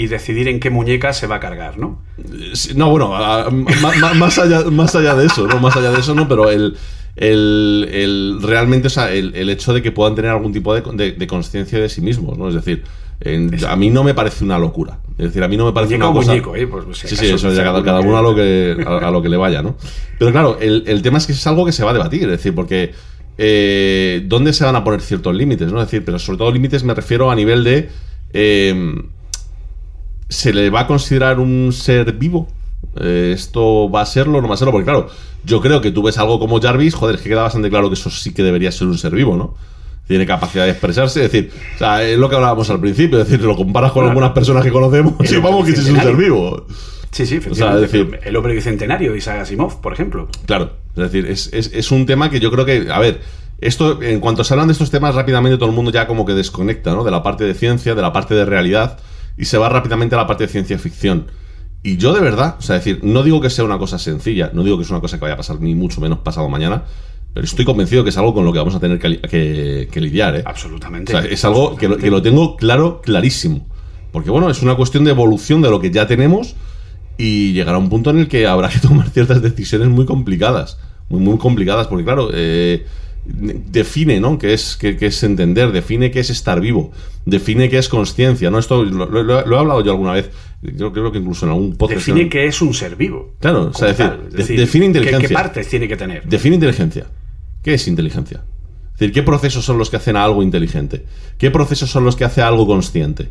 y 0.00 0.06
decidir 0.06 0.48
en 0.48 0.60
qué 0.60 0.70
muñeca 0.70 1.12
se 1.12 1.26
va 1.26 1.36
a 1.36 1.40
cargar, 1.40 1.76
¿no? 1.76 2.00
No, 2.76 2.90
bueno, 2.90 3.10
más, 4.14 4.38
allá, 4.38 4.62
más 4.70 4.94
allá 4.94 5.14
de 5.16 5.26
eso, 5.26 5.46
¿no? 5.46 5.58
Más 5.58 5.76
allá 5.76 5.90
de 5.90 6.00
eso, 6.00 6.14
¿no? 6.14 6.28
Pero 6.28 6.50
el, 6.50 6.76
el, 7.16 8.38
realmente, 8.40 8.86
o 8.86 8.90
sea, 8.90 9.12
el, 9.12 9.50
hecho 9.50 9.74
de 9.74 9.82
que 9.82 9.90
puedan 9.90 10.14
tener 10.14 10.30
algún 10.30 10.52
tipo 10.52 10.72
de, 10.72 11.12
de 11.12 11.26
conciencia 11.26 11.80
de 11.80 11.88
sí 11.88 12.00
mismos, 12.00 12.38
¿no? 12.38 12.48
Es 12.48 12.54
decir, 12.54 12.84
a 13.66 13.76
mí 13.76 13.90
no 13.90 14.04
me 14.04 14.14
parece 14.14 14.44
una 14.44 14.58
locura. 14.58 15.00
Es 15.18 15.26
decir, 15.26 15.42
a 15.42 15.48
mí 15.48 15.56
no 15.56 15.66
me 15.66 15.72
parece 15.72 15.96
una 15.96 16.12
cosa... 16.12 16.36
¿eh? 16.36 16.42
Pues, 16.42 16.66
pues, 16.66 16.98
sí, 16.98 17.16
sí, 17.16 17.26
eso 17.26 17.52
ya 17.52 17.64
cada, 17.82 18.00
uno 18.00 18.16
a 18.16 18.22
lo, 18.22 18.34
que, 18.34 18.76
a, 18.86 19.10
lo 19.10 19.20
que 19.20 19.28
le 19.28 19.36
vaya, 19.36 19.62
¿no? 19.62 19.76
Pero 20.18 20.30
claro, 20.30 20.58
el, 20.60 21.02
tema 21.02 21.18
es 21.18 21.26
que 21.26 21.32
es 21.32 21.46
algo 21.46 21.66
que 21.66 21.72
se 21.72 21.82
va 21.84 21.90
a 21.90 21.94
debatir, 21.94 22.22
es 22.22 22.28
decir, 22.28 22.54
porque 22.54 22.92
eh, 23.36 24.22
¿dónde 24.26 24.52
se 24.52 24.64
van 24.64 24.76
a 24.76 24.84
poner 24.84 25.00
ciertos 25.00 25.34
límites? 25.34 25.72
¿no? 25.72 25.80
Es 25.80 25.88
decir, 25.88 26.04
pero 26.04 26.18
sobre 26.20 26.38
todo 26.38 26.52
límites 26.52 26.84
me 26.84 26.94
refiero 26.94 27.30
a 27.30 27.34
nivel 27.34 27.64
de... 27.64 27.88
Eh, 28.32 28.94
¿Se 30.28 30.52
le 30.52 30.70
va 30.70 30.80
a 30.80 30.86
considerar 30.86 31.40
un 31.40 31.72
ser 31.72 32.12
vivo? 32.12 32.48
¿Esto 33.00 33.90
va 33.90 34.02
a 34.02 34.06
serlo 34.06 34.38
o 34.38 34.42
no 34.42 34.48
va 34.48 34.54
a 34.54 34.56
serlo? 34.58 34.72
Porque 34.72 34.84
claro, 34.84 35.08
yo 35.42 35.60
creo 35.60 35.80
que 35.80 35.90
tú 35.90 36.02
ves 36.02 36.18
algo 36.18 36.38
como 36.38 36.60
Jarvis, 36.60 36.94
joder, 36.94 37.16
es 37.16 37.22
que 37.22 37.30
queda 37.30 37.42
bastante 37.42 37.70
claro 37.70 37.88
que 37.88 37.94
eso 37.94 38.10
sí 38.10 38.34
que 38.34 38.42
debería 38.42 38.70
ser 38.70 38.88
un 38.88 38.98
ser 38.98 39.14
vivo, 39.14 39.36
¿no? 39.36 39.54
Tiene 40.08 40.26
capacidad 40.26 40.64
de 40.64 40.70
expresarse. 40.70 41.24
Es 41.24 41.30
decir, 41.30 41.52
o 41.76 41.78
sea, 41.78 42.02
es 42.02 42.18
lo 42.18 42.28
que 42.28 42.34
hablábamos 42.34 42.68
al 42.70 42.80
principio. 42.80 43.20
Es 43.20 43.28
decir, 43.28 43.44
lo 43.44 43.54
comparas 43.54 43.92
con 43.92 44.08
algunas 44.08 44.32
personas 44.32 44.64
que 44.64 44.72
conocemos 44.72 45.14
y 45.30 45.36
vamos 45.36 45.66
que 45.66 45.72
es 45.72 45.88
un 45.88 46.00
ser 46.00 46.16
vivo. 46.16 46.66
Sí, 47.12 47.26
sí, 47.26 47.36
efectivamente. 47.36 47.84
es 47.84 47.92
decir, 47.92 48.20
el 48.22 48.36
hombre 48.36 48.54
bicentenario 48.54 49.12
de 49.12 49.18
Isaac 49.18 49.40
Asimov, 49.40 49.80
por 49.80 49.92
ejemplo. 49.92 50.28
Claro, 50.46 50.72
es 50.90 51.02
decir, 51.02 51.26
es, 51.26 51.50
es, 51.52 51.90
un 51.90 52.06
tema 52.06 52.30
que 52.30 52.38
yo 52.38 52.50
creo 52.50 52.64
que, 52.64 52.88
a 52.90 52.98
ver, 52.98 53.20
esto, 53.60 54.02
en 54.02 54.20
cuanto 54.20 54.44
se 54.44 54.54
hablan 54.54 54.68
de 54.68 54.72
estos 54.72 54.90
temas, 54.90 55.14
rápidamente 55.14 55.56
todo 55.56 55.68
el 55.68 55.74
mundo 55.74 55.90
ya 55.90 56.06
como 56.06 56.26
que 56.26 56.34
desconecta, 56.34 56.92
¿no? 56.92 57.04
De 57.04 57.10
la 57.10 57.22
parte 57.22 57.44
de 57.44 57.54
ciencia, 57.54 57.94
de 57.94 58.02
la 58.02 58.12
parte 58.12 58.34
de 58.34 58.44
realidad, 58.44 58.98
y 59.36 59.46
se 59.46 59.58
va 59.58 59.68
rápidamente 59.68 60.14
a 60.14 60.18
la 60.18 60.26
parte 60.26 60.44
de 60.44 60.52
ciencia 60.52 60.78
ficción. 60.78 61.26
Y 61.82 61.96
yo 61.96 62.12
de 62.12 62.20
verdad, 62.20 62.56
o 62.58 62.62
sea, 62.62 62.76
decir, 62.76 63.00
no 63.02 63.22
digo 63.22 63.40
que 63.40 63.50
sea 63.50 63.64
una 63.64 63.78
cosa 63.78 63.98
sencilla, 63.98 64.50
no 64.52 64.62
digo 64.62 64.76
que 64.76 64.82
es 64.82 64.90
una 64.90 65.00
cosa 65.00 65.16
que 65.16 65.22
vaya 65.22 65.34
a 65.34 65.38
pasar 65.38 65.60
ni 65.60 65.74
mucho 65.74 66.00
menos 66.00 66.18
pasado 66.18 66.48
mañana, 66.48 66.84
pero 67.38 67.46
estoy 67.46 67.64
convencido 67.64 68.02
que 68.02 68.10
es 68.10 68.18
algo 68.18 68.34
con 68.34 68.44
lo 68.44 68.52
que 68.52 68.58
vamos 68.58 68.74
a 68.74 68.80
tener 68.80 68.98
que, 68.98 69.88
lidiar. 70.00 70.34
¿eh? 70.34 70.42
Absolutamente. 70.44 71.12
es 71.32 71.44
algo 71.44 71.76
que 71.76 71.86
lo, 71.86 72.20
tengo 72.20 72.56
claro, 72.56 73.00
clarísimo. 73.00 73.64
Porque 74.10 74.28
bueno, 74.28 74.50
es 74.50 74.60
una 74.60 74.74
cuestión 74.74 75.04
de 75.04 75.12
evolución 75.12 75.62
de 75.62 75.70
lo 75.70 75.78
que 75.80 75.92
ya 75.92 76.08
tenemos 76.08 76.56
y 77.16 77.52
llegará 77.52 77.78
un 77.78 77.90
punto 77.90 78.10
en 78.10 78.18
el 78.18 78.26
que 78.26 78.48
habrá 78.48 78.68
que 78.70 78.78
tomar 78.82 79.08
ciertas 79.10 79.40
decisiones 79.40 79.86
muy 79.86 80.04
complicadas. 80.04 80.80
Muy, 81.10 81.20
muy 81.20 81.38
complicadas, 81.38 81.86
porque 81.86 82.02
claro, 82.02 82.30
eh, 82.34 82.84
define, 83.24 84.18
¿no? 84.18 84.36
¿Qué 84.36 84.52
es, 84.52 84.76
qué, 84.76 84.96
qué 84.96 85.06
es 85.06 85.22
entender, 85.22 85.70
define 85.70 86.10
qué 86.10 86.18
es 86.18 86.30
estar 86.30 86.60
vivo, 86.60 86.90
define 87.24 87.68
qué 87.68 87.78
es 87.78 87.88
conciencia, 87.88 88.50
¿no? 88.50 88.58
Esto 88.58 88.82
lo, 88.84 89.06
lo- 89.06 89.22
lo 89.22 89.56
he 89.56 89.58
hablado 89.60 89.84
yo 89.84 89.92
alguna 89.92 90.12
vez, 90.14 90.28
yo 90.60 90.92
creo 90.92 91.12
que 91.12 91.18
incluso 91.18 91.46
en 91.46 91.52
algún 91.52 91.76
podcast. 91.76 92.00
Define 92.00 92.24
¿no? 92.24 92.30
que 92.30 92.46
es 92.46 92.60
un 92.62 92.74
ser 92.74 92.96
vivo. 92.96 93.34
Claro, 93.38 93.70
o 93.72 93.72
sea, 93.74 93.88
decir, 93.88 94.06
tal. 94.06 94.28
define 94.32 94.66
¿qué- 94.66 94.86
inteligencia. 94.86 95.28
¿Qué, 95.28 95.34
partes 95.34 95.68
tiene 95.68 95.86
que 95.86 95.96
tener? 95.96 96.24
Define 96.26 96.56
inteligencia. 96.56 97.06
¿Qué 97.68 97.74
es 97.74 97.86
inteligencia? 97.86 98.44
Es 98.94 98.98
decir, 98.98 99.12
¿qué 99.12 99.22
procesos 99.22 99.62
son 99.62 99.76
los 99.76 99.90
que 99.90 99.98
hacen 99.98 100.16
a 100.16 100.24
algo 100.24 100.42
inteligente? 100.42 101.04
¿Qué 101.36 101.50
procesos 101.50 101.90
son 101.90 102.02
los 102.02 102.16
que 102.16 102.24
hace 102.24 102.40
a 102.40 102.48
algo 102.48 102.66
consciente? 102.66 103.28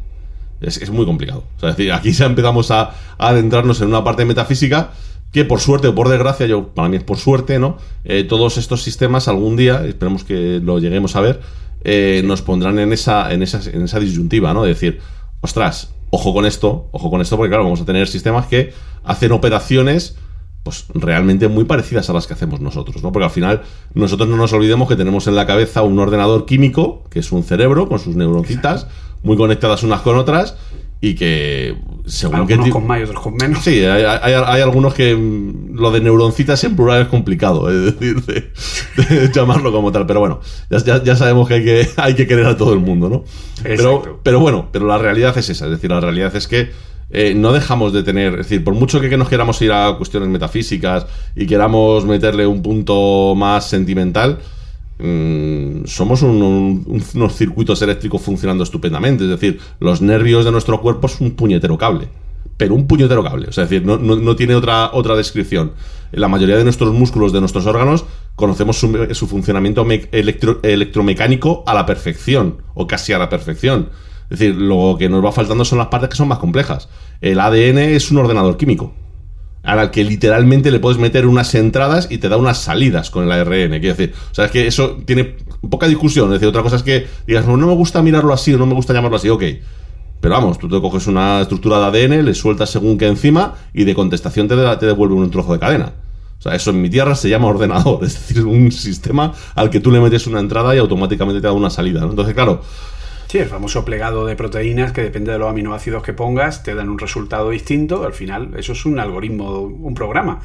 Es, 0.62 0.92
muy 0.92 1.08
complicado. 1.08 1.44
Es 1.56 1.76
decir, 1.76 1.92
aquí 1.92 2.12
ya 2.12 2.28
empezamos 2.28 2.70
a, 2.70 2.82
a 3.18 3.30
adentrarnos 3.30 3.82
en 3.82 3.88
una 3.88 4.04
parte 4.04 4.26
metafísica 4.26 4.92
que 5.32 5.44
por 5.44 5.60
suerte 5.60 5.88
o 5.88 5.96
por 5.96 6.08
desgracia, 6.08 6.46
yo 6.46 6.68
para 6.68 6.88
mí 6.88 6.98
es 6.98 7.04
por 7.04 7.18
suerte, 7.18 7.58
¿no? 7.58 7.80
Eh, 8.04 8.26
todos 8.26 8.60
estos 8.60 8.84
sistemas 8.84 9.28
algún 9.28 9.56
día, 9.56 9.84
esperemos 9.88 10.24
que 10.24 10.62
lo 10.64 10.78
lleguemos 10.78 11.16
a 11.16 11.22
ver, 11.22 11.42
eh, 11.84 12.22
nos 12.24 12.44
pondrán 12.44 12.78
en 12.78 12.94
esa, 12.94 13.34
en, 13.34 13.42
esa, 13.42 13.68
en 13.68 13.82
esa 13.82 14.00
disyuntiva, 14.00 14.54
¿no? 14.54 14.62
De 14.62 14.70
decir, 14.70 15.00
ostras, 15.42 15.96
ojo 16.12 16.32
con 16.36 16.46
esto, 16.46 16.90
ojo 16.92 17.10
con 17.10 17.22
esto, 17.22 17.38
porque 17.38 17.50
claro, 17.50 17.64
vamos 17.64 17.82
a 17.82 17.86
tener 17.86 18.08
sistemas 18.08 18.46
que 18.46 18.72
hacen 19.04 19.32
operaciones 19.32 20.16
pues 20.68 20.86
realmente 20.94 21.48
muy 21.48 21.64
parecidas 21.64 22.10
a 22.10 22.14
las 22.14 22.28
que 22.28 22.34
hacemos 22.34 22.60
nosotros, 22.60 23.02
¿no? 23.02 23.14
Porque 23.14 23.24
al 23.24 23.32
final 23.32 23.62
nosotros 23.94 24.28
no 24.28 24.36
nos 24.36 24.52
olvidemos 24.52 24.90
que 24.90 24.98
tenemos 24.98 25.26
en 25.28 25.36
la 25.38 25.48
cabeza 25.48 25.82
un 25.82 25.98
ordenador 25.98 26.46
químico, 26.46 27.06
que 27.10 27.20
es 27.20 27.32
un 27.32 27.44
cerebro 27.44 27.88
con 27.88 28.00
sus 28.00 28.18
neuroncitas, 28.18 28.88
muy 29.24 29.38
conectadas 29.38 29.84
unas 29.84 30.02
con 30.02 30.18
otras, 30.18 30.58
y 31.00 31.16
que 31.16 31.78
según 32.06 32.36
Algunos 32.36 32.66
ti- 32.66 32.72
con 32.72 32.86
más 32.86 33.00
y 33.00 33.04
otros 33.04 33.22
con 33.22 33.36
menos. 33.36 33.64
Sí, 33.64 33.80
hay, 33.86 34.04
hay- 34.04 34.34
hay 34.46 34.62
algunos 34.62 34.94
que 34.94 35.16
mm, 35.16 35.76
lo 35.78 35.92
de 35.92 36.02
neuroncitas 36.02 36.62
en 36.66 36.76
plural 36.76 37.04
es 37.04 37.08
complicado, 37.08 37.70
es 37.72 37.94
decir, 37.98 38.22
de, 38.26 38.52
de 39.08 39.32
llamarlo 39.34 39.72
como 39.72 39.94
tal, 39.94 40.06
pero 40.06 40.20
bueno, 40.20 40.42
ya, 40.70 40.80
ya- 40.80 41.02
ya 41.02 41.16
sabemos 41.16 41.48
que 41.48 41.54
hay, 41.54 41.64
que 41.64 41.88
hay 41.96 42.14
que 42.14 42.28
querer 42.28 42.48
a 42.48 42.58
todo 42.58 42.74
el 42.74 42.80
mundo, 42.80 43.08
¿no? 43.10 43.24
Exacto. 43.64 44.02
Pero, 44.04 44.20
pero 44.22 44.40
bueno, 44.42 44.68
pero 44.74 44.86
la 44.86 44.98
realidad 44.98 45.38
es 45.38 45.50
esa, 45.50 45.64
es 45.66 45.72
decir, 45.72 45.90
la 45.92 46.02
realidad 46.02 46.36
es 46.36 46.46
que 46.48 46.72
eh, 47.10 47.34
no 47.36 47.54
dejamos 47.54 47.94
de 47.94 48.04
tener, 48.04 48.34
es 48.34 48.50
decir, 48.50 48.64
por 48.64 48.74
mucho 48.74 49.00
que, 49.00 49.16
nos 49.18 49.30
queramos 49.30 49.62
ir 49.62 49.72
a 49.72 49.96
cuestiones 49.98 50.30
metafísicas 50.30 51.06
y 51.36 51.46
queramos 51.48 52.06
meterle 52.06 52.46
un 52.48 52.62
punto 52.62 53.34
más 53.36 53.70
sentimental, 53.70 54.40
mm, 55.00 55.86
somos 55.86 56.22
un- 56.22 56.42
un- 56.86 57.04
unos 57.16 57.36
circuitos 57.36 57.82
eléctricos 57.82 58.22
funcionando 58.22 58.64
estupendamente. 58.64 59.24
Es 59.26 59.30
decir, 59.30 59.60
los 59.80 60.02
nervios 60.02 60.44
de 60.46 60.52
nuestro 60.52 60.82
cuerpo 60.82 61.08
es 61.08 61.20
un 61.22 61.32
puñetero 61.32 61.78
cable. 61.78 62.08
Pero 62.58 62.74
un 62.74 62.88
puñetero 62.88 63.24
cable. 63.24 63.48
Es 63.50 63.56
decir, 63.56 63.86
no, 63.86 63.98
no- 63.98 64.36
tiene 64.36 64.56
otra, 64.56 64.90
otra 64.94 65.16
descripción. 65.16 65.74
La 66.12 66.28
mayoría 66.28 66.58
de 66.58 66.64
nuestros 66.64 66.92
músculos, 66.94 67.32
de 67.32 67.40
nuestros 67.40 67.68
órganos, 67.68 68.06
conocemos 68.36 68.78
su, 68.80 69.08
su 69.12 69.28
funcionamiento 69.28 69.86
electro- 70.12 70.60
electromecánico 70.64 71.64
a 71.68 71.74
la 71.76 71.86
perfección, 71.86 72.58
o 72.74 72.88
casi 72.88 73.14
a 73.14 73.20
la 73.20 73.30
perfección. 73.30 73.90
Es 74.30 74.40
decir, 74.40 74.56
lo 74.56 74.96
que 75.00 75.10
nos 75.10 75.24
va 75.24 75.32
faltando 75.32 75.64
son 75.64 75.78
las 75.78 75.88
partes 75.88 76.10
que 76.10 76.16
son 76.16 76.28
más 76.28 76.40
complejas. 76.40 76.90
El 77.22 77.40
ADN 77.40 77.78
es 77.78 78.12
un 78.12 78.18
ordenador 78.18 78.58
químico 78.58 78.94
al 79.68 79.92
que 79.92 80.06
literalmente 80.06 80.72
le 80.72 80.80
puedes 80.80 80.98
meter 80.98 81.28
unas 81.28 81.54
entradas 81.54 82.08
y 82.10 82.20
te 82.20 82.30
da 82.30 82.38
unas 82.38 82.58
salidas 82.58 83.10
con 83.10 83.26
el 83.26 83.32
ARN. 83.34 83.80
Quiero 83.82 83.96
decir, 83.96 84.14
o 84.32 84.34
sea, 84.34 84.46
es 84.46 84.52
que 84.52 84.66
eso 84.66 84.98
tiene 85.06 85.36
poca 85.70 85.88
discusión. 85.88 86.28
Es 86.28 86.36
decir, 86.36 86.48
otra 86.48 86.64
cosa 86.64 86.78
es 86.78 86.84
que 86.84 87.06
digas, 87.28 87.46
no, 87.46 87.58
no 87.58 87.68
me 87.68 87.74
gusta 87.74 88.02
mirarlo 88.02 88.34
así 88.34 88.54
o 88.54 88.58
no 88.58 88.66
me 88.66 88.74
gusta 88.74 88.94
llamarlo 88.94 89.18
así, 89.18 89.28
ok. 89.28 89.44
Pero 90.22 90.34
vamos, 90.34 90.58
tú 90.58 90.70
te 90.70 90.80
coges 90.80 91.08
una 91.08 91.42
estructura 91.42 91.92
de 91.92 92.06
ADN, 92.06 92.26
le 92.26 92.34
sueltas 92.34 92.70
según 92.70 92.98
que 92.98 93.08
encima 93.08 93.56
y 93.74 93.84
de 93.84 93.94
contestación 93.94 94.48
te, 94.48 94.56
te 94.56 94.86
devuelve 94.86 95.16
un 95.16 95.30
trozo 95.30 95.52
de 95.52 95.60
cadena. 95.60 95.92
O 96.40 96.42
sea, 96.42 96.56
eso 96.56 96.70
en 96.70 96.82
mi 96.82 96.90
tierra 96.90 97.16
se 97.16 97.30
llama 97.30 97.48
ordenador, 97.48 98.00
es 98.06 98.14
decir, 98.14 98.46
un 98.46 98.72
sistema 98.72 99.34
al 99.54 99.70
que 99.70 99.82
tú 99.82 99.92
le 99.92 100.00
metes 100.00 100.28
una 100.28 100.40
entrada 100.40 100.74
y 100.76 100.78
automáticamente 100.78 101.42
te 101.42 101.48
da 101.48 101.54
una 101.54 101.70
salida. 101.70 102.00
¿no? 102.02 102.12
Entonces, 102.12 102.34
claro, 102.34 102.62
Sí, 103.28 103.40
el 103.40 103.48
famoso 103.50 103.84
plegado 103.84 104.26
de 104.26 104.36
proteínas 104.36 104.94
que 104.94 105.02
depende 105.02 105.32
de 105.34 105.38
los 105.40 105.50
aminoácidos 105.50 106.02
que 106.02 106.14
pongas, 106.14 106.64
te 106.64 106.74
dan 106.76 106.88
un 106.90 106.98
resultado 106.98 107.50
distinto. 107.50 108.06
Al 108.06 108.14
final, 108.14 108.52
eso 108.58 108.72
es 108.72 108.86
un 108.86 109.00
algoritmo, 109.00 109.62
un 109.62 109.94
programa, 109.94 110.40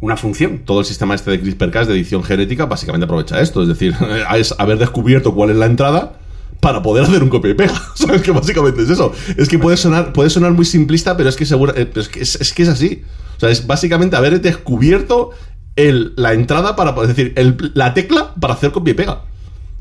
una 0.00 0.16
función. 0.16 0.60
todo 0.64 0.78
el 0.80 0.86
sistema 0.86 1.14
este 1.16 1.32
de 1.32 1.40
CRISPR-Cas 1.40 1.88
de 1.88 1.94
edición 1.94 2.22
genética 2.22 2.66
básicamente 2.66 3.04
aprovecha 3.04 3.40
esto. 3.40 3.62
Es 3.62 3.68
decir, 3.68 3.94
es 4.36 4.54
haber 4.58 4.78
descubierto 4.78 5.34
cuál 5.34 5.50
es 5.50 5.56
la 5.56 5.66
entrada 5.66 6.12
para 6.60 6.82
poder 6.82 7.04
hacer 7.04 7.22
un 7.22 7.30
copia 7.30 7.50
y 7.50 7.54
pega. 7.54 7.74
¿Sabes? 7.94 8.22
Que 8.22 8.30
básicamente 8.30 8.82
es 8.82 8.90
eso. 8.90 9.12
Es 9.36 9.48
que 9.48 9.58
puede 9.58 9.76
sonar, 9.76 10.12
puede 10.12 10.30
sonar 10.30 10.52
muy 10.52 10.64
simplista, 10.64 11.16
pero 11.16 11.28
es 11.28 11.36
que 11.36 11.46
seguro, 11.46 11.74
eh, 11.76 11.90
es, 11.96 12.08
que 12.08 12.20
es, 12.20 12.36
es 12.40 12.52
que 12.52 12.62
es 12.62 12.68
así. 12.68 13.02
O 13.38 13.40
sea, 13.40 13.50
es 13.50 13.66
básicamente 13.66 14.14
haber 14.16 14.40
descubierto 14.40 15.30
el, 15.74 16.12
la 16.16 16.32
entrada 16.34 16.76
para, 16.76 16.90
es 17.02 17.08
decir, 17.08 17.32
el- 17.36 17.72
la 17.74 17.92
tecla 17.94 18.34
para 18.38 18.54
hacer 18.54 18.70
copia 18.70 18.92
y 18.92 18.94
pega. 18.94 19.22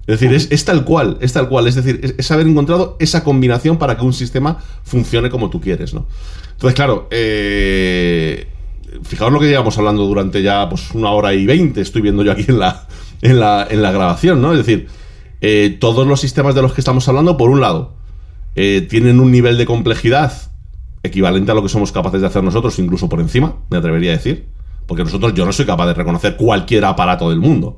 Es 0.10 0.20
decir, 0.20 0.48
es, 0.50 0.66
tal 0.66 0.84
cual, 0.86 1.20
es 1.22 1.34
tal 1.34 1.48
cual. 1.48 1.68
Es 1.68 1.76
decir, 1.76 2.00
es, 2.02 2.16
es 2.18 2.32
haber 2.32 2.48
encontrado 2.48 2.98
esa 3.00 3.24
combinación 3.24 3.78
para 3.78 3.96
que 3.96 4.04
un 4.04 4.12
sistema 4.14 4.58
funcione 4.82 5.30
como 5.30 5.52
tú 5.52 5.62
quieres, 5.62 5.94
¿no? 5.94 6.08
Entonces, 6.54 6.74
claro, 6.74 7.08
eh, 7.12 8.48
fijaos 9.04 9.32
lo 9.32 9.40
que 9.40 9.48
llevamos 9.48 9.78
hablando 9.78 10.08
durante 10.08 10.42
ya 10.42 10.68
pues, 10.68 10.96
una 10.96 11.12
hora 11.12 11.36
y 11.36 11.46
veinte, 11.46 11.82
estoy 11.82 12.02
viendo 12.02 12.24
yo 12.24 12.32
aquí 12.32 12.46
en 12.48 12.58
la, 12.58 12.88
en 13.22 13.40
la, 13.40 13.68
en 13.70 13.84
la 13.84 13.92
grabación, 13.92 14.42
¿no? 14.42 14.52
Es 14.52 14.58
decir, 14.58 14.88
eh, 15.42 15.78
todos 15.80 16.08
los 16.08 16.20
sistemas 16.20 16.56
de 16.56 16.64
los 16.64 16.74
que 16.74 16.82
estamos 16.82 17.08
hablando, 17.08 17.38
por 17.38 17.52
un 17.52 17.62
lado, 17.62 17.94
eh, 18.56 18.88
tienen 18.90 19.20
un 19.20 19.32
nivel 19.32 19.60
de 19.60 19.68
complejidad 19.68 20.34
equivalente 21.04 21.52
a 21.52 21.54
lo 21.54 21.62
que 21.62 21.70
somos 21.70 21.92
capaces 21.92 22.22
de 22.22 22.26
hacer 22.26 22.44
nosotros, 22.44 22.80
incluso 22.80 23.10
por 23.10 23.20
encima, 23.20 23.58
me 23.70 23.78
atrevería 23.78 24.14
a 24.14 24.18
decir. 24.18 24.48
Porque 24.88 25.04
nosotros, 25.04 25.36
yo 25.36 25.46
no 25.46 25.54
soy 25.54 25.68
capaz 25.68 25.86
de 25.86 25.94
reconocer 25.94 26.36
cualquier 26.36 26.86
aparato 26.86 27.30
del 27.30 27.40
mundo. 27.40 27.78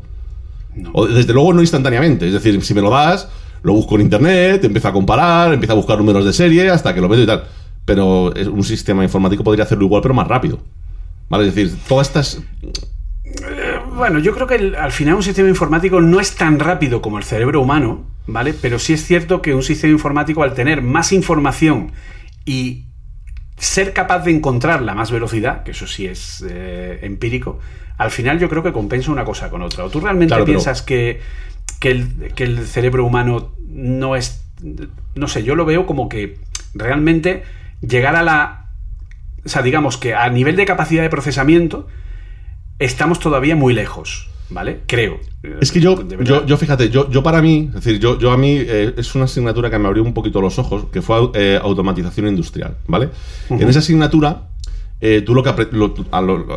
O, 0.93 1.06
desde 1.07 1.34
luego 1.34 1.53
no 1.53 1.61
instantáneamente. 1.61 2.27
Es 2.27 2.34
decir, 2.34 2.61
si 2.64 2.73
me 2.73 2.81
lo 2.81 2.89
das, 2.89 3.27
lo 3.64 3.73
busco 3.73 3.95
en 3.95 4.02
internet, 4.02 4.64
empiezo 4.64 4.88
a 4.88 4.93
comparar, 4.93 5.53
empiezo 5.53 5.73
a 5.73 5.76
buscar 5.76 5.98
números 5.98 6.26
de 6.26 6.34
serie 6.34 6.69
hasta 6.69 6.93
que 6.93 7.02
lo 7.02 7.10
meto 7.10 7.22
y 7.23 7.26
tal. 7.27 7.43
Pero 7.85 8.31
un 8.52 8.64
sistema 8.64 9.03
informático 9.03 9.43
podría 9.43 9.65
hacerlo 9.65 9.85
igual, 9.85 10.02
pero 10.02 10.14
más 10.14 10.27
rápido. 10.27 10.60
¿Vale? 11.30 11.48
Es 11.48 11.56
decir, 11.56 11.76
todas 11.88 12.07
estas. 12.07 12.41
Bueno, 13.95 14.19
yo 14.19 14.34
creo 14.34 14.48
que 14.48 14.56
el- 14.56 14.76
al 14.76 14.91
final 14.91 15.15
un 15.15 15.23
sistema 15.23 15.49
informático 15.49 16.02
no 16.02 16.19
es 16.19 16.35
tan 16.35 16.60
rápido 16.60 17.02
como 17.02 17.18
el 17.18 17.23
cerebro 17.23 17.61
humano, 17.61 18.06
¿vale? 18.27 18.53
Pero 18.53 18.80
sí 18.80 18.93
es 18.93 19.06
cierto 19.06 19.41
que 19.41 19.53
un 19.53 19.64
sistema 19.64 19.91
informático, 19.93 20.43
al 20.43 20.53
tener 20.53 20.81
más 20.81 21.11
información 21.11 21.91
y 22.45 22.85
ser 23.61 23.93
capaz 23.93 24.23
de 24.25 24.31
encontrarla 24.31 24.93
a 24.93 24.95
más 24.95 25.11
velocidad, 25.11 25.61
que 25.63 25.69
eso 25.71 25.85
sí 25.85 26.07
es 26.07 26.43
eh, 26.49 26.97
empírico, 27.03 27.59
al 27.99 28.09
final 28.09 28.39
yo 28.39 28.49
creo 28.49 28.63
que 28.63 28.73
compensa 28.73 29.11
una 29.11 29.23
cosa 29.23 29.51
con 29.51 29.61
otra. 29.61 29.85
¿O 29.85 29.89
tú 29.91 29.99
realmente 29.99 30.31
Claro, 30.31 30.45
pero- 30.45 30.55
piensas 30.57 30.81
que, 30.81 31.21
que, 31.79 31.91
el, 31.91 32.33
que 32.33 32.43
el 32.43 32.65
cerebro 32.65 33.05
humano 33.05 33.53
no 33.67 34.15
es... 34.15 34.43
No 35.13 35.27
sé, 35.27 35.43
yo 35.43 35.53
lo 35.55 35.65
veo 35.65 35.85
como 35.85 36.09
que 36.09 36.39
realmente 36.73 37.43
llegar 37.81 38.15
a 38.15 38.23
la... 38.23 38.65
O 39.45 39.49
sea, 39.49 39.61
digamos 39.61 39.97
que 39.97 40.15
a 40.15 40.27
nivel 40.29 40.55
de 40.55 40.65
capacidad 40.65 41.03
de 41.03 41.09
procesamiento 41.09 41.88
estamos 42.79 43.19
todavía 43.19 43.55
muy 43.55 43.75
lejos, 43.75 44.27
¿vale? 44.52 44.82
Creo. 44.88 45.19
Es 45.60 45.72
que 45.72 45.80
yo, 45.80 46.07
yo, 46.23 46.45
yo 46.45 46.57
fíjate, 46.57 46.90
yo, 46.90 47.10
yo 47.10 47.23
para 47.23 47.41
mí, 47.41 47.65
es 47.69 47.76
decir, 47.76 47.99
yo, 47.99 48.19
yo 48.19 48.32
a 48.32 48.38
mí 48.38 48.57
eh, 48.60 48.94
es 48.98 49.15
una 49.15 49.26
asignatura 49.26 49.69
que 49.69 49.80
me 49.80 49.88
abrió 49.88 50.03
un 50.03 50.14
poquito 50.14 50.40
los 50.41 50.60
ojos, 50.60 50.86
que 50.91 51.02
fue 51.02 51.18
eh, 51.34 51.60
automatización 51.61 52.28
industrial, 52.28 52.76
¿vale? 52.88 53.10
En 53.49 53.68
esa 53.69 53.80
asignatura, 53.80 54.44
eh, 54.99 55.22
tú 55.26 55.34
lo 55.34 55.41
que, 55.44 55.68
lo- 55.72 55.94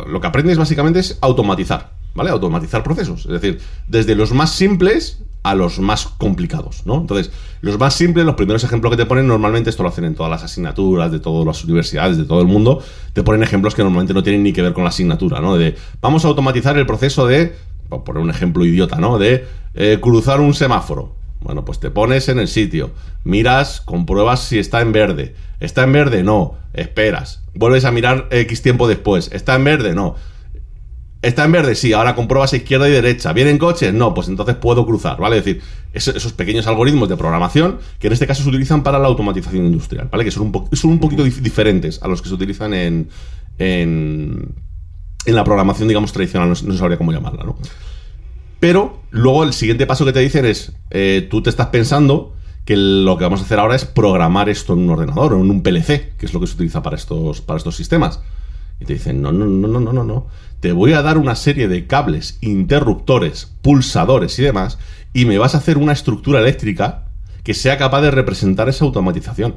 lo 0.07 0.21
que 0.21 0.27
aprendes 0.27 0.57
básicamente 0.57 0.99
es 0.99 1.17
automatizar, 1.21 1.91
¿vale? 2.13 2.29
Automatizar 2.29 2.83
procesos, 2.83 3.25
es 3.25 3.31
decir, 3.31 3.59
desde 3.87 4.13
los 4.15 4.33
más 4.33 4.51
simples 4.51 5.19
a 5.41 5.53
los 5.53 5.77
más 5.79 6.07
complicados, 6.07 6.83
¿no? 6.87 6.95
Entonces, 7.01 7.31
los 7.61 7.77
más 7.77 7.93
simples, 7.93 8.25
los 8.25 8.33
primeros 8.33 8.63
ejemplos 8.63 8.89
que 8.91 8.97
te 8.97 9.05
ponen, 9.05 9.27
normalmente 9.27 9.69
esto 9.69 9.83
lo 9.83 9.89
hacen 9.89 10.05
en 10.05 10.15
todas 10.15 10.29
las 10.31 10.41
asignaturas, 10.43 11.11
de 11.11 11.19
todas 11.19 11.45
las 11.45 11.63
universidades, 11.63 12.17
de 12.17 12.23
todo 12.25 12.41
el 12.41 12.47
mundo, 12.47 12.81
te 13.13 13.21
ponen 13.21 13.43
ejemplos 13.43 13.75
que 13.75 13.83
normalmente 13.83 14.13
no 14.15 14.23
tienen 14.23 14.41
ni 14.41 14.53
que 14.53 14.63
ver 14.63 14.73
con 14.73 14.83
la 14.83 14.89
asignatura, 14.89 15.39
¿no? 15.41 15.55
De, 15.55 15.75
vamos 16.01 16.25
a 16.25 16.29
automatizar 16.29 16.75
el 16.79 16.87
proceso 16.87 17.27
de, 17.27 17.55
por 17.89 18.03
poner 18.03 18.21
un 18.23 18.29
ejemplo 18.29 18.65
idiota, 18.65 18.97
¿no? 18.97 19.17
De 19.17 19.45
eh, 19.73 19.99
cruzar 20.01 20.39
un 20.41 20.53
semáforo. 20.53 21.15
Bueno, 21.41 21.63
pues 21.65 21.79
te 21.79 21.91
pones 21.91 22.27
en 22.29 22.39
el 22.39 22.47
sitio, 22.47 22.91
miras, 23.23 23.79
compruebas 23.81 24.39
si 24.41 24.57
está 24.57 24.81
en 24.81 24.91
verde. 24.91 25.35
¿Está 25.59 25.83
en 25.83 25.93
verde? 25.93 26.23
No. 26.23 26.55
Esperas. 26.73 27.43
Vuelves 27.53 27.85
a 27.85 27.91
mirar 27.91 28.27
X 28.31 28.61
tiempo 28.61 28.87
después. 28.87 29.29
¿Está 29.31 29.55
en 29.55 29.63
verde? 29.63 29.93
No. 29.93 30.15
Está 31.21 31.45
en 31.45 31.51
verde, 31.53 31.73
sí, 31.75 31.91
ahora 31.93 32.13
compruebas 32.13 32.53
izquierda 32.53 32.87
y 32.87 32.91
derecha. 32.91 33.33
¿Vienen 33.33 33.57
coches? 33.57 33.91
No, 33.93 34.13
pues 34.13 34.27
entonces 34.27 34.55
puedo 34.57 34.85
cruzar, 34.85 35.17
¿vale? 35.19 35.37
Es 35.39 35.45
decir, 35.45 35.61
eso- 35.93 36.11
esos 36.15 36.33
pequeños 36.33 36.67
algoritmos 36.67 37.09
de 37.09 37.17
programación 37.17 37.79
que 37.99 38.07
en 38.07 38.13
este 38.13 38.27
caso 38.27 38.43
se 38.43 38.49
utilizan 38.49 38.83
para 38.83 38.99
la 38.99 39.07
automatización 39.07 39.65
industrial, 39.65 40.07
¿vale? 40.11 40.23
Que 40.23 40.29
son 40.31 40.43
un, 40.53 40.69
son 40.77 40.91
un 40.91 40.99
poquito 40.99 41.25
dif- 41.25 41.41
diferentes 41.41 42.01
a 42.03 42.07
los 42.07 42.21
que 42.21 42.29
se 42.29 42.35
utilizan 42.35 42.73
en, 42.75 43.09
en 45.25 45.35
la 45.35 45.43
programación, 45.43 45.87
digamos, 45.87 46.11
tradicional, 46.11 46.49
no, 46.49 46.73
sabría 46.73 46.97
cómo 46.97 47.11
llamarla, 47.11 47.43
¿no? 47.43 47.57
Pero 48.59 49.01
luego 49.11 49.43
el 49.43 49.53
siguiente 49.53 49.85
paso 49.85 50.05
que 50.05 50.13
te 50.13 50.19
dicen 50.19 50.45
es, 50.45 50.73
eh, 50.89 51.27
tú 51.29 51.41
te 51.41 51.49
estás 51.49 51.67
pensando 51.67 52.33
que 52.65 52.75
lo 52.77 53.17
que 53.17 53.23
vamos 53.23 53.41
a 53.41 53.43
hacer 53.43 53.59
ahora 53.59 53.75
es 53.75 53.85
programar 53.85 54.49
esto 54.49 54.73
en 54.73 54.79
un 54.79 54.89
ordenador 54.89 55.33
o 55.33 55.41
en 55.41 55.51
un 55.51 55.61
PLC, 55.61 56.13
que 56.17 56.25
es 56.25 56.33
lo 56.33 56.39
que 56.39 56.47
se 56.47 56.55
utiliza 56.55 56.81
para 56.81 56.95
estos, 56.95 57.41
para 57.41 57.57
estos 57.57 57.75
sistemas. 57.75 58.21
Y 58.79 58.85
te 58.85 58.93
dicen, 58.93 59.21
no, 59.21 59.31
no, 59.31 59.45
no, 59.45 59.67
no, 59.67 59.79
no, 59.79 59.93
no, 59.93 60.03
no. 60.03 60.27
Te 60.59 60.71
voy 60.71 60.93
a 60.93 61.01
dar 61.01 61.17
una 61.17 61.35
serie 61.35 61.67
de 61.67 61.85
cables, 61.85 62.39
interruptores, 62.41 63.51
pulsadores 63.61 64.37
y 64.39 64.43
demás, 64.43 64.79
y 65.13 65.25
me 65.25 65.37
vas 65.37 65.53
a 65.53 65.59
hacer 65.59 65.77
una 65.77 65.93
estructura 65.93 66.39
eléctrica 66.39 67.05
que 67.43 67.53
sea 67.53 67.77
capaz 67.77 68.01
de 68.01 68.11
representar 68.11 68.67
esa 68.67 68.83
automatización. 68.83 69.55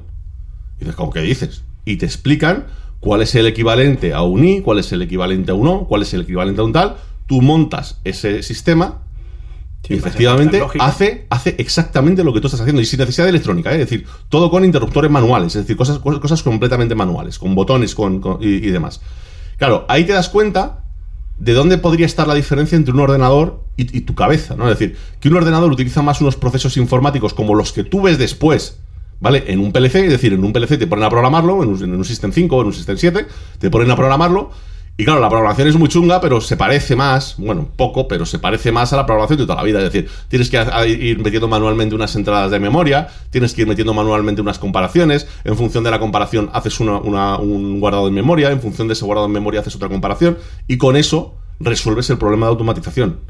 Y 0.76 0.80
dices, 0.80 0.94
¿cómo 0.94 1.10
que 1.10 1.22
dices? 1.22 1.64
Y 1.86 1.96
te 1.96 2.04
explican 2.04 2.66
cuál 3.00 3.22
es 3.22 3.34
el 3.34 3.46
equivalente 3.46 4.12
a 4.14 4.22
un 4.22 4.44
I, 4.44 4.60
cuál 4.62 4.78
es 4.78 4.90
el 4.92 5.02
equivalente 5.02 5.50
a 5.50 5.54
un 5.54 5.68
O, 5.68 5.86
cuál 5.86 6.02
es 6.02 6.12
el 6.14 6.22
equivalente 6.22 6.60
a 6.60 6.64
un 6.64 6.72
tal. 6.72 6.96
Tú 7.26 7.42
montas 7.42 8.00
ese 8.04 8.42
sistema 8.42 9.02
Sí, 9.86 9.94
y 9.94 9.96
efectivamente 9.98 10.60
hace, 10.80 11.26
hace 11.30 11.54
exactamente 11.58 12.24
lo 12.24 12.32
que 12.34 12.40
tú 12.40 12.48
estás 12.48 12.60
haciendo 12.60 12.82
y 12.82 12.84
sin 12.84 12.98
necesidad 12.98 13.24
de 13.26 13.30
electrónica, 13.30 13.70
¿eh? 13.70 13.74
es 13.80 13.88
decir, 13.88 14.06
todo 14.28 14.50
con 14.50 14.64
interruptores 14.64 15.08
manuales, 15.10 15.54
es 15.54 15.62
decir, 15.62 15.76
cosas, 15.76 16.00
cosas, 16.00 16.20
cosas 16.20 16.42
completamente 16.42 16.96
manuales, 16.96 17.38
con 17.38 17.54
botones 17.54 17.94
con, 17.94 18.20
con- 18.20 18.38
y, 18.42 18.56
y 18.56 18.70
demás. 18.70 19.00
Claro, 19.56 19.86
ahí 19.88 20.04
te 20.04 20.12
das 20.12 20.28
cuenta 20.28 20.82
de 21.38 21.52
dónde 21.52 21.78
podría 21.78 22.06
estar 22.06 22.26
la 22.26 22.34
diferencia 22.34 22.74
entre 22.74 22.92
un 22.92 22.98
ordenador 23.00 23.62
y, 23.76 23.96
y 23.96 24.00
tu 24.00 24.16
cabeza, 24.16 24.56
¿no? 24.56 24.68
Es 24.68 24.76
decir, 24.78 24.96
que 25.20 25.28
un 25.28 25.36
ordenador 25.36 25.70
utiliza 25.70 26.02
más 26.02 26.20
unos 26.20 26.34
procesos 26.34 26.76
informáticos 26.76 27.32
como 27.32 27.54
los 27.54 27.72
que 27.72 27.84
tú 27.84 28.02
ves 28.02 28.18
después, 28.18 28.78
¿vale? 29.20 29.44
En 29.48 29.60
un 29.60 29.72
PLC, 29.72 29.96
es 30.04 30.10
decir, 30.10 30.32
en 30.32 30.44
un 30.44 30.52
PLC 30.52 30.78
te 30.78 30.86
ponen 30.86 31.04
a 31.04 31.10
programarlo, 31.10 31.62
en 31.62 31.94
un, 31.94 32.04
System 32.04 32.32
5 32.32 32.56
o 32.56 32.60
en 32.60 32.66
un 32.68 32.72
System 32.72 32.96
7, 32.96 33.26
te 33.58 33.70
ponen 33.70 33.90
a 33.90 33.96
programarlo, 33.96 34.50
y 35.00 35.04
claro, 35.04 35.20
la 35.20 35.28
programación 35.28 35.68
es 35.68 35.76
muy 35.76 35.88
chunga, 35.88 36.20
pero 36.20 36.40
se 36.40 36.56
parece 36.56 36.96
más, 36.96 37.36
bueno, 37.38 37.68
poco, 37.76 38.08
pero 38.08 38.26
se 38.26 38.40
parece 38.40 38.72
más 38.72 38.92
a 38.92 38.96
la 38.96 39.06
programación 39.06 39.38
de 39.38 39.44
toda 39.44 39.54
la 39.54 39.62
vida. 39.62 39.78
Es 39.78 39.92
decir, 39.92 40.10
tienes 40.26 40.50
que 40.50 40.58
ir 40.88 41.18
metiendo 41.20 41.46
manualmente 41.46 41.94
unas 41.94 42.16
entradas 42.16 42.50
de 42.50 42.58
memoria, 42.58 43.06
tienes 43.30 43.54
que 43.54 43.62
ir 43.62 43.68
metiendo 43.68 43.94
manualmente 43.94 44.42
unas 44.42 44.58
comparaciones, 44.58 45.28
en 45.44 45.56
función 45.56 45.84
de 45.84 45.92
la 45.92 46.00
comparación 46.00 46.50
haces 46.52 46.80
una- 46.80 47.36
un 47.38 47.78
guardado 47.78 48.08
en 48.08 48.14
memoria, 48.14 48.50
en 48.50 48.60
función 48.60 48.88
de 48.88 48.94
ese 48.94 49.04
guardado 49.04 49.26
en 49.26 49.32
memoria 49.32 49.60
haces 49.60 49.76
otra 49.76 49.88
comparación, 49.88 50.36
y 50.66 50.78
con 50.78 50.96
eso 50.96 51.36
resuelves 51.60 52.10
el 52.10 52.18
problema 52.18 52.46
de 52.46 52.50
automatización. 52.52 53.20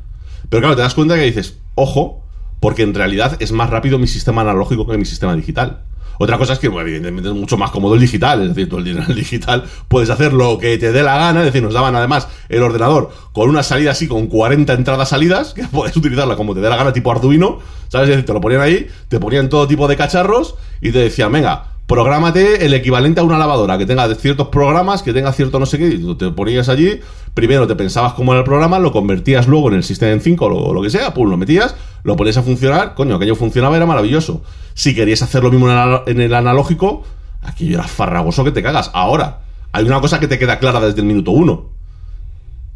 Pero 0.49 0.63
claro, 0.63 0.75
te 0.77 0.81
das 0.81 0.95
cuenta 0.95 1.17
que 1.17 1.23
dices, 1.25 1.59
ojo, 1.75 2.23
porque 2.61 2.83
en 2.83 2.95
realidad 2.95 3.37
es 3.41 3.53
más 3.53 3.71
rápido 3.71 3.99
mi 3.99 4.07
sistema 4.07 4.43
analógico 4.43 4.87
que 4.87 4.99
mi 4.99 5.05
sistema 5.05 5.35
digital. 5.35 5.83
Otra 6.21 6.37
cosa 6.37 6.55
es 6.55 6.59
que, 6.59 6.67
bueno, 6.67 6.89
evidentemente, 6.89 7.29
es 7.29 7.35
mucho 7.35 7.57
más 7.57 7.71
cómodo 7.71 7.95
el 7.95 8.01
digital. 8.01 8.43
Es 8.43 8.49
decir, 8.49 8.69
tú 8.69 8.79
el 8.79 9.15
digital 9.15 9.65
puedes 9.87 10.11
hacer 10.11 10.33
lo 10.33 10.59
que 10.59 10.77
te 10.77 10.91
dé 10.91 11.03
la 11.03 11.17
gana. 11.17 11.41
Es 11.41 11.47
decir, 11.47 11.63
nos 11.63 11.75
daban 11.75 11.95
además 11.95 12.29
el 12.49 12.63
ordenador 12.63 13.11
con 13.33 13.49
una 13.49 13.63
salida 13.63 13.93
así, 13.93 14.09
con 14.09 14.27
40 14.27 14.73
entradas 14.73 15.11
salidas, 15.11 15.55
que 15.55 15.65
puedes 15.65 15.97
utilizarla 15.97 16.37
como 16.37 16.55
te 16.55 16.61
dé 16.61 16.69
la 16.69 16.77
gana, 16.77 16.93
tipo 16.93 17.13
Arduino. 17.13 17.61
¿Sabes? 17.89 18.09
Es 18.09 18.17
decir, 18.17 18.27
te 18.27 18.33
lo 18.33 18.41
ponían 18.41 18.61
ahí, 18.61 18.89
te 19.09 19.19
ponían 19.21 19.49
todo 19.49 19.67
tipo 19.67 19.89
de 19.89 19.97
cacharros 19.97 20.57
y 20.81 20.91
te 20.91 20.99
decían, 20.99 21.33
venga, 21.33 21.78
prográmate 21.89 22.67
el 22.67 22.75
equivalente 22.75 23.21
a 23.21 23.25
una 23.25 23.39
lavadora, 23.39 23.79
que 23.79 23.87
tenga 23.87 24.15
ciertos 24.15 24.49
programas, 24.49 25.03
que 25.03 25.15
tenga 25.15 25.33
cierto 25.33 25.59
no 25.59 25.65
sé 25.65 25.79
qué, 25.79 25.89
y 25.89 25.99
tú 25.99 26.17
te 26.17 26.31
ponías 26.31 26.69
allí, 26.69 27.01
primero 27.33 27.67
te 27.67 27.75
pensabas 27.77 28.13
cómo 28.13 28.33
era 28.33 28.41
el 28.41 28.45
programa, 28.45 28.79
lo 28.79 28.93
convertías 28.93 29.49
luego 29.49 29.69
en 29.71 29.77
el 29.77 29.83
System 29.83 30.21
5 30.21 30.45
o 30.45 30.75
lo, 30.75 30.83
que 30.83 30.91
sea, 30.91 31.15
pum, 31.15 31.31
lo 31.31 31.39
metías, 31.39 31.75
lo 32.03 32.15
ponías 32.15 32.37
a 32.37 32.43
funcionar, 32.43 32.95
coño, 32.95 33.17
aquello 33.17 33.35
funcionaba, 33.35 33.75
era 33.75 33.87
maravilloso. 33.87 34.43
Si 34.75 34.95
querías 34.95 35.23
hacer 35.23 35.43
lo 35.43 35.51
mismo 35.51 35.71
en 35.71 36.21
el, 36.21 36.21
en 36.21 36.35
analógico, 36.35 37.05
aquello 37.41 37.79
era 37.79 37.85
farragoso 37.85 38.45
que 38.45 38.53
te 38.53 38.63
cagas. 38.63 38.91
Ahora, 38.93 39.41
hay 39.73 39.87
una 39.87 39.99
cosa 40.03 40.21
que 40.21 40.29
te 40.29 40.39
queda 40.39 40.59
clara 40.59 40.81
desde 40.81 41.01
el 41.01 41.07
minuto 41.07 41.31
uno. 41.31 41.71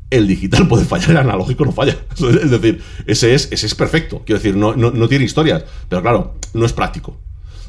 El 0.09 0.26
digital 0.26 0.66
puede 0.68 0.86
fallar, 0.86 1.10
el 1.10 1.16
analógico 1.18 1.66
no 1.66 1.72
falla. 1.72 1.98
Es 2.18 2.51
decir, 2.51 2.82
ese 3.06 3.34
es, 3.34 3.52
ese 3.52 3.66
es 3.66 3.74
perfecto. 3.74 4.22
Quiero 4.24 4.39
decir, 4.39 4.56
no, 4.56 4.74
no, 4.74 4.90
no 4.90 5.06
tiene 5.06 5.26
historias. 5.26 5.64
Pero 5.90 6.01
claro, 6.01 6.34
no 6.55 6.64
es 6.64 6.72
práctico. 6.72 7.18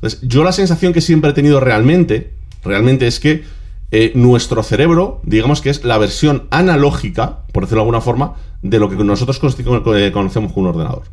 Entonces, 0.04 0.20
yo 0.28 0.44
la 0.44 0.52
sensación 0.52 0.92
que 0.92 1.00
siempre 1.00 1.30
he 1.30 1.34
tenido 1.34 1.62
realmente, 1.62 2.34
realmente 2.62 3.08
es 3.08 3.22
que 3.22 3.46
eh, 3.90 4.12
nuestro 4.16 4.62
cerebro, 4.62 5.22
digamos 5.24 5.62
que 5.62 5.70
es 5.70 5.86
la 5.86 5.98
versión 5.98 6.44
analógica, 6.50 7.46
por 7.54 7.64
decirlo 7.64 7.84
de 7.84 7.84
alguna 7.84 8.02
forma, 8.02 8.34
de 8.62 8.80
lo 8.80 8.90
que 8.90 8.98
nosotros 8.98 9.40
eh, 9.58 10.12
conocemos 10.12 10.52
como 10.52 10.68
un 10.68 10.76
ordenador. 10.76 11.04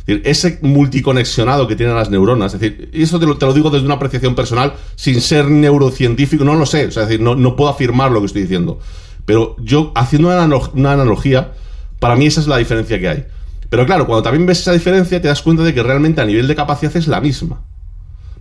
Es 0.00 0.06
decir, 0.06 0.22
ese 0.24 0.58
multiconexionado 0.60 1.68
que 1.68 1.76
tienen 1.76 1.94
las 1.94 2.10
neuronas, 2.10 2.52
es 2.54 2.58
decir, 2.58 2.90
y 2.92 3.04
eso 3.04 3.20
te 3.20 3.26
lo, 3.26 3.38
te 3.38 3.46
lo 3.46 3.54
digo 3.54 3.70
desde 3.70 3.86
una 3.86 3.94
apreciación 3.94 4.34
personal, 4.34 4.72
sin 4.96 5.20
ser 5.20 5.48
neurocientífico, 5.48 6.42
no 6.42 6.56
lo 6.56 6.66
sé, 6.66 6.86
es 6.86 6.96
decir, 6.96 7.20
no, 7.20 7.36
no 7.36 7.54
puedo 7.54 7.70
afirmar 7.70 8.10
lo 8.10 8.18
que 8.18 8.26
estoy 8.26 8.42
diciendo. 8.42 8.80
Pero 9.24 9.54
yo, 9.60 9.92
haciendo 9.94 10.30
una, 10.30 10.56
una 10.74 10.92
analogía, 10.94 11.52
para 12.00 12.16
mí 12.16 12.26
esa 12.26 12.40
es 12.40 12.48
la 12.48 12.56
diferencia 12.56 12.98
que 12.98 13.08
hay. 13.08 13.24
Pero 13.70 13.86
claro, 13.86 14.04
cuando 14.04 14.24
también 14.24 14.46
ves 14.46 14.58
esa 14.58 14.72
diferencia, 14.72 15.22
te 15.22 15.28
das 15.28 15.42
cuenta 15.42 15.62
de 15.62 15.72
que 15.72 15.82
realmente 15.84 16.20
a 16.20 16.24
nivel 16.24 16.48
de 16.48 16.56
capacidad 16.56 16.96
es 16.96 17.06
la 17.06 17.20
misma. 17.20 17.62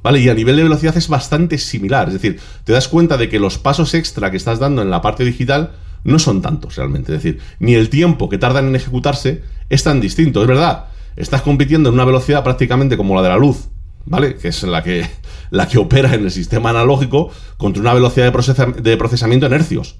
¿Vale? 0.03 0.19
Y 0.19 0.29
a 0.29 0.33
nivel 0.33 0.55
de 0.55 0.63
velocidad 0.63 0.97
es 0.97 1.07
bastante 1.07 1.57
similar. 1.59 2.07
Es 2.07 2.13
decir, 2.15 2.39
te 2.63 2.73
das 2.73 2.87
cuenta 2.87 3.17
de 3.17 3.29
que 3.29 3.39
los 3.39 3.57
pasos 3.59 3.93
extra 3.93 4.31
que 4.31 4.37
estás 4.37 4.57
dando 4.59 4.81
en 4.81 4.89
la 4.89 5.01
parte 5.01 5.23
digital 5.23 5.73
no 6.03 6.17
son 6.17 6.41
tantos 6.41 6.75
realmente. 6.75 7.15
Es 7.15 7.21
decir, 7.23 7.39
ni 7.59 7.75
el 7.75 7.89
tiempo 7.89 8.27
que 8.27 8.39
tardan 8.39 8.67
en 8.67 8.75
ejecutarse 8.75 9.43
es 9.69 9.83
tan 9.83 10.01
distinto. 10.01 10.41
Es 10.41 10.47
verdad, 10.47 10.85
estás 11.15 11.43
compitiendo 11.43 11.89
en 11.89 11.95
una 11.95 12.05
velocidad 12.05 12.43
prácticamente 12.43 12.97
como 12.97 13.13
la 13.15 13.21
de 13.21 13.29
la 13.29 13.37
luz, 13.37 13.67
¿vale? 14.05 14.35
Que 14.37 14.47
es 14.47 14.63
la 14.63 14.81
que, 14.81 15.07
la 15.51 15.67
que 15.67 15.77
opera 15.77 16.13
en 16.15 16.23
el 16.23 16.31
sistema 16.31 16.71
analógico 16.71 17.29
contra 17.57 17.81
una 17.81 17.93
velocidad 17.93 18.25
de, 18.25 18.33
procesa- 18.33 18.73
de 18.73 18.97
procesamiento 18.97 19.45
en 19.45 19.53
hercios. 19.53 19.97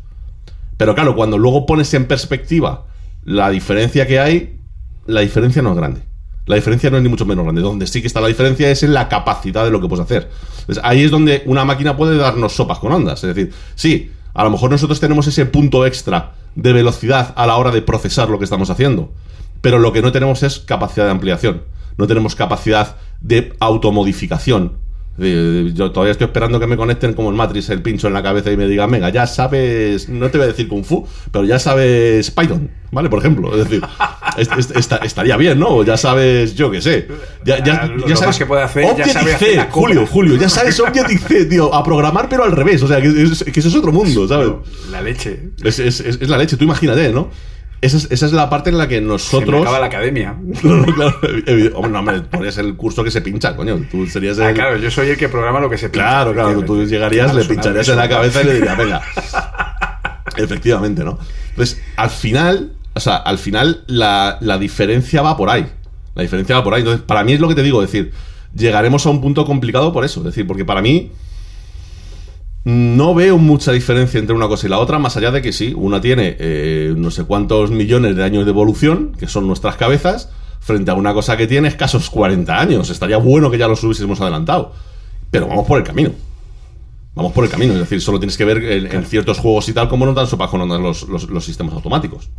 Pero 0.78 0.95
claro, 0.95 1.15
cuando 1.15 1.38
luego 1.38 1.68
pones 1.68 1.94
en 1.94 2.06
perspectiva 2.07 2.88
la 3.23 3.52
diferencia 3.52 4.07
que 4.07 4.19
hay, 4.19 4.60
la 5.06 5.22
diferencia 5.22 5.61
no 5.61 5.72
es 5.72 5.78
grande. 5.78 6.02
La 6.45 6.55
diferencia 6.55 6.89
no 6.89 6.97
es 6.97 7.03
ni 7.03 7.09
mucho 7.09 7.26
menos 7.26 7.43
grande. 7.43 7.61
Donde 7.61 7.88
sí 7.88 8.01
que 8.01 8.07
está 8.07 8.22
la 8.22 8.27
diferencia 8.27 8.69
es 8.69 8.84
en 8.84 8.93
la 8.93 9.07
capacidad 9.07 9.63
de 9.63 9.72
lo 9.72 9.80
que 9.80 9.88
puedes 9.88 10.03
hacer. 10.03 10.30
Entonces, 10.61 10.84
ahí 10.84 11.03
es 11.03 11.11
donde 11.11 11.43
una 11.45 11.65
máquina 11.65 11.95
puede 11.95 12.18
darnos 12.18 12.53
sopas 12.53 12.80
con 12.80 12.91
ondas. 12.91 13.23
Es 13.23 13.35
decir, 13.35 13.53
sí, 13.76 14.11
a 14.34 14.43
lo 14.43 14.49
mejor 14.49 14.72
nosotros 14.72 14.99
tenemos 14.99 15.27
ese 15.27 15.45
punto 15.45 15.85
extra 15.85 16.34
de 16.55 16.73
velocidad 16.73 17.34
a 17.35 17.45
la 17.45 17.57
hora 17.57 17.72
de 17.72 17.81
procesar 17.81 18.30
lo 18.30 18.38
que 18.38 18.45
estamos 18.45 18.69
haciendo. 18.69 19.11
Pero 19.61 19.77
lo 19.80 19.93
que 19.93 20.01
no 20.01 20.11
tenemos 20.11 20.43
es 20.43 20.59
capacidad 20.59 21.05
de 21.05 21.11
ampliación. 21.11 21.63
No 21.97 22.07
tenemos 22.07 22.35
capacidad 22.35 22.95
de 23.19 23.53
automodificación. 23.59 24.77
Yo 25.18 25.92
todavía 25.92 26.14
estoy 26.14 26.26
esperando 26.26 26.60
que 26.60 26.66
me 26.68 26.78
conecten 26.78 27.14
como 27.14 27.30
en 27.30 27.36
Matrix 27.36 27.70
el 27.70 27.82
pincho 27.82 28.08
en 28.08 28.14
la 28.14 28.24
cabeza 28.24 28.50
y 28.52 28.58
me 28.58 28.68
digan, 28.68 28.90
venga, 28.90 29.10
ya 29.10 29.28
sabes, 29.28 30.10
no 30.10 30.30
te 30.32 30.38
voy 30.38 30.46
a 30.46 30.48
decir 30.48 30.68
Kung 30.68 30.84
Fu, 30.84 31.06
pero 31.32 31.44
ya 31.46 31.60
sabes 31.60 32.32
Python, 32.32 32.72
¿vale? 32.92 33.10
Por 33.10 33.20
ejemplo, 33.20 33.52
es 33.56 33.66
decir, 33.70 33.84
est- 34.38 34.52
est- 34.58 34.76
esta- 34.76 34.98
estaría 34.98 35.36
bien, 35.38 35.60
¿no? 35.60 35.68
O 35.68 35.84
ya 35.84 35.98
sabes, 35.98 36.56
yo 36.56 36.72
qué 36.72 36.82
sé. 36.82 37.08
Ya, 37.44 37.64
ya, 37.64 37.86
lo- 37.86 37.98
ya 38.04 38.08
lo 38.10 38.16
sabes 38.16 38.28
más 38.28 38.38
que 38.40 38.46
puede 38.46 38.64
hacer, 38.64 38.84
ya 38.84 38.90
Objective 38.92 39.14
sabe 39.20 39.34
hacer 39.36 39.56
C. 39.62 39.68
Julio, 39.70 40.08
Julio, 40.08 40.36
ya 40.38 40.50
sabes 40.50 40.80
Objective 40.80 41.20
C, 41.20 41.46
tío, 41.46 41.74
a 41.76 41.84
programar 41.84 42.28
pero 42.30 42.44
al 42.44 42.52
revés, 42.54 42.82
o 42.82 42.88
sea, 42.88 43.02
que, 43.02 43.08
es- 43.10 43.44
que 43.44 43.60
eso 43.60 43.70
es 43.70 43.76
otro 43.76 43.92
mundo, 43.92 44.28
¿sabes? 44.28 44.50
La 44.92 45.02
leche. 45.02 45.40
Es, 45.64 45.78
es- 45.80 46.00
es- 46.00 46.20
es 46.22 46.30
la 46.30 46.38
leche, 46.38 46.56
tú 46.58 46.64
imagínate, 46.64 47.12
¿no? 47.12 47.30
Esa 47.82 47.98
es, 47.98 48.12
esa 48.12 48.28
es 48.28 48.32
la 48.32 48.48
parte 48.48 48.70
en 48.70 48.78
la 48.78 48.88
que 48.88 48.95
Se 48.95 49.02
me 49.02 49.08
nosotros... 49.08 49.62
acaba 49.62 49.80
la 49.80 49.88
academia. 49.88 50.36
No, 50.64 50.76
no, 50.86 50.94
claro, 50.94 51.18
hombre, 51.74 51.91
no, 51.91 51.99
hombre, 51.99 52.49
el 52.56 52.76
curso 52.76 53.03
que 53.03 53.10
se 53.10 53.22
pincha, 53.22 53.56
coño. 53.56 53.82
Tú 53.90 54.06
serías 54.06 54.38
el. 54.38 54.44
Ah, 54.44 54.53
claro, 54.53 54.78
yo 54.78 54.91
soy 54.91 55.10
el 55.10 55.18
que 55.18 55.30
programa 55.30 55.60
lo 55.60 55.70
que 55.70 55.80
se 55.80 55.90
pincha, 55.90 56.08
Claro, 56.08 56.34
claro, 56.34 56.64
tú 56.64 56.86
llegarías, 56.86 57.34
le 57.34 57.44
pincharías 57.44 57.90
en 57.90 57.98
la 57.98 58.08
cabeza 58.08 58.44
y 58.44 58.45
le 58.45 58.53
dirías, 58.53 58.78
venga. 58.78 59.02
Efectivamente, 60.38 61.03
¿no? 61.03 61.18
Entonces, 61.49 61.82
al 61.95 62.12
final, 62.12 62.74
o 62.94 62.99
sea, 62.99 63.16
al 63.18 63.40
final 63.40 63.84
la, 63.88 64.38
la 64.41 64.60
diferencia 64.60 65.24
va 65.24 65.36
por 65.36 65.49
ahí. 65.49 65.66
La 66.14 66.22
diferencia 66.22 66.56
va 66.56 66.64
por 66.64 66.76
ahí. 66.76 66.82
Entonces, 66.82 67.03
para 67.03 67.24
mí 67.24 67.34
es 67.34 67.40
lo 67.40 67.48
que 67.48 67.56
te 67.56 67.64
digo, 67.64 67.82
es 67.82 67.91
decir, 67.91 68.12
llegaremos 68.56 69.06
a 69.08 69.10
un 69.10 69.22
punto 69.22 69.44
complicado 69.45 69.91
por 69.91 70.06
eso. 70.06 70.20
Es 70.20 70.26
decir, 70.28 70.45
porque 70.45 70.66
para 70.66 70.82
mí 70.82 71.12
no 72.64 73.16
veo 73.16 73.38
mucha 73.38 73.72
diferencia 73.72 74.20
entre 74.20 74.36
una 74.36 74.48
cosa 74.48 74.68
y 74.68 74.70
la 74.70 74.80
otra, 74.80 75.00
más 75.00 75.18
allá 75.18 75.32
de 75.32 75.42
que 75.42 75.52
sí, 75.52 75.74
una 75.76 76.00
tiene 76.02 76.36
eh, 76.40 76.94
no 76.96 77.10
sé 77.12 77.24
cuántos 77.24 77.72
millones 77.72 78.16
de 78.16 78.24
años 78.24 78.46
de 78.46 78.52
evolución, 78.52 79.14
que 79.18 79.28
son 79.28 79.48
nuestras 79.48 79.78
cabezas, 79.78 80.30
frente 80.60 80.92
a 80.92 80.94
una 80.94 81.14
cosa 81.14 81.38
que 81.38 81.48
tiene 81.48 81.68
escasos 81.68 82.10
40 82.12 82.60
años. 82.60 82.90
Estaría 82.92 83.18
bueno 83.18 83.50
que 83.50 83.58
ya 83.58 83.68
los 83.68 83.84
hubiésemos 83.84 84.22
adelantado. 84.22 84.74
Pero 85.32 85.48
vamos 85.48 85.66
por 85.68 85.80
el 85.80 85.84
camino. 85.84 86.12
Vamos 87.16 87.34
por 87.34 87.44
el 87.44 87.50
camino. 87.50 87.74
Es 87.74 87.80
decir, 87.80 88.00
solo 88.00 88.20
tienes 88.20 88.38
que 88.38 88.46
ver 88.46 88.58
en, 88.64 88.86
en 88.96 89.06
ciertos 89.06 89.40
juegos 89.40 89.68
y 89.70 89.74
tal 89.74 89.90
cómo 89.90 90.06
no 90.06 90.14
dan 90.14 90.28
sopa 90.28 90.48
con 90.48 90.62
ondas 90.62 90.80
los, 90.80 91.10
los- 91.10 91.30
los 91.30 91.44
sistemas 91.44 91.74
automáticos. 91.74 92.30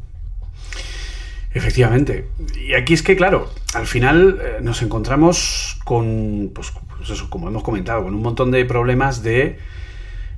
Efectivamente. 1.55 2.29
Y 2.67 2.75
aquí 2.75 2.95
es 2.95 3.03
que, 3.03 3.15
claro, 3.17 3.51
al 3.75 3.87
final 3.87 4.39
eh, 4.41 4.59
nos 4.63 4.81
encontramos 4.83 5.79
con, 5.85 6.51
pues, 6.55 6.73
pues 6.97 7.11
eso, 7.11 7.29
como 7.29 7.49
hemos 7.49 7.63
comentado, 7.63 8.05
con 8.05 8.15
un 8.15 8.23
montón 8.23 8.51
de 8.51 8.65
problemas 8.65 9.23
de, 9.23 9.59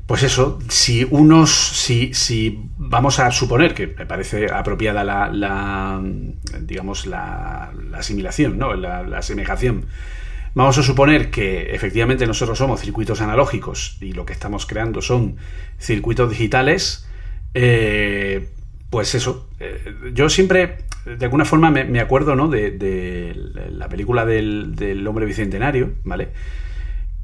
pues 0.06 0.22
eso, 0.22 0.58
si 0.68 1.06
unos, 1.10 1.50
si, 1.50 2.12
si 2.12 2.58
vamos 2.76 3.18
a 3.20 3.30
suponer 3.30 3.74
que 3.74 3.86
me 3.86 4.04
parece 4.04 4.52
apropiada 4.52 5.02
la, 5.02 5.30
la, 5.32 6.02
digamos, 6.60 7.06
la, 7.06 7.72
la 7.90 7.98
asimilación, 7.98 8.58
¿no? 8.58 8.74
La, 8.74 9.02
la 9.02 9.18
asemejación. 9.18 9.86
Vamos 10.54 10.76
a 10.78 10.82
suponer 10.82 11.30
que 11.30 11.74
efectivamente 11.74 12.26
nosotros 12.26 12.58
somos 12.58 12.80
circuitos 12.80 13.20
analógicos 13.22 13.96
y 14.00 14.12
lo 14.12 14.24
que 14.26 14.34
estamos 14.34 14.66
creando 14.66 15.00
son 15.02 15.36
circuitos 15.78 16.30
digitales. 16.30 17.08
eh, 17.54 18.48
pues 18.90 19.16
eso, 19.16 19.48
eh, 19.58 19.92
yo 20.12 20.28
siempre, 20.28 20.84
de 21.04 21.24
alguna 21.24 21.44
forma, 21.44 21.68
me, 21.72 21.98
acuerdo 21.98 22.36
¿no? 22.36 22.46
de, 22.48 22.70
de 22.70 23.34
la 23.72 23.88
película 23.88 24.24
del, 24.24 24.76
del 24.76 25.04
hombre 25.08 25.26
bicentenario, 25.26 25.94
¿vale? 26.04 26.28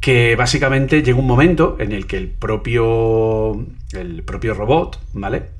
Que 0.00 0.34
básicamente 0.34 1.02
llega 1.02 1.18
un 1.18 1.26
momento 1.26 1.76
en 1.78 1.92
el 1.92 2.06
que 2.06 2.16
el 2.16 2.28
propio, 2.28 3.66
el 3.92 4.22
propio 4.22 4.54
robot, 4.54 4.98
¿vale? 5.12 5.50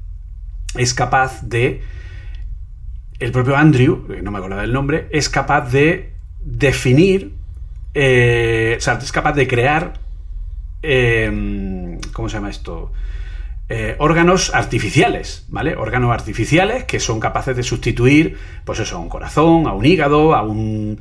Es 0.75 0.95
capaz 0.95 1.43
de, 1.43 1.83
el 3.19 3.33
propio 3.33 3.57
Andrew, 3.57 4.07
no 4.23 4.31
me 4.31 4.39
acuerdo 4.39 4.57
del 4.57 4.73
nombre, 4.73 5.09
es 5.11 5.29
capaz 5.29 5.71
de 5.71 6.15
definir, 6.41 7.35
eh, 7.93 8.77
o 8.79 8.81
sea, 8.81 8.95
es 8.95 9.13
capaz 9.13 9.35
de 9.35 9.47
crear, 9.47 10.01
eh, 10.83 11.99
¿cómo 12.13 12.29
se 12.31 12.37
llama 12.37 12.49
esto? 12.49 12.93
Eh, 13.73 13.95
órganos 13.99 14.53
artificiales, 14.53 15.45
¿vale? 15.49 15.77
Órganos 15.77 16.13
artificiales 16.13 16.85
que 16.85 16.99
son 16.99 17.21
capaces 17.21 17.55
de 17.55 17.63
sustituir, 17.63 18.37
pues 18.65 18.81
eso, 18.81 18.97
a 18.97 18.99
un 18.99 19.09
corazón, 19.09 19.69
a 19.69 19.73
un 19.75 19.85
hígado, 19.85 20.35
a 20.35 20.43
un 20.43 20.99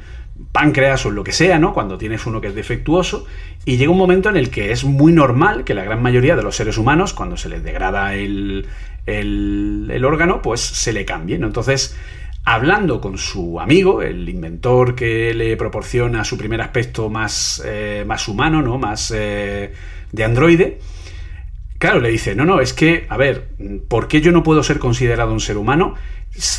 páncreas 0.51 1.05
o 1.05 1.11
lo 1.11 1.23
que 1.23 1.31
sea, 1.31 1.59
¿no? 1.59 1.73
Cuando 1.73 1.97
tienes 1.97 2.25
uno 2.25 2.41
que 2.41 2.47
es 2.47 2.55
defectuoso. 2.55 3.25
Y 3.65 3.77
llega 3.77 3.91
un 3.91 3.97
momento 3.97 4.29
en 4.29 4.37
el 4.37 4.49
que 4.49 4.71
es 4.71 4.83
muy 4.83 5.11
normal 5.11 5.63
que 5.63 5.73
la 5.73 5.83
gran 5.83 6.01
mayoría 6.01 6.35
de 6.35 6.43
los 6.43 6.55
seres 6.55 6.77
humanos, 6.77 7.13
cuando 7.13 7.37
se 7.37 7.49
les 7.49 7.63
degrada 7.63 8.15
el, 8.15 8.67
el, 9.05 10.05
órgano, 10.05 10.41
pues 10.41 10.61
se 10.61 10.93
le 10.93 11.05
cambie. 11.05 11.35
Entonces, 11.35 11.97
hablando 12.45 13.01
con 13.01 13.17
su 13.17 13.59
amigo, 13.59 14.01
el 14.01 14.27
inventor 14.29 14.95
que 14.95 15.33
le 15.33 15.57
proporciona 15.57 16.23
su 16.23 16.37
primer 16.37 16.61
aspecto 16.61 17.09
más, 17.09 17.61
eh, 17.65 18.03
más 18.07 18.27
humano, 18.27 18.61
¿no? 18.61 18.77
Más 18.77 19.13
eh, 19.15 19.73
de 20.11 20.23
androide 20.23 20.79
Claro, 21.79 22.01
le 22.01 22.09
dice, 22.09 22.35
no, 22.35 22.43
no, 22.43 22.59
es 22.59 22.73
que, 22.73 23.05
a 23.07 23.15
ver, 23.15 23.51
¿por 23.87 24.09
qué 24.09 24.19
yo 24.19 24.33
no 24.33 24.43
puedo 24.43 24.63
ser 24.63 24.79
considerado 24.79 25.31
un 25.31 25.39
ser 25.39 25.57
humano? 25.57 25.95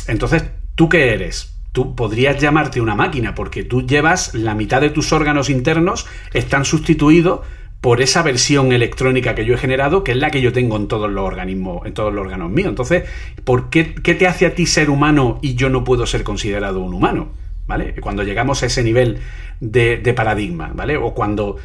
Entonces, 0.07 0.43
¿tú 0.73 0.89
qué 0.89 1.13
eres? 1.13 1.50
Tú 1.71 1.95
podrías 1.95 2.39
llamarte 2.39 2.81
una 2.81 2.95
máquina 2.95 3.33
porque 3.33 3.63
tú 3.63 3.85
llevas 3.85 4.33
la 4.33 4.55
mitad 4.55 4.81
de 4.81 4.89
tus 4.89 5.13
órganos 5.13 5.49
internos 5.49 6.05
están 6.33 6.65
sustituidos 6.65 7.41
por 7.81 8.01
esa 8.01 8.21
versión 8.21 8.73
electrónica 8.73 9.33
que 9.33 9.43
yo 9.43 9.55
he 9.55 9.57
generado, 9.57 10.03
que 10.03 10.11
es 10.11 10.17
la 10.17 10.29
que 10.29 10.41
yo 10.41 10.53
tengo 10.53 10.77
en 10.77 10.87
todos 10.87 11.09
los 11.09 11.25
organismos, 11.25 11.85
en 11.87 11.93
todos 11.93 12.13
los 12.13 12.23
órganos 12.23 12.51
míos. 12.51 12.69
Entonces, 12.69 13.09
¿por 13.43 13.69
qué, 13.71 13.95
qué 13.95 14.13
te 14.13 14.27
hace 14.27 14.45
a 14.45 14.53
ti 14.53 14.67
ser 14.67 14.91
humano 14.91 15.39
y 15.41 15.55
yo 15.55 15.69
no 15.69 15.83
puedo 15.83 16.05
ser 16.05 16.23
considerado 16.23 16.79
un 16.79 16.93
humano? 16.93 17.29
¿Vale? 17.65 17.95
Cuando 18.01 18.23
llegamos 18.23 18.61
a 18.61 18.67
ese 18.67 18.83
nivel 18.83 19.19
de, 19.61 20.13
paradigma, 20.15 20.71
¿vale? 20.75 20.97
O 20.97 21.13
cuando 21.13 21.57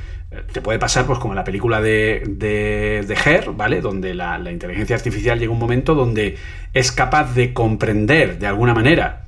te 0.52 0.60
puede 0.60 0.78
pasar, 0.78 1.06
pues 1.06 1.18
como 1.18 1.34
la 1.34 1.44
película 1.44 1.80
de, 1.80 2.22
de, 2.26 3.04
de 3.06 3.14
Her, 3.24 3.50
¿vale? 3.52 3.80
Donde 3.80 4.14
la, 4.14 4.38
inteligencia 4.50 4.96
artificial 4.96 5.38
llega 5.38 5.52
un 5.52 5.58
momento 5.58 5.94
donde 5.94 6.36
es 6.72 6.92
capaz 6.92 7.34
de 7.34 7.52
comprender 7.52 8.38
de 8.38 8.46
alguna 8.46 8.74
manera 8.74 9.26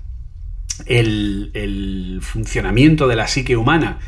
el, 0.87 2.21
funcionamiento 2.23 3.09
de 3.09 3.17
la 3.17 3.27
psique 3.27 3.57
humana 3.57 3.99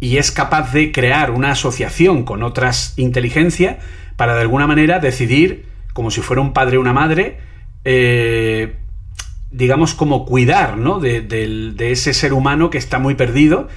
y 0.00 0.18
es 0.18 0.30
capaz 0.30 0.72
de 0.72 0.92
crear 0.92 1.30
una 1.30 1.52
asociación 1.52 2.24
con 2.24 2.42
otras 2.42 2.94
inteligencias 2.96 3.76
para 4.16 4.34
de 4.34 4.42
alguna 4.42 4.66
manera 4.66 4.98
decidir, 4.98 5.66
como 5.92 6.10
si 6.10 6.20
fuera 6.20 6.42
un 6.42 6.52
padre 6.52 6.76
o 6.76 6.80
una 6.80 6.92
madre, 6.92 7.38
eh, 7.84 8.76
digamos, 9.50 9.94
como 9.94 10.26
cuidar 10.26 10.76
¿no? 10.76 11.00
de, 11.00 11.74
ese 11.78 12.12
ser 12.12 12.32
humano 12.32 12.70
que 12.70 12.78
está 12.78 12.98
muy 12.98 13.14
perdido 13.14 13.68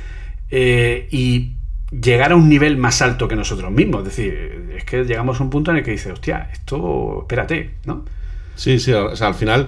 eh, 0.50 1.08
y 1.12 1.54
llegar 1.92 2.32
a 2.32 2.36
un 2.36 2.50
nivel 2.50 2.78
más 2.78 3.02
alto 3.02 3.28
que 3.28 3.36
nosotros 3.36 3.72
mismos. 3.72 4.02
Es 4.02 4.16
decir, 4.16 4.74
es 4.76 4.84
que 4.84 5.04
llegamos 5.04 5.40
a 5.40 5.44
un 5.44 5.50
punto 5.50 5.72
en 5.72 5.78
el 5.78 5.84
que 5.84 5.92
dice, 5.92 6.12
hostia, 6.12 6.50
esto, 6.52 7.20
espérate, 7.22 7.72
¿no? 7.86 8.06
Sí, 8.56 8.80
sí, 8.80 8.92
o 8.92 9.16
sea, 9.16 9.28
al 9.28 9.36
final. 9.36 9.68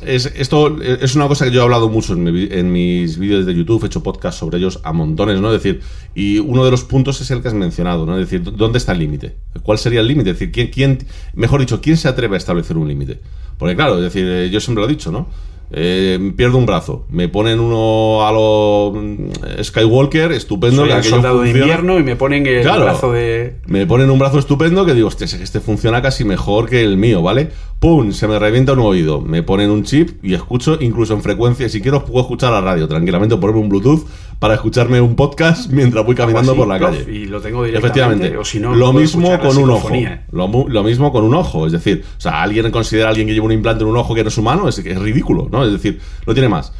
Es, 0.00 0.26
esto 0.26 0.80
es 0.80 1.16
una 1.16 1.26
cosa 1.26 1.44
que 1.44 1.50
yo 1.50 1.60
he 1.60 1.64
hablado 1.64 1.88
mucho 1.88 2.12
en, 2.12 2.72
mis 2.72 3.18
vídeos 3.18 3.46
de 3.46 3.54
YouTube, 3.54 3.82
he 3.82 3.86
hecho 3.86 4.02
podcast 4.02 4.38
sobre 4.38 4.58
ellos 4.58 4.80
a 4.84 4.92
montones, 4.92 5.40
¿no? 5.40 5.52
Es 5.52 5.60
decir, 5.60 5.80
y 6.14 6.38
uno 6.38 6.64
de 6.64 6.70
los 6.70 6.84
puntos 6.84 7.20
es 7.20 7.30
el 7.32 7.42
que 7.42 7.48
has 7.48 7.54
mencionado, 7.54 8.06
¿no? 8.06 8.16
Es 8.16 8.30
decir, 8.30 8.42
¿dónde 8.56 8.78
está 8.78 8.92
el 8.92 9.00
límite? 9.00 9.34
¿Cuál 9.62 9.78
sería 9.78 10.00
el 10.00 10.06
límite? 10.06 10.30
Es 10.30 10.38
decir, 10.38 10.52
¿quién, 10.52 10.68
quién, 10.68 10.98
mejor 11.34 11.60
dicho, 11.60 11.80
¿quién 11.80 11.96
se 11.96 12.06
atreve 12.06 12.36
a 12.36 12.38
establecer 12.38 12.76
un 12.76 12.86
límite? 12.86 13.18
Porque 13.58 13.74
claro, 13.74 13.96
es 13.96 14.02
decir, 14.02 14.24
eh, 14.24 14.50
yo 14.50 14.60
siempre 14.60 14.82
lo 14.82 14.88
he 14.88 14.92
dicho, 14.92 15.10
¿no? 15.10 15.28
Eh, 15.70 16.32
pierdo 16.34 16.56
un 16.56 16.64
brazo, 16.64 17.04
me 17.10 17.28
ponen 17.28 17.60
uno 17.60 18.26
a 18.26 18.32
lo 18.32 18.92
mm, 18.94 19.62
Skywalker, 19.62 20.32
estupendo. 20.32 20.86
Soy 20.86 21.02
soldado 21.02 21.42
de 21.42 21.50
invierno 21.50 21.98
y 21.98 22.02
me 22.02 22.16
ponen 22.16 22.46
el 22.46 22.62
brazo 22.62 23.12
de. 23.12 23.56
Me 23.66 23.86
ponen 23.86 24.10
un 24.10 24.18
brazo 24.18 24.38
estupendo 24.38 24.86
que 24.86 24.94
digo, 24.94 25.08
hostia, 25.08 25.26
este 25.26 25.60
funciona 25.60 26.00
casi 26.00 26.24
mejor 26.24 26.68
que 26.68 26.82
el 26.82 26.96
mío, 26.96 27.22
¿vale? 27.22 27.50
¡Pum! 27.80 28.12
Se 28.12 28.26
me 28.26 28.38
revienta 28.38 28.72
un 28.72 28.80
oído. 28.80 29.20
Me 29.20 29.42
ponen 29.42 29.70
un 29.70 29.84
chip 29.84 30.24
y 30.24 30.34
escucho 30.34 30.78
incluso 30.80 31.14
en 31.14 31.22
frecuencia. 31.22 31.68
Si 31.68 31.80
quiero, 31.80 32.04
puedo 32.04 32.22
escuchar 32.22 32.50
la 32.50 32.60
radio 32.60 32.88
tranquilamente, 32.88 33.36
ponerme 33.36 33.60
un 33.60 33.68
Bluetooth 33.68 34.06
para 34.38 34.54
escucharme 34.54 35.00
un 35.00 35.16
podcast 35.16 35.70
mientras 35.70 36.04
voy 36.04 36.14
caminando 36.14 36.54
por 36.54 36.68
la 36.68 36.78
calle. 36.78 37.04
Y 37.10 37.26
lo 37.26 37.40
tengo 37.40 37.64
directamente. 37.64 38.00
Efectivamente. 38.00 38.36
O 38.38 38.44
si 38.44 38.60
no, 38.60 38.74
lo 38.74 38.92
mismo 38.92 39.38
con 39.40 39.56
un 39.56 39.70
ojo. 39.70 39.90
Lo, 40.30 40.82
mismo 40.82 41.12
con 41.12 41.24
un 41.24 41.34
ojo. 41.34 41.66
Es 41.66 41.72
decir, 41.72 42.04
o 42.16 42.20
sea, 42.20 42.42
alguien 42.42 42.70
considera 42.70 43.06
a 43.06 43.10
alguien 43.10 43.26
que 43.26 43.34
lleva 43.34 43.46
un 43.46 43.52
implante 43.52 43.82
en 43.82 43.90
un 43.90 43.96
ojo 43.96 44.14
que 44.14 44.22
no 44.22 44.28
es 44.28 44.38
humano, 44.38 44.68
es, 44.68 44.78
es 44.78 44.98
ridículo, 44.98 45.48
¿no? 45.50 45.64
Es 45.64 45.72
decir, 45.72 46.00
no 46.26 46.34
tiene 46.34 46.48
más. 46.48 46.72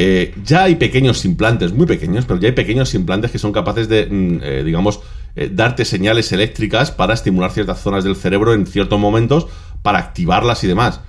Eh, 0.00 0.32
ya 0.44 0.62
hay 0.62 0.76
pequeños 0.76 1.24
implantes, 1.24 1.72
muy 1.72 1.84
pequeños, 1.84 2.24
pero 2.24 2.38
ya 2.38 2.46
hay 2.46 2.54
pequeños 2.54 2.94
implantes 2.94 3.32
que 3.32 3.38
son 3.40 3.50
capaces 3.50 3.88
de, 3.88 4.06
mm, 4.06 4.40
eh, 4.42 4.62
digamos, 4.64 5.00
eh, 5.34 5.50
darte 5.52 5.84
señales 5.84 6.30
eléctricas 6.30 6.92
para 6.92 7.14
estimular 7.14 7.50
ciertas 7.50 7.80
zonas 7.80 8.04
del 8.04 8.14
cerebro 8.14 8.54
en 8.54 8.66
ciertos 8.66 9.00
momentos 9.00 9.48
para 9.82 9.98
activarlas 9.98 10.62
y 10.62 10.68
demás. 10.68 11.00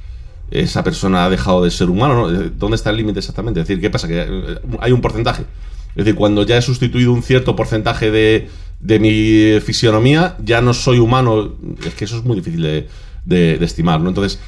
Esa 0.50 0.84
persona 0.84 1.26
ha 1.26 1.30
dejado 1.30 1.64
de 1.64 1.70
ser 1.70 1.90
humano, 1.90 2.16
¿no? 2.16 2.50
¿Dónde 2.50 2.76
está 2.78 2.90
el 2.90 2.98
límite 2.98 3.20
exactamente? 3.20 3.60
Es 3.60 3.68
decir, 3.68 3.80
¿qué 3.80 3.92
pasa? 3.92 4.08
Que 4.08 4.58
hay 4.80 4.92
un 4.92 5.02
porcentaje. 5.02 5.46
Es 5.90 6.06
decir, 6.06 6.16
cuando 6.16 6.44
ya 6.44 6.58
he 6.58 6.62
sustituido 6.62 7.12
un 7.12 7.24
cierto 7.24 7.56
porcentaje 7.56 8.12
de, 8.12 8.50
de 8.80 9.00
mi 9.00 9.60
fisionomía, 9.62 10.36
ya 10.44 10.62
no 10.62 10.74
soy 10.74 11.00
humano. 11.00 11.56
Es 11.86 11.94
que 11.96 12.06
eso 12.06 12.18
es 12.18 12.24
muy 12.24 12.36
difícil 12.36 12.88
de, 13.26 13.64
estimar, 13.64 14.00
¿no? 14.00 14.10
Entonces, 14.10 14.40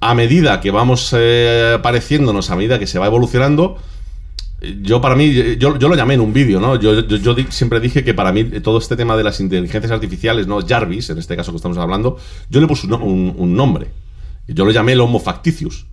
a 0.00 0.14
medida 0.14 0.60
que 0.60 0.70
vamos 0.70 1.14
eh, 1.16 1.78
pareciéndonos, 1.82 2.50
a 2.50 2.56
medida 2.56 2.78
que 2.78 2.86
se 2.86 2.98
va 2.98 3.06
evolucionando, 3.06 3.78
yo 4.82 5.00
para 5.00 5.14
mí, 5.14 5.56
yo, 5.56 5.70
lo 5.76 5.94
llamé 5.94 6.14
en 6.14 6.20
un 6.20 6.32
vídeo, 6.32 6.60
¿no? 6.60 6.76
Yo, 6.76 7.06
yo, 7.06 7.36
siempre 7.48 7.78
dije 7.78 8.02
que 8.02 8.12
para 8.12 8.32
mí 8.32 8.44
todo 8.44 8.78
este 8.78 8.96
tema 8.96 9.16
de 9.16 9.22
las 9.22 9.40
inteligencias 9.40 9.92
artificiales, 9.92 10.46
¿no? 10.46 10.60
Jarvis, 10.66 11.10
en 11.10 11.18
este 11.18 11.36
caso 11.36 11.52
que 11.52 11.56
estamos 11.56 11.78
hablando, 11.78 12.18
yo 12.50 12.60
le 12.60 12.66
puse 12.66 12.86
un, 12.88 13.34
un, 13.36 13.54
nombre. 13.54 13.86
Yo 14.48 14.64
lo 14.64 14.72
llamé 14.72 14.92
el 14.92 15.00
Homo 15.00 15.20
facticius, 15.20 15.86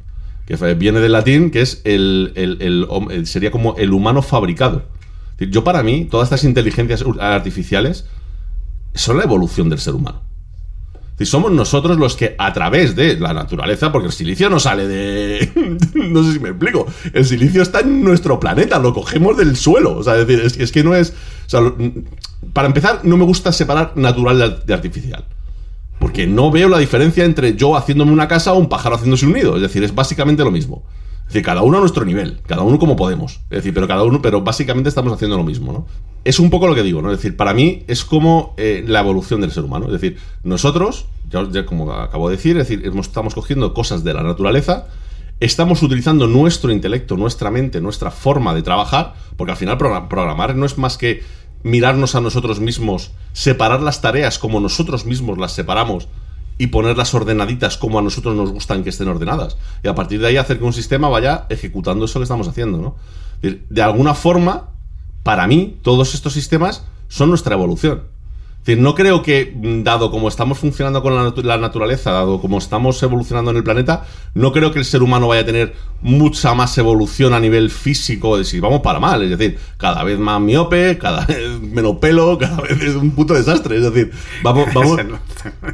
que 0.48 0.56
viene 0.74 1.00
del 1.00 1.12
latín, 1.12 1.52
que 1.52 1.62
es 1.62 1.82
el, 1.84 2.34
el, 2.36 3.28
sería 3.28 3.52
como 3.52 3.76
el 3.78 3.94
humano 3.94 4.24
fabricado. 4.24 4.95
Yo 5.38 5.64
para 5.64 5.84
mí, 5.84 6.06
todas 6.06 6.28
estas 6.28 6.44
inteligencias 6.44 7.04
artificiales 7.20 8.06
son 8.94 9.18
la 9.18 9.24
evolución 9.24 9.70
del 9.70 9.80
ser 9.80 9.94
humano. 9.94 10.22
Si 11.18 11.26
somos 11.26 11.52
nosotros 11.52 11.98
los 11.98 12.16
que 12.16 12.36
a 12.38 12.52
través 12.52 12.96
de 12.96 13.18
la 13.18 13.34
naturaleza, 13.34 13.92
porque 13.92 14.08
el 14.08 14.14
silicio 14.14 14.50
no 14.50 14.60
sale 14.60 14.86
de... 14.86 15.50
no 15.94 16.24
sé 16.24 16.34
si 16.34 16.40
me 16.40 16.50
explico. 16.50 16.86
El 17.14 17.26
silicio 17.26 17.62
está 17.62 17.80
en 17.80 18.04
nuestro 18.04 18.38
planeta, 18.38 18.80
lo 18.80 18.94
cogemos 18.94 19.38
del 19.38 19.56
suelo. 19.56 19.98
O 19.98 20.04
sea, 20.04 20.18
es 20.18 20.28
decir, 20.28 20.62
es, 20.62 20.72
que 20.74 20.84
no 20.84 20.94
es... 20.94 21.14
para 22.52 22.68
empezar, 22.68 23.02
no 23.04 23.16
me 23.16 23.24
gusta 23.24 23.54
separar 23.54 23.94
natural 23.96 24.64
de 24.66 24.74
artificial. 24.74 25.24
Porque 26.00 26.28
no 26.28 26.52
veo 26.52 26.68
la 26.68 26.80
diferencia 26.80 27.24
entre 27.24 27.56
yo 27.56 27.78
haciéndome 27.78 28.12
una 28.12 28.28
casa 28.28 28.52
o 28.52 28.58
un 28.58 28.68
pájaro 28.68 28.96
haciéndose 28.96 29.26
un 29.26 29.34
nido. 29.34 29.56
Es 29.56 29.62
decir, 29.62 29.86
es 29.86 29.96
básicamente 29.96 30.44
lo 30.44 30.52
mismo. 30.52 30.84
Es 31.28 31.34
decir, 31.34 31.44
cada 31.44 31.64
uno 31.64 31.78
a 31.78 31.80
nuestro 31.80 32.06
nivel, 32.06 32.40
cada 32.46 32.62
uno 32.62 32.78
como 32.78 32.96
podemos. 32.96 33.42
Es 33.50 33.58
decir, 33.58 33.74
pero 33.74 33.88
cada 33.88 34.04
uno, 34.04 34.22
pero 34.22 34.42
básicamente 34.42 34.90
estamos 34.90 35.12
haciendo 35.12 35.38
lo 35.38 35.44
mismo, 35.44 35.74
¿no? 35.74 35.88
Es 36.24 36.40
un 36.40 36.50
poco 36.50 36.68
lo 36.68 36.76
que 36.76 36.84
digo, 36.84 37.02
¿no? 37.02 37.12
Es 37.12 37.18
decir, 37.18 37.36
para 37.36 37.54
mí 37.54 37.84
es 37.88 38.06
como 38.06 38.54
eh, 38.58 38.84
la 38.88 39.00
evolución 39.00 39.42
del 39.42 39.52
ser 39.52 39.64
humano. 39.64 39.88
Es 39.88 39.94
decir, 39.94 40.18
nosotros, 40.44 41.08
ya, 41.30 41.66
como 41.66 41.92
acabo 41.92 42.30
de 42.30 42.36
decir, 42.36 42.58
es 42.58 42.68
decir, 42.68 42.92
estamos 43.00 43.34
cogiendo 43.34 43.74
cosas 43.74 44.04
de 44.04 44.14
la 44.14 44.22
naturaleza, 44.22 44.88
estamos 45.40 45.82
utilizando 45.82 46.28
nuestro 46.28 46.72
intelecto, 46.72 47.18
nuestra 47.18 47.50
mente, 47.50 47.82
nuestra 47.82 48.12
forma 48.12 48.54
de 48.54 48.62
trabajar, 48.62 49.16
porque 49.36 49.52
al 49.52 49.58
final 49.58 49.78
programar 49.78 50.56
no 50.56 50.66
es 50.66 50.78
más 50.78 50.98
que 50.98 51.24
mirarnos 51.64 52.14
a 52.14 52.22
nosotros 52.22 52.60
mismos, 52.60 53.12
separar 53.34 53.82
las 53.82 54.00
tareas 54.00 54.38
como 54.38 54.60
nosotros 54.60 55.06
mismos 55.06 55.40
las 55.40 55.54
separamos 55.54 56.08
y 56.58 56.68
ponerlas 56.68 57.14
ordenaditas 57.14 57.78
como 57.78 58.00
a 58.00 58.02
nosotros 58.02 58.36
nos 58.36 58.52
gustan 58.52 58.84
que 58.84 58.90
estén 58.90 59.08
ordenadas. 59.08 59.58
Y 59.84 59.88
a 59.88 59.96
partir 59.96 60.22
de 60.22 60.28
ahí 60.28 60.38
hacer 60.38 60.58
que 60.58 60.64
un 60.64 60.74
sistema 60.74 61.10
vaya 61.10 61.46
ejecutando 61.50 62.06
eso 62.06 62.20
que 62.20 62.24
estamos 62.24 62.48
haciendo, 62.48 62.78
¿no? 62.78 62.96
De 63.42 63.82
alguna 63.82 64.14
forma, 64.14 64.70
para 65.24 65.48
mí, 65.48 65.78
todos 65.82 66.16
estos 66.16 66.34
sistemas 66.34 66.84
son 67.08 67.30
nuestra 67.30 67.56
evolución. 67.56 68.04
Decir, 68.66 68.80
no 68.82 68.96
creo 68.96 69.22
que, 69.22 69.54
mm, 69.56 69.84
dado 69.84 70.10
como 70.12 70.28
estamos 70.28 70.58
funcionando 70.58 71.02
con 71.02 71.16
la, 71.16 71.24
natu- 71.24 71.44
la 71.44 71.58
naturaleza, 71.58 72.12
dado 72.12 72.42
como 72.42 72.58
estamos 72.58 73.02
evolucionando 73.04 73.52
en 73.52 73.58
el 73.58 73.64
planeta, 73.64 74.06
no 74.34 74.52
creo 74.52 74.72
que 74.72 74.80
el 74.80 74.86
ser 74.86 75.04
humano 75.04 75.28
vaya 75.28 75.42
a 75.42 75.46
tener 75.46 75.74
mucha 76.02 76.54
más 76.54 76.78
evolución 76.78 77.34
a 77.34 77.40
nivel 77.40 77.70
físico, 77.70 78.38
de 78.38 78.44
si 78.44 78.60
vamos 78.60 78.82
para 78.82 79.00
mal, 79.00 79.24
es 79.24 79.30
decir, 79.38 79.58
cada 79.78 80.04
vez 80.04 80.20
más 80.20 80.40
miope, 80.42 80.98
cada 80.98 81.26
vez 81.28 81.60
menos 81.62 81.98
pelo, 81.98 82.38
cada 82.38 82.58
vez 82.62 82.82
es 82.82 82.96
un 82.96 83.12
puto 83.12 83.34
desastre, 83.34 83.78
es 83.78 83.84
decir, 83.84 84.12
vamos, 84.44 84.68
vamos, 84.74 85.00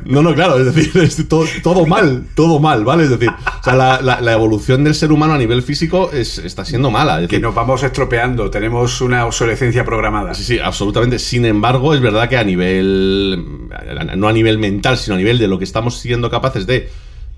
no, 0.05 0.22
no, 0.22 0.34
claro, 0.34 0.57
es 0.59 0.73
decir, 0.73 0.91
es 1.01 1.27
todo, 1.27 1.45
todo 1.63 1.85
mal, 1.85 2.26
todo 2.35 2.59
mal, 2.59 2.84
¿vale? 2.85 3.03
Es 3.03 3.09
decir, 3.09 3.30
o 3.30 3.63
sea, 3.63 3.76
la, 3.76 4.01
la- 4.01 4.22
la 4.22 4.34
evolución 4.34 4.84
del 4.84 4.95
ser 4.95 5.11
humano 5.11 5.34
a 5.34 5.38
nivel 5.38 5.63
físico 5.63 6.11
es- 6.13 6.38
está 6.39 6.65
siendo 6.65 6.91
mala, 6.91 7.15
es 7.22 7.27
Que 7.27 7.35
decir, 7.38 7.41
nos 7.43 7.55
vamos 7.55 7.84
estropeando, 7.84 8.49
tenemos 8.49 9.01
una 9.01 9.26
obsolescencia 9.26 9.84
programada. 9.85 10.34
Sí, 10.34 10.43
sí, 10.43 10.59
absolutamente. 10.59 11.19
Sin 11.19 11.45
embargo, 11.45 11.93
es 11.93 12.01
verdad 12.01 12.30
que 12.30 12.38
a 12.38 12.43
no 12.83 14.27
a 14.27 14.33
nivel 14.33 14.57
mental, 14.57 14.97
sino 14.97 15.15
a 15.15 15.17
nivel 15.17 15.37
de 15.37 15.47
lo 15.47 15.57
que 15.57 15.63
estamos 15.63 15.97
siendo 15.97 16.29
capaces 16.29 16.67
de 16.67 16.89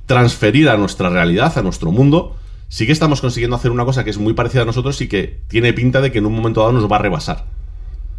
transferir 0.05 0.69
a 0.69 0.77
nuestra 0.77 1.09
realidad, 1.09 1.57
a 1.57 1.61
nuestro 1.61 1.91
mundo, 1.91 2.35
sí 2.69 2.85
que 2.85 2.91
estamos 2.91 3.21
consiguiendo 3.21 3.55
hacer 3.55 3.71
una 3.71 3.85
cosa 3.85 4.03
que 4.03 4.09
es 4.09 4.17
muy 4.17 4.33
parecida 4.33 4.63
a 4.63 4.65
nosotros 4.65 4.99
y 5.01 5.07
que 5.07 5.39
tiene 5.47 5.73
pinta 5.73 6.01
de 6.01 6.11
que 6.11 6.19
en 6.19 6.25
un 6.25 6.33
momento 6.33 6.61
dado 6.61 6.73
nos 6.73 6.91
va 6.91 6.97
a 6.97 6.99
rebasar. 6.99 7.45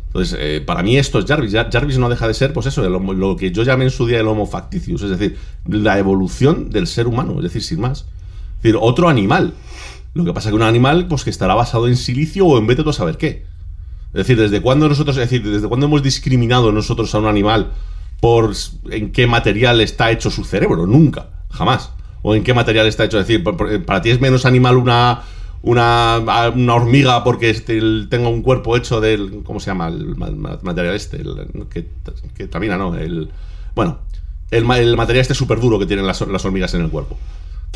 Entonces, 0.06 0.38
eh, 0.40 0.62
para 0.64 0.84
mí 0.84 0.96
esto 0.96 1.18
es 1.18 1.24
Jarvis. 1.24 1.52
Jarvis 1.52 1.98
no 1.98 2.08
deja 2.08 2.28
de 2.28 2.34
ser, 2.34 2.52
pues 2.52 2.66
eso, 2.66 2.88
lo 2.88 3.36
que 3.36 3.50
yo 3.50 3.64
llamé 3.64 3.84
en 3.84 3.90
su 3.90 4.06
día 4.06 4.20
el 4.20 4.28
Homo 4.28 4.46
facticius, 4.46 5.02
es 5.02 5.10
decir, 5.10 5.36
la 5.66 5.98
evolución 5.98 6.70
del 6.70 6.86
ser 6.86 7.08
humano, 7.08 7.34
es 7.38 7.42
decir, 7.42 7.64
sin 7.64 7.80
más. 7.80 8.06
Es 8.58 8.62
decir, 8.62 8.78
otro 8.80 9.08
animal. 9.08 9.54
Lo 10.14 10.24
que 10.24 10.32
pasa 10.32 10.50
que 10.50 10.54
un 10.54 10.62
animal, 10.62 11.08
pues 11.08 11.24
que 11.24 11.30
estará 11.30 11.54
basado 11.54 11.88
en 11.88 11.96
silicio 11.96 12.46
o 12.46 12.56
en 12.56 12.68
vete 12.68 12.84
tú 12.84 12.90
a 12.90 12.92
saber 12.92 13.18
qué. 13.18 13.44
Es 14.14 14.18
decir, 14.26 14.38
¿desde 14.38 14.60
cuándo 14.62 14.88
nosotros, 14.88 15.16
es 15.16 15.28
decir, 15.28 15.46
desde 15.46 15.68
cuándo 15.68 15.86
hemos 15.86 16.02
discriminado 16.02 16.72
nosotros 16.72 17.14
a 17.14 17.18
un 17.18 17.26
animal 17.26 17.72
por 18.20 18.52
en 18.90 19.12
qué 19.12 19.26
material 19.26 19.80
está 19.80 20.10
hecho 20.10 20.30
su 20.30 20.44
cerebro? 20.44 20.86
Nunca, 20.86 21.28
jamás. 21.50 21.90
O 22.22 22.34
en 22.34 22.42
qué 22.42 22.54
material 22.54 22.86
está 22.86 23.04
hecho. 23.04 23.18
Es 23.20 23.26
decir, 23.26 23.42
por- 23.44 23.84
para 23.84 24.00
ti 24.00 24.10
es 24.10 24.20
menos 24.20 24.46
animal 24.46 24.76
una 24.76 25.22
una, 25.62 26.18
una 26.54 26.74
hormiga 26.74 27.24
porque 27.24 27.48
este, 27.50 27.78
el- 27.78 28.08
tenga 28.10 28.28
un 28.28 28.42
cuerpo 28.42 28.76
hecho 28.76 29.00
del 29.00 29.42
¿cómo 29.44 29.60
se 29.60 29.66
llama? 29.70 29.88
el 29.88 30.14
ma- 30.14 30.30
ma- 30.30 30.58
material 30.62 30.94
este, 30.94 31.16
el, 31.16 31.36
que, 31.70 31.86
que 32.36 32.48
¿no? 32.76 32.94
El 32.94 33.30
bueno, 33.74 33.98
el, 34.50 34.64
ma- 34.64 34.78
el 34.78 34.94
material 34.96 35.22
este 35.22 35.34
súper 35.34 35.58
duro 35.60 35.78
que 35.78 35.86
tienen 35.86 36.06
las, 36.06 36.20
las 36.20 36.44
hormigas 36.44 36.74
en 36.74 36.82
el 36.82 36.90
cuerpo. 36.90 37.16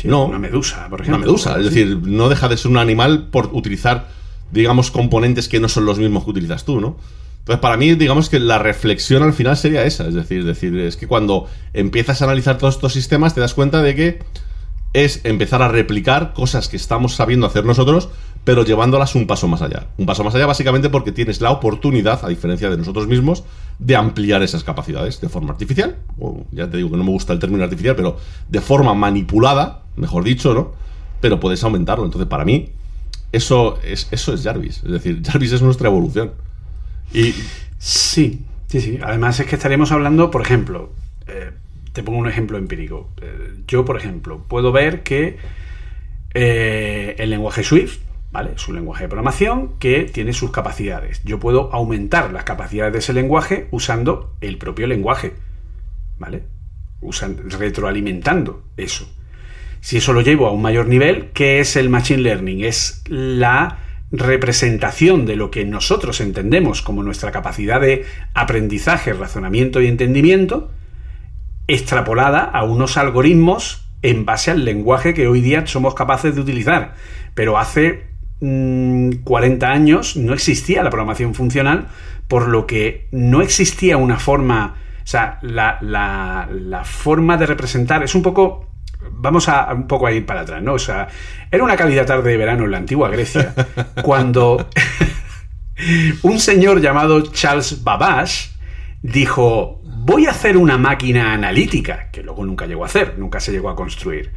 no, 0.03 0.25
Una 0.25 0.37
medusa, 0.39 0.87
por 0.87 1.01
una 1.01 1.09
ejemplo. 1.09 1.25
medusa. 1.31 1.57
Es 1.57 1.65
decir, 1.65 1.99
no 2.03 2.29
deja 2.29 2.47
de 2.47 2.57
ser 2.57 2.69
un 2.71 2.77
animal 2.77 3.27
por 3.31 3.49
utilizar, 3.53 4.07
digamos, 4.51 4.91
componentes 4.91 5.47
que 5.47 5.59
no 5.59 5.69
son 5.69 5.85
los 5.85 5.99
mismos 5.99 6.23
que 6.23 6.31
utilizas 6.31 6.65
tú, 6.65 6.79
¿no? 6.79 6.97
Entonces, 7.39 7.61
para 7.61 7.77
mí, 7.77 7.95
digamos 7.95 8.29
que 8.29 8.39
la 8.39 8.59
reflexión 8.59 9.23
al 9.23 9.33
final 9.33 9.57
sería 9.57 9.83
esa. 9.83 10.07
Es 10.07 10.13
decir, 10.13 10.45
decir, 10.45 10.77
es 10.77 10.97
que 10.97 11.07
cuando 11.07 11.47
empiezas 11.73 12.21
a 12.21 12.25
analizar 12.25 12.57
todos 12.57 12.75
estos 12.75 12.93
sistemas, 12.93 13.33
te 13.33 13.41
das 13.41 13.53
cuenta 13.53 13.81
de 13.81 13.95
que 13.95 14.19
es 14.93 15.21
empezar 15.23 15.61
a 15.61 15.67
replicar 15.67 16.33
cosas 16.33 16.67
que 16.67 16.77
estamos 16.77 17.15
sabiendo 17.15 17.45
hacer 17.45 17.65
nosotros, 17.65 18.09
pero 18.43 18.63
llevándolas 18.63 19.15
un 19.15 19.27
paso 19.27 19.47
más 19.47 19.61
allá. 19.61 19.87
Un 19.97 20.05
paso 20.05 20.23
más 20.23 20.33
allá 20.35 20.45
básicamente 20.45 20.89
porque 20.89 21.11
tienes 21.11 21.41
la 21.41 21.51
oportunidad, 21.51 22.23
a 22.23 22.29
diferencia 22.29 22.69
de 22.69 22.77
nosotros 22.77 23.07
mismos, 23.07 23.43
de 23.77 23.95
ampliar 23.95 24.43
esas 24.43 24.63
capacidades 24.63 25.21
de 25.21 25.29
forma 25.29 25.51
artificial, 25.51 25.97
o 26.19 26.45
ya 26.51 26.69
te 26.69 26.77
digo 26.77 26.91
que 26.91 26.97
no 26.97 27.03
me 27.03 27.11
gusta 27.11 27.33
el 27.33 27.39
término 27.39 27.63
artificial, 27.63 27.95
pero 27.95 28.17
de 28.47 28.61
forma 28.61 28.93
manipulada, 28.93 29.83
mejor 29.95 30.23
dicho, 30.23 30.53
¿no? 30.53 30.73
Pero 31.21 31.39
puedes 31.39 31.63
aumentarlo. 31.63 32.05
Entonces, 32.05 32.27
para 32.27 32.45
mí, 32.45 32.69
eso 33.31 33.79
es, 33.83 34.07
eso 34.11 34.33
es 34.33 34.43
Jarvis. 34.43 34.83
Es 34.83 34.91
decir, 34.91 35.21
Jarvis 35.25 35.53
es 35.53 35.61
nuestra 35.61 35.87
evolución. 35.87 36.31
Y 37.13 37.33
Sí, 37.79 38.45
sí, 38.67 38.81
sí. 38.81 38.99
Además 39.01 39.39
es 39.39 39.47
que 39.47 39.55
estaremos 39.55 39.91
hablando, 39.91 40.29
por 40.29 40.41
ejemplo, 40.41 40.91
eh, 41.27 41.51
te 41.93 42.03
pongo 42.03 42.19
un 42.19 42.27
ejemplo 42.27 42.57
empírico. 42.57 43.09
Eh, 43.21 43.55
yo, 43.67 43.85
por 43.85 43.97
ejemplo, 43.97 44.43
puedo 44.47 44.71
ver 44.71 45.01
que 45.01 45.37
eh, 46.33 47.15
el 47.17 47.29
lenguaje 47.29 47.63
Swift, 47.63 47.99
¿vale? 48.31 48.51
Es 48.55 48.67
un 48.67 48.75
lenguaje 48.75 49.05
de 49.05 49.09
programación 49.09 49.79
que 49.79 50.03
tiene 50.03 50.33
sus 50.33 50.51
capacidades. 50.51 51.21
Yo 51.23 51.39
puedo 51.39 51.73
aumentar 51.73 52.31
las 52.33 52.43
capacidades 52.43 52.93
de 52.93 52.99
ese 52.99 53.13
lenguaje 53.13 53.69
usando 53.71 54.35
el 54.41 54.57
propio 54.57 54.85
lenguaje, 54.85 55.33
¿vale? 56.19 56.43
Retroalimentando 57.01 58.63
eso. 58.75 59.09
Si 59.81 59.97
eso 59.97 60.13
lo 60.13 60.21
llevo 60.21 60.47
a 60.47 60.51
un 60.51 60.61
mayor 60.61 60.87
nivel, 60.87 61.29
¿qué 61.33 61.59
es 61.59 61.75
el 61.75 61.89
Machine 61.89 62.21
Learning? 62.21 62.63
Es 62.63 63.03
la 63.07 63.79
representación 64.11 65.25
de 65.25 65.35
lo 65.35 65.51
que 65.51 65.65
nosotros 65.65 66.19
entendemos 66.19 66.81
como 66.81 67.03
nuestra 67.03 67.31
capacidad 67.31 67.79
de 67.79 68.05
aprendizaje, 68.33 69.13
razonamiento 69.13 69.81
y 69.81 69.87
entendimiento, 69.87 70.71
extrapolada 71.67 72.43
a 72.43 72.63
unos 72.63 72.97
algoritmos 72.97 73.85
en 74.01 74.25
base 74.25 74.51
al 74.51 74.65
lenguaje 74.65 75.13
que 75.13 75.27
hoy 75.27 75.41
día 75.41 75.65
somos 75.67 75.93
capaces 75.93 76.35
de 76.35 76.41
utilizar. 76.41 76.95
Pero 77.35 77.57
hace 77.57 78.07
mm, 78.41 79.11
40 79.23 79.67
años 79.69 80.17
no 80.17 80.33
existía 80.33 80.83
la 80.83 80.89
programación 80.89 81.35
funcional, 81.35 81.87
por 82.27 82.47
lo 82.47 82.65
que 82.65 83.07
no 83.11 83.41
existía 83.41 83.97
una 83.97 84.19
forma, 84.19 84.75
o 85.03 85.07
sea, 85.07 85.39
la 85.41 86.81
forma 86.83 87.37
de 87.37 87.45
representar 87.45 88.03
es 88.03 88.13
un 88.15 88.23
poco... 88.23 88.68
Vamos 89.11 89.49
a 89.49 89.63
a 89.63 89.73
un 89.73 89.87
poco 89.87 90.07
a 90.07 90.11
ir 90.11 90.25
para 90.25 90.41
atrás, 90.41 90.61
¿no? 90.61 90.73
O 90.73 90.79
sea, 90.79 91.07
era 91.51 91.63
una 91.63 91.75
cálida 91.75 92.05
tarde 92.05 92.31
de 92.31 92.37
verano 92.37 92.65
en 92.65 92.71
la 92.71 92.77
antigua 92.77 93.09
Grecia, 93.09 93.53
cuando 94.01 94.69
un 96.23 96.39
señor 96.39 96.81
llamado 96.81 97.21
Charles 97.31 97.83
Babbage 97.83 98.51
dijo, 99.01 99.81
voy 99.83 100.25
a 100.25 100.31
hacer 100.31 100.57
una 100.57 100.77
máquina 100.77 101.33
analítica, 101.33 102.09
que 102.11 102.23
luego 102.23 102.45
nunca 102.45 102.65
llegó 102.65 102.83
a 102.83 102.87
hacer, 102.87 103.15
nunca 103.17 103.39
se 103.39 103.51
llegó 103.51 103.69
a 103.69 103.75
construir. 103.75 104.31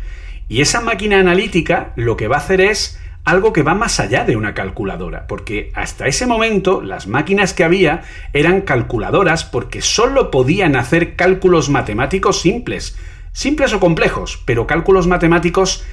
Y 0.48 0.60
esa 0.60 0.80
máquina 0.80 1.18
analítica 1.18 1.92
lo 1.96 2.16
que 2.16 2.28
va 2.28 2.36
a 2.36 2.40
hacer 2.40 2.60
es 2.60 3.00
algo 3.24 3.52
que 3.52 3.62
va 3.62 3.74
más 3.74 4.00
allá 4.00 4.24
de 4.24 4.36
una 4.36 4.54
calculadora, 4.54 5.26
porque 5.26 5.70
hasta 5.74 6.06
ese 6.06 6.26
momento 6.26 6.82
las 6.82 7.06
máquinas 7.06 7.54
que 7.54 7.64
había 7.64 8.02
eran 8.32 8.62
calculadoras 8.62 9.44
porque 9.44 9.80
solo 9.80 10.30
podían 10.30 10.74
hacer 10.74 11.14
cálculos 11.14 11.68
matemáticos 11.68 12.40
simples, 12.40 12.98
simples 13.32 13.72
o 13.72 13.80
complejos, 13.80 14.42
pero 14.44 14.66
cálculos 14.66 15.06
matemáticos 15.06 15.84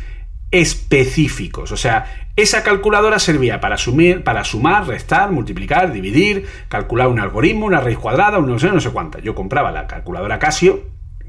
específicos. 0.52 1.72
O 1.72 1.78
sea, 1.78 2.28
esa 2.36 2.64
calculadora 2.64 3.20
servía 3.20 3.60
para, 3.60 3.78
sumir, 3.78 4.24
para 4.24 4.44
sumar, 4.44 4.88
restar, 4.88 5.32
multiplicar, 5.32 5.92
dividir, 5.92 6.48
calcular 6.68 7.08
un 7.08 7.20
algoritmo, 7.20 7.66
una 7.66 7.82
raíz 7.82 7.98
cuadrada, 7.98 8.40
un 8.40 8.48
no 8.48 8.60
sé, 8.60 8.70
no 8.70 8.80
sé 8.80 8.90
cuánta. 8.90 9.20
Yo 9.20 9.36
compraba 9.36 9.72
la 9.72 9.88
calculadora 9.88 10.40
Casio, 10.40 10.84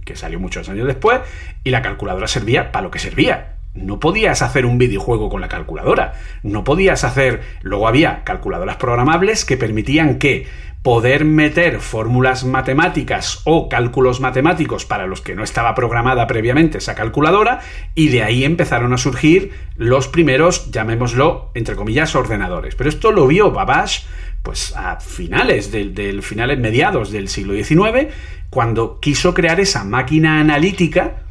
que 0.04 0.16
salió 0.16 0.40
muchos 0.40 0.68
años 0.68 0.86
después, 0.86 1.20
y 1.64 1.70
la 1.70 1.82
calculadora 1.82 2.28
servía 2.28 2.72
para 2.72 2.84
lo 2.84 2.90
que 2.90 2.98
servía. 2.98 3.56
No 3.74 4.00
podías 4.00 4.42
hacer 4.42 4.66
un 4.66 4.78
videojuego 4.78 5.28
con 5.28 5.40
la 5.40 5.48
calculadora. 5.48 6.14
No 6.42 6.64
podías 6.64 7.04
hacer. 7.04 7.42
Luego 7.62 7.86
había 7.86 8.24
calculadoras 8.24 8.76
programables 8.76 9.44
que 9.44 9.56
permitían 9.56 10.18
que 10.18 10.48
poder 10.82 11.26
meter 11.26 11.80
fórmulas 11.80 12.44
matemáticas 12.44 13.42
o 13.44 13.68
cálculos 13.68 14.20
matemáticos 14.20 14.86
para 14.86 15.06
los 15.06 15.20
que 15.20 15.34
no 15.34 15.44
estaba 15.44 15.74
programada 15.74 16.26
previamente 16.26 16.78
esa 16.78 16.94
calculadora 16.94 17.60
y 17.94 18.08
de 18.08 18.22
ahí 18.22 18.44
empezaron 18.44 18.94
a 18.94 18.98
surgir 18.98 19.52
los 19.76 20.08
primeros, 20.08 20.70
llamémoslo, 20.70 21.50
entre 21.54 21.76
comillas, 21.76 22.14
ordenadores. 22.14 22.74
Pero 22.76 22.88
esto 22.88 23.12
lo 23.12 23.26
vio 23.26 23.50
Babbage 23.50 24.04
pues 24.42 24.74
a 24.74 24.98
finales 25.00 25.70
del, 25.70 26.22
finales 26.22 26.58
mediados 26.58 27.10
del 27.10 27.28
siglo 27.28 27.52
XIX 27.52 28.12
cuando 28.48 29.00
quiso 29.00 29.34
crear 29.34 29.60
esa 29.60 29.84
máquina 29.84 30.40
analítica 30.40 31.24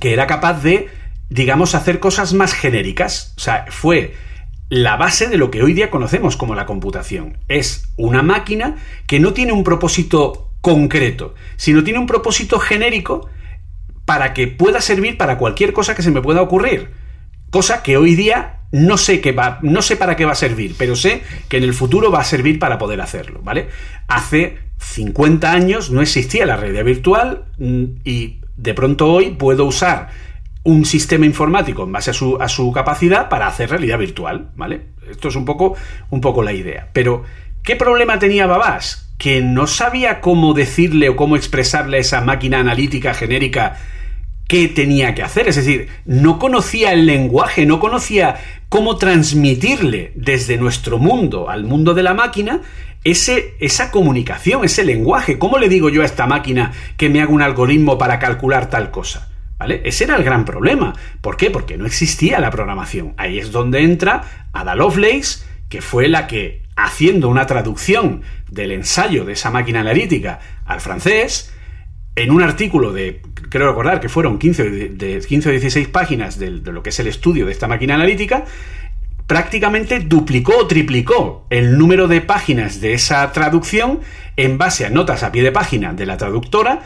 que 0.00 0.12
era 0.12 0.28
capaz 0.28 0.62
de, 0.62 0.88
digamos, 1.28 1.74
hacer 1.74 1.98
cosas 1.98 2.34
más 2.34 2.54
genéricas. 2.54 3.34
O 3.36 3.40
sea, 3.40 3.66
fue 3.68 4.14
la 4.74 4.96
base 4.96 5.28
de 5.28 5.36
lo 5.36 5.52
que 5.52 5.62
hoy 5.62 5.72
día 5.72 5.88
conocemos 5.88 6.36
como 6.36 6.56
la 6.56 6.66
computación. 6.66 7.38
Es 7.46 7.84
una 7.96 8.22
máquina 8.22 8.74
que 9.06 9.20
no 9.20 9.32
tiene 9.32 9.52
un 9.52 9.62
propósito 9.62 10.50
concreto, 10.62 11.36
sino 11.54 11.84
tiene 11.84 12.00
un 12.00 12.08
propósito 12.08 12.58
genérico 12.58 13.28
para 14.04 14.34
que 14.34 14.48
pueda 14.48 14.80
servir 14.80 15.16
para 15.16 15.38
cualquier 15.38 15.72
cosa 15.72 15.94
que 15.94 16.02
se 16.02 16.10
me 16.10 16.22
pueda 16.22 16.42
ocurrir. 16.42 16.90
Cosa 17.50 17.84
que 17.84 17.96
hoy 17.96 18.16
día 18.16 18.62
no 18.72 18.96
sé 18.96 19.20
qué 19.20 19.30
va, 19.30 19.60
no 19.62 19.80
sé 19.80 19.94
para 19.94 20.16
qué 20.16 20.24
va 20.24 20.32
a 20.32 20.34
servir, 20.34 20.74
pero 20.76 20.96
sé 20.96 21.22
que 21.48 21.58
en 21.58 21.62
el 21.62 21.72
futuro 21.72 22.10
va 22.10 22.22
a 22.22 22.24
servir 22.24 22.58
para 22.58 22.76
poder 22.76 23.00
hacerlo, 23.00 23.42
¿vale? 23.44 23.68
Hace 24.08 24.58
50 24.78 25.52
años 25.52 25.92
no 25.92 26.02
existía 26.02 26.46
la 26.46 26.56
realidad 26.56 26.82
virtual 26.82 27.44
mm, 27.58 27.84
y 28.02 28.40
de 28.56 28.74
pronto 28.74 29.06
hoy 29.06 29.30
puedo 29.30 29.66
usar 29.66 30.10
un 30.64 30.84
sistema 30.84 31.26
informático 31.26 31.84
en 31.84 31.92
base 31.92 32.10
a 32.10 32.14
su, 32.14 32.36
a 32.40 32.48
su 32.48 32.72
capacidad 32.72 33.28
para 33.28 33.46
hacer 33.46 33.70
realidad 33.70 33.98
virtual, 33.98 34.50
¿vale? 34.56 34.86
Esto 35.08 35.28
es 35.28 35.36
un 35.36 35.44
poco, 35.44 35.76
un 36.10 36.20
poco 36.20 36.42
la 36.42 36.52
idea. 36.52 36.88
Pero, 36.92 37.22
¿qué 37.62 37.76
problema 37.76 38.18
tenía 38.18 38.46
Babás? 38.46 39.14
Que 39.18 39.42
no 39.42 39.66
sabía 39.66 40.20
cómo 40.20 40.54
decirle 40.54 41.10
o 41.10 41.16
cómo 41.16 41.36
expresarle 41.36 41.98
a 41.98 42.00
esa 42.00 42.22
máquina 42.22 42.60
analítica 42.60 43.14
genérica 43.14 43.76
qué 44.48 44.68
tenía 44.68 45.14
que 45.14 45.22
hacer. 45.22 45.48
Es 45.48 45.56
decir, 45.56 45.88
no 46.06 46.38
conocía 46.38 46.92
el 46.92 47.04
lenguaje, 47.06 47.66
no 47.66 47.78
conocía 47.78 48.36
cómo 48.70 48.96
transmitirle 48.96 50.12
desde 50.14 50.56
nuestro 50.56 50.98
mundo 50.98 51.50
al 51.50 51.64
mundo 51.64 51.92
de 51.92 52.02
la 52.02 52.14
máquina 52.14 52.62
ese, 53.04 53.54
esa 53.60 53.90
comunicación, 53.90 54.64
ese 54.64 54.84
lenguaje. 54.84 55.38
¿Cómo 55.38 55.58
le 55.58 55.68
digo 55.68 55.90
yo 55.90 56.00
a 56.00 56.06
esta 56.06 56.26
máquina 56.26 56.72
que 56.96 57.10
me 57.10 57.20
haga 57.20 57.32
un 57.32 57.42
algoritmo 57.42 57.98
para 57.98 58.18
calcular 58.18 58.70
tal 58.70 58.90
cosa? 58.90 59.33
Ese 59.72 60.04
era 60.04 60.16
el 60.16 60.24
gran 60.24 60.44
problema. 60.44 60.94
¿Por 61.20 61.36
qué? 61.36 61.50
Porque 61.50 61.76
no 61.76 61.86
existía 61.86 62.40
la 62.40 62.50
programación. 62.50 63.14
Ahí 63.16 63.38
es 63.38 63.52
donde 63.52 63.82
entra 63.82 64.48
Ada 64.52 64.74
Lovelace, 64.74 65.44
que 65.68 65.80
fue 65.80 66.08
la 66.08 66.26
que, 66.26 66.62
haciendo 66.76 67.28
una 67.28 67.46
traducción 67.46 68.22
del 68.50 68.72
ensayo 68.72 69.24
de 69.24 69.32
esa 69.32 69.50
máquina 69.50 69.80
analítica 69.80 70.40
al 70.64 70.80
francés, 70.80 71.52
en 72.16 72.30
un 72.30 72.42
artículo 72.42 72.92
de, 72.92 73.22
creo 73.50 73.68
recordar 73.68 74.00
que 74.00 74.08
fueron 74.08 74.38
15, 74.38 74.70
de 74.70 75.20
15 75.20 75.48
o 75.48 75.52
16 75.52 75.88
páginas 75.88 76.38
de 76.38 76.50
lo 76.50 76.82
que 76.82 76.90
es 76.90 77.00
el 77.00 77.08
estudio 77.08 77.46
de 77.46 77.52
esta 77.52 77.66
máquina 77.66 77.94
analítica, 77.94 78.44
prácticamente 79.26 80.00
duplicó 80.00 80.58
o 80.58 80.66
triplicó 80.66 81.46
el 81.50 81.78
número 81.78 82.08
de 82.08 82.20
páginas 82.20 82.80
de 82.80 82.92
esa 82.92 83.32
traducción 83.32 84.00
en 84.36 84.58
base 84.58 84.84
a 84.84 84.90
notas 84.90 85.22
a 85.22 85.32
pie 85.32 85.42
de 85.42 85.52
página 85.52 85.92
de 85.92 86.06
la 86.06 86.16
traductora, 86.16 86.82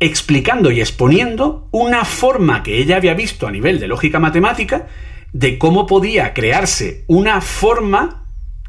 explicando 0.00 0.70
y 0.70 0.80
exponiendo 0.80 1.68
una 1.72 2.04
forma 2.04 2.62
que 2.62 2.78
ella 2.78 2.96
había 2.96 3.14
visto 3.14 3.46
a 3.46 3.50
nivel 3.50 3.80
de 3.80 3.88
lógica 3.88 4.18
matemática 4.18 4.86
de 5.32 5.58
cómo 5.58 5.86
podía 5.86 6.32
crearse 6.34 7.04
una 7.06 7.40
forma 7.40 8.26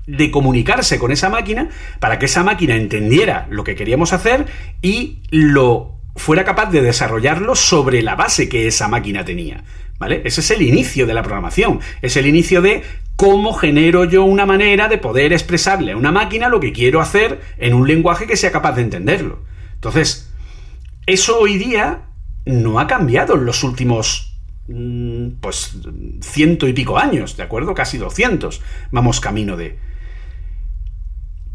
de 0.08 0.32
comunicarse 0.32 0.98
con 0.98 1.12
esa 1.12 1.30
máquina 1.30 1.70
para 2.00 2.18
que 2.18 2.26
esa 2.26 2.44
máquina 2.44 2.76
entendiera 2.76 3.48
lo 3.52 3.64
que 3.64 3.76
queríamos 3.76 4.12
hacer 4.12 4.48
y 4.82 5.20
lo 5.30 6.00
fuera 6.16 6.44
capaz 6.44 6.72
de 6.72 6.82
desarrollarlo 6.82 7.56
sobre 7.56 8.02
la 8.02 8.16
base 8.16 8.50
que 8.50 8.68
esa 8.68 8.88
máquina 8.88 9.24
tenía. 9.24 9.64
¿Vale? 10.00 10.22
Ese 10.24 10.40
es 10.40 10.52
el 10.52 10.62
inicio 10.62 11.06
de 11.06 11.14
la 11.14 11.24
programación, 11.24 11.82
es 12.02 12.16
el 12.16 12.26
inicio 12.26 12.62
de 12.62 12.84
cómo 13.18 13.54
genero 13.54 14.06
yo 14.06 14.24
una 14.24 14.46
manera 14.46 14.88
de 14.88 14.98
poder 14.98 15.34
expresarle 15.34 15.92
a 15.92 15.98
una 15.98 16.14
máquina 16.14 16.48
lo 16.48 16.62
que 16.62 16.72
quiero 16.72 17.02
hacer 17.02 17.42
en 17.58 17.74
un 17.74 17.86
lenguaje 17.86 18.26
que 18.26 18.38
sea 18.38 18.52
capaz 18.52 18.74
de 18.78 18.84
entenderlo. 18.84 19.44
Entonces, 19.74 20.29
eso 21.10 21.40
hoy 21.40 21.58
día 21.58 22.06
no 22.46 22.80
ha 22.80 22.88
cambiado 22.88 23.36
en 23.36 23.46
los 23.46 23.64
últimos, 23.64 24.40
mm, 24.68 25.40
pues, 25.42 25.78
ciento 26.22 26.68
y 26.68 26.74
pico 26.74 26.98
años, 26.98 27.38
¿de 27.38 27.44
acuerdo? 27.44 27.74
Casi 27.74 27.98
200. 27.98 28.62
Vamos 28.92 29.20
camino 29.20 29.58
de... 29.58 29.78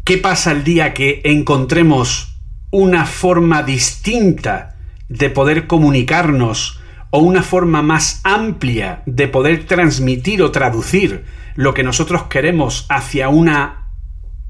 ¿Qué 0.03 0.17
pasa 0.17 0.51
el 0.51 0.63
día 0.63 0.93
que 0.93 1.21
encontremos 1.23 2.37
una 2.71 3.05
forma 3.05 3.63
distinta 3.63 4.75
de 5.09 5.29
poder 5.29 5.67
comunicarnos 5.67 6.79
o 7.09 7.19
una 7.19 7.41
forma 7.41 7.81
más 7.81 8.21
amplia 8.23 9.01
de 9.05 9.27
poder 9.27 9.65
transmitir 9.65 10.41
o 10.41 10.51
traducir 10.51 11.25
lo 11.55 11.73
que 11.73 11.83
nosotros 11.83 12.23
queremos 12.23 12.85
hacia 12.89 13.29
una, 13.29 13.91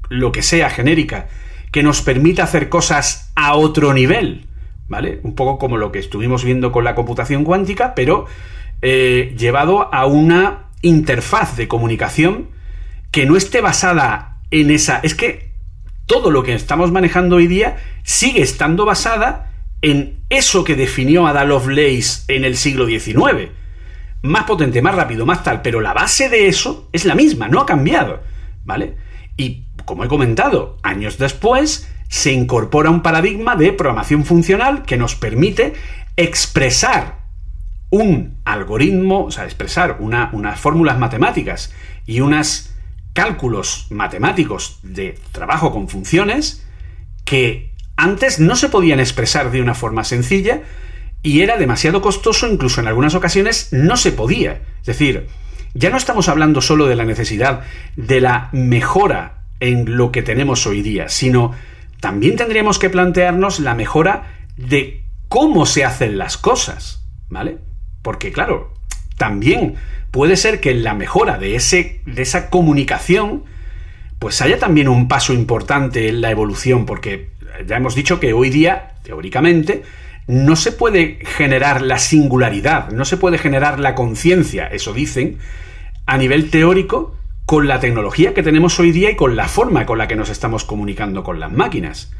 lo 0.08 0.32
que 0.32 0.42
sea, 0.42 0.68
genérica, 0.68 1.28
que 1.70 1.82
nos 1.82 2.02
permita 2.02 2.42
hacer 2.42 2.68
cosas 2.68 3.32
a 3.36 3.54
otro 3.54 3.94
nivel, 3.94 4.46
¿vale? 4.88 5.20
Un 5.22 5.34
poco 5.34 5.58
como 5.58 5.76
lo 5.76 5.92
que 5.92 5.98
estuvimos 5.98 6.44
viendo 6.44 6.72
con 6.72 6.84
la 6.84 6.94
computación 6.94 7.44
cuántica, 7.44 7.94
pero 7.94 8.26
eh, 8.82 9.34
llevado 9.38 9.92
a 9.92 10.06
una 10.06 10.66
interfaz 10.82 11.56
de 11.56 11.68
comunicación 11.68 12.48
que 13.10 13.26
no 13.26 13.36
esté 13.36 13.60
basada 13.60 14.38
en 14.50 14.70
esa... 14.70 15.00
Es 15.02 15.14
que 15.14 15.50
todo 16.06 16.30
lo 16.30 16.42
que 16.42 16.54
estamos 16.54 16.92
manejando 16.92 17.36
hoy 17.36 17.46
día 17.46 17.78
sigue 18.04 18.42
estando 18.42 18.84
basada 18.84 19.52
en 19.82 20.20
eso 20.30 20.64
que 20.64 20.76
definió 20.76 21.26
Ada 21.26 21.44
Lovelace 21.44 22.22
en 22.28 22.44
el 22.44 22.56
siglo 22.56 22.86
XIX. 22.86 23.50
Más 24.22 24.44
potente, 24.44 24.82
más 24.82 24.94
rápido, 24.94 25.26
más 25.26 25.42
tal, 25.42 25.62
pero 25.62 25.80
la 25.80 25.92
base 25.92 26.28
de 26.28 26.48
eso 26.48 26.88
es 26.92 27.04
la 27.04 27.14
misma, 27.14 27.48
no 27.48 27.60
ha 27.60 27.66
cambiado, 27.66 28.22
¿vale? 28.64 28.96
Y 29.36 29.64
como 29.84 30.04
he 30.04 30.08
comentado, 30.08 30.78
años 30.82 31.18
después 31.18 31.88
se 32.08 32.32
incorpora 32.32 32.90
un 32.90 33.02
paradigma 33.02 33.56
de 33.56 33.72
programación 33.72 34.24
funcional 34.24 34.82
que 34.82 34.96
nos 34.96 35.14
permite 35.14 35.74
expresar 36.16 37.26
un 37.90 38.40
algoritmo, 38.44 39.24
o 39.24 39.30
sea, 39.30 39.44
expresar 39.44 39.98
unas 40.00 40.60
fórmulas 40.60 40.98
matemáticas 40.98 41.72
y 42.06 42.20
unos 42.20 42.70
cálculos 43.12 43.86
matemáticos 43.90 44.78
de 44.82 45.18
trabajo 45.32 45.72
con 45.72 45.88
funciones 45.88 46.64
que 47.24 47.72
antes 47.96 48.38
no 48.40 48.56
se 48.56 48.68
podían 48.68 49.00
expresar 49.00 49.50
de 49.50 49.62
una 49.62 49.74
forma 49.74 50.04
sencilla 50.04 50.62
y 51.22 51.40
era 51.40 51.56
demasiado 51.56 52.02
costoso, 52.02 52.46
incluso 52.46 52.80
en 52.80 52.88
algunas 52.88 53.14
ocasiones 53.14 53.72
no 53.72 53.96
se 53.96 54.12
podía. 54.12 54.60
Es 54.80 54.86
decir, 54.86 55.26
ya 55.74 55.90
no 55.90 55.96
estamos 55.96 56.28
hablando 56.28 56.60
solo 56.60 56.86
de 56.86 56.96
la 56.96 57.04
necesidad 57.04 57.62
de 57.96 58.20
la 58.20 58.48
mejora 58.52 59.42
en 59.60 59.96
lo 59.96 60.12
que 60.12 60.22
tenemos 60.22 60.66
hoy 60.66 60.82
día, 60.82 61.08
sino 61.08 61.52
también 62.00 62.36
tendríamos 62.36 62.78
que 62.78 62.90
plantearnos 62.90 63.60
la 63.60 63.74
mejora 63.74 64.34
de 64.56 65.04
cómo 65.28 65.66
se 65.66 65.84
hacen 65.84 66.18
las 66.18 66.36
cosas, 66.36 67.06
¿vale? 67.28 67.58
Porque 68.02 68.32
claro, 68.32 68.74
también 69.16 69.76
puede 70.10 70.36
ser 70.36 70.60
que 70.60 70.70
en 70.70 70.84
la 70.84 70.94
mejora 70.94 71.38
de, 71.38 71.56
ese, 71.56 72.00
de 72.06 72.22
esa 72.22 72.48
comunicación, 72.50 73.44
pues 74.18 74.40
haya 74.40 74.58
también 74.58 74.88
un 74.88 75.08
paso 75.08 75.32
importante 75.32 76.08
en 76.08 76.20
la 76.20 76.30
evolución, 76.30 76.86
porque 76.86 77.30
ya 77.66 77.76
hemos 77.76 77.94
dicho 77.94 78.20
que 78.20 78.32
hoy 78.32 78.50
día, 78.50 78.94
teóricamente, 79.02 79.82
no 80.26 80.56
se 80.56 80.72
puede 80.72 81.18
generar 81.24 81.82
la 81.82 81.98
singularidad, 81.98 82.90
no 82.90 83.04
se 83.04 83.16
puede 83.16 83.38
generar 83.38 83.78
la 83.78 83.94
conciencia, 83.94 84.66
eso 84.66 84.92
dicen, 84.92 85.38
a 86.04 86.18
nivel 86.18 86.50
teórico, 86.50 87.16
con 87.46 87.68
la 87.68 87.78
tecnología 87.78 88.34
que 88.34 88.42
tenemos 88.42 88.78
hoy 88.80 88.90
día 88.90 89.10
y 89.10 89.16
con 89.16 89.36
la 89.36 89.48
forma 89.48 89.86
con 89.86 89.98
la 89.98 90.08
que 90.08 90.16
nos 90.16 90.28
estamos 90.28 90.64
comunicando 90.64 91.22
con 91.22 91.40
las 91.40 91.52
máquinas. 91.52 92.12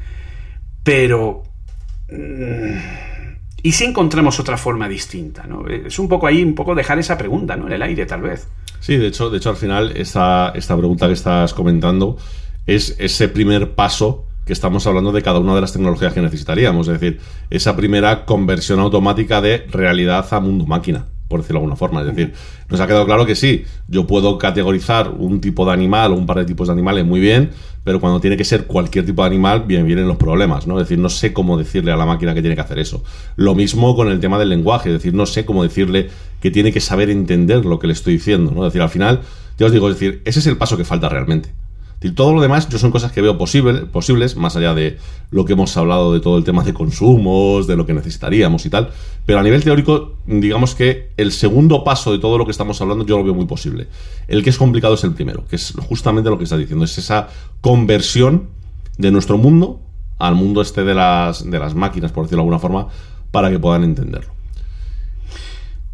Pero... 0.82 1.42
Mm, 2.08 3.04
¿Y 3.62 3.72
si 3.72 3.84
encontramos 3.84 4.38
otra 4.38 4.56
forma 4.56 4.88
distinta? 4.88 5.44
¿no? 5.48 5.66
Es 5.66 5.98
un 5.98 6.08
poco 6.08 6.28
ahí, 6.28 6.44
un 6.44 6.54
poco 6.54 6.76
dejar 6.76 7.00
esa 7.00 7.18
pregunta 7.18 7.56
¿no? 7.56 7.66
en 7.66 7.72
el 7.72 7.82
aire, 7.82 8.06
tal 8.06 8.20
vez. 8.22 8.46
Sí, 8.78 8.96
de 8.96 9.08
hecho, 9.08 9.28
de 9.28 9.38
hecho 9.38 9.50
al 9.50 9.56
final, 9.56 9.92
esta, 9.96 10.52
esta 10.54 10.76
pregunta 10.76 11.08
que 11.08 11.14
estás 11.14 11.52
comentando 11.52 12.16
es 12.66 12.94
ese 13.00 13.28
primer 13.28 13.74
paso 13.74 14.26
que 14.44 14.52
estamos 14.52 14.86
hablando 14.86 15.10
de 15.10 15.22
cada 15.22 15.40
una 15.40 15.56
de 15.56 15.60
las 15.60 15.72
tecnologías 15.72 16.12
que 16.12 16.20
necesitaríamos. 16.20 16.86
Es 16.86 17.00
decir, 17.00 17.20
esa 17.50 17.74
primera 17.74 18.24
conversión 18.24 18.78
automática 18.78 19.40
de 19.40 19.66
realidad 19.72 20.24
a 20.30 20.38
mundo 20.38 20.66
máquina, 20.66 21.06
por 21.28 21.40
decirlo 21.40 21.60
de 21.60 21.64
alguna 21.64 21.76
forma. 21.76 22.00
Es 22.00 22.06
decir, 22.06 22.32
nos 22.68 22.80
ha 22.80 22.86
quedado 22.86 23.06
claro 23.06 23.26
que 23.26 23.34
sí, 23.34 23.64
yo 23.88 24.06
puedo 24.06 24.38
categorizar 24.38 25.10
un 25.10 25.40
tipo 25.40 25.66
de 25.66 25.72
animal 25.72 26.12
o 26.12 26.16
un 26.16 26.26
par 26.26 26.38
de 26.38 26.44
tipos 26.44 26.68
de 26.68 26.72
animales 26.72 27.04
muy 27.04 27.20
bien, 27.20 27.50
pero 27.84 28.00
cuando 28.00 28.20
tiene 28.20 28.36
que 28.36 28.44
ser 28.44 28.66
cualquier 28.66 29.06
tipo 29.06 29.22
de 29.22 29.28
animal, 29.28 29.64
bien 29.66 29.86
vienen 29.86 30.08
los 30.08 30.16
problemas, 30.16 30.66
¿no? 30.66 30.78
Es 30.78 30.88
decir, 30.88 30.98
no 30.98 31.08
sé 31.08 31.32
cómo 31.32 31.56
decirle 31.56 31.92
a 31.92 31.96
la 31.96 32.06
máquina 32.06 32.34
que 32.34 32.40
tiene 32.40 32.54
que 32.54 32.62
hacer 32.62 32.78
eso. 32.78 33.02
Lo 33.36 33.54
mismo 33.54 33.94
con 33.94 34.08
el 34.08 34.20
tema 34.20 34.38
del 34.38 34.48
lenguaje, 34.48 34.88
es 34.88 34.94
decir, 34.94 35.14
no 35.14 35.26
sé 35.26 35.44
cómo 35.44 35.62
decirle 35.62 36.08
que 36.40 36.50
tiene 36.50 36.72
que 36.72 36.80
saber 36.80 37.10
entender 37.10 37.64
lo 37.64 37.78
que 37.78 37.86
le 37.86 37.92
estoy 37.92 38.14
diciendo, 38.14 38.50
¿no? 38.52 38.66
Es 38.66 38.72
decir, 38.72 38.82
al 38.82 38.90
final, 38.90 39.20
ya 39.58 39.66
os 39.66 39.72
digo, 39.72 39.88
es 39.88 39.94
decir, 39.94 40.22
ese 40.24 40.40
es 40.40 40.46
el 40.46 40.56
paso 40.56 40.76
que 40.76 40.84
falta 40.84 41.08
realmente 41.08 41.65
todo 42.14 42.32
lo 42.34 42.40
demás 42.40 42.68
yo 42.68 42.78
son 42.78 42.90
cosas 42.90 43.10
que 43.10 43.20
veo 43.20 43.38
posible, 43.38 43.86
posibles, 43.86 44.36
más 44.36 44.54
allá 44.56 44.74
de 44.74 44.98
lo 45.30 45.44
que 45.44 45.54
hemos 45.54 45.76
hablado 45.76 46.12
de 46.12 46.20
todo 46.20 46.38
el 46.38 46.44
tema 46.44 46.62
de 46.62 46.74
consumos, 46.74 47.66
de 47.66 47.76
lo 47.76 47.86
que 47.86 47.94
necesitaríamos 47.94 48.66
y 48.66 48.70
tal. 48.70 48.90
Pero 49.24 49.38
a 49.38 49.42
nivel 49.42 49.64
teórico, 49.64 50.14
digamos 50.26 50.74
que 50.74 51.10
el 51.16 51.32
segundo 51.32 51.84
paso 51.84 52.12
de 52.12 52.18
todo 52.18 52.38
lo 52.38 52.44
que 52.44 52.50
estamos 52.50 52.80
hablando 52.80 53.04
yo 53.04 53.16
lo 53.16 53.24
veo 53.24 53.34
muy 53.34 53.46
posible. 53.46 53.88
El 54.28 54.44
que 54.44 54.50
es 54.50 54.58
complicado 54.58 54.94
es 54.94 55.04
el 55.04 55.14
primero, 55.14 55.46
que 55.46 55.56
es 55.56 55.72
justamente 55.88 56.30
lo 56.30 56.38
que 56.38 56.44
está 56.44 56.56
diciendo, 56.56 56.84
es 56.84 56.96
esa 56.98 57.28
conversión 57.60 58.50
de 58.98 59.10
nuestro 59.10 59.38
mundo 59.38 59.80
al 60.18 60.34
mundo 60.34 60.62
este 60.62 60.84
de 60.84 60.94
las, 60.94 61.50
de 61.50 61.58
las 61.58 61.74
máquinas, 61.74 62.12
por 62.12 62.24
decirlo 62.24 62.42
de 62.42 62.42
alguna 62.42 62.58
forma, 62.58 62.88
para 63.30 63.50
que 63.50 63.58
puedan 63.58 63.84
entenderlo. 63.84 64.35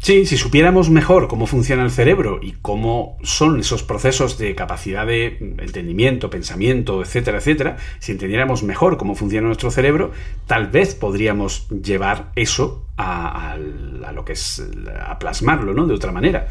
Sí, 0.03 0.25
si 0.25 0.35
supiéramos 0.35 0.89
mejor 0.89 1.29
cómo 1.29 1.47
funciona 1.47 1.81
el 1.81 1.89
cerebro 1.89 2.41
y 2.41 2.55
cómo 2.61 3.17
son 3.23 3.61
esos 3.61 3.83
procesos 3.83 4.37
de 4.37 4.53
capacidad 4.53 5.07
de 5.07 5.37
entendimiento, 5.39 6.29
pensamiento, 6.29 7.01
etcétera, 7.01 7.37
etcétera, 7.37 7.77
si 7.99 8.11
entendiéramos 8.11 8.63
mejor 8.63 8.97
cómo 8.97 9.15
funciona 9.15 9.47
nuestro 9.47 9.71
cerebro, 9.71 10.11
tal 10.45 10.67
vez 10.67 10.93
podríamos 10.93 11.69
llevar 11.69 12.33
eso 12.35 12.85
a, 12.97 13.55
lo 14.13 14.25
que 14.25 14.33
es 14.33 14.61
a 15.07 15.17
plasmarlo, 15.19 15.73
¿no? 15.73 15.87
De 15.87 15.93
otra 15.93 16.11
manera. 16.11 16.49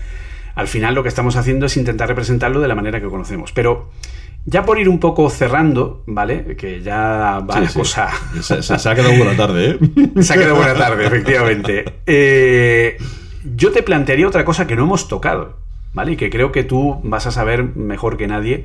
Al 0.54 0.66
final 0.66 0.94
lo 0.94 1.02
que 1.02 1.10
estamos 1.10 1.36
haciendo 1.36 1.66
es 1.66 1.76
intentar 1.76 2.08
representarlo 2.08 2.58
de 2.58 2.68
la 2.68 2.74
manera 2.74 3.02
que 3.02 3.08
conocemos. 3.08 3.52
Pero 3.52 3.90
ya 4.46 4.64
por 4.64 4.78
ir 4.78 4.88
un 4.88 4.98
poco 4.98 5.28
cerrando, 5.28 6.04
¿vale? 6.06 6.56
Que 6.56 6.80
ya 6.80 7.40
va 7.40 7.60
la 7.60 7.68
cosa. 7.70 8.08
Se, 8.40 8.62
se, 8.62 8.88
ha 8.88 8.94
quedado 8.94 9.14
buena 9.14 9.36
tarde, 9.36 9.72
¿eh? 9.72 9.78
Se 10.22 10.32
ha 10.32 10.36
quedado 10.38 10.56
buena 10.56 10.74
tarde, 10.74 11.06
efectivamente. 11.06 11.84
Eh 12.06 12.96
yo 13.44 13.72
te 13.72 13.82
plantearía 13.82 14.28
otra 14.28 14.44
cosa 14.44 14.66
que 14.66 14.76
no 14.76 14.84
hemos 14.84 15.08
tocado, 15.08 15.58
¿vale? 15.92 16.12
Y 16.12 16.16
que 16.16 16.30
creo 16.30 16.52
que 16.52 16.64
tú 16.64 17.00
vas 17.02 17.26
a 17.26 17.30
saber 17.30 17.76
mejor 17.76 18.16
que 18.16 18.26
nadie 18.26 18.64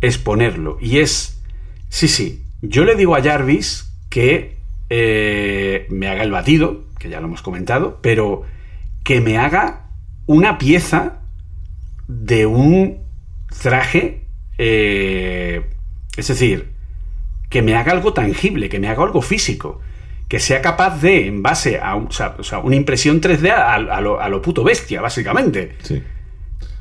exponerlo. 0.00 0.78
Y 0.80 0.98
es, 0.98 1.42
sí, 1.88 2.08
sí, 2.08 2.44
yo 2.62 2.84
le 2.84 2.96
digo 2.96 3.16
a 3.16 3.22
Jarvis 3.22 3.92
que 4.10 4.58
eh, 4.90 5.86
me 5.90 6.08
haga 6.08 6.22
el 6.22 6.30
batido, 6.30 6.84
que 6.98 7.08
ya 7.08 7.20
lo 7.20 7.26
hemos 7.26 7.42
comentado, 7.42 7.98
pero 8.00 8.42
que 9.02 9.20
me 9.20 9.38
haga 9.38 9.86
una 10.26 10.58
pieza 10.58 11.20
de 12.08 12.46
un 12.46 13.02
traje, 13.62 14.24
eh, 14.58 15.68
es 16.16 16.28
decir, 16.28 16.72
que 17.50 17.62
me 17.62 17.76
haga 17.76 17.92
algo 17.92 18.12
tangible, 18.12 18.68
que 18.68 18.80
me 18.80 18.88
haga 18.88 19.02
algo 19.02 19.22
físico, 19.22 19.80
que 20.28 20.40
sea 20.40 20.60
capaz 20.62 21.00
de, 21.00 21.26
en 21.26 21.42
base 21.42 21.78
a 21.78 21.96
o 21.96 22.10
sea, 22.10 22.58
una 22.62 22.76
impresión 22.76 23.20
3D 23.20 23.50
a, 23.50 23.74
a 23.74 24.00
lo, 24.00 24.20
a 24.20 24.28
lo 24.28 24.40
puto 24.42 24.64
bestia, 24.64 25.00
básicamente. 25.00 25.76
Sí. 25.82 26.02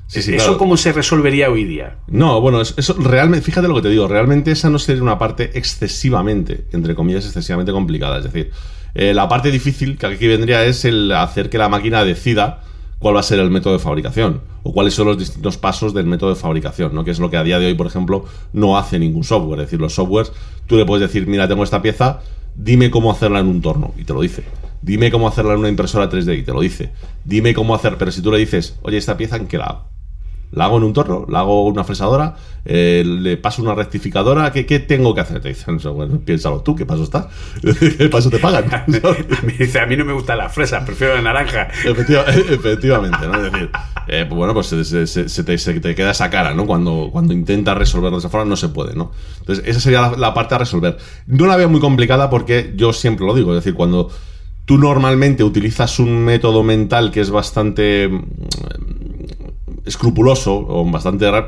Sí, 0.08 0.22
sí, 0.22 0.36
¿Eso 0.36 0.46
claro. 0.46 0.58
cómo 0.60 0.78
se 0.78 0.92
resolvería 0.92 1.50
hoy 1.50 1.64
día? 1.64 1.98
No, 2.08 2.40
bueno, 2.40 2.62
es- 2.62 2.76
eso 2.78 2.96
realmente, 3.00 3.44
fíjate 3.44 3.68
lo 3.68 3.76
que 3.76 3.82
te 3.84 3.90
digo, 3.90 4.08
realmente 4.08 4.52
esa 4.52 4.70
no 4.70 4.78
sería 4.78 5.02
una 5.02 5.18
parte 5.18 5.52
excesivamente, 5.58 6.66
entre 6.72 6.94
comillas, 6.96 7.26
excesivamente 7.26 7.72
complicada. 7.72 8.18
Es 8.20 8.26
decir, 8.26 8.52
eh, 8.94 9.14
la 9.14 9.28
parte 9.28 9.50
difícil 9.50 9.98
que 9.98 10.06
aquí 10.06 10.28
vendría 10.28 10.64
es 10.66 10.86
el 10.86 11.12
hacer 11.14 11.50
que 11.50 11.58
la 11.58 11.68
máquina 11.70 12.04
decida 12.04 12.62
cuál 13.00 13.16
va 13.16 13.22
a 13.22 13.24
ser 13.24 13.40
el 13.40 13.50
método 13.50 13.74
de 13.74 13.80
fabricación 13.80 14.42
o 14.62 14.72
cuáles 14.72 14.94
son 14.94 15.08
los 15.08 15.18
distintos 15.18 15.58
pasos 15.58 15.94
del 15.94 16.06
método 16.06 16.30
de 16.30 16.36
fabricación, 16.40 16.94
¿no? 16.94 17.04
Que 17.04 17.12
es 17.12 17.20
lo 17.20 17.30
que 17.32 17.38
a 17.38 17.44
día 17.44 17.58
de 17.60 17.66
hoy, 17.66 17.74
por 17.74 17.88
ejemplo, 17.88 18.26
no 18.54 18.78
hace 18.78 19.00
ningún 19.00 19.24
software. 19.24 19.62
Es 19.62 19.66
decir, 19.68 19.82
los 19.82 19.94
softwares, 19.96 20.32
tú 20.68 20.78
le 20.78 20.86
puedes 20.86 21.02
decir, 21.08 21.28
mira, 21.28 21.48
tengo 21.48 21.64
esta 21.64 21.82
pieza, 21.82 22.22
dime 22.56 22.92
cómo 22.92 23.12
hacerla 23.12 23.40
en 23.40 23.48
un 23.48 23.62
torno, 23.62 23.94
y 23.98 24.04
te 24.04 24.14
lo 24.14 24.22
dice. 24.22 24.44
Dime 24.82 25.12
cómo 25.12 25.28
hacerla 25.28 25.54
en 25.54 25.60
una 25.60 25.70
impresora 25.70 26.10
3D, 26.10 26.40
y 26.40 26.44
te 26.44 26.52
lo 26.52 26.62
dice. 26.62 26.92
Dime 27.24 27.54
cómo 27.54 27.76
hacer, 27.76 27.98
pero 27.98 28.12
si 28.12 28.22
tú 28.22 28.32
le 28.32 28.40
dices, 28.40 28.78
oye, 28.82 28.98
esta 28.98 29.18
pieza, 29.18 29.38
¿en 29.38 29.48
qué 29.48 29.58
la? 29.58 29.93
¿La 30.56 30.66
hago 30.66 30.78
en 30.78 30.84
un 30.84 30.94
torno? 30.94 31.26
¿La 31.30 31.40
hago 31.40 31.68
en 31.68 31.74
una 31.74 31.84
fresadora? 31.84 32.36
Eh, 32.66 33.04
¿Le 33.06 33.38
paso 33.38 33.62
una 33.62 33.74
rectificadora? 33.76 34.52
¿Qué, 34.52 34.66
qué 34.66 34.80
tengo 34.80 35.14
que 35.16 35.22
hacer? 35.22 35.42
Te 35.42 35.50
dicen, 35.50 35.80
bueno, 35.96 36.20
piénsalo 36.24 36.62
tú, 36.62 36.76
¿qué 36.76 36.86
paso 36.86 37.04
está? 37.04 37.28
¿Qué 37.98 38.08
paso 38.10 38.30
te 38.30 38.40
pagan? 38.40 38.66
A 38.74 38.86
mí, 38.88 39.54
dice, 39.58 39.80
a 39.80 39.86
mí 39.86 39.98
no 39.98 40.06
me 40.06 40.14
gustan 40.14 40.38
las 40.38 40.54
fresas, 40.54 40.84
prefiero 40.86 41.16
la 41.16 41.22
naranja. 41.22 41.68
Efectiva- 41.84 42.26
efectivamente, 42.50 43.18
¿no? 43.28 43.36
Es 43.44 43.52
decir, 43.52 43.70
eh, 44.08 44.26
pues 44.28 44.38
bueno, 44.38 44.54
pues 44.54 44.68
se, 44.68 44.86
se- 44.86 45.08
se- 45.08 45.28
se 45.28 45.44
te, 45.44 45.58
se 45.58 45.80
te 45.80 45.96
queda 45.96 46.12
esa 46.12 46.30
cara, 46.30 46.54
¿no? 46.54 46.66
Cuando, 46.66 47.10
cuando 47.12 47.34
intentas 47.34 47.78
resolverlo 47.78 48.18
de 48.18 48.20
esa 48.20 48.30
forma, 48.30 48.46
no 48.50 48.56
se 48.56 48.70
puede, 48.70 48.96
¿no? 48.96 49.12
Entonces, 49.40 49.66
esa 49.68 49.80
sería 49.80 50.02
la, 50.02 50.18
la 50.18 50.34
parte 50.34 50.56
a 50.56 50.60
resolver. 50.60 50.98
No 51.28 51.48
la 51.48 51.58
veo 51.58 51.68
muy 51.70 51.80
complicada 51.82 52.30
porque 52.30 52.74
yo 52.76 52.94
siempre 52.94 53.26
lo 53.26 53.34
digo, 53.34 53.52
es 53.52 53.58
decir, 53.64 53.74
cuando 53.74 54.10
tú 54.66 54.78
normalmente 54.78 55.44
utilizas 55.44 56.00
un 56.00 56.24
método 56.24 56.64
mental 56.64 57.12
que 57.12 57.20
es 57.20 57.30
bastante 57.32 58.08
mm, 58.08 58.24
escrupuloso 59.86 60.56
o 60.56 60.90
bastante 60.90 61.30
raro, 61.30 61.48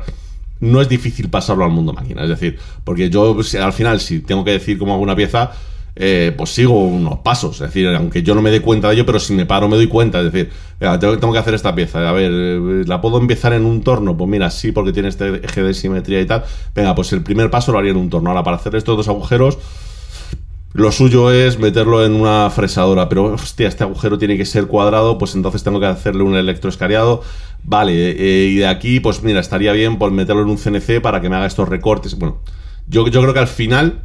no 0.60 0.80
es 0.80 0.88
difícil 0.88 1.28
pasarlo 1.28 1.64
al 1.64 1.70
mundo 1.70 1.92
máquina. 1.92 2.22
Es 2.22 2.28
decir, 2.28 2.58
porque 2.84 3.10
yo 3.10 3.36
al 3.60 3.72
final, 3.72 4.00
si 4.00 4.20
tengo 4.20 4.44
que 4.44 4.52
decir 4.52 4.78
cómo 4.78 4.94
hago 4.94 5.02
una 5.02 5.16
pieza, 5.16 5.52
eh, 5.98 6.34
pues 6.36 6.50
sigo 6.50 6.78
unos 6.78 7.20
pasos. 7.20 7.56
Es 7.56 7.68
decir, 7.68 7.88
aunque 7.88 8.22
yo 8.22 8.34
no 8.34 8.42
me 8.42 8.50
dé 8.50 8.60
cuenta 8.60 8.88
de 8.88 8.94
ello, 8.94 9.06
pero 9.06 9.18
si 9.18 9.32
me 9.32 9.46
paro 9.46 9.68
me 9.68 9.76
doy 9.76 9.86
cuenta. 9.86 10.20
Es 10.20 10.32
decir, 10.32 10.50
tengo, 10.78 11.18
tengo 11.18 11.32
que 11.32 11.38
hacer 11.38 11.54
esta 11.54 11.74
pieza. 11.74 12.08
A 12.08 12.12
ver, 12.12 12.30
eh, 12.32 12.84
¿la 12.86 13.00
puedo 13.00 13.18
empezar 13.18 13.52
en 13.54 13.64
un 13.64 13.82
torno? 13.82 14.16
Pues 14.16 14.28
mira, 14.28 14.50
sí, 14.50 14.72
porque 14.72 14.92
tiene 14.92 15.08
este 15.08 15.44
eje 15.44 15.62
de 15.62 15.74
simetría 15.74 16.20
y 16.20 16.26
tal. 16.26 16.44
Venga, 16.74 16.94
pues 16.94 17.12
el 17.12 17.22
primer 17.22 17.50
paso 17.50 17.72
lo 17.72 17.78
haría 17.78 17.92
en 17.92 17.96
un 17.96 18.10
torno. 18.10 18.30
Ahora, 18.30 18.42
para 18.42 18.58
hacer 18.58 18.74
estos 18.76 18.96
dos 18.96 19.08
agujeros, 19.08 19.58
lo 20.76 20.92
suyo 20.92 21.30
es 21.30 21.58
meterlo 21.58 22.04
en 22.04 22.12
una 22.12 22.50
fresadora, 22.50 23.08
pero 23.08 23.24
hostia, 23.32 23.66
este 23.66 23.82
agujero 23.84 24.18
tiene 24.18 24.36
que 24.36 24.44
ser 24.44 24.66
cuadrado, 24.66 25.16
pues 25.16 25.34
entonces 25.34 25.62
tengo 25.62 25.80
que 25.80 25.86
hacerle 25.86 26.22
un 26.22 26.36
electroescariado. 26.36 27.22
Vale, 27.64 28.10
eh, 28.10 28.48
y 28.48 28.56
de 28.56 28.66
aquí, 28.66 29.00
pues 29.00 29.22
mira, 29.22 29.40
estaría 29.40 29.72
bien 29.72 29.96
por 29.96 30.10
meterlo 30.10 30.42
en 30.42 30.48
un 30.50 30.58
CNC 30.58 31.00
para 31.00 31.22
que 31.22 31.30
me 31.30 31.36
haga 31.36 31.46
estos 31.46 31.66
recortes. 31.68 32.18
Bueno, 32.18 32.42
yo, 32.88 33.08
yo 33.08 33.22
creo 33.22 33.32
que 33.32 33.40
al 33.40 33.48
final 33.48 34.02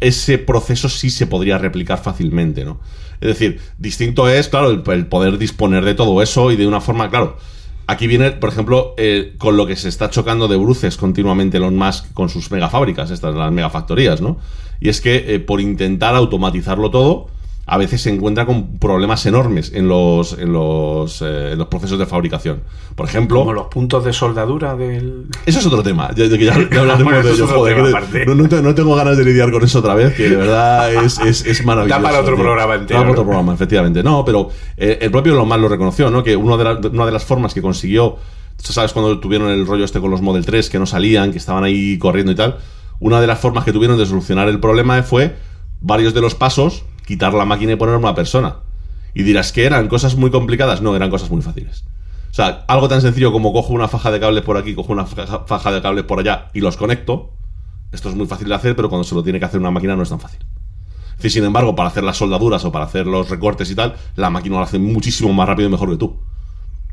ese 0.00 0.36
proceso 0.36 0.90
sí 0.90 1.08
se 1.08 1.26
podría 1.26 1.56
replicar 1.56 1.98
fácilmente, 1.98 2.64
¿no? 2.64 2.80
Es 3.22 3.28
decir, 3.28 3.60
distinto 3.78 4.28
es, 4.28 4.48
claro, 4.48 4.70
el, 4.70 5.06
poder 5.06 5.38
disponer 5.38 5.84
de 5.84 5.94
todo 5.94 6.20
eso 6.20 6.50
y 6.52 6.56
de 6.56 6.66
una 6.66 6.82
forma, 6.82 7.08
claro. 7.08 7.38
Aquí 7.86 8.06
viene, 8.06 8.32
por 8.32 8.50
ejemplo, 8.50 8.94
eh, 8.98 9.34
con 9.38 9.56
lo 9.56 9.66
que 9.66 9.76
se 9.76 9.88
está 9.88 10.10
chocando 10.10 10.46
de 10.46 10.56
bruces 10.56 10.96
continuamente 10.96 11.56
Elon 11.56 11.76
Musk 11.76 12.12
con 12.12 12.28
sus 12.28 12.50
megafábricas, 12.50 13.10
estas 13.10 13.34
las 13.34 13.50
megafactorías, 13.50 14.20
¿no? 14.20 14.38
Y 14.82 14.88
es 14.88 15.00
que 15.00 15.34
eh, 15.34 15.38
por 15.40 15.60
intentar 15.60 16.14
automatizarlo 16.14 16.90
todo, 16.90 17.28
a 17.64 17.78
veces 17.78 18.02
se 18.02 18.10
encuentra 18.10 18.44
con 18.44 18.78
problemas 18.78 19.24
enormes 19.24 19.70
en 19.72 19.86
los, 19.86 20.36
en 20.36 20.52
los, 20.52 21.22
eh, 21.22 21.52
en 21.52 21.58
los 21.58 21.68
procesos 21.68 21.96
de 21.98 22.06
fabricación. 22.06 22.62
Por 22.96 23.06
ejemplo, 23.06 23.38
Como 23.38 23.52
los 23.52 23.68
puntos 23.68 24.04
de 24.04 24.12
soldadura 24.12 24.74
del... 24.74 25.26
eso 25.46 25.60
es 25.60 25.66
otro 25.66 25.80
tema, 25.84 26.10
ya, 26.16 26.24
ya 26.26 26.36
ya, 26.36 26.54
hablaremos 26.80 27.04
Bueno, 27.04 27.22
de 27.22 27.30
ello. 27.32 27.46
joder, 27.46 27.76
que 28.10 28.26
no, 28.26 28.34
no 28.34 28.48
te- 28.48 28.60
no 28.62 28.74
tengo 28.74 28.96
ganas 28.96 29.16
de 29.16 29.24
lidiar 29.24 29.52
con 29.52 29.62
eso 29.62 29.78
otra 29.78 29.94
vez, 29.94 30.12
que 30.14 30.28
de 30.28 30.34
verdad 30.36 30.92
es, 30.92 31.20
es, 31.20 31.46
es 31.46 31.64
maravilloso. 31.64 32.00
Da 32.02 32.08
para 32.08 32.20
otro 32.20 32.34
tío. 32.34 32.42
programa 32.44 32.74
entero, 32.74 32.98
Da 32.98 33.02
para 33.04 33.12
otro 33.12 33.24
programa, 33.24 33.54
efectivamente. 33.54 34.02
No, 34.02 34.24
pero 34.24 34.50
eh, 34.76 34.98
el 35.00 35.12
propio 35.12 35.32
Elon 35.32 35.46
Musk 35.46 35.60
lo 35.60 35.68
reconoció, 35.68 36.10
¿no? 36.10 36.24
Que 36.24 36.34
uno 36.34 36.58
de 36.58 36.64
la- 36.64 36.80
una 36.92 37.06
de 37.06 37.12
las 37.12 37.24
formas 37.24 37.54
que 37.54 37.62
consiguió, 37.62 38.16
tú 38.60 38.72
sabes 38.72 38.92
cuando 38.92 39.20
tuvieron 39.20 39.48
el 39.50 39.64
rollo 39.64 39.84
este 39.84 40.00
con 40.00 40.10
los 40.10 40.20
Model 40.20 40.44
3, 40.44 40.68
que 40.68 40.80
no 40.80 40.86
salían, 40.86 41.30
que 41.30 41.38
estaban 41.38 41.62
ahí 41.62 41.96
corriendo 41.96 42.32
y 42.32 42.34
tal, 42.34 42.58
una 43.02 43.20
de 43.20 43.26
las 43.26 43.40
formas 43.40 43.64
que 43.64 43.72
tuvieron 43.72 43.98
de 43.98 44.06
solucionar 44.06 44.48
el 44.48 44.60
problema 44.60 45.02
fue 45.02 45.34
varios 45.80 46.14
de 46.14 46.20
los 46.20 46.36
pasos, 46.36 46.84
quitar 47.04 47.34
la 47.34 47.44
máquina 47.44 47.72
y 47.72 47.76
poner 47.76 47.96
una 47.96 48.14
persona. 48.14 48.58
Y 49.12 49.24
dirás 49.24 49.50
que 49.50 49.64
eran 49.64 49.88
cosas 49.88 50.14
muy 50.14 50.30
complicadas, 50.30 50.82
no, 50.82 50.94
eran 50.94 51.10
cosas 51.10 51.28
muy 51.28 51.42
fáciles. 51.42 51.82
O 52.30 52.34
sea, 52.34 52.64
algo 52.68 52.86
tan 52.86 53.00
sencillo 53.00 53.32
como 53.32 53.52
cojo 53.52 53.72
una 53.72 53.88
faja 53.88 54.12
de 54.12 54.20
cables 54.20 54.44
por 54.44 54.56
aquí, 54.56 54.76
cojo 54.76 54.92
una 54.92 55.04
faja 55.04 55.72
de 55.72 55.82
cables 55.82 56.04
por 56.04 56.20
allá 56.20 56.50
y 56.54 56.60
los 56.60 56.76
conecto. 56.76 57.32
Esto 57.90 58.08
es 58.08 58.14
muy 58.14 58.28
fácil 58.28 58.48
de 58.48 58.54
hacer, 58.54 58.76
pero 58.76 58.88
cuando 58.88 59.02
se 59.02 59.16
lo 59.16 59.24
tiene 59.24 59.40
que 59.40 59.46
hacer 59.46 59.58
una 59.58 59.72
máquina 59.72 59.96
no 59.96 60.04
es 60.04 60.08
tan 60.08 60.20
fácil. 60.20 60.38
Sin 61.18 61.42
embargo, 61.42 61.74
para 61.74 61.88
hacer 61.88 62.04
las 62.04 62.16
soldaduras 62.16 62.64
o 62.64 62.70
para 62.70 62.84
hacer 62.84 63.08
los 63.08 63.28
recortes 63.28 63.68
y 63.68 63.74
tal, 63.74 63.96
la 64.14 64.30
máquina 64.30 64.58
lo 64.58 64.62
hace 64.62 64.78
muchísimo 64.78 65.32
más 65.32 65.48
rápido 65.48 65.68
y 65.68 65.72
mejor 65.72 65.90
que 65.90 65.96
tú. 65.96 66.20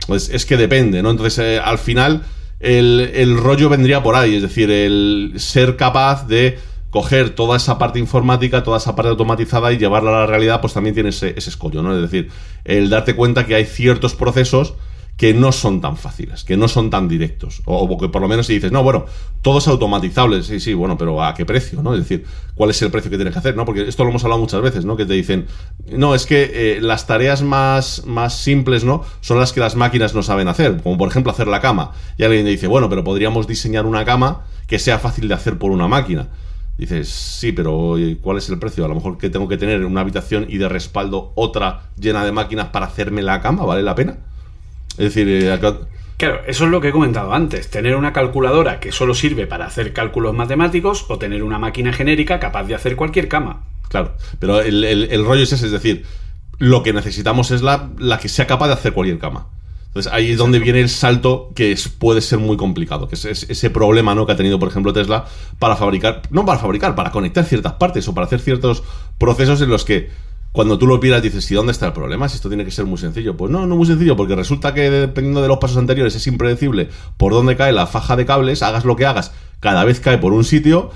Pues 0.08 0.30
es 0.30 0.48
que 0.48 0.58
depende, 0.58 1.04
¿no? 1.04 1.12
Entonces, 1.12 1.38
eh, 1.38 1.60
al 1.60 1.78
final, 1.78 2.24
el, 2.60 3.12
el 3.14 3.38
rollo 3.38 3.70
vendría 3.70 4.04
por 4.04 4.16
ahí, 4.16 4.36
es 4.36 4.42
decir, 4.42 4.70
el 4.70 5.34
ser 5.38 5.76
capaz 5.76 6.28
de 6.28 6.60
coger 6.90 7.32
toda 7.32 7.58
esa 7.58 7.78
parte 7.78 8.00
informática, 8.00 8.64
toda 8.64 8.78
esa 8.78 8.96
parte 8.96 9.10
automatizada 9.10 9.72
y 9.72 9.78
llevarla 9.78 10.10
a 10.10 10.20
la 10.22 10.26
realidad, 10.26 10.60
pues 10.60 10.74
también 10.74 10.96
tiene 10.96 11.10
ese, 11.10 11.34
ese 11.38 11.50
escollo, 11.50 11.84
¿no? 11.84 11.96
Es 11.96 12.02
decir, 12.02 12.30
el 12.66 12.90
darte 12.90 13.16
cuenta 13.16 13.46
que 13.46 13.56
hay 13.56 13.66
ciertos 13.66 14.16
procesos 14.16 14.74
que 15.20 15.34
no 15.34 15.52
son 15.52 15.82
tan 15.82 15.98
fáciles, 15.98 16.46
que 16.46 16.56
no 16.56 16.70
son 16.70 16.90
tan 16.90 17.10
directos. 17.10 17.62
O, 17.66 17.98
que 17.98 18.08
por 18.08 18.22
lo 18.22 18.30
menos 18.30 18.48
si 18.48 18.54
dices, 18.54 18.72
no, 18.72 18.84
bueno, 18.84 19.06
todo 19.42 19.58
es 19.58 19.68
automatizable, 19.68 20.42
sí, 20.44 20.62
sí, 20.62 20.74
bueno, 20.74 20.98
pero 20.98 21.22
¿a 21.22 21.34
qué 21.34 21.46
precio? 21.46 21.84
¿no? 21.84 21.94
Es 21.94 22.00
decir, 22.00 22.26
¿cuál 22.56 22.70
es 22.70 22.82
el 22.82 22.90
precio 22.90 23.12
que 23.12 23.18
tienes 23.18 23.34
que 23.34 23.40
hacer? 23.40 23.54
¿no? 23.58 23.66
Porque 23.66 23.86
esto 23.86 24.06
lo 24.06 24.12
hemos 24.12 24.24
hablado 24.24 24.40
muchas 24.40 24.62
veces, 24.62 24.86
¿no? 24.86 24.96
Que 24.96 25.06
te 25.06 25.12
dicen, 25.12 25.48
no, 25.92 26.16
es 26.16 26.26
que 26.26 26.52
eh, 26.54 26.80
las 26.80 27.06
tareas 27.06 27.42
más, 27.42 28.06
más 28.06 28.34
simples, 28.38 28.86
¿no? 28.86 29.04
Son 29.20 29.38
las 29.38 29.52
que 29.52 29.60
las 29.60 29.76
máquinas 29.76 30.16
no 30.16 30.24
saben 30.24 30.48
hacer, 30.48 30.82
como 30.82 30.98
por 30.98 31.10
ejemplo 31.10 31.34
hacer 31.34 31.48
la 31.48 31.60
cama. 31.60 31.92
Y 32.18 32.24
alguien 32.24 32.46
te 32.46 32.52
dice, 32.52 32.68
bueno, 32.68 32.90
pero 32.90 33.04
podríamos 33.04 33.46
diseñar 33.46 33.86
una 33.86 34.06
cama 34.06 34.46
que 34.68 34.80
sea 34.80 35.00
fácil 35.00 35.28
de 35.28 35.34
hacer 35.34 35.58
por 35.58 35.72
una 35.72 35.90
máquina. 35.90 36.30
Dices, 36.78 37.10
sí, 37.10 37.52
pero 37.52 38.00
¿y 38.00 38.16
¿cuál 38.16 38.38
es 38.38 38.48
el 38.48 38.58
precio? 38.58 38.86
A 38.86 38.88
lo 38.88 38.96
mejor 38.96 39.18
que 39.18 39.30
tengo 39.30 39.50
que 39.50 39.58
tener 39.58 39.84
una 39.84 40.00
habitación 40.00 40.46
y 40.48 40.60
de 40.60 40.70
respaldo 40.70 41.34
otra 41.36 41.90
llena 42.00 42.24
de 42.24 42.32
máquinas 42.32 42.70
para 42.70 42.86
hacerme 42.86 43.22
la 43.22 43.42
cama, 43.42 43.66
¿vale 43.66 43.84
la 43.84 43.96
pena? 43.96 44.20
Es 45.00 45.14
decir, 45.16 45.28
eh, 45.28 45.52
acá- 45.52 45.78
Claro, 46.18 46.42
eso 46.48 46.66
es 46.66 46.72
lo 46.72 46.82
que 46.82 46.90
he 46.90 46.92
comentado 46.92 47.34
antes. 47.34 47.70
Tener 47.70 47.96
una 47.96 48.12
calculadora 48.12 48.80
que 48.82 48.92
solo 48.92 49.14
sirve 49.14 49.48
para 49.48 49.66
hacer 49.66 49.94
cálculos 49.94 50.36
matemáticos 50.36 51.06
o 51.08 51.18
tener 51.18 51.44
una 51.44 51.58
máquina 51.60 51.94
genérica 51.94 52.40
capaz 52.40 52.66
de 52.66 52.76
hacer 52.76 52.96
cualquier 52.98 53.28
cama. 53.30 53.64
claro. 53.88 54.14
Pero 54.38 54.62
el, 54.62 54.84
el- 54.84 55.08
el 55.12 55.26
rollo 55.26 55.44
es 55.44 55.52
ese, 55.54 55.66
es 55.68 55.72
decir, 55.72 56.06
lo 56.60 56.84
que 56.84 56.92
necesitamos 56.94 57.50
es 57.52 57.62
la, 57.62 57.90
la 57.98 58.20
que 58.20 58.28
sea 58.30 58.46
capaz 58.46 58.68
de 58.68 58.74
hacer 58.74 58.94
cualquier 58.94 59.18
cama. 59.18 59.48
Entonces 59.88 60.12
ahí 60.12 60.32
es 60.32 60.38
donde 60.38 60.60
viene 60.60 60.82
el 60.82 60.90
salto 60.90 61.52
que 61.56 61.72
es- 61.72 61.88
puede 61.88 62.22
ser 62.22 62.38
muy 62.38 62.58
complicado, 62.58 63.08
que 63.08 63.16
es, 63.16 63.26
es- 63.26 63.50
ese 63.50 63.70
problema 63.72 64.14
¿no? 64.14 64.26
que 64.28 64.34
ha 64.34 64.36
tenido, 64.36 64.60
por 64.60 64.68
ejemplo, 64.70 64.92
Tesla 64.94 65.26
para 65.58 65.76
fabricar, 65.78 66.22
no 66.30 66.46
para 66.46 66.60
fabricar, 66.60 66.94
para 66.96 67.10
conectar 67.12 67.46
ciertas 67.46 67.74
partes 67.74 68.08
o 68.10 68.14
para 68.14 68.28
hacer 68.28 68.42
ciertos 68.42 68.84
procesos 69.18 69.62
en 69.62 69.70
los 69.70 69.86
que 69.86 70.10
cuando 70.52 70.78
tú 70.80 70.88
lo 70.88 70.98
miras 70.98 71.22
dices, 71.22 71.50
¿y 71.52 71.56
dónde 71.56 71.72
está 71.72 71.86
el 71.88 71.94
problema? 71.94 72.28
Si 72.28 72.36
esto 72.36 72.50
tiene 72.50 72.66
que 72.66 72.72
ser 72.72 72.86
muy 72.86 72.98
sencillo. 72.98 73.38
Pues 73.38 73.52
no, 73.52 73.66
no 73.68 73.76
muy 73.76 73.86
sencillo, 73.86 74.16
porque 74.16 74.36
resulta 74.36 74.74
que 74.74 74.90
dependiendo 74.90 75.42
de 75.42 75.48
los 75.48 75.58
pasos 75.60 75.78
anteriores 75.78 76.16
es 76.16 76.26
impredecible 76.28 76.90
por 77.18 77.34
dónde 77.34 77.56
cae 77.56 77.72
la 77.72 77.86
faja 77.88 78.16
de 78.16 78.26
cables, 78.26 78.64
hagas 78.64 78.84
lo 78.86 78.96
que 78.96 79.06
hagas, 79.06 79.32
cada 79.60 79.84
vez 79.84 80.00
cae 80.00 80.18
por 80.18 80.34
un 80.34 80.44
sitio 80.44 80.92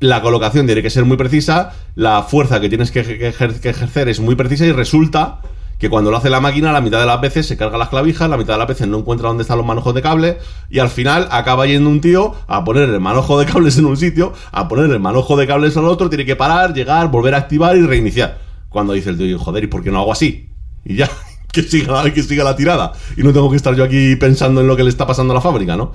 la 0.00 0.20
colocación 0.20 0.66
tiene 0.66 0.82
que 0.82 0.90
ser 0.90 1.04
muy 1.04 1.16
precisa, 1.16 1.72
la 1.94 2.22
fuerza 2.24 2.60
que 2.60 2.68
tienes 2.68 2.90
que, 2.90 3.02
que 3.04 3.32
ejer- 3.32 3.58
que 3.60 3.70
ejercer 3.70 4.08
es 4.08 4.20
muy 4.20 4.34
precisa 4.34 4.66
y 4.66 4.72
resulta 4.72 5.38
que 5.78 5.88
cuando 5.88 6.10
lo 6.10 6.16
hace 6.18 6.28
la 6.30 6.40
máquina, 6.40 6.72
la 6.72 6.80
mitad 6.82 7.00
de 7.00 7.06
las 7.06 7.20
veces 7.20 7.46
se 7.46 7.56
carga 7.56 7.78
las 7.78 7.88
clavijas, 7.88 8.28
la 8.28 8.36
mitad 8.36 8.54
de 8.54 8.58
las 8.58 8.68
veces 8.68 8.86
no 8.86 8.98
encuentra 8.98 9.28
dónde 9.28 9.42
están 9.42 9.56
los 9.56 9.66
manojos 9.66 9.94
de 9.94 10.02
cable 10.02 10.38
y 10.68 10.80
al 10.80 10.88
final 10.90 11.28
acaba 11.30 11.66
yendo 11.66 11.88
un 11.88 12.00
tío 12.02 12.34
a 12.48 12.64
poner 12.64 12.90
el 12.90 13.00
manojo 13.00 13.38
de 13.38 13.46
cables 13.46 13.78
en 13.78 13.86
un 13.86 13.96
sitio, 13.96 14.34
a 14.52 14.68
poner 14.68 14.90
el 14.90 15.00
manojo 15.00 15.36
de 15.36 15.46
cables 15.46 15.76
al 15.76 15.86
otro, 15.86 16.08
tiene 16.10 16.26
que 16.26 16.36
parar, 16.36 16.74
llegar, 16.74 17.08
volver 17.10 17.34
a 17.34 17.38
activar 17.38 17.76
y 17.76 17.86
reiniciar. 17.86 18.43
Cuando 18.74 18.92
dice 18.92 19.08
el 19.10 19.16
tío, 19.16 19.38
joder, 19.38 19.62
¿y 19.64 19.66
por 19.68 19.82
qué 19.82 19.90
no 19.90 20.00
hago 20.00 20.10
así? 20.12 20.48
Y 20.84 20.96
ya, 20.96 21.08
que 21.52 21.62
siga, 21.62 22.12
que 22.12 22.22
siga 22.24 22.42
la 22.44 22.56
tirada. 22.56 22.92
Y 23.16 23.22
no 23.22 23.32
tengo 23.32 23.48
que 23.48 23.56
estar 23.56 23.74
yo 23.74 23.84
aquí 23.84 24.16
pensando 24.16 24.60
en 24.60 24.66
lo 24.66 24.76
que 24.76 24.82
le 24.82 24.90
está 24.90 25.06
pasando 25.06 25.32
a 25.32 25.36
la 25.36 25.40
fábrica, 25.40 25.76
¿no? 25.76 25.92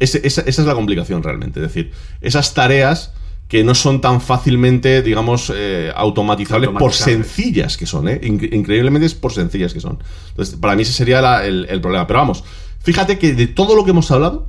Ese- 0.00 0.26
esa, 0.26 0.40
esa 0.40 0.62
es 0.62 0.66
la 0.66 0.74
complicación 0.74 1.22
realmente. 1.22 1.60
Es 1.60 1.66
decir, 1.68 1.92
esas 2.22 2.54
tareas 2.54 3.12
que 3.46 3.62
no 3.62 3.74
son 3.74 4.00
tan 4.00 4.22
fácilmente, 4.22 5.02
digamos, 5.02 5.52
eh, 5.54 5.92
automatizables 5.94 6.70
por 6.70 6.92
sencillas 7.12 7.76
que 7.76 7.84
son, 7.84 8.08
¿eh? 8.08 8.18
Incre- 8.22 8.52
increíblemente 8.54 9.04
es 9.06 9.14
por 9.14 9.32
sencillas 9.34 9.74
que 9.74 9.80
son. 9.80 9.98
Entonces, 10.30 10.56
para 10.56 10.74
mí 10.74 10.82
ese 10.82 10.94
sería 10.94 11.20
la- 11.20 11.44
el, 11.46 11.66
el 11.68 11.80
problema. 11.82 12.06
Pero 12.06 12.20
vamos, 12.20 12.42
fíjate 12.80 13.18
que 13.18 13.34
de 13.34 13.46
todo 13.46 13.76
lo 13.76 13.84
que 13.84 13.90
hemos 13.90 14.10
hablado, 14.10 14.48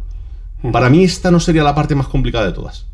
para 0.71 0.89
mí 0.89 1.03
esta 1.03 1.29
no 1.29 1.39
sería 1.41 1.63
la 1.63 1.75
parte 1.75 1.93
más 1.93 2.07
complicada 2.07 2.45
de 2.45 2.53
todas. 2.53 2.85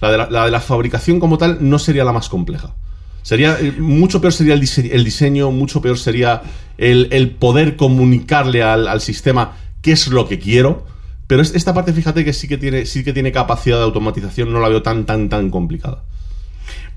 La 0.00 0.10
de 0.10 0.18
la, 0.18 0.30
la 0.30 0.44
de 0.44 0.50
la 0.50 0.60
fabricación 0.60 1.18
como 1.18 1.38
tal 1.38 1.58
no 1.60 1.78
sería 1.78 2.04
la 2.04 2.12
más 2.12 2.28
compleja. 2.28 2.74
Sería 3.22 3.56
eh, 3.60 3.72
mucho 3.78 4.20
peor 4.20 4.32
sería 4.32 4.54
el 4.54 5.04
diseño, 5.04 5.50
mucho 5.50 5.80
peor 5.80 5.98
sería 5.98 6.42
el, 6.78 7.30
poder 7.38 7.76
comunicarle 7.76 8.62
al, 8.62 8.88
al 8.88 9.00
sistema 9.00 9.56
qué 9.80 9.92
es 9.92 10.08
lo 10.08 10.28
que 10.28 10.38
quiero. 10.38 10.86
Pero 11.28 11.40
es- 11.42 11.54
esta 11.54 11.72
parte, 11.72 11.92
fíjate 11.92 12.24
que 12.24 12.32
sí 12.32 12.48
que 12.48 12.58
tiene, 12.58 12.84
sí 12.86 13.04
que 13.04 13.12
tiene 13.12 13.32
capacidad 13.32 13.78
de 13.78 13.84
automatización, 13.84 14.52
no 14.52 14.60
la 14.60 14.68
veo 14.68 14.82
tan, 14.82 15.06
tan, 15.06 15.28
tan 15.28 15.50
complicada. 15.50 16.02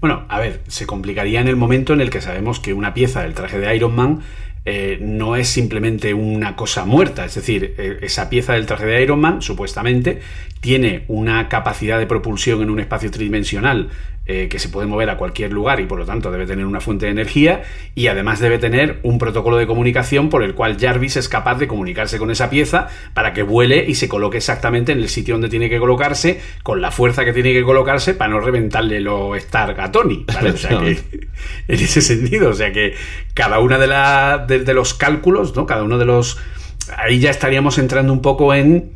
Bueno, 0.02 0.26
a 0.30 0.39
ver, 0.39 0.61
se 0.68 0.85
complicaría 0.85 1.41
en 1.41 1.47
el 1.47 1.56
momento 1.56 1.93
en 1.93 2.02
el 2.02 2.10
que 2.10 2.22
sabemos 2.22 2.60
que 2.60 2.73
una 2.73 2.93
pieza 2.93 3.22
del 3.23 3.34
traje 3.34 3.60
de 3.60 3.76
Iron 3.76 3.95
Man 3.95 4.22
eh, 4.65 4.97
no 5.02 5.35
es 5.35 5.47
simplemente 5.47 6.14
una 6.14 6.56
cosa 6.56 6.85
muerta. 6.85 7.26
Es 7.26 7.35
decir, 7.35 7.76
eh, 7.77 7.99
esa 8.02 8.30
pieza 8.30 8.53
del 8.53 8.65
traje 8.65 8.85
de 8.85 9.02
Iron 9.03 9.19
Man, 9.22 9.41
supuestamente, 9.41 10.22
tiene 10.60 11.06
una 11.07 11.47
capacidad 11.49 11.97
de 11.99 12.07
propulsión 12.07 12.61
en 12.61 12.69
un 12.72 12.80
espacio 12.80 13.10
tridimensional 13.11 13.89
eh, 14.27 14.47
que 14.49 14.57
se 14.57 14.69
puede 14.69 14.88
mover 14.88 15.11
a 15.11 15.18
cualquier 15.18 15.53
lugar 15.53 15.80
y 15.80 15.85
por 15.85 15.99
lo 15.99 16.06
tanto 16.06 16.31
debe 16.31 16.47
tener 16.47 16.65
una 16.65 16.81
fuente 16.81 17.06
de 17.06 17.11
energía 17.11 17.61
y 17.93 18.07
además 18.07 18.39
debe 18.39 18.57
tener 18.57 18.99
un 19.03 19.19
protocolo 19.19 19.57
de 19.57 19.68
comunicación 19.68 20.30
por 20.30 20.41
el 20.41 20.56
cual 20.56 20.77
Jarvis 20.80 21.18
es 21.18 21.30
capaz 21.30 21.60
de 21.60 21.68
comunicarse 21.68 22.18
con 22.18 22.31
esa 22.31 22.49
pieza 22.49 22.88
para 23.14 23.34
que 23.34 23.43
vuele 23.43 23.85
y 23.88 23.93
se 23.93 24.10
coloque 24.10 24.38
exactamente 24.38 24.93
en 24.93 24.97
el 24.97 25.10
sitio 25.10 25.35
donde 25.35 25.49
tiene 25.49 25.69
que 25.69 25.77
colocarse 25.77 26.41
con 26.64 26.81
la 26.81 26.89
fuerza 26.89 27.23
que 27.23 27.34
tiene 27.34 27.53
que 27.53 27.61
colocarse 27.61 28.15
para 28.15 28.31
no 28.31 28.39
reventarle 28.39 28.99
los 28.99 29.38
Stark 29.38 29.80
a 29.80 29.91
Tony. 29.91 30.26
¿vale? 30.26 30.49
O 30.49 30.57
sea 30.57 30.80
que 30.80 30.89
en 31.68 31.80
ese 31.80 32.02
sentido, 32.02 32.49
o 32.49 32.56
sea 32.56 32.72
que 32.72 32.95
cada 33.35 33.60
una 33.60 33.77
de, 33.77 33.85
la, 33.85 34.43
de, 34.47 34.60
de 34.60 34.73
los 34.73 34.95
cálculos, 34.95 35.56
¿no? 35.56 35.68
Cada 35.68 35.84
uno 35.84 35.99
de 35.99 36.06
los... 36.06 36.39
Ahí 36.97 37.19
ya 37.19 37.30
estaríamos 37.30 37.77
entrando 37.77 38.11
un 38.11 38.23
poco 38.23 38.56
en 38.56 38.95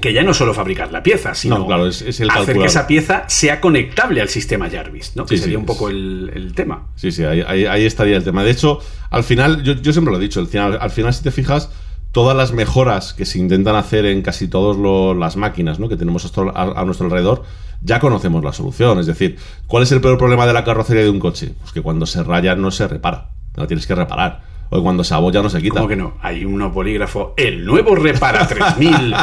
que 0.00 0.12
ya 0.12 0.22
no 0.22 0.32
solo 0.34 0.54
fabricar 0.54 0.90
la 0.90 1.02
pieza, 1.02 1.34
sino 1.34 1.58
No, 1.58 1.66
claro, 1.66 1.86
es- 1.86 2.02
es 2.02 2.18
el 2.20 2.30
hacer 2.30 2.46
calcular. 2.46 2.62
que 2.62 2.70
esa 2.70 2.86
pieza 2.86 3.24
sea 3.28 3.60
conectable 3.60 4.20
al 4.20 4.28
sistema 4.28 4.68
Jarvis, 4.70 5.12
¿no? 5.16 5.26
Que 5.26 5.36
sí, 5.36 5.42
sería 5.44 5.58
un 5.58 5.66
poco 5.66 5.90
el, 5.90 6.30
el 6.34 6.54
tema. 6.54 6.88
Sí, 6.96 7.12
sí, 7.12 7.24
ahí, 7.24 7.42
ahí- 7.46 7.66
ahí 7.66 7.84
estaría 7.84 8.16
el 8.16 8.24
tema. 8.24 8.42
De 8.42 8.50
hecho, 8.50 8.80
al 9.10 9.22
final, 9.22 9.62
yo, 9.62 9.74
yo 9.74 9.92
siempre 9.92 10.12
lo 10.12 10.18
he 10.18 10.22
dicho, 10.22 10.40
al 10.40 10.46
final, 10.46 10.78
al 10.80 10.90
final, 10.90 11.12
si 11.12 11.22
te 11.22 11.30
fijas, 11.30 11.70
todas 12.10 12.36
las 12.36 12.52
mejoras 12.52 13.12
que 13.14 13.24
se 13.26 13.38
intentan 13.38 13.76
hacer 13.76 14.04
en 14.06 14.22
casi 14.22 14.48
todas 14.48 14.76
las 15.16 15.36
máquinas 15.36 15.78
¿no? 15.78 15.88
que 15.88 15.96
tenemos 15.96 16.24
a, 16.36 16.40
a- 16.54 16.80
a 16.80 16.84
nuestro 16.84 17.06
alrededor, 17.06 17.42
ya 17.82 18.00
conocemos 18.00 18.42
la 18.44 18.52
solución. 18.52 18.98
Es 18.98 19.06
decir, 19.06 19.36
¿cuál 19.66 19.82
es 19.82 19.92
el 19.92 20.00
peor 20.00 20.16
problema 20.18 20.46
de 20.46 20.52
la 20.54 20.64
carrocería 20.64 21.02
de 21.02 21.10
un 21.10 21.20
coche? 21.20 21.52
Pues 21.60 21.72
que 21.72 21.82
cuando 21.82 22.06
se 22.06 22.22
raya 22.22 22.54
no 22.56 22.70
se 22.70 22.88
repara, 22.88 23.28
no 23.56 23.66
tienes 23.66 23.86
que 23.86 23.94
reparar. 23.94 24.40
O 24.74 24.76
que 24.76 24.82
cuando 24.82 25.04
se 25.04 25.12
abolla 25.12 25.42
no 25.42 25.50
se 25.50 25.60
quita. 25.60 25.74
¿Cómo 25.74 25.86
que 25.88 25.96
no? 25.96 26.14
Hay 26.22 26.46
un 26.46 26.72
polígrafo. 26.72 27.34
El 27.36 27.66
nuevo 27.66 27.94
Repara 27.94 28.48
3000. 28.48 29.14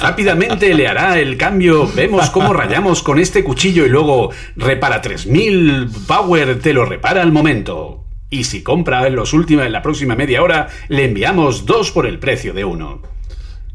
Rápidamente 0.00 0.72
le 0.72 0.88
hará 0.88 1.18
el 1.18 1.36
cambio. 1.36 1.86
Vemos 1.94 2.30
cómo 2.30 2.54
rayamos 2.54 3.02
con 3.02 3.18
este 3.18 3.44
cuchillo 3.44 3.84
y 3.84 3.90
luego 3.90 4.30
Repara 4.56 5.02
3000 5.02 5.86
Power 6.06 6.60
te 6.60 6.72
lo 6.72 6.86
repara 6.86 7.20
al 7.20 7.30
momento. 7.30 8.04
Y 8.30 8.44
si 8.44 8.62
compra 8.62 9.06
en 9.06 9.16
los 9.16 9.34
últimos, 9.34 9.66
en 9.66 9.72
la 9.72 9.82
próxima 9.82 10.14
media 10.16 10.42
hora, 10.42 10.68
le 10.88 11.04
enviamos 11.04 11.66
dos 11.66 11.90
por 11.90 12.06
el 12.06 12.18
precio 12.18 12.54
de 12.54 12.64
uno. 12.64 13.02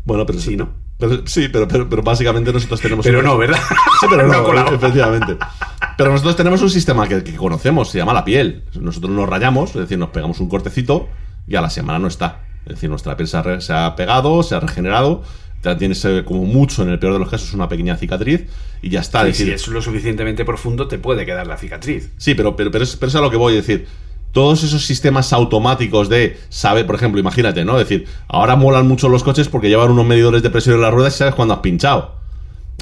Bueno, 0.06 0.26
pero 0.26 0.40
Sí, 0.40 0.56
¿no? 0.58 0.70
pero- 0.98 1.28
sí, 1.28 1.50
pero, 1.50 1.68
pero, 1.68 1.88
pero 1.88 2.02
básicamente 2.02 2.52
nosotros 2.52 2.82
tenemos. 2.82 3.06
Pero 3.06 3.22
no, 3.22 3.38
¿verdad? 3.38 3.60
Sí, 4.00 4.08
pero 4.10 4.24
No 4.28 4.52
no, 4.52 4.74
efectivamente. 4.74 5.38
Pero 5.98 6.12
nosotros 6.12 6.36
tenemos 6.36 6.62
un 6.62 6.70
sistema 6.70 7.08
que, 7.08 7.24
que 7.24 7.36
conocemos, 7.36 7.90
se 7.90 7.98
llama 7.98 8.14
la 8.14 8.26
piel. 8.26 8.64
Nosotros 8.80 9.12
nos 9.12 9.30
rayamos, 9.30 9.70
es 9.72 9.82
decir, 9.82 9.98
nos 9.98 10.10
pegamos 10.10 10.40
un 10.40 10.50
cortecito 10.50 11.08
y 11.48 11.56
a 11.56 11.62
la 11.62 11.70
semana 11.70 12.00
no 12.00 12.08
está. 12.08 12.44
Es 12.66 12.76
decir, 12.76 12.90
nuestra 12.90 13.16
piel 13.16 13.28
se 13.28 13.38
ha, 13.38 13.62
se 13.62 13.74
ha 13.74 13.96
pegado, 13.96 14.44
se 14.44 14.56
ha 14.56 14.60
regenerado, 14.60 15.24
tienes 15.74 16.06
eh, 16.06 16.24
como 16.24 16.46
mucho, 16.46 16.84
en 16.84 16.90
el 16.90 17.00
peor 17.00 17.14
de 17.14 17.20
los 17.20 17.30
casos, 17.30 17.52
una 17.54 17.68
pequeña 17.68 17.98
cicatriz 17.98 18.46
y 18.84 18.90
ya 18.90 19.00
está. 19.00 19.22
Es 19.22 19.40
decir, 19.40 19.48
si 19.48 19.54
es 19.54 19.68
lo 19.68 19.82
suficientemente 19.82 20.46
profundo, 20.46 20.88
te 20.88 21.00
puede 21.00 21.26
quedar 21.26 21.48
la 21.48 21.58
cicatriz. 21.58 22.12
Sí, 22.18 22.36
pero, 22.36 22.56
pero, 22.56 22.70
pero, 22.70 22.84
es, 22.84 22.96
pero 22.96 23.10
es 23.10 23.16
a 23.16 23.22
lo 23.22 23.32
que 23.32 23.38
voy 23.38 23.54
a 23.54 23.56
decir. 23.58 23.88
Todos 24.32 24.64
esos 24.64 24.86
sistemas 24.86 25.32
automáticos 25.32 26.10
de 26.10 26.38
saber, 26.50 26.86
por 26.86 26.96
ejemplo, 26.96 27.22
imagínate, 27.22 27.64
¿no? 27.64 27.80
Es 27.80 27.88
decir, 27.88 28.06
ahora 28.28 28.58
molan 28.58 28.86
mucho 28.86 29.08
los 29.08 29.24
coches 29.24 29.48
porque 29.48 29.70
llevan 29.70 29.92
unos 29.92 30.06
medidores 30.06 30.44
de 30.44 30.50
presión 30.50 30.76
en 30.76 30.82
las 30.82 30.94
ruedas 30.94 31.16
y 31.16 31.20
sabes 31.20 31.36
cuándo 31.36 31.54
has 31.54 31.62
pinchado. 31.62 32.16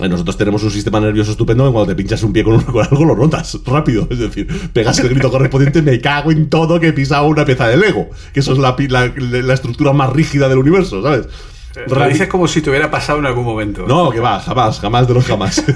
Eh, 0.02 0.10
Nosotros 0.10 0.36
tenemos 0.38 0.64
un 0.64 0.72
sistema 0.72 1.00
nervioso 1.00 1.32
estupendo 1.32 1.66
que 1.68 1.72
cuando 1.72 1.88
te 1.92 1.96
pinchas 1.96 2.24
un 2.24 2.34
pie 2.34 2.44
con, 2.44 2.54
un- 2.56 2.64
con 2.64 2.84
algo 2.84 3.06
lo 3.06 3.16
notas 3.16 3.60
rápido. 3.66 4.08
Es 4.10 4.18
decir, 4.20 4.48
pegas 4.74 4.98
el 5.00 5.10
grito 5.10 5.30
correspondiente, 5.30 5.82
me 5.84 6.02
cago 6.02 6.32
en 6.32 6.50
todo 6.50 6.80
que 6.80 6.88
he 6.88 6.94
pisado 6.94 7.26
una 7.28 7.46
pieza 7.46 7.68
de 7.68 7.78
Lego. 7.78 8.10
Que 8.34 8.40
eso 8.40 8.54
es 8.54 8.58
la, 8.60 8.76
la, 8.90 9.14
la 9.18 9.54
estructura 9.54 9.94
más 9.94 10.12
rígida 10.12 10.50
del 10.50 10.58
universo, 10.58 11.02
¿sabes? 11.04 11.28
Lo 11.88 11.96
Radi- 11.96 12.10
dices 12.14 12.28
como 12.28 12.48
si 12.48 12.62
te 12.62 12.70
hubiera 12.70 12.90
pasado 12.92 13.20
en 13.20 13.26
algún 13.28 13.46
momento. 13.46 13.86
no, 13.88 14.10
que 14.12 14.20
va, 14.20 14.40
jamás, 14.40 14.80
jamás 14.80 15.08
de 15.08 15.14
los 15.14 15.26
jamás. 15.26 15.64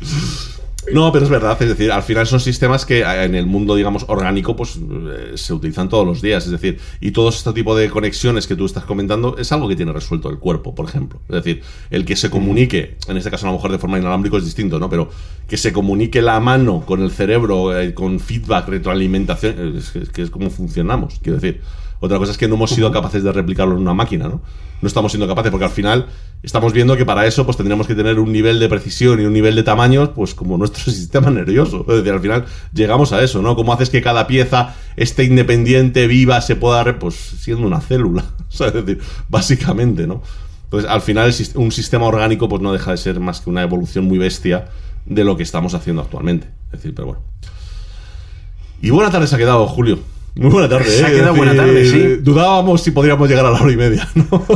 No, 0.92 1.12
pero 1.12 1.24
es 1.24 1.30
verdad, 1.30 1.56
es 1.60 1.68
decir, 1.68 1.92
al 1.92 2.02
final 2.02 2.26
son 2.26 2.40
sistemas 2.40 2.84
que 2.84 3.00
eh, 3.00 3.24
en 3.24 3.34
el 3.34 3.46
mundo, 3.46 3.74
digamos, 3.74 4.04
orgánico, 4.08 4.56
pues 4.56 4.76
eh, 4.76 5.32
se 5.34 5.52
utilizan 5.52 5.88
todos 5.88 6.06
los 6.06 6.22
días, 6.22 6.44
es 6.46 6.50
decir, 6.50 6.78
y 7.00 7.10
todo 7.10 7.28
este 7.28 7.52
tipo 7.52 7.76
de 7.76 7.90
conexiones 7.90 8.46
que 8.46 8.56
tú 8.56 8.66
estás 8.66 8.84
comentando 8.84 9.36
es 9.38 9.52
algo 9.52 9.68
que 9.68 9.76
tiene 9.76 9.92
resuelto 9.92 10.30
el 10.30 10.38
cuerpo, 10.38 10.74
por 10.74 10.88
ejemplo. 10.88 11.20
Es 11.28 11.34
decir, 11.36 11.62
el 11.90 12.04
que 12.04 12.16
se 12.16 12.30
comunique, 12.30 12.96
en 13.06 13.16
este 13.16 13.30
caso 13.30 13.46
a 13.46 13.50
lo 13.50 13.56
mejor 13.56 13.72
de 13.72 13.78
forma 13.78 13.98
inalámbrico 13.98 14.38
es 14.38 14.44
distinto, 14.44 14.78
¿no? 14.78 14.88
Pero 14.88 15.10
que 15.48 15.56
se 15.56 15.72
comunique 15.72 16.22
la 16.22 16.40
mano 16.40 16.84
con 16.86 17.02
el 17.02 17.10
cerebro, 17.10 17.78
eh, 17.78 17.94
con 17.94 18.20
feedback, 18.20 18.68
retroalimentación, 18.68 19.76
es 19.76 20.10
que 20.10 20.22
es 20.22 20.30
como 20.30 20.50
funcionamos, 20.50 21.20
quiero 21.22 21.38
decir. 21.38 21.60
Otra 22.00 22.18
cosa 22.18 22.32
es 22.32 22.38
que 22.38 22.48
no 22.48 22.54
hemos 22.54 22.70
sido 22.70 22.92
capaces 22.92 23.22
de 23.22 23.32
replicarlo 23.32 23.74
en 23.74 23.82
una 23.82 23.94
máquina, 23.94 24.28
¿no? 24.28 24.40
No 24.80 24.86
estamos 24.86 25.10
siendo 25.10 25.26
capaces, 25.26 25.50
porque 25.50 25.64
al 25.64 25.72
final 25.72 26.06
estamos 26.42 26.72
viendo 26.72 26.96
que 26.96 27.04
para 27.04 27.26
eso 27.26 27.44
pues 27.44 27.56
tendríamos 27.56 27.88
que 27.88 27.96
tener 27.96 28.20
un 28.20 28.30
nivel 28.30 28.60
de 28.60 28.68
precisión 28.68 29.20
y 29.20 29.24
un 29.24 29.32
nivel 29.32 29.56
de 29.56 29.64
tamaños, 29.64 30.10
pues 30.10 30.34
como 30.34 30.56
nuestro 30.56 30.84
sistema 30.92 31.30
nervioso. 31.30 31.84
Es 31.88 31.96
decir, 31.96 32.12
al 32.12 32.20
final 32.20 32.44
llegamos 32.72 33.12
a 33.12 33.22
eso, 33.22 33.42
¿no? 33.42 33.56
¿Cómo 33.56 33.72
haces 33.72 33.90
que 33.90 34.00
cada 34.00 34.26
pieza 34.26 34.76
esté 34.96 35.24
independiente, 35.24 36.06
viva, 36.06 36.40
se 36.40 36.56
pueda... 36.56 36.98
Pues 36.98 37.14
siendo 37.14 37.66
una 37.66 37.80
célula, 37.80 38.24
o 38.48 38.52
sea, 38.52 38.68
es 38.68 38.74
decir, 38.74 39.00
básicamente, 39.28 40.06
¿no? 40.06 40.22
Entonces, 40.64 40.88
al 40.90 41.00
final 41.00 41.34
un 41.54 41.72
sistema 41.72 42.06
orgánico 42.06 42.48
pues 42.48 42.60
no 42.60 42.72
deja 42.72 42.90
de 42.90 42.98
ser 42.98 43.20
más 43.20 43.40
que 43.40 43.48
una 43.48 43.62
evolución 43.62 44.04
muy 44.04 44.18
bestia 44.18 44.68
de 45.06 45.24
lo 45.24 45.36
que 45.36 45.42
estamos 45.42 45.74
haciendo 45.74 46.02
actualmente. 46.02 46.48
Es 46.66 46.72
decir, 46.72 46.94
pero 46.94 47.06
bueno. 47.06 47.22
Y 48.80 48.90
buena 48.90 49.10
tarde 49.10 49.26
se 49.26 49.34
ha 49.34 49.38
quedado, 49.38 49.66
Julio. 49.66 49.98
Muy 50.34 50.50
buena 50.50 50.68
tarde, 50.68 50.84
Se 50.86 51.04
ha 51.04 51.08
¿eh? 51.10 51.14
quedado 51.14 51.34
buena 51.34 51.54
tarde, 51.56 51.84
sí. 51.86 52.16
Dudábamos 52.20 52.82
si 52.82 52.90
podríamos 52.92 53.28
llegar 53.28 53.44
a 53.46 53.50
la 53.50 53.60
hora 53.60 53.72
y 53.72 53.76
media, 53.76 54.08
¿no? 54.14 54.46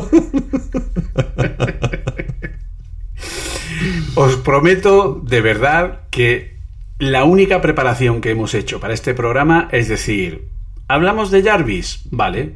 Os 4.14 4.36
prometo 4.36 5.20
de 5.24 5.40
verdad 5.40 6.00
que 6.10 6.56
la 6.98 7.24
única 7.24 7.60
preparación 7.60 8.20
que 8.20 8.30
hemos 8.30 8.54
hecho 8.54 8.78
para 8.78 8.94
este 8.94 9.14
programa 9.14 9.68
es 9.72 9.88
decir, 9.88 10.48
hablamos 10.88 11.30
de 11.30 11.42
Jarvis, 11.42 12.02
vale. 12.10 12.54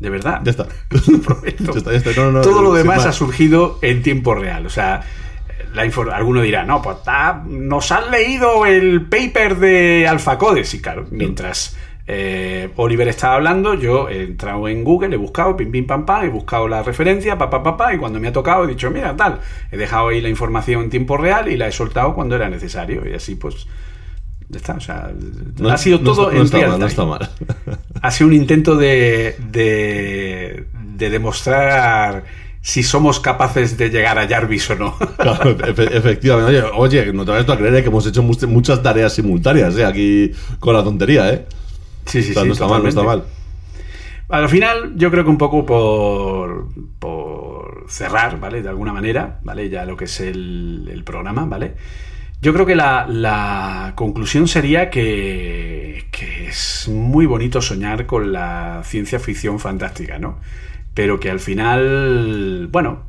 De 0.00 0.10
verdad. 0.10 0.40
Ya 0.44 0.50
está. 0.50 0.66
prometo. 1.24 1.72
Ya 1.72 1.78
está, 1.78 1.92
ya 1.92 1.96
está. 1.98 2.10
No, 2.16 2.24
no, 2.26 2.32
no, 2.32 2.40
Todo 2.42 2.60
lo 2.60 2.74
demás 2.74 2.98
más. 2.98 3.06
ha 3.06 3.12
surgido 3.12 3.78
en 3.82 4.02
tiempo 4.02 4.34
real. 4.34 4.66
O 4.66 4.70
sea, 4.70 5.02
la 5.74 5.82
alguno 5.82 6.42
dirá, 6.42 6.64
no, 6.64 6.82
pues 6.82 7.02
ta- 7.04 7.44
nos 7.48 7.92
han 7.92 8.10
leído 8.10 8.66
el 8.66 9.02
paper 9.06 9.56
de 9.58 10.08
AlphaCode. 10.08 10.64
Y 10.72 10.78
claro, 10.80 11.06
mientras 11.12 11.76
eh, 12.06 12.68
Oliver 12.76 13.06
estaba 13.08 13.36
hablando, 13.36 13.74
yo 13.74 14.08
he 14.08 14.22
entrado 14.24 14.66
en 14.68 14.82
Google, 14.84 15.14
he 15.14 15.18
buscado, 15.18 15.56
pim, 15.56 15.70
pim, 15.70 15.86
pam, 15.86 16.04
pam, 16.04 16.24
he 16.24 16.28
buscado 16.28 16.66
la 16.68 16.82
referencia, 16.82 17.38
pa, 17.38 17.48
pa, 17.48 17.62
pa, 17.62 17.76
pa, 17.76 17.94
y 17.94 17.98
cuando 17.98 18.18
me 18.18 18.28
ha 18.28 18.32
tocado 18.32 18.64
he 18.64 18.68
dicho, 18.68 18.90
mira, 18.90 19.14
tal, 19.16 19.38
he 19.70 19.76
dejado 19.76 20.08
ahí 20.08 20.20
la 20.20 20.28
información 20.28 20.82
en 20.84 20.90
tiempo 20.90 21.16
real 21.16 21.48
y 21.50 21.56
la 21.56 21.68
he 21.68 21.72
soltado 21.72 22.14
cuando 22.14 22.34
era 22.36 22.48
necesario. 22.48 23.08
Y 23.08 23.14
así, 23.14 23.36
pues, 23.36 23.66
ya 24.48 24.58
está. 24.58 24.74
O 24.74 24.80
sea, 24.80 25.12
No- 25.58 25.70
ha 25.70 25.78
sido 25.78 25.98
no 25.98 26.04
todo 26.04 26.30
no 26.32 26.38
en 26.38 26.42
está 26.44 26.56
real 26.58 26.70
mal, 26.70 26.80
no 26.80 26.86
time. 26.88 26.90
está 26.90 27.04
mal. 27.06 27.30
Ha 28.02 28.10
sido 28.10 28.28
un 28.28 28.34
intento 28.34 28.76
de, 28.76 29.36
de, 29.50 30.64
de 30.96 31.10
demostrar 31.10 32.24
si 32.60 32.82
somos 32.82 33.18
capaces 33.18 33.76
de 33.76 33.90
llegar 33.90 34.18
a 34.18 34.28
Jarvis 34.28 34.70
o 34.70 34.74
no. 34.76 34.96
Claro, 35.16 35.56
efe- 35.58 35.88
efectivamente. 35.96 36.62
Oye, 36.74 36.98
oye, 37.00 37.12
no 37.12 37.24
te 37.24 37.30
vayas 37.32 37.46
tú 37.46 37.52
a 37.52 37.56
creer 37.58 37.74
eh, 37.76 37.82
que 37.82 37.88
hemos 37.88 38.06
hecho 38.06 38.22
much- 38.22 38.46
muchas 38.46 38.82
tareas 38.82 39.12
simultáneas 39.14 39.76
eh, 39.78 39.84
aquí 39.84 40.32
con 40.60 40.74
la 40.74 40.82
tontería, 40.84 41.32
¿eh? 41.32 41.46
Sí, 42.06 42.22
sí, 42.22 42.30
O 42.30 42.34
sea, 42.34 42.42
sí. 42.42 42.48
no 42.48 42.52
está 42.52 42.66
mal, 42.66 42.82
no 42.82 42.88
está 42.88 43.02
mal. 43.02 43.24
Al 44.28 44.48
final, 44.48 44.94
yo 44.96 45.10
creo 45.10 45.24
que 45.24 45.30
un 45.30 45.38
poco 45.38 45.66
por, 45.66 46.68
por 46.98 47.84
cerrar, 47.88 48.40
¿vale? 48.40 48.62
De 48.62 48.68
alguna 48.68 48.92
manera, 48.92 49.40
¿vale? 49.42 49.68
Ya 49.68 49.84
lo 49.84 49.96
que 49.96 50.04
es 50.04 50.20
el, 50.20 50.88
el 50.90 51.04
programa, 51.04 51.44
¿vale? 51.44 51.74
Yo 52.40 52.52
creo 52.52 52.66
que 52.66 52.74
la, 52.74 53.06
la 53.08 53.92
conclusión 53.94 54.48
sería 54.48 54.90
que, 54.90 56.06
que 56.10 56.48
es 56.48 56.88
muy 56.88 57.26
bonito 57.26 57.60
soñar 57.62 58.06
con 58.06 58.32
la 58.32 58.82
ciencia 58.84 59.20
ficción 59.20 59.60
fantástica, 59.60 60.18
¿no? 60.18 60.40
Pero 60.94 61.20
que 61.20 61.30
al 61.30 61.40
final, 61.40 62.68
bueno, 62.70 63.04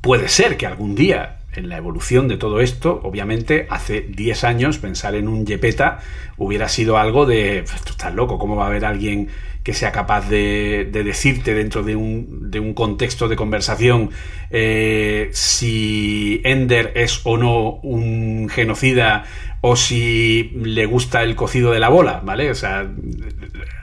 puede 0.00 0.28
ser 0.28 0.56
que 0.56 0.66
algún 0.66 0.94
día 0.94 1.39
en 1.54 1.68
la 1.68 1.76
evolución 1.76 2.28
de 2.28 2.36
todo 2.36 2.60
esto, 2.60 3.00
obviamente 3.02 3.66
hace 3.70 4.02
10 4.02 4.44
años 4.44 4.78
pensar 4.78 5.14
en 5.14 5.28
un 5.28 5.46
Yepeta 5.46 5.98
hubiera 6.36 6.68
sido 6.68 6.96
algo 6.98 7.26
de, 7.26 7.64
tú 7.84 7.90
estás 7.90 8.14
loco, 8.14 8.38
¿cómo 8.38 8.56
va 8.56 8.64
a 8.64 8.68
haber 8.68 8.84
alguien 8.84 9.28
que 9.62 9.74
sea 9.74 9.92
capaz 9.92 10.28
de, 10.28 10.88
decirte 10.90 11.54
dentro 11.54 11.82
de 11.82 11.96
un, 11.96 12.50
de 12.50 12.60
un, 12.60 12.72
contexto 12.72 13.28
de 13.28 13.36
conversación 13.36 14.10
eh, 14.50 15.28
si 15.32 16.40
Ender 16.44 16.92
es 16.94 17.20
o 17.24 17.36
no 17.36 17.72
un 17.82 18.48
genocida 18.48 19.24
o 19.60 19.76
si 19.76 20.52
le 20.54 20.86
gusta 20.86 21.22
el 21.22 21.36
cocido 21.36 21.72
de 21.72 21.80
la 21.80 21.90
bola, 21.90 22.22
¿vale? 22.24 22.50
O 22.50 22.54
sea, 22.54 22.90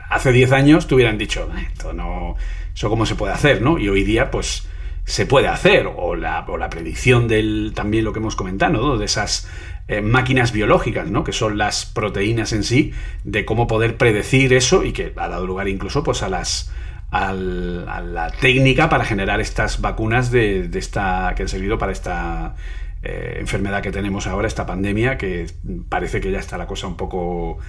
hace 0.09 0.31
10 0.31 0.51
años 0.51 0.87
te 0.87 0.95
hubieran 0.95 1.17
dicho, 1.17 1.47
esto 1.71 1.93
no, 1.93 2.35
eso 2.73 2.89
cómo 2.89 3.05
se 3.05 3.15
puede 3.15 3.33
hacer, 3.33 3.61
¿no? 3.61 3.77
Y 3.77 3.87
hoy 3.89 4.03
día, 4.03 4.31
pues 4.31 4.67
se 5.07 5.25
puede 5.25 5.47
hacer, 5.47 5.87
o 5.87 6.15
la, 6.15 6.43
o 6.49 6.57
la 6.57 6.69
predicción 6.69 7.29
del, 7.29 7.71
también 7.73 8.03
lo 8.03 8.11
que 8.11 8.19
hemos 8.19 8.35
comentado, 8.35 8.73
¿no? 8.73 8.97
de 8.97 9.05
esas 9.05 9.49
eh, 9.87 10.01
máquinas 10.01 10.51
biológicas, 10.51 11.09
¿no? 11.09 11.23
que 11.23 11.31
son 11.31 11.57
las 11.57 11.85
proteínas 11.85 12.51
en 12.51 12.65
sí, 12.65 12.91
de 13.23 13.45
cómo 13.45 13.67
poder 13.67 13.95
predecir 13.95 14.51
eso 14.51 14.83
y 14.83 14.91
que 14.91 15.13
ha 15.15 15.29
dado 15.29 15.47
lugar 15.47 15.69
incluso 15.69 16.03
pues, 16.03 16.23
a 16.23 16.29
las 16.29 16.71
a 17.09 17.31
la 17.31 18.33
técnica 18.41 18.89
para 18.89 19.05
generar 19.05 19.39
estas 19.39 19.79
vacunas 19.79 20.29
de, 20.29 20.69
esta 20.73 21.33
que 21.37 21.43
han 21.43 21.47
servido 21.47 21.77
para 21.77 21.93
esta 21.93 22.55
eh, 23.01 23.37
enfermedad 23.39 23.81
que 23.81 23.93
tenemos 23.93 24.27
ahora, 24.27 24.45
esta 24.45 24.65
pandemia, 24.65 25.17
que 25.17 25.45
parece 25.87 26.19
que 26.19 26.31
ya 26.31 26.39
está 26.39 26.57
la 26.57 26.67
cosa 26.67 26.85
un 26.85 26.97
poco 26.97 27.59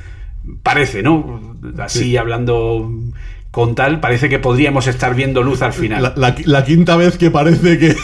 parece, 0.64 1.04
¿no? 1.04 1.54
Así 1.78 2.16
hablando 2.16 2.90
con 3.50 3.74
tal, 3.74 4.00
parece 4.00 4.28
que 4.28 4.38
podríamos 4.38 4.86
estar 4.86 5.14
viendo 5.14 5.42
luz 5.42 5.62
al 5.62 5.72
final. 5.72 6.12
La, 6.16 6.64
quinta 6.64 6.96
vez 6.96 7.16
que 7.16 7.30
parece 7.30 7.78
que, 7.78 7.94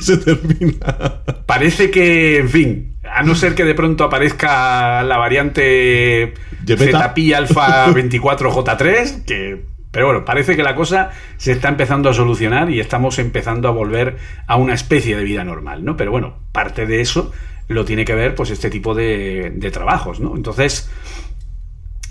se 0.00 0.18
termina. 0.18 1.22
Parece 1.46 1.90
que, 1.90 2.38
en 2.38 2.48
fin, 2.48 2.94
a 3.10 3.22
no 3.22 3.34
ser 3.34 3.54
que 3.54 3.64
de 3.64 3.74
pronto 3.74 4.04
aparezca 4.04 5.02
la 5.02 5.16
variante 5.16 6.34
ZPI 6.66 7.32
alfa 7.32 7.88
24J3, 7.88 9.24
que 9.24 9.70
pero 9.90 10.06
bueno, 10.06 10.24
parece 10.24 10.54
que 10.54 10.62
la 10.62 10.76
cosa 10.76 11.10
se 11.36 11.50
está 11.50 11.68
empezando 11.68 12.10
a 12.10 12.14
solucionar 12.14 12.70
y 12.70 12.78
estamos 12.78 13.18
empezando 13.18 13.66
a 13.66 13.72
volver 13.72 14.18
a 14.46 14.54
una 14.54 14.74
especie 14.74 15.16
de 15.16 15.24
vida 15.24 15.42
normal, 15.42 15.84
¿no? 15.84 15.96
Pero 15.96 16.12
bueno, 16.12 16.36
parte 16.52 16.86
de 16.86 17.00
eso 17.00 17.32
lo 17.66 17.84
tiene 17.84 18.04
que 18.04 18.14
ver 18.14 18.36
pues 18.36 18.50
este 18.50 18.70
tipo 18.70 18.94
de, 18.94 19.52
de 19.52 19.70
trabajos, 19.72 20.20
¿no? 20.20 20.36
Entonces, 20.36 20.88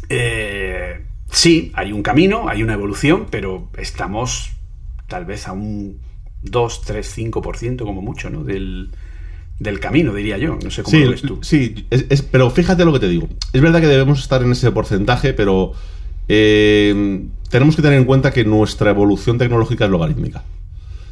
eh, 0.10 1.06
Sí, 1.32 1.72
hay 1.76 1.92
un 1.92 2.02
camino, 2.02 2.50
hay 2.50 2.64
una 2.64 2.74
evolución, 2.74 3.28
pero 3.30 3.70
estamos 3.78 4.52
tal 5.08 5.26
vez 5.26 5.48
a 5.48 5.52
un 5.52 6.00
2, 6.44 6.82
3, 6.82 7.18
5% 7.18 7.84
como 7.84 8.02
mucho, 8.02 8.30
¿no? 8.30 8.44
Del, 8.44 8.90
camino, 9.80 10.14
diría 10.14 10.38
yo. 10.38 10.58
No 10.64 10.72
sé 10.72 10.84
cómo 10.84 10.98
lo 10.98 11.12
ves 11.12 11.22
tú. 11.22 11.40
Sí, 11.42 11.88
pero 12.32 12.50
fíjate 12.50 12.86
lo 12.86 12.94
que 12.94 13.00
te 13.00 13.10
digo. 13.10 13.28
Es 13.54 13.62
verdad 13.62 13.82
que 13.82 13.88
debemos 13.88 14.20
estar 14.20 14.42
en 14.42 14.52
ese 14.52 14.72
porcentaje, 14.72 15.34
pero 15.34 15.74
eh, 16.28 17.26
tenemos 17.50 17.76
que 17.76 17.82
tener 17.82 18.00
en 18.00 18.06
cuenta 18.06 18.32
que 18.32 18.46
nuestra 18.46 18.92
evolución 18.92 19.38
tecnológica 19.38 19.86
es 19.86 19.92
logarítmica. 19.92 20.44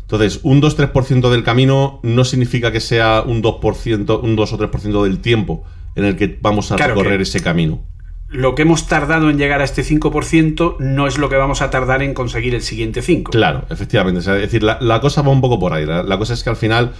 Entonces, 0.01 0.39
un 0.43 0.61
2-3% 0.61 1.29
del 1.29 1.43
camino 1.43 1.99
no 2.01 2.23
significa 2.23 2.71
que 2.71 2.79
sea 2.79 3.21
un 3.21 3.43
2%, 3.43 4.23
un 4.23 4.35
2 4.37 4.53
o 4.53 4.57
3% 4.57 5.03
del 5.03 5.19
tiempo 5.19 5.65
en 5.95 6.05
el 6.05 6.15
que 6.15 6.37
vamos 6.41 6.71
a 6.71 6.77
recorrer 6.77 7.19
ese 7.19 7.41
camino 7.41 7.83
lo 8.29 8.55
que 8.55 8.63
hemos 8.63 8.87
tardado 8.87 9.29
en 9.29 9.37
llegar 9.37 9.61
a 9.61 9.63
este 9.63 9.83
5% 9.83 10.77
no 10.79 11.07
es 11.07 11.17
lo 11.17 11.29
que 11.29 11.37
vamos 11.37 11.61
a 11.61 11.69
tardar 11.69 12.03
en 12.03 12.13
conseguir 12.13 12.55
el 12.55 12.61
siguiente 12.61 13.01
5%. 13.01 13.29
Claro, 13.29 13.63
efectivamente. 13.69 14.19
es 14.19 14.25
decir, 14.25 14.63
la, 14.63 14.99
cosa 14.99 15.21
va 15.21 15.29
un 15.29 15.41
poco 15.41 15.59
por 15.59 15.73
ahí. 15.73 15.85
La, 15.85 16.17
cosa 16.17 16.33
es 16.33 16.43
que 16.43 16.49
al 16.49 16.57
final 16.57 16.91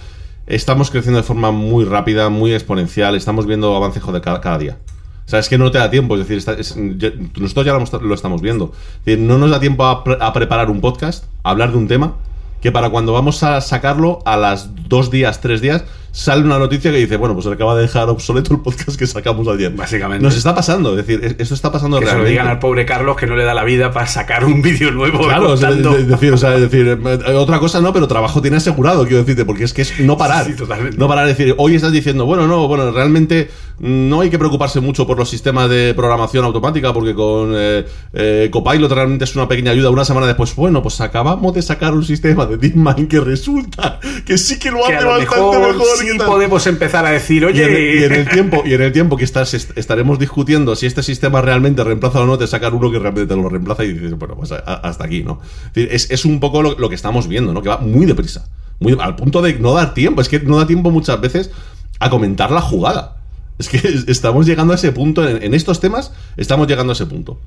estamos 0.46 0.90
creciendo 0.90 1.18
de 1.18 1.24
forma 1.24 1.50
muy 1.50 1.84
rápida, 1.84 2.30
muy 2.30 2.54
exponencial. 2.54 3.14
Estamos 3.14 3.46
viendo 3.46 3.76
avances 3.76 4.02
de 4.04 4.20
cada, 4.20 4.58
día. 4.58 4.78
O 5.26 5.28
sea, 5.28 5.38
es 5.38 5.50
que 5.50 5.58
no 5.58 5.70
te 5.70 5.78
da 5.78 5.90
tiempo. 5.90 6.16
Es 6.16 6.26
decir, 6.26 6.42
nosotros 7.38 7.66
ya 7.66 7.98
lo, 7.98 8.14
estamos 8.14 8.40
viendo. 8.40 8.72
no 9.04 9.38
nos 9.38 9.50
da 9.50 9.60
tiempo 9.60 9.84
a 9.84 10.32
preparar 10.32 10.70
un 10.70 10.80
podcast, 10.80 11.24
a 11.42 11.50
hablar 11.50 11.72
de 11.72 11.76
un 11.76 11.88
tema 11.88 12.14
que 12.60 12.72
para 12.72 12.90
cuando 12.90 13.12
vamos 13.12 13.42
a 13.42 13.60
sacarlo, 13.60 14.20
a 14.24 14.36
las 14.36 14.88
dos 14.88 15.10
días, 15.10 15.40
tres 15.40 15.60
días, 15.60 15.84
sale 16.12 16.42
una 16.42 16.58
noticia 16.58 16.90
que 16.90 16.98
dice, 16.98 17.16
bueno, 17.16 17.34
pues 17.34 17.46
se 17.46 17.52
acaba 17.52 17.74
de 17.76 17.82
dejar 17.82 18.08
obsoleto 18.08 18.54
el 18.54 18.60
podcast 18.60 18.98
que 18.98 19.06
sacamos 19.06 19.46
ayer. 19.48 19.70
Básicamente. 19.72 20.22
Nos 20.22 20.36
está 20.36 20.54
pasando, 20.54 20.98
es 20.98 21.06
decir, 21.06 21.36
esto 21.38 21.54
está 21.54 21.70
pasando 21.70 21.98
que 21.98 22.04
realmente. 22.04 22.30
Se 22.30 22.34
lo 22.34 22.42
digan 22.42 22.48
al 22.48 22.58
pobre 22.58 22.84
Carlos 22.86 23.16
que 23.16 23.26
no 23.26 23.36
le 23.36 23.44
da 23.44 23.54
la 23.54 23.64
vida 23.64 23.92
para 23.92 24.06
sacar 24.06 24.44
un 24.44 24.62
vídeo 24.62 24.90
nuevo. 24.90 25.20
Claro, 25.20 25.54
es, 25.54 25.60
decir, 25.60 26.32
o 26.32 26.36
sea, 26.36 26.50
decir, 26.50 26.98
otra 27.34 27.58
cosa 27.58 27.80
no, 27.80 27.92
pero 27.92 28.08
trabajo 28.08 28.40
tiene 28.42 28.56
asegurado, 28.56 29.04
quiero 29.04 29.18
decirte, 29.18 29.44
porque 29.44 29.64
es 29.64 29.72
que 29.72 29.82
es 29.82 30.00
no 30.00 30.16
parar. 30.16 30.46
Sí, 30.46 30.54
totalmente. 30.54 30.96
No 30.96 31.08
parar, 31.08 31.26
decir, 31.26 31.54
hoy 31.58 31.74
estás 31.74 31.92
diciendo, 31.92 32.26
bueno, 32.26 32.46
no, 32.46 32.66
bueno, 32.68 32.90
realmente 32.90 33.50
no 33.80 34.20
hay 34.20 34.30
que 34.30 34.38
preocuparse 34.38 34.80
mucho 34.80 35.06
por 35.06 35.18
los 35.18 35.30
sistemas 35.30 35.70
de 35.70 35.94
programación 35.94 36.44
automática, 36.44 36.92
porque 36.92 37.14
con 37.14 37.52
eh, 37.54 37.86
eh, 38.12 38.48
Copilot 38.50 38.90
realmente 38.90 39.24
es 39.24 39.36
una 39.36 39.46
pequeña 39.46 39.70
ayuda. 39.72 39.90
Una 39.90 40.04
semana 40.04 40.26
después, 40.26 40.54
bueno, 40.56 40.82
pues 40.82 41.00
acabamos 41.00 41.54
de 41.54 41.62
sacar 41.62 41.94
un 41.94 42.04
sistema 42.04 42.46
de 42.46 42.56
DeepMind 42.56 43.08
que 43.08 43.20
resulta 43.20 44.00
que 44.26 44.36
sí 44.36 44.58
que 44.58 44.70
lo 44.70 44.84
hace 44.84 45.04
bastante 45.04 45.58
mejor. 45.58 45.97
Sí 45.98 46.18
podemos 46.18 46.66
empezar 46.66 47.04
a 47.06 47.10
decir, 47.10 47.44
oye. 47.44 47.98
Y 48.00 48.04
en, 48.04 48.12
el 48.12 48.28
tiempo, 48.30 48.62
y 48.64 48.74
en 48.74 48.82
el 48.82 48.92
tiempo 48.92 49.16
que 49.16 49.24
estás, 49.24 49.54
estaremos 49.54 50.18
discutiendo 50.18 50.76
si 50.76 50.86
este 50.86 51.02
sistema 51.02 51.40
realmente 51.40 51.82
reemplaza 51.84 52.20
o 52.20 52.26
no, 52.26 52.38
te 52.38 52.46
sacan 52.46 52.74
uno 52.74 52.90
que 52.90 52.98
realmente 52.98 53.34
te 53.34 53.40
lo 53.40 53.48
reemplaza 53.48 53.84
y 53.84 53.92
dices, 53.92 54.18
bueno, 54.18 54.36
pues 54.36 54.52
hasta 54.52 55.04
aquí, 55.04 55.22
¿no? 55.22 55.40
Es, 55.74 56.10
es 56.10 56.24
un 56.24 56.40
poco 56.40 56.62
lo, 56.62 56.88
que 56.88 56.94
estamos 56.94 57.28
viendo, 57.28 57.52
¿no? 57.52 57.62
Que 57.62 57.68
va 57.68 57.78
muy 57.78 58.06
deprisa. 58.06 58.48
Muy, 58.80 58.96
al 59.00 59.16
punto 59.16 59.42
de 59.42 59.54
no 59.58 59.74
dar 59.74 59.94
tiempo. 59.94 60.20
Es 60.20 60.28
que 60.28 60.40
no 60.40 60.56
da 60.56 60.66
tiempo 60.66 60.90
muchas 60.90 61.20
veces 61.20 61.50
a 62.00 62.10
comentar 62.10 62.50
la 62.50 62.60
jugada. 62.60 63.16
Es 63.58 63.68
que 63.68 63.80
estamos 64.06 64.46
llegando 64.46 64.72
a 64.72 64.76
ese 64.76 64.92
punto, 64.92 65.26
en, 65.28 65.54
estos 65.54 65.80
temas 65.80 66.12
estamos 66.36 66.68
llegando 66.68 66.92
a 66.92 66.94
ese 66.94 67.06
punto. 67.06 67.38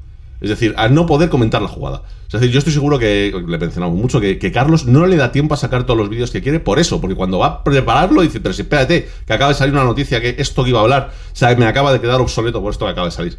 Es 0.42 0.50
decir, 0.50 0.74
a 0.76 0.90
no 0.90 1.06
poder 1.06 1.30
comentar 1.30 1.62
la 1.62 1.68
jugada. 1.68 2.02
Es 2.26 2.34
decir, 2.34 2.50
yo 2.50 2.58
estoy 2.58 2.74
seguro 2.74 2.98
que, 2.98 3.32
le 3.48 3.58
mencionamos 3.60 3.96
mucho, 3.96 4.20
que, 4.20 4.52
Carlos 4.52 4.86
no 4.86 5.06
le 5.06 5.16
da 5.16 5.32
tiempo 5.32 5.54
a 5.54 5.58
sacar 5.58 5.86
todos 5.86 6.00
los 6.00 6.10
vídeos 6.10 6.32
que 6.32 6.42
quiere 6.42 6.60
por 6.60 6.80
eso, 6.80 7.00
porque 7.00 7.16
cuando 7.16 7.38
va 7.38 7.48
a 7.48 7.64
prepararlo 7.64 8.24
dice, 8.24 8.40
pero 8.40 8.52
espérate, 8.52 9.08
que 9.28 9.34
acaba 9.34 9.52
de 9.52 9.58
salir 9.58 9.74
una 9.74 9.84
noticia 9.84 10.20
que 10.20 10.36
esto 10.40 10.64
que 10.64 10.72
iba 10.72 10.80
a 10.80 10.84
hablar, 10.84 11.12
o 11.32 11.36
sea, 11.36 11.56
me 11.56 11.66
acaba 11.66 11.94
de 11.94 12.02
quedar 12.02 12.20
obsoleto 12.20 12.60
por 12.60 12.72
esto 12.72 12.86
que 12.86 12.92
acaba 12.92 13.08
de 13.08 13.12
salir. 13.12 13.38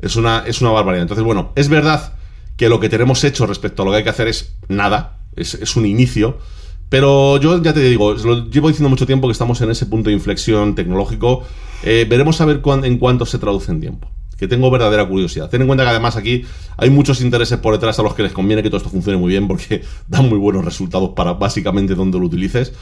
Es 0.00 0.14
una, 0.14 0.44
es 0.46 0.60
una 0.60 0.70
barbaridad. 0.70 1.02
Entonces, 1.02 1.24
bueno, 1.24 1.50
es 1.56 1.68
verdad 1.68 2.12
que 2.56 2.68
lo 2.68 2.78
que 2.78 2.88
tenemos 2.88 3.24
hecho 3.24 3.46
respecto 3.46 3.82
a 3.82 3.84
lo 3.84 3.90
que 3.90 3.96
hay 3.98 4.04
que 4.04 4.10
hacer 4.10 4.28
es 4.28 4.54
nada, 4.68 5.18
es, 5.34 5.76
un 5.76 5.86
inicio, 5.86 6.38
pero 6.90 7.40
yo 7.40 7.60
ya 7.60 7.72
te 7.72 7.80
digo, 7.80 8.14
lo 8.14 8.48
llevo 8.48 8.68
diciendo 8.68 8.88
mucho 8.88 9.06
tiempo 9.06 9.26
que 9.26 9.32
estamos 9.32 9.60
en 9.62 9.70
ese 9.70 9.86
punto 9.86 10.10
de 10.10 10.14
inflexión 10.14 10.76
tecnológico. 10.76 11.42
Eh, 11.82 12.06
veremos 12.08 12.40
a 12.40 12.44
ver 12.44 12.62
en 12.84 12.98
cuánto 12.98 13.26
se 13.26 13.38
traduce 13.38 13.72
en 13.72 13.80
tiempo. 13.80 14.08
Que 14.38 14.48
tengo 14.48 14.70
verdadera 14.70 15.06
curiosidad. 15.06 15.48
Ten 15.48 15.62
en 15.62 15.66
cuenta 15.66 15.84
que 15.84 15.90
además 15.90 16.16
aquí 16.16 16.44
hay 16.76 16.90
muchos 16.90 17.20
intereses 17.20 17.58
por 17.58 17.74
detrás 17.74 17.98
a 17.98 18.02
los 18.02 18.14
que 18.14 18.22
les 18.22 18.32
conviene 18.32 18.62
que 18.62 18.68
todo 18.68 18.78
esto 18.78 18.90
funcione 18.90 19.18
muy 19.18 19.30
bien 19.30 19.48
porque 19.48 19.82
dan 20.08 20.28
muy 20.28 20.38
buenos 20.38 20.64
resultados 20.64 21.10
para 21.10 21.34
básicamente 21.34 21.94
donde 21.94 22.18
lo 22.18 22.26
utilices. 22.26 22.72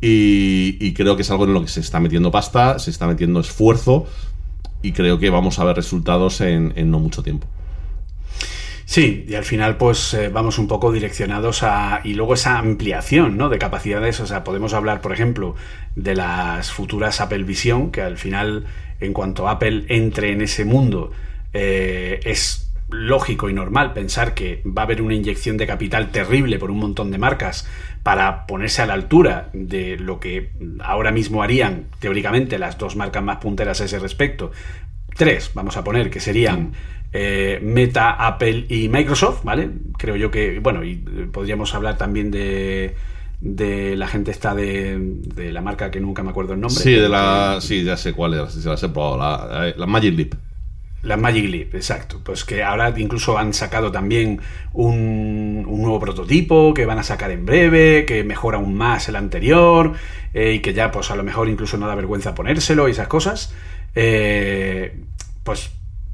Y, 0.00 0.92
creo 0.92 1.16
que 1.16 1.22
es 1.22 1.30
algo 1.30 1.44
en 1.44 1.54
lo 1.54 1.62
que 1.62 1.68
se 1.68 1.80
está 1.80 1.98
metiendo 1.98 2.30
pasta, 2.30 2.78
se 2.78 2.90
está 2.90 3.06
metiendo 3.06 3.40
esfuerzo 3.40 4.06
y 4.82 4.92
creo 4.92 5.18
que 5.18 5.30
vamos 5.30 5.58
a 5.58 5.64
ver 5.64 5.76
resultados 5.76 6.42
en 6.42 6.90
no 6.90 6.98
mucho 6.98 7.22
tiempo. 7.22 7.46
Sí, 8.86 9.24
y 9.26 9.34
al 9.34 9.44
final 9.44 9.76
pues 9.76 10.12
eh, 10.14 10.28
vamos 10.28 10.58
un 10.58 10.68
poco 10.68 10.92
direccionados 10.92 11.62
a... 11.62 12.00
y 12.04 12.14
luego 12.14 12.34
esa 12.34 12.58
ampliación 12.58 13.36
¿no? 13.36 13.48
de 13.48 13.58
capacidades, 13.58 14.20
o 14.20 14.26
sea, 14.26 14.44
podemos 14.44 14.74
hablar, 14.74 15.00
por 15.00 15.12
ejemplo, 15.12 15.54
de 15.96 16.14
las 16.14 16.70
futuras 16.70 17.20
Apple 17.20 17.44
Vision, 17.44 17.90
que 17.90 18.02
al 18.02 18.18
final, 18.18 18.66
en 19.00 19.12
cuanto 19.12 19.48
Apple 19.48 19.84
entre 19.88 20.32
en 20.32 20.42
ese 20.42 20.64
mundo, 20.64 21.12
eh, 21.52 22.20
es 22.24 22.72
lógico 22.90 23.48
y 23.48 23.54
normal 23.54 23.92
pensar 23.92 24.34
que 24.34 24.62
va 24.66 24.82
a 24.82 24.84
haber 24.84 25.02
una 25.02 25.14
inyección 25.14 25.56
de 25.56 25.66
capital 25.66 26.10
terrible 26.10 26.58
por 26.58 26.70
un 26.70 26.78
montón 26.78 27.10
de 27.10 27.18
marcas 27.18 27.66
para 28.02 28.46
ponerse 28.46 28.82
a 28.82 28.86
la 28.86 28.94
altura 28.94 29.48
de 29.52 29.96
lo 29.96 30.20
que 30.20 30.50
ahora 30.80 31.10
mismo 31.10 31.42
harían 31.42 31.86
teóricamente 31.98 32.58
las 32.58 32.78
dos 32.78 32.96
marcas 32.96 33.22
más 33.22 33.38
punteras 33.38 33.80
a 33.80 33.84
ese 33.86 33.98
respecto. 33.98 34.52
Tres, 35.16 35.50
vamos 35.54 35.76
a 35.76 35.84
poner, 35.84 36.10
que 36.10 36.20
serían 36.20 36.72
eh, 37.12 37.60
Meta, 37.62 38.10
Apple 38.10 38.66
y 38.68 38.88
Microsoft, 38.88 39.44
¿vale? 39.44 39.70
Creo 39.96 40.16
yo 40.16 40.30
que, 40.30 40.58
bueno, 40.58 40.84
y 40.84 40.92
eh, 40.92 41.28
podríamos 41.32 41.74
hablar 41.74 41.96
también 41.96 42.30
de, 42.30 42.94
de 43.44 43.94
la 43.94 44.08
gente 44.08 44.30
esta 44.30 44.54
de, 44.54 44.96
de, 44.98 45.52
la 45.52 45.60
marca 45.60 45.90
que 45.90 46.00
nunca 46.00 46.22
me 46.22 46.30
acuerdo 46.30 46.54
el 46.54 46.60
nombre. 46.60 46.82
Sí, 46.82 46.92
de 46.92 47.10
la, 47.10 47.58
sí 47.60 47.84
ya 47.84 47.98
sé 47.98 48.14
cuál 48.14 48.32
es, 48.32 48.54
se 48.54 48.66
las 48.66 48.82
he 48.82 48.88
probado, 48.88 49.18
la, 49.76 49.86
Magic 49.86 50.16
Leap. 50.16 50.34
La 51.02 51.18
Magic 51.18 51.50
Leap, 51.50 51.74
exacto. 51.74 52.22
Pues 52.24 52.46
que 52.46 52.62
ahora 52.62 52.90
incluso 52.96 53.36
han 53.36 53.52
sacado 53.52 53.92
también 53.92 54.40
un, 54.72 55.66
un, 55.68 55.82
nuevo 55.82 56.00
prototipo 56.00 56.72
que 56.72 56.86
van 56.86 56.98
a 56.98 57.02
sacar 57.02 57.30
en 57.32 57.44
breve, 57.44 58.06
que 58.06 58.24
mejora 58.24 58.56
aún 58.56 58.74
más 58.74 59.10
el 59.10 59.16
anterior 59.16 59.92
eh, 60.32 60.54
y 60.54 60.60
que 60.60 60.72
ya 60.72 60.90
pues 60.90 61.10
a 61.10 61.16
lo 61.16 61.22
mejor 61.22 61.50
incluso 61.50 61.76
no 61.76 61.86
da 61.86 61.94
vergüenza 61.94 62.34
ponérselo 62.34 62.88
y 62.88 62.92
esas 62.92 63.08
cosas. 63.08 63.54
pues 63.92 65.70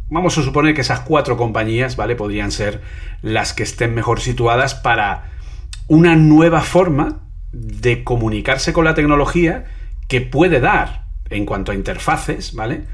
vamos 0.09 0.37
a 0.37 0.43
suponer 0.43 0.75
que 0.75 0.81
esas 0.81 1.01
cuatro 1.01 1.37
compañías, 1.37 1.95
¿vale? 1.95 2.17
Podrían 2.17 2.51
ser 2.51 2.81
las 3.23 3.53
que 3.53 3.63
estén 3.63 3.95
mejor 3.95 4.19
situadas 4.19 4.75
para 4.75 5.31
una 5.91 6.15
nueva 6.15 6.61
forma 6.61 7.19
de 7.51 8.05
comunicarse 8.05 8.73
con 8.73 8.85
la 8.85 8.95
tecnología 8.95 9.65
que 10.07 10.21
puede 10.21 10.61
dar 10.61 11.07
en 11.31 11.45
cuanto 11.45 11.73
a 11.73 11.75
interfaces, 11.75 12.55
¿vale? 12.55 12.85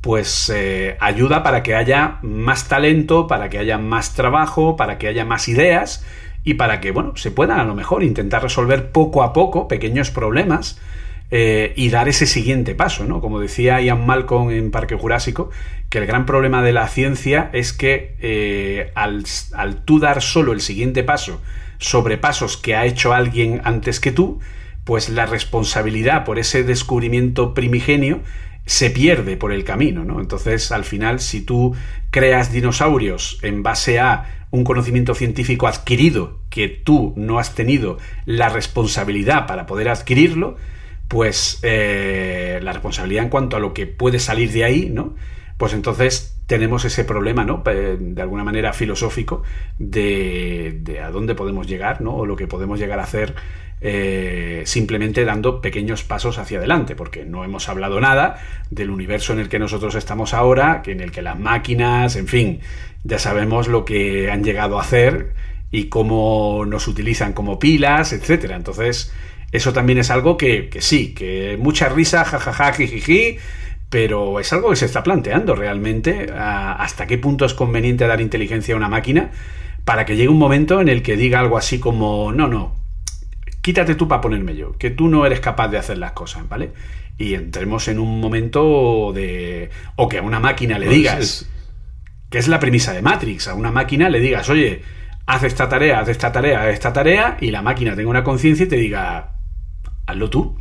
Pues 0.00 0.50
eh, 0.54 0.96
ayuda 0.98 1.42
para 1.42 1.62
que 1.62 1.74
haya 1.74 2.18
más 2.22 2.66
talento, 2.66 3.26
para 3.26 3.50
que 3.50 3.58
haya 3.58 3.76
más 3.76 4.14
trabajo, 4.14 4.74
para 4.74 4.96
que 4.96 5.06
haya 5.06 5.26
más 5.26 5.48
ideas 5.48 6.06
y 6.44 6.54
para 6.54 6.80
que, 6.80 6.92
bueno, 6.92 7.14
se 7.16 7.30
puedan 7.30 7.60
a 7.60 7.64
lo 7.64 7.74
mejor 7.74 8.02
intentar 8.02 8.42
resolver 8.42 8.90
poco 8.90 9.22
a 9.22 9.34
poco 9.34 9.68
pequeños 9.68 10.10
problemas 10.10 10.80
eh, 11.30 11.74
y 11.76 11.90
dar 11.90 12.08
ese 12.08 12.24
siguiente 12.24 12.74
paso, 12.74 13.04
¿no? 13.04 13.20
Como 13.20 13.38
decía 13.38 13.82
Ian 13.82 14.06
Malcolm 14.06 14.48
en 14.48 14.70
Parque 14.70 14.94
Jurásico, 14.94 15.50
que 15.90 15.98
el 15.98 16.06
gran 16.06 16.24
problema 16.24 16.62
de 16.62 16.72
la 16.72 16.88
ciencia 16.88 17.50
es 17.52 17.74
que 17.74 18.16
eh, 18.20 18.92
al, 18.94 19.24
al 19.52 19.84
tú 19.84 19.98
dar 19.98 20.22
solo 20.22 20.52
el 20.52 20.62
siguiente 20.62 21.04
paso 21.04 21.42
sobre 21.78 22.18
pasos 22.18 22.56
que 22.56 22.74
ha 22.74 22.86
hecho 22.86 23.12
alguien 23.12 23.60
antes 23.64 24.00
que 24.00 24.12
tú, 24.12 24.40
pues 24.84 25.08
la 25.08 25.26
responsabilidad 25.26 26.24
por 26.24 26.38
ese 26.38 26.62
descubrimiento 26.62 27.54
primigenio 27.54 28.20
se 28.66 28.90
pierde 28.90 29.36
por 29.36 29.52
el 29.52 29.64
camino, 29.64 30.04
¿no? 30.04 30.20
Entonces, 30.20 30.72
al 30.72 30.84
final, 30.84 31.20
si 31.20 31.40
tú 31.40 31.74
creas 32.10 32.52
dinosaurios 32.52 33.38
en 33.42 33.62
base 33.62 34.00
a 34.00 34.46
un 34.50 34.64
conocimiento 34.64 35.14
científico 35.14 35.66
adquirido 35.68 36.40
que 36.50 36.68
tú 36.68 37.12
no 37.16 37.38
has 37.38 37.54
tenido 37.54 37.98
la 38.24 38.48
responsabilidad 38.48 39.46
para 39.46 39.66
poder 39.66 39.88
adquirirlo, 39.88 40.56
pues 41.08 41.60
eh, 41.62 42.58
la 42.62 42.72
responsabilidad 42.72 43.24
en 43.24 43.30
cuanto 43.30 43.56
a 43.56 43.60
lo 43.60 43.72
que 43.72 43.86
puede 43.86 44.18
salir 44.18 44.50
de 44.52 44.64
ahí, 44.64 44.90
¿no? 44.90 45.14
Pues 45.56 45.72
entonces 45.72 46.38
tenemos 46.46 46.84
ese 46.84 47.04
problema, 47.04 47.44
¿no? 47.44 47.62
De 47.64 48.20
alguna 48.22 48.44
manera 48.44 48.72
filosófico 48.72 49.42
de, 49.78 50.78
de 50.82 51.00
a 51.00 51.10
dónde 51.10 51.34
podemos 51.34 51.66
llegar, 51.66 52.00
¿no? 52.02 52.14
O 52.14 52.26
lo 52.26 52.36
que 52.36 52.46
podemos 52.46 52.78
llegar 52.78 52.98
a 53.00 53.04
hacer 53.04 53.34
eh, 53.82 54.62
simplemente 54.64 55.24
dando 55.26 55.60
pequeños 55.60 56.02
pasos 56.02 56.38
hacia 56.38 56.58
adelante, 56.58 56.96
porque 56.96 57.26
no 57.26 57.44
hemos 57.44 57.68
hablado 57.68 58.00
nada 58.00 58.38
del 58.70 58.90
universo 58.90 59.34
en 59.34 59.38
el 59.38 59.50
que 59.50 59.58
nosotros 59.58 59.94
estamos 59.94 60.32
ahora, 60.32 60.80
que 60.82 60.92
en 60.92 61.00
el 61.00 61.12
que 61.12 61.20
las 61.20 61.38
máquinas, 61.38 62.16
en 62.16 62.26
fin, 62.26 62.60
ya 63.04 63.18
sabemos 63.18 63.68
lo 63.68 63.84
que 63.84 64.30
han 64.30 64.42
llegado 64.44 64.78
a 64.78 64.82
hacer 64.82 65.34
y 65.70 65.84
cómo 65.84 66.64
nos 66.66 66.88
utilizan 66.88 67.34
como 67.34 67.58
pilas, 67.58 68.14
etcétera. 68.14 68.56
Entonces, 68.56 69.12
eso 69.52 69.72
también 69.74 69.98
es 69.98 70.10
algo 70.10 70.38
que, 70.38 70.70
sí, 70.80 71.12
que 71.12 71.58
mucha 71.60 71.90
risa, 71.90 72.24
jajaja, 72.24 72.72
jijiji, 72.72 73.38
pero 73.88 74.40
es 74.40 74.52
algo 74.52 74.70
que 74.70 74.76
se 74.76 74.86
está 74.86 75.02
planteando 75.02 75.54
realmente 75.54 76.32
hasta 76.32 77.06
qué 77.06 77.18
punto 77.18 77.44
es 77.44 77.54
conveniente 77.54 78.06
dar 78.06 78.20
inteligencia 78.20 78.74
a 78.74 78.76
una 78.76 78.88
máquina 78.88 79.30
para 79.84 80.04
que 80.04 80.16
llegue 80.16 80.28
un 80.28 80.38
momento 80.38 80.80
en 80.80 80.88
el 80.88 81.02
que 81.02 81.16
diga 81.16 81.38
algo 81.38 81.56
así 81.56 81.78
como, 81.78 82.32
no, 82.32 82.48
no, 82.48 82.74
quítate 83.62 83.94
tú 83.94 84.08
para 84.08 84.20
ponerme 84.20 84.56
yo, 84.56 84.76
que 84.78 84.90
tú 84.90 85.08
no 85.08 85.24
eres 85.26 85.40
capaz 85.40 85.68
de 85.68 85.78
hacer 85.78 85.98
las 85.98 86.12
cosas, 86.12 86.48
¿vale? 86.48 86.72
Y 87.18 87.34
entremos 87.34 87.88
en 87.88 87.98
un 87.98 88.20
momento 88.20 89.12
de... 89.14 89.70
o 89.94 90.08
que 90.08 90.18
a 90.18 90.22
una 90.22 90.40
máquina 90.40 90.78
le 90.78 90.88
digas, 90.88 91.48
que 92.30 92.38
es 92.38 92.48
la 92.48 92.58
premisa 92.58 92.92
de 92.92 93.02
Matrix, 93.02 93.48
a 93.48 93.54
una 93.54 93.70
máquina 93.70 94.08
le 94.08 94.20
digas, 94.20 94.48
oye, 94.50 94.82
haz 95.26 95.44
esta 95.44 95.68
tarea, 95.68 96.00
haz 96.00 96.08
esta 96.08 96.32
tarea, 96.32 96.62
haz 96.62 96.68
esta 96.68 96.92
tarea, 96.92 97.36
y 97.40 97.50
la 97.50 97.62
máquina 97.62 97.94
tenga 97.94 98.10
una 98.10 98.24
conciencia 98.24 98.66
y 98.66 98.68
te 98.68 98.76
diga, 98.76 99.36
hazlo 100.06 100.30
tú. 100.30 100.58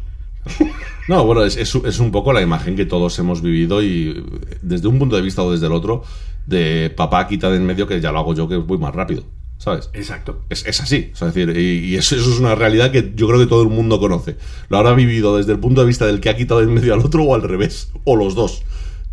No, 1.07 1.23
bueno, 1.23 1.43
es, 1.43 1.55
es, 1.57 1.99
un 1.99 2.11
poco 2.11 2.33
la 2.33 2.41
imagen 2.41 2.75
que 2.75 2.85
todos 2.85 3.17
hemos 3.19 3.41
vivido 3.41 3.83
y 3.83 4.25
desde 4.61 4.87
un 4.87 4.97
punto 4.97 5.15
de 5.15 5.21
vista 5.21 5.43
o 5.43 5.51
desde 5.51 5.67
el 5.67 5.71
otro, 5.71 6.03
de 6.47 6.91
papá 6.95 7.27
quita 7.27 7.49
de 7.49 7.57
en 7.57 7.65
medio 7.65 7.87
que 7.87 8.01
ya 8.01 8.11
lo 8.11 8.19
hago 8.19 8.33
yo 8.33 8.47
que 8.47 8.57
voy 8.57 8.77
más 8.77 8.93
rápido. 8.93 9.23
¿Sabes? 9.57 9.89
Exacto. 9.93 10.41
Es, 10.49 10.67
así. 10.81 11.11
es 11.13 11.19
decir, 11.19 11.55
y, 11.57 11.95
eso, 11.95 12.15
es 12.15 12.39
una 12.39 12.55
realidad 12.55 12.91
que 12.91 13.13
yo 13.15 13.27
creo 13.27 13.39
que 13.39 13.45
todo 13.45 13.63
el 13.63 13.69
mundo 13.69 13.99
conoce. 13.99 14.35
Lo 14.69 14.77
habrá 14.77 14.93
vivido 14.93 15.37
desde 15.37 15.53
el 15.53 15.59
punto 15.59 15.81
de 15.81 15.87
vista 15.87 16.05
del 16.05 16.19
que 16.19 16.29
ha 16.29 16.35
quitado 16.35 16.59
de 16.59 16.67
en 16.67 16.73
medio 16.73 16.93
al 16.93 16.99
otro 16.99 17.23
o 17.23 17.35
al 17.35 17.41
revés, 17.41 17.91
o 18.03 18.15
los 18.15 18.35
dos. 18.35 18.63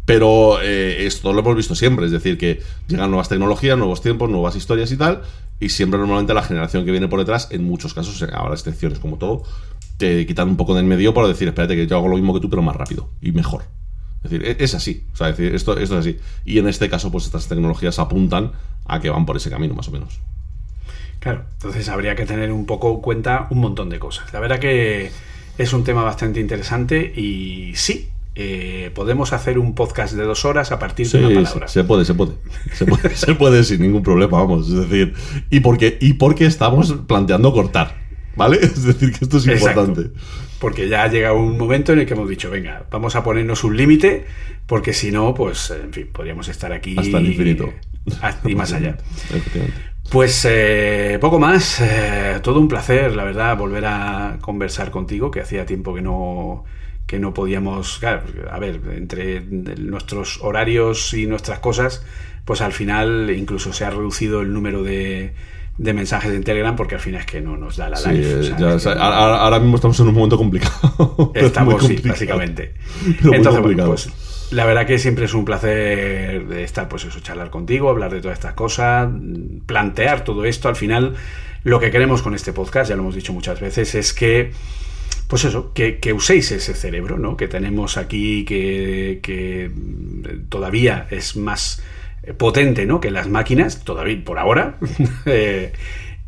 Pero 0.04 0.60
eh, 0.60 1.06
esto 1.06 1.32
lo 1.32 1.40
hemos 1.40 1.56
visto 1.56 1.74
siempre, 1.76 2.06
es 2.06 2.12
decir, 2.12 2.36
que 2.38 2.60
llegan 2.88 3.10
nuevas 3.10 3.28
tecnologías, 3.28 3.78
nuevos 3.78 4.02
tiempos, 4.02 4.28
nuevas 4.28 4.56
historias 4.56 4.90
y 4.90 4.96
tal, 4.96 5.22
y 5.60 5.68
siempre 5.68 5.98
normalmente 5.98 6.34
la 6.34 6.42
generación 6.42 6.84
que 6.84 6.90
viene 6.90 7.06
por 7.06 7.20
detrás, 7.20 7.48
en 7.52 7.62
muchos 7.62 7.94
casos, 7.94 8.20
ahora 8.32 8.54
excepciones 8.54 8.98
como 8.98 9.16
todo, 9.16 9.44
te 10.02 10.26
quitan 10.26 10.48
un 10.48 10.56
poco 10.56 10.74
de 10.74 10.80
en 10.80 10.88
medio 10.88 11.14
para 11.14 11.28
decir, 11.28 11.46
espérate 11.46 11.76
que 11.76 11.86
yo 11.86 11.96
hago 11.96 12.08
lo 12.08 12.16
mismo 12.16 12.34
que 12.34 12.40
tú, 12.40 12.50
pero 12.50 12.60
más 12.60 12.74
rápido 12.74 13.08
y 13.20 13.30
mejor. 13.30 13.62
Es 14.24 14.30
decir, 14.30 14.44
e-, 14.44 14.64
es 14.64 14.74
así, 14.74 15.04
o 15.12 15.16
sea, 15.16 15.28
decir, 15.28 15.54
esto, 15.54 15.78
esto 15.78 15.96
es 15.96 16.06
así. 16.06 16.18
Y 16.44 16.58
en 16.58 16.66
este 16.66 16.90
caso, 16.90 17.12
pues 17.12 17.24
estas 17.24 17.46
tecnologías 17.46 18.00
apuntan 18.00 18.50
a 18.84 19.00
que 19.00 19.10
van 19.10 19.26
por 19.26 19.36
ese 19.36 19.48
camino, 19.48 19.74
más 19.74 19.86
o 19.86 19.92
menos. 19.92 20.20
Claro, 21.20 21.44
entonces 21.52 21.88
habría 21.88 22.16
que 22.16 22.26
tener 22.26 22.50
un 22.50 22.66
poco 22.66 22.92
en 22.94 23.00
cuenta 23.00 23.46
un 23.50 23.60
montón 23.60 23.90
de 23.90 24.00
cosas. 24.00 24.32
La 24.32 24.40
verdad 24.40 24.58
que 24.58 25.12
es 25.56 25.72
un 25.72 25.84
tema 25.84 26.02
bastante 26.02 26.40
interesante 26.40 27.12
y 27.14 27.76
sí, 27.76 28.08
eh, 28.34 28.90
podemos 28.92 29.32
hacer 29.32 29.56
un 29.56 29.76
podcast 29.76 30.14
de 30.14 30.24
dos 30.24 30.44
horas 30.44 30.72
a 30.72 30.80
partir 30.80 31.08
de 31.08 31.18
una 31.18 31.28
palabra. 31.28 31.68
Se 31.68 31.84
puede, 31.84 32.04
se 32.04 32.14
puede. 32.14 32.32
Se 32.72 32.86
puede, 32.86 33.14
se 33.14 33.34
puede 33.36 33.62
sin 33.62 33.82
ningún 33.82 34.02
problema, 34.02 34.38
vamos. 34.38 34.68
Es 34.68 34.88
decir, 34.88 35.14
y 35.48 35.60
porque, 35.60 35.96
y 36.00 36.14
porque 36.14 36.46
estamos 36.46 36.92
planteando 37.06 37.52
cortar. 37.52 38.01
¿Vale? 38.36 38.58
Es 38.62 38.82
decir, 38.84 39.12
que 39.12 39.24
esto 39.24 39.38
es 39.38 39.46
importante. 39.46 40.10
Porque 40.58 40.88
ya 40.88 41.02
ha 41.02 41.08
llegado 41.08 41.36
un 41.36 41.58
momento 41.58 41.92
en 41.92 42.00
el 42.00 42.06
que 42.06 42.14
hemos 42.14 42.28
dicho, 42.28 42.50
venga, 42.50 42.86
vamos 42.90 43.16
a 43.16 43.24
ponernos 43.24 43.64
un 43.64 43.76
límite, 43.76 44.26
porque 44.66 44.92
si 44.92 45.10
no, 45.10 45.34
pues, 45.34 45.70
en 45.70 45.92
fin, 45.92 46.08
podríamos 46.12 46.48
estar 46.48 46.72
aquí. 46.72 46.94
Hasta 46.96 47.18
el 47.18 47.26
infinito. 47.26 47.72
Y 48.44 48.54
más 48.54 48.72
allá. 48.72 48.96
Pues 50.10 50.46
eh, 50.48 51.18
poco 51.20 51.38
más. 51.38 51.80
Eh, 51.80 52.38
todo 52.42 52.60
un 52.60 52.68
placer, 52.68 53.16
la 53.16 53.24
verdad, 53.24 53.56
volver 53.56 53.86
a 53.86 54.38
conversar 54.40 54.90
contigo, 54.90 55.30
que 55.30 55.40
hacía 55.40 55.66
tiempo 55.66 55.94
que 55.94 56.02
no 56.02 56.64
que 57.06 57.18
no 57.18 57.34
podíamos, 57.34 57.98
claro, 57.98 58.22
a 58.50 58.58
ver, 58.58 58.80
entre 58.96 59.42
nuestros 59.42 60.40
horarios 60.40 61.12
y 61.12 61.26
nuestras 61.26 61.58
cosas, 61.58 62.06
pues 62.46 62.62
al 62.62 62.72
final 62.72 63.30
incluso 63.36 63.74
se 63.74 63.84
ha 63.84 63.90
reducido 63.90 64.40
el 64.40 64.54
número 64.54 64.82
de, 64.82 65.34
de 65.78 65.92
mensajes 65.94 66.32
en 66.32 66.44
Telegram 66.44 66.76
porque 66.76 66.96
al 66.96 67.00
final 67.00 67.20
es 67.20 67.26
que 67.26 67.40
no 67.40 67.56
nos 67.56 67.76
da 67.76 67.88
la 67.88 68.00
live. 68.00 68.54
ahora, 68.98 69.58
mismo 69.58 69.76
estamos 69.76 69.98
en 70.00 70.08
un 70.08 70.14
momento 70.14 70.36
complicado. 70.36 71.32
Estamos, 71.34 71.84
sí, 71.84 71.96
básicamente. 72.04 72.74
Entonces, 73.24 73.60
bueno, 73.60 73.86
pues 73.86 74.10
la 74.52 74.66
verdad 74.66 74.86
que 74.86 74.98
siempre 74.98 75.24
es 75.24 75.34
un 75.34 75.44
placer 75.44 76.52
estar, 76.52 76.88
pues 76.88 77.04
eso, 77.04 77.20
charlar 77.20 77.50
contigo, 77.50 77.88
hablar 77.88 78.12
de 78.12 78.20
todas 78.20 78.38
estas 78.38 78.52
cosas, 78.52 79.08
plantear 79.66 80.24
todo 80.24 80.44
esto. 80.44 80.68
Al 80.68 80.76
final, 80.76 81.14
lo 81.64 81.80
que 81.80 81.90
queremos 81.90 82.22
con 82.22 82.34
este 82.34 82.52
podcast, 82.52 82.90
ya 82.90 82.96
lo 82.96 83.02
hemos 83.02 83.14
dicho 83.14 83.32
muchas 83.32 83.60
veces, 83.60 83.94
es 83.94 84.12
que, 84.12 84.52
pues 85.26 85.44
eso, 85.44 85.72
que, 85.72 86.12
uséis 86.14 86.52
ese 86.52 86.74
cerebro, 86.74 87.18
¿no? 87.18 87.36
Que 87.36 87.48
tenemos 87.48 87.96
aquí, 87.96 88.44
que, 88.44 89.20
que 89.22 89.70
todavía 90.50 91.06
es 91.10 91.34
más 91.34 91.82
potente, 92.36 92.86
¿no? 92.86 93.00
Que 93.00 93.10
las 93.10 93.28
máquinas, 93.28 93.84
todavía 93.84 94.22
por 94.24 94.38
ahora. 94.38 94.78
Eh, 95.26 95.72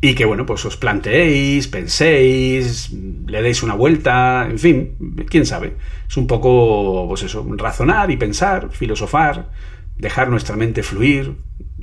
y 0.01 0.13
que 0.13 0.25
bueno, 0.25 0.45
pues 0.45 0.63
os 0.65 0.77
planteéis, 0.77 1.67
penséis, 1.67 2.91
le 3.25 3.41
deis 3.41 3.63
una 3.63 3.73
vuelta, 3.73 4.47
en 4.47 4.59
fin, 4.59 5.25
quién 5.29 5.45
sabe. 5.47 5.77
Es 6.07 6.15
un 6.17 6.27
poco, 6.27 7.05
pues 7.07 7.23
eso, 7.23 7.43
razonar 7.57 8.11
y 8.11 8.17
pensar, 8.17 8.69
filosofar, 8.71 9.49
dejar 9.97 10.29
nuestra 10.29 10.55
mente 10.55 10.83
fluir 10.83 11.33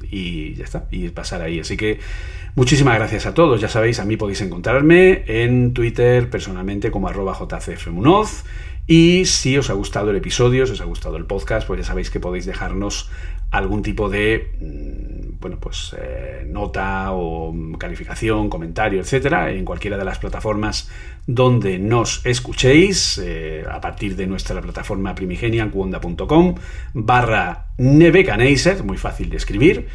y 0.09 0.55
ya 0.55 0.65
está, 0.65 0.87
y 0.91 1.09
pasar 1.09 1.43
ahí. 1.43 1.59
Así 1.61 1.77
que 1.77 1.99
muchísimas 2.55 2.95
gracias 2.97 3.27
a 3.27 3.35
todos. 3.35 3.61
Ya 3.61 3.69
sabéis, 3.69 3.99
a 3.99 4.05
mí 4.05 4.17
podéis 4.17 4.41
encontrarme 4.43 5.25
en 5.27 5.73
Twitter 5.75 6.31
personalmente 6.31 6.91
como 6.91 7.09
arroba 7.09 7.35
jcfmunoz. 7.35 8.45
Y 8.87 9.25
si 9.27 9.57
os 9.59 9.71
ha 9.71 9.75
gustado 9.75 10.11
el 10.11 10.17
episodio, 10.17 10.67
si 10.67 10.73
os 10.73 10.81
ha 10.81 10.85
gustado 10.85 11.17
el 11.17 11.25
podcast, 11.25 11.67
pues 11.67 11.81
ya 11.81 11.87
sabéis 11.87 12.11
que 12.11 12.21
podéis 12.21 12.47
dejarnos 12.47 13.11
algún 13.53 13.83
tipo 13.83 14.09
de 14.09 14.51
mm, 14.61 15.41
bueno 15.41 15.59
pues 15.61 15.95
eh, 15.99 16.45
nota 16.47 17.13
o 17.13 17.55
calificación, 17.79 18.49
comentario, 18.49 19.01
etcétera, 19.01 19.53
en 19.53 19.65
cualquiera 19.65 19.97
de 19.99 20.05
las 20.05 20.19
plataformas 20.19 20.91
donde 21.27 21.79
nos 21.79 22.25
escuchéis, 22.27 23.21
eh, 23.23 23.65
a 23.71 23.81
partir 23.81 24.17
de 24.17 24.27
nuestra 24.27 24.61
plataforma 24.61 25.15
primigenia, 25.15 25.71
cuonda.com, 25.71 26.55
barra 26.95 27.67
Nebecaneiser, 27.79 28.83
muy 28.83 28.97
fácil 28.97 29.31
de 29.31 29.37
escribir. 29.37 29.87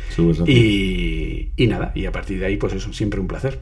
y, 0.46 1.50
y 1.58 1.68
nada, 1.68 1.92
y 1.96 2.06
a 2.06 2.12
partir 2.12 2.40
de 2.40 2.46
ahí, 2.46 2.58
pues 2.58 2.74
eso, 2.74 2.94
siempre 2.94 3.20
un 3.20 3.28
placer. 3.28 3.60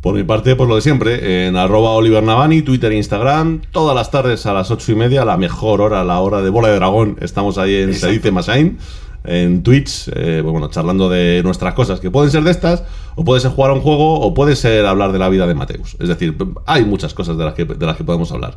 Por 0.00 0.14
mi 0.14 0.24
parte, 0.24 0.54
pues 0.56 0.68
lo 0.68 0.76
de 0.76 0.82
siempre, 0.82 1.46
en 1.46 1.56
arroba 1.56 1.90
Oliver 1.90 2.22
Navani, 2.22 2.62
Twitter 2.62 2.92
e 2.92 2.96
Instagram, 2.96 3.62
todas 3.72 3.94
las 3.94 4.10
tardes 4.10 4.46
a 4.46 4.52
las 4.52 4.70
ocho 4.70 4.92
y 4.92 4.94
media, 4.94 5.24
la 5.24 5.36
mejor 5.36 5.80
hora, 5.80 6.04
la 6.04 6.20
hora 6.20 6.42
de 6.42 6.50
bola 6.50 6.68
de 6.68 6.76
dragón, 6.76 7.16
estamos 7.20 7.58
ahí 7.58 7.76
en 7.76 7.94
Se 7.94 8.10
dice 8.10 8.30
Masain 8.30 8.78
en 9.26 9.62
Twitch, 9.62 10.08
eh, 10.08 10.40
pues 10.42 10.52
bueno, 10.52 10.68
charlando 10.68 11.08
de 11.08 11.42
nuestras 11.42 11.74
cosas, 11.74 12.00
que 12.00 12.10
pueden 12.10 12.30
ser 12.30 12.42
de 12.44 12.50
estas, 12.50 12.84
o 13.14 13.24
puede 13.24 13.40
ser 13.40 13.50
jugar 13.50 13.72
a 13.72 13.74
un 13.74 13.80
juego, 13.80 14.20
o 14.20 14.34
puede 14.34 14.56
ser 14.56 14.86
hablar 14.86 15.12
de 15.12 15.18
la 15.18 15.28
vida 15.28 15.46
de 15.46 15.54
Mateus. 15.54 15.96
Es 16.00 16.08
decir, 16.08 16.36
hay 16.66 16.84
muchas 16.84 17.14
cosas 17.14 17.36
de 17.36 17.44
las 17.44 17.54
que, 17.54 17.64
de 17.64 17.86
las 17.86 17.96
que 17.96 18.04
podemos 18.04 18.32
hablar. 18.32 18.56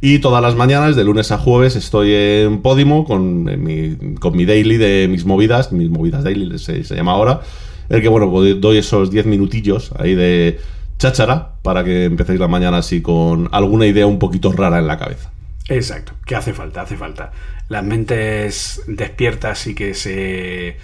Y 0.00 0.18
todas 0.20 0.42
las 0.42 0.54
mañanas, 0.54 0.96
de 0.96 1.04
lunes 1.04 1.32
a 1.32 1.38
jueves, 1.38 1.76
estoy 1.76 2.14
en 2.14 2.62
Podimo 2.62 3.04
con 3.04 3.44
mi, 3.44 3.96
con 4.20 4.36
mi 4.36 4.44
daily 4.44 4.76
de 4.76 5.08
mis 5.10 5.24
movidas, 5.24 5.72
mis 5.72 5.90
movidas 5.90 6.24
daily 6.24 6.58
se, 6.58 6.84
se 6.84 6.94
llama 6.94 7.12
ahora, 7.12 7.40
el 7.88 8.00
que, 8.00 8.08
bueno, 8.08 8.30
pues 8.30 8.60
doy 8.60 8.78
esos 8.78 9.10
10 9.10 9.26
minutillos 9.26 9.90
ahí 9.98 10.14
de 10.14 10.60
cháchara 10.98 11.54
para 11.62 11.82
que 11.82 12.04
empecéis 12.04 12.38
la 12.38 12.46
mañana 12.46 12.78
así 12.78 13.00
con 13.00 13.48
alguna 13.52 13.86
idea 13.86 14.06
un 14.06 14.18
poquito 14.18 14.52
rara 14.52 14.78
en 14.78 14.86
la 14.86 14.98
cabeza. 14.98 15.30
Exacto, 15.68 16.12
que 16.26 16.36
hace 16.36 16.52
falta, 16.52 16.82
hace 16.82 16.96
falta. 16.96 17.32
Las 17.70 17.82
mentes 17.82 18.82
despiertas 18.86 19.66
y 19.66 19.74
que 19.74 19.94
se 19.94 20.76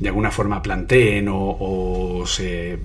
de 0.00 0.08
alguna 0.08 0.32
forma 0.32 0.60
planteen 0.60 1.28
o, 1.28 1.56
o 1.60 2.26
se 2.26 2.78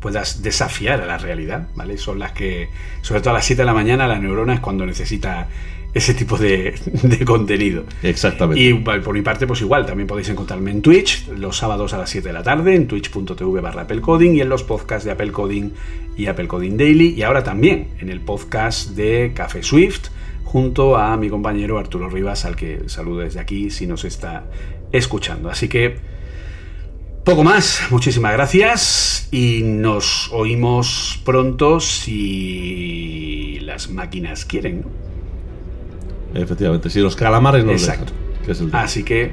puedas 0.00 0.42
desafiar 0.42 1.02
a 1.02 1.06
la 1.06 1.18
realidad, 1.18 1.68
¿vale? 1.74 1.98
Son 1.98 2.18
las 2.18 2.32
que, 2.32 2.68
sobre 3.02 3.20
todo 3.20 3.30
a 3.30 3.34
las 3.34 3.44
7 3.44 3.62
de 3.62 3.66
la 3.66 3.74
mañana, 3.74 4.06
la 4.06 4.18
neurona 4.18 4.54
es 4.54 4.60
cuando 4.60 4.86
necesita 4.86 5.48
ese 5.94 6.14
tipo 6.14 6.36
de, 6.36 6.74
de 7.02 7.24
contenido. 7.24 7.84
Exactamente. 8.02 8.62
Y 8.62 8.74
por 8.74 9.14
mi 9.14 9.22
parte, 9.22 9.46
pues 9.46 9.60
igual, 9.62 9.86
también 9.86 10.06
podéis 10.06 10.28
encontrarme 10.28 10.70
en 10.70 10.82
Twitch 10.82 11.28
los 11.28 11.56
sábados 11.56 11.92
a 11.94 11.98
las 11.98 12.10
7 12.10 12.28
de 12.28 12.32
la 12.32 12.42
tarde, 12.42 12.74
en 12.74 12.86
twitch.tv 12.86 13.60
barra 13.60 13.82
Apple 13.82 14.00
Coding 14.00 14.34
y 14.34 14.40
en 14.40 14.48
los 14.48 14.62
podcasts 14.62 15.04
de 15.04 15.12
Apple 15.12 15.32
Coding 15.32 15.70
y 16.16 16.26
Apple 16.26 16.48
Coding 16.48 16.76
Daily 16.76 17.14
y 17.16 17.22
ahora 17.22 17.42
también 17.42 17.88
en 17.98 18.10
el 18.10 18.20
podcast 18.20 18.90
de 18.90 19.32
Café 19.34 19.62
Swift 19.62 20.08
junto 20.56 20.96
a 20.96 21.18
mi 21.18 21.28
compañero 21.28 21.78
Arturo 21.78 22.08
Rivas, 22.08 22.46
al 22.46 22.56
que 22.56 22.88
saludo 22.88 23.18
desde 23.20 23.40
aquí 23.40 23.68
si 23.68 23.86
nos 23.86 24.06
está 24.06 24.44
escuchando. 24.90 25.50
Así 25.50 25.68
que 25.68 25.98
poco 27.24 27.44
más, 27.44 27.82
muchísimas 27.90 28.32
gracias 28.32 29.28
y 29.30 29.60
nos 29.62 30.32
oímos 30.32 31.20
pronto 31.26 31.78
si 31.78 33.58
las 33.64 33.90
máquinas 33.90 34.46
quieren. 34.46 34.80
¿no? 36.32 36.40
Efectivamente, 36.40 36.88
si 36.88 37.00
los 37.00 37.16
calamares 37.16 37.62
nos 37.62 37.82
Exacto. 37.82 38.14
dejan, 38.14 38.44
que 38.46 38.52
es 38.52 38.60
el 38.60 38.66
tema. 38.70 38.80
Así 38.82 39.02
que 39.02 39.32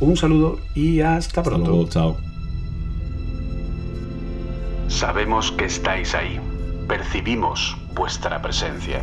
un 0.00 0.16
saludo 0.16 0.58
y 0.74 1.00
hasta 1.00 1.42
Hasta 1.42 1.50
pronto. 1.50 1.70
luego, 1.70 1.88
chao. 1.90 2.16
Sabemos 4.88 5.52
que 5.52 5.66
estáis 5.66 6.14
ahí. 6.14 6.40
Percibimos 6.88 7.76
vuestra 7.94 8.40
presencia. 8.40 9.02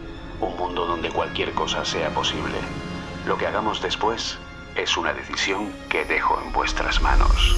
Un 0.41 0.57
mundo 0.57 0.85
donde 0.85 1.09
cualquier 1.09 1.53
cosa 1.53 1.85
sea 1.85 2.09
posible. 2.13 2.57
Lo 3.25 3.37
que 3.37 3.47
hagamos 3.47 3.81
después 3.81 4.39
es 4.75 4.97
una 4.97 5.13
decisión 5.13 5.71
que 5.89 6.05
dejo 6.05 6.39
en 6.43 6.51
vuestras 6.51 7.01
manos. 7.01 7.55